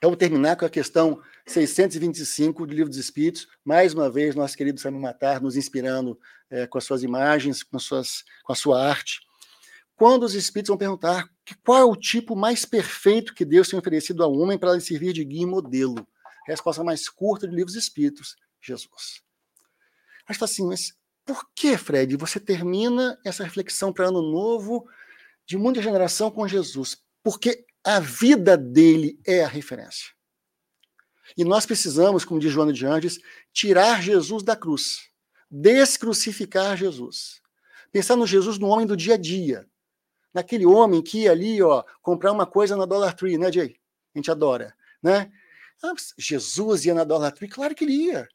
eu 0.00 0.08
vou 0.08 0.16
terminar 0.16 0.56
com 0.56 0.64
a 0.64 0.70
questão 0.70 1.20
625 1.46 2.66
do 2.66 2.74
Livro 2.74 2.88
dos 2.88 2.98
Espíritos. 2.98 3.48
Mais 3.64 3.94
uma 3.94 4.10
vez, 4.10 4.34
nosso 4.34 4.56
querido 4.56 4.80
Samuel 4.80 5.02
Matar 5.02 5.40
nos 5.40 5.56
inspirando 5.56 6.18
é, 6.50 6.66
com 6.66 6.78
as 6.78 6.84
suas 6.84 7.02
imagens, 7.02 7.62
com, 7.62 7.78
suas, 7.78 8.24
com 8.44 8.52
a 8.52 8.56
sua 8.56 8.84
arte. 8.84 9.20
Quando 10.02 10.24
os 10.24 10.34
Espíritos 10.34 10.66
vão 10.66 10.76
perguntar 10.76 11.30
qual 11.64 11.78
é 11.78 11.84
o 11.84 11.94
tipo 11.94 12.34
mais 12.34 12.64
perfeito 12.64 13.32
que 13.32 13.44
Deus 13.44 13.68
tem 13.68 13.78
oferecido 13.78 14.24
ao 14.24 14.32
homem 14.32 14.58
para 14.58 14.72
lhe 14.72 14.80
servir 14.80 15.12
de 15.12 15.24
guia 15.24 15.42
e 15.42 15.46
modelo. 15.46 16.04
Resposta 16.44 16.82
mais 16.82 17.08
curta 17.08 17.46
do 17.46 17.54
Livro 17.54 17.66
dos 17.66 17.76
Espíritos: 17.76 18.34
Jesus. 18.60 19.22
Mas 20.26 20.34
está 20.34 20.46
assim, 20.46 20.66
mas 20.66 20.92
por 21.24 21.48
que, 21.54 21.78
Fred, 21.78 22.16
você 22.16 22.40
termina 22.40 23.16
essa 23.24 23.44
reflexão 23.44 23.92
para 23.92 24.08
ano 24.08 24.22
novo 24.22 24.88
de 25.46 25.56
muita 25.56 25.80
geração 25.80 26.32
com 26.32 26.48
Jesus? 26.48 27.00
Porque 27.22 27.64
a 27.84 28.00
vida 28.00 28.58
dele 28.58 29.20
é 29.24 29.44
a 29.44 29.48
referência. 29.48 30.10
E 31.36 31.44
nós 31.44 31.64
precisamos, 31.64 32.24
como 32.24 32.40
diz 32.40 32.50
Joana 32.50 32.72
de 32.72 32.84
Andes, 32.84 33.20
tirar 33.52 34.02
Jesus 34.02 34.42
da 34.42 34.56
cruz, 34.56 35.08
descrucificar 35.48 36.76
Jesus. 36.76 37.40
Pensar 37.92 38.16
no 38.16 38.26
Jesus 38.26 38.58
no 38.58 38.66
homem 38.66 38.84
do 38.84 38.96
dia 38.96 39.14
a 39.14 39.16
dia, 39.16 39.70
naquele 40.32 40.66
homem 40.66 41.02
que 41.02 41.22
ia 41.22 41.32
ali, 41.32 41.62
ó, 41.62 41.84
comprar 42.00 42.32
uma 42.32 42.46
coisa 42.46 42.76
na 42.76 42.84
Dollar 42.84 43.14
Tree, 43.14 43.38
né, 43.38 43.50
Jay? 43.50 43.76
A 44.14 44.18
gente 44.18 44.30
adora, 44.30 44.74
né? 45.02 45.30
Ah, 45.82 45.92
Jesus 46.18 46.84
ia 46.84 46.94
na 46.94 47.04
Dollar 47.04 47.32
Tree? 47.32 47.48
Claro 47.48 47.74
que 47.74 47.84
ele 47.84 47.92
ia. 47.92 48.28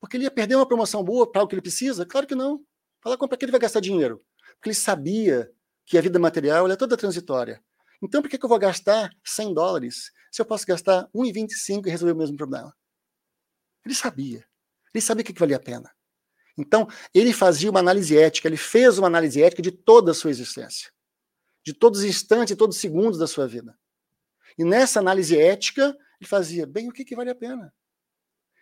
Porque 0.00 0.16
ele 0.16 0.24
ia 0.24 0.30
perder 0.30 0.56
uma 0.56 0.66
promoção 0.66 1.02
boa 1.02 1.30
para 1.30 1.42
o 1.42 1.48
que 1.48 1.54
ele 1.54 1.62
precisa? 1.62 2.06
Claro 2.06 2.26
que 2.26 2.34
não. 2.34 2.64
Fala, 3.00 3.16
para 3.16 3.36
que 3.36 3.44
ele 3.44 3.52
vai 3.52 3.60
gastar 3.60 3.80
dinheiro? 3.80 4.22
Porque 4.54 4.68
ele 4.68 4.74
sabia 4.74 5.50
que 5.86 5.96
a 5.96 6.00
vida 6.00 6.18
material 6.18 6.70
é 6.70 6.76
toda 6.76 6.96
transitória. 6.96 7.62
Então, 8.02 8.22
por 8.22 8.28
que, 8.28 8.38
que 8.38 8.44
eu 8.44 8.48
vou 8.48 8.58
gastar 8.58 9.10
100 9.24 9.54
dólares 9.54 10.12
se 10.30 10.40
eu 10.40 10.46
posso 10.46 10.66
gastar 10.66 11.08
1,25 11.14 11.86
e 11.86 11.90
resolver 11.90 12.12
o 12.12 12.16
mesmo 12.16 12.36
problema? 12.36 12.74
Ele 13.84 13.94
sabia. 13.94 14.44
Ele 14.94 15.02
sabia 15.02 15.22
o 15.22 15.24
que, 15.24 15.32
que 15.32 15.40
valia 15.40 15.56
a 15.56 15.60
pena. 15.60 15.90
Então, 16.56 16.88
ele 17.14 17.32
fazia 17.32 17.70
uma 17.70 17.80
análise 17.80 18.18
ética, 18.18 18.48
ele 18.48 18.56
fez 18.56 18.98
uma 18.98 19.06
análise 19.06 19.40
ética 19.40 19.62
de 19.62 19.70
toda 19.70 20.10
a 20.10 20.14
sua 20.14 20.30
existência, 20.30 20.90
de 21.68 21.74
todos 21.74 22.00
os 22.00 22.06
instantes 22.06 22.56
todos 22.56 22.76
os 22.76 22.80
segundos 22.80 23.18
da 23.18 23.26
sua 23.26 23.46
vida. 23.46 23.78
E 24.56 24.64
nessa 24.64 25.00
análise 25.00 25.38
ética, 25.38 25.94
ele 26.18 26.28
fazia, 26.28 26.66
bem, 26.66 26.88
o 26.88 26.92
que, 26.92 27.04
que 27.04 27.14
vale 27.14 27.28
a 27.28 27.34
pena? 27.34 27.72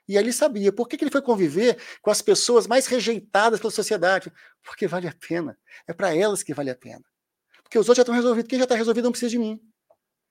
E 0.08 0.16
aí 0.16 0.24
ele 0.24 0.32
sabia 0.32 0.72
por 0.72 0.88
que, 0.88 0.96
que 0.96 1.04
ele 1.04 1.10
foi 1.10 1.22
conviver 1.22 1.80
com 2.02 2.10
as 2.10 2.20
pessoas 2.20 2.66
mais 2.66 2.86
rejeitadas 2.86 3.60
pela 3.60 3.70
sociedade. 3.70 4.32
Porque 4.62 4.88
vale 4.88 5.06
a 5.06 5.14
pena. 5.14 5.56
É 5.86 5.92
para 5.92 6.14
elas 6.14 6.42
que 6.42 6.52
vale 6.52 6.70
a 6.70 6.76
pena. 6.76 7.04
Porque 7.62 7.78
os 7.78 7.88
outros 7.88 7.98
já 7.98 8.02
estão 8.02 8.14
resolvidos. 8.14 8.48
Quem 8.48 8.58
já 8.58 8.64
está 8.64 8.74
resolvido 8.74 9.04
não 9.04 9.12
precisa 9.12 9.30
de 9.30 9.38
mim. 9.38 9.60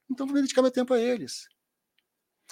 Então 0.09 0.27
vou 0.27 0.35
dedicar 0.35 0.61
meu 0.61 0.71
tempo 0.71 0.93
a 0.93 0.99
eles. 0.99 1.47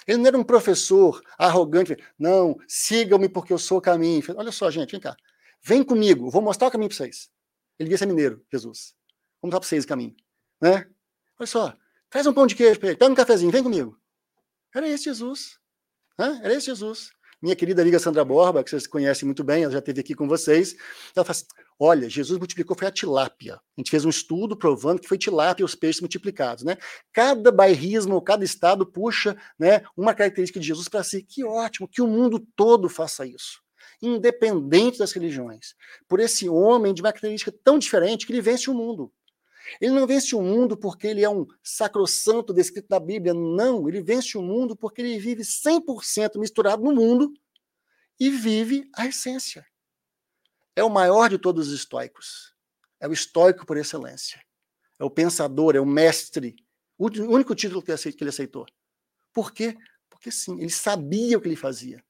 Ele 0.06 0.18
não 0.18 0.26
era 0.26 0.38
um 0.38 0.44
professor 0.44 1.22
arrogante. 1.38 1.96
Não, 2.18 2.58
sigam-me 2.66 3.28
porque 3.28 3.52
eu 3.52 3.58
sou 3.58 3.78
o 3.78 3.82
caminho. 3.82 4.22
Olha 4.36 4.52
só, 4.52 4.70
gente, 4.70 4.90
vem 4.90 5.00
cá. 5.00 5.16
Vem 5.62 5.82
comigo, 5.82 6.30
vou 6.30 6.42
mostrar 6.42 6.68
o 6.68 6.70
caminho 6.70 6.90
para 6.90 6.96
vocês. 6.98 7.30
Ele 7.78 7.88
devia 7.88 7.98
ser 7.98 8.06
mineiro, 8.06 8.44
Jesus. 8.52 8.94
Vou 9.44 9.48
mostrar 9.48 9.60
para 9.60 9.68
vocês 9.68 9.84
o 9.84 9.88
caminho. 9.88 10.16
Né? 10.58 10.86
Olha 11.38 11.46
só, 11.46 11.76
traz 12.08 12.26
um 12.26 12.32
pão 12.32 12.46
de 12.46 12.54
queijo 12.54 12.80
para 12.80 12.88
ele, 12.88 12.96
pega 12.96 13.12
um 13.12 13.14
cafezinho, 13.14 13.52
vem 13.52 13.62
comigo. 13.62 14.00
Era 14.74 14.88
esse 14.88 15.04
Jesus. 15.04 15.58
Né? 16.18 16.40
Era 16.42 16.54
esse 16.54 16.66
Jesus. 16.66 17.10
Minha 17.42 17.54
querida 17.54 17.82
amiga 17.82 17.98
Sandra 17.98 18.24
Borba, 18.24 18.64
que 18.64 18.70
vocês 18.70 18.86
conhecem 18.86 19.26
muito 19.26 19.44
bem, 19.44 19.64
ela 19.64 19.72
já 19.72 19.80
esteve 19.80 20.00
aqui 20.00 20.14
com 20.14 20.26
vocês, 20.26 20.74
ela 21.14 21.26
fala 21.26 21.32
assim, 21.32 21.44
olha, 21.78 22.08
Jesus 22.08 22.38
multiplicou 22.38 22.74
foi 22.74 22.88
a 22.88 22.90
tilápia. 22.90 23.56
A 23.56 23.80
gente 23.80 23.90
fez 23.90 24.06
um 24.06 24.08
estudo 24.08 24.56
provando 24.56 24.98
que 24.98 25.08
foi 25.08 25.18
tilápia 25.18 25.62
os 25.62 25.74
peixes 25.74 26.00
multiplicados, 26.00 26.64
né? 26.64 26.78
Cada 27.12 27.52
bairrismo, 27.52 28.22
cada 28.22 28.46
estado 28.46 28.86
puxa 28.86 29.36
né, 29.58 29.82
uma 29.94 30.14
característica 30.14 30.58
de 30.58 30.66
Jesus 30.66 30.88
para 30.88 31.04
si. 31.04 31.22
Que 31.22 31.44
ótimo, 31.44 31.86
que 31.86 32.00
o 32.00 32.06
mundo 32.06 32.40
todo 32.56 32.88
faça 32.88 33.26
isso. 33.26 33.60
Independente 34.00 34.98
das 34.98 35.12
religiões. 35.12 35.74
Por 36.08 36.18
esse 36.18 36.48
homem 36.48 36.94
de 36.94 37.02
uma 37.02 37.12
característica 37.12 37.52
tão 37.62 37.78
diferente 37.78 38.26
que 38.26 38.32
ele 38.32 38.40
vence 38.40 38.70
o 38.70 38.74
mundo. 38.74 39.12
Ele 39.80 39.92
não 39.92 40.06
vence 40.06 40.34
o 40.34 40.42
mundo 40.42 40.76
porque 40.76 41.06
ele 41.06 41.24
é 41.24 41.28
um 41.28 41.46
sacrossanto 41.62 42.52
descrito 42.52 42.88
na 42.90 43.00
Bíblia, 43.00 43.34
não. 43.34 43.88
Ele 43.88 44.02
vence 44.02 44.36
o 44.36 44.42
mundo 44.42 44.76
porque 44.76 45.00
ele 45.00 45.18
vive 45.18 45.42
100% 45.42 46.38
misturado 46.38 46.82
no 46.82 46.94
mundo 46.94 47.32
e 48.18 48.30
vive 48.30 48.88
a 48.94 49.06
essência. 49.06 49.66
É 50.76 50.82
o 50.82 50.90
maior 50.90 51.28
de 51.28 51.38
todos 51.38 51.68
os 51.68 51.74
estoicos. 51.74 52.54
É 53.00 53.08
o 53.08 53.12
estoico 53.12 53.66
por 53.66 53.76
excelência. 53.76 54.40
É 54.98 55.04
o 55.04 55.10
pensador, 55.10 55.76
é 55.76 55.80
o 55.80 55.86
mestre. 55.86 56.56
O 56.98 57.06
único 57.06 57.54
título 57.54 57.82
que 57.82 57.90
ele 57.90 58.28
aceitou. 58.28 58.66
Por 59.32 59.52
quê? 59.52 59.76
Porque 60.08 60.30
sim, 60.30 60.60
ele 60.60 60.70
sabia 60.70 61.36
o 61.36 61.40
que 61.40 61.48
ele 61.48 61.56
fazia. 61.56 62.02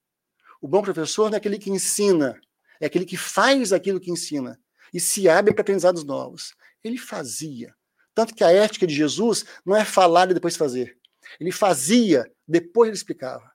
O 0.60 0.68
bom 0.68 0.82
professor 0.82 1.30
não 1.30 1.34
é 1.34 1.38
aquele 1.38 1.58
que 1.58 1.70
ensina, 1.70 2.40
é 2.80 2.86
aquele 2.86 3.04
que 3.04 3.16
faz 3.16 3.72
aquilo 3.72 4.00
que 4.00 4.10
ensina 4.10 4.60
e 4.92 5.00
se 5.00 5.28
abre 5.28 5.52
para 5.52 5.62
aprendizados 5.62 6.04
novos. 6.04 6.54
Ele 6.84 6.98
fazia. 6.98 7.74
Tanto 8.14 8.34
que 8.34 8.44
a 8.44 8.52
ética 8.52 8.86
de 8.86 8.94
Jesus 8.94 9.44
não 9.64 9.74
é 9.74 9.84
falar 9.84 10.30
e 10.30 10.34
depois 10.34 10.56
fazer. 10.56 10.96
Ele 11.40 11.50
fazia, 11.50 12.30
depois 12.46 12.88
ele 12.88 12.96
explicava. 12.96 13.50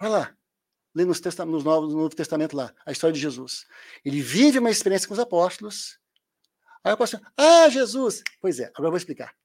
Olha 0.00 0.10
lá, 0.10 0.36
lê 0.94 1.04
nos, 1.04 1.20
nos 1.20 1.64
Novos, 1.64 1.92
no 1.92 2.00
Novo 2.00 2.16
Testamento 2.16 2.56
lá, 2.56 2.74
a 2.84 2.90
história 2.90 3.14
de 3.14 3.20
Jesus. 3.20 3.66
Ele 4.04 4.20
vive 4.20 4.58
uma 4.58 4.70
experiência 4.70 5.06
com 5.06 5.14
os 5.14 5.20
apóstolos. 5.20 6.00
Aí 6.82 6.90
o 6.90 6.94
apóstolo, 6.94 7.22
ah, 7.36 7.68
Jesus! 7.68 8.22
Pois 8.40 8.58
é, 8.58 8.64
agora 8.66 8.86
eu 8.86 8.90
vou 8.90 8.96
explicar. 8.96 9.36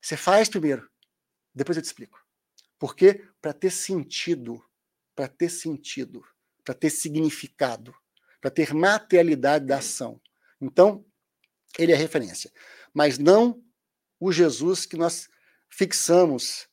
Você 0.00 0.16
faz 0.16 0.48
primeiro, 0.48 0.88
depois 1.54 1.76
eu 1.76 1.82
te 1.82 1.86
explico. 1.86 2.22
Por 2.78 2.94
quê? 2.94 3.26
Para 3.40 3.52
ter 3.52 3.70
sentido, 3.70 4.62
para 5.14 5.28
ter 5.28 5.48
sentido, 5.48 6.22
para 6.62 6.74
ter 6.74 6.90
significado, 6.90 7.94
para 8.40 8.50
ter 8.50 8.74
materialidade 8.74 9.66
da 9.66 9.78
ação. 9.78 10.20
Então, 10.60 11.04
ele 11.78 11.92
é 11.92 11.96
referência. 11.96 12.50
Mas 12.92 13.18
não 13.18 13.62
o 14.20 14.32
Jesus 14.32 14.86
que 14.86 14.96
nós 14.96 15.28
fixamos 15.68 16.68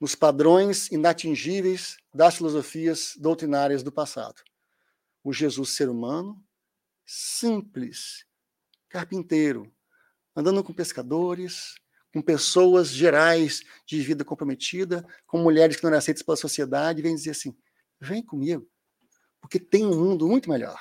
nos 0.00 0.14
padrões 0.14 0.90
inatingíveis 0.90 1.96
das 2.12 2.36
filosofias 2.36 3.14
doutrinárias 3.16 3.82
do 3.82 3.90
passado. 3.90 4.42
O 5.24 5.32
Jesus 5.32 5.70
ser 5.70 5.88
humano, 5.88 6.42
simples, 7.04 8.26
carpinteiro, 8.88 9.72
andando 10.34 10.62
com 10.62 10.72
pescadores, 10.72 11.74
com 12.12 12.22
pessoas 12.22 12.88
gerais 12.88 13.62
de 13.86 14.00
vida 14.02 14.24
comprometida, 14.24 15.06
com 15.26 15.38
mulheres 15.38 15.76
que 15.76 15.82
não 15.82 15.88
eram 15.88 15.98
aceitas 15.98 16.22
pela 16.22 16.36
sociedade, 16.36 17.02
vem 17.02 17.14
dizer 17.14 17.30
assim: 17.30 17.56
vem 18.00 18.22
comigo, 18.22 18.68
porque 19.40 19.58
tem 19.58 19.84
um 19.84 19.98
mundo 19.98 20.28
muito 20.28 20.48
melhor. 20.48 20.80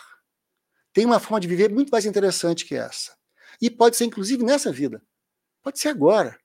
Tem 0.93 1.05
uma 1.05 1.19
forma 1.19 1.39
de 1.39 1.47
viver 1.47 1.69
muito 1.71 1.89
mais 1.89 2.05
interessante 2.05 2.65
que 2.65 2.75
essa. 2.75 3.17
E 3.61 3.69
pode 3.69 3.95
ser, 3.95 4.05
inclusive, 4.05 4.43
nessa 4.43 4.71
vida. 4.71 5.01
Pode 5.61 5.79
ser 5.79 5.89
agora. 5.89 6.37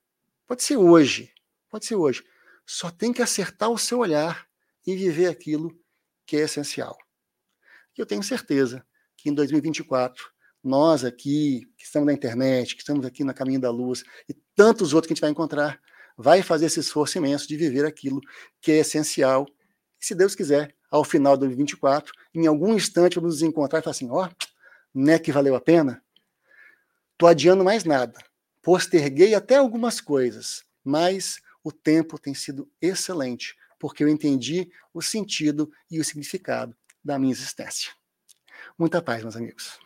Pode 0.47 0.63
ser 0.63 0.77
hoje. 0.77 1.31
Pode 1.69 1.85
ser 1.85 1.95
hoje. 1.95 2.23
Só 2.65 2.89
tem 2.89 3.13
que 3.13 3.21
acertar 3.21 3.69
o 3.69 3.77
seu 3.77 3.99
olhar 3.99 4.47
e 4.85 4.95
viver 4.95 5.27
aquilo 5.27 5.77
que 6.25 6.37
é 6.37 6.41
essencial. 6.41 6.97
E 7.97 8.01
eu 8.01 8.05
tenho 8.05 8.23
certeza 8.23 8.85
que 9.17 9.29
em 9.29 9.33
2024, 9.33 10.31
nós 10.63 11.03
aqui, 11.03 11.67
que 11.77 11.83
estamos 11.83 12.07
na 12.07 12.13
internet, 12.13 12.75
que 12.75 12.81
estamos 12.81 13.05
aqui 13.05 13.23
na 13.23 13.33
Caminho 13.33 13.59
da 13.59 13.69
Luz, 13.69 14.03
e 14.29 14.33
tantos 14.55 14.93
outros 14.93 15.07
que 15.07 15.13
a 15.13 15.15
gente 15.15 15.21
vai 15.21 15.31
encontrar, 15.31 15.79
vai 16.17 16.41
fazer 16.41 16.67
esse 16.67 16.79
esforço 16.79 17.17
imenso 17.17 17.47
de 17.47 17.57
viver 17.57 17.85
aquilo 17.85 18.21
que 18.61 18.71
é 18.71 18.77
essencial. 18.77 19.47
E 19.99 20.05
se 20.05 20.15
Deus 20.15 20.35
quiser, 20.35 20.75
ao 20.89 21.03
final 21.03 21.35
de 21.35 21.41
2024, 21.41 22.13
em 22.33 22.47
algum 22.47 22.73
instante 22.73 23.15
vamos 23.15 23.35
nos 23.35 23.41
encontrar 23.41 23.79
e 23.79 23.81
falar 23.81 23.91
assim: 23.91 24.09
ó, 24.09 24.25
oh, 24.25 24.29
não 24.93 25.13
é 25.13 25.19
que 25.19 25.31
valeu 25.31 25.55
a 25.55 25.61
pena? 25.61 26.03
Estou 27.21 27.29
adiando 27.29 27.63
mais 27.63 27.83
nada. 27.83 28.17
Posterguei 28.63 29.35
até 29.35 29.57
algumas 29.57 30.01
coisas, 30.01 30.63
mas 30.83 31.39
o 31.63 31.71
tempo 31.71 32.17
tem 32.17 32.33
sido 32.33 32.67
excelente, 32.81 33.55
porque 33.79 34.03
eu 34.03 34.07
entendi 34.07 34.71
o 34.91 35.03
sentido 35.03 35.71
e 35.91 35.99
o 35.99 36.03
significado 36.03 36.75
da 37.05 37.19
minha 37.19 37.31
existência. 37.31 37.91
Muita 38.75 39.03
paz, 39.03 39.21
meus 39.21 39.35
amigos. 39.35 39.79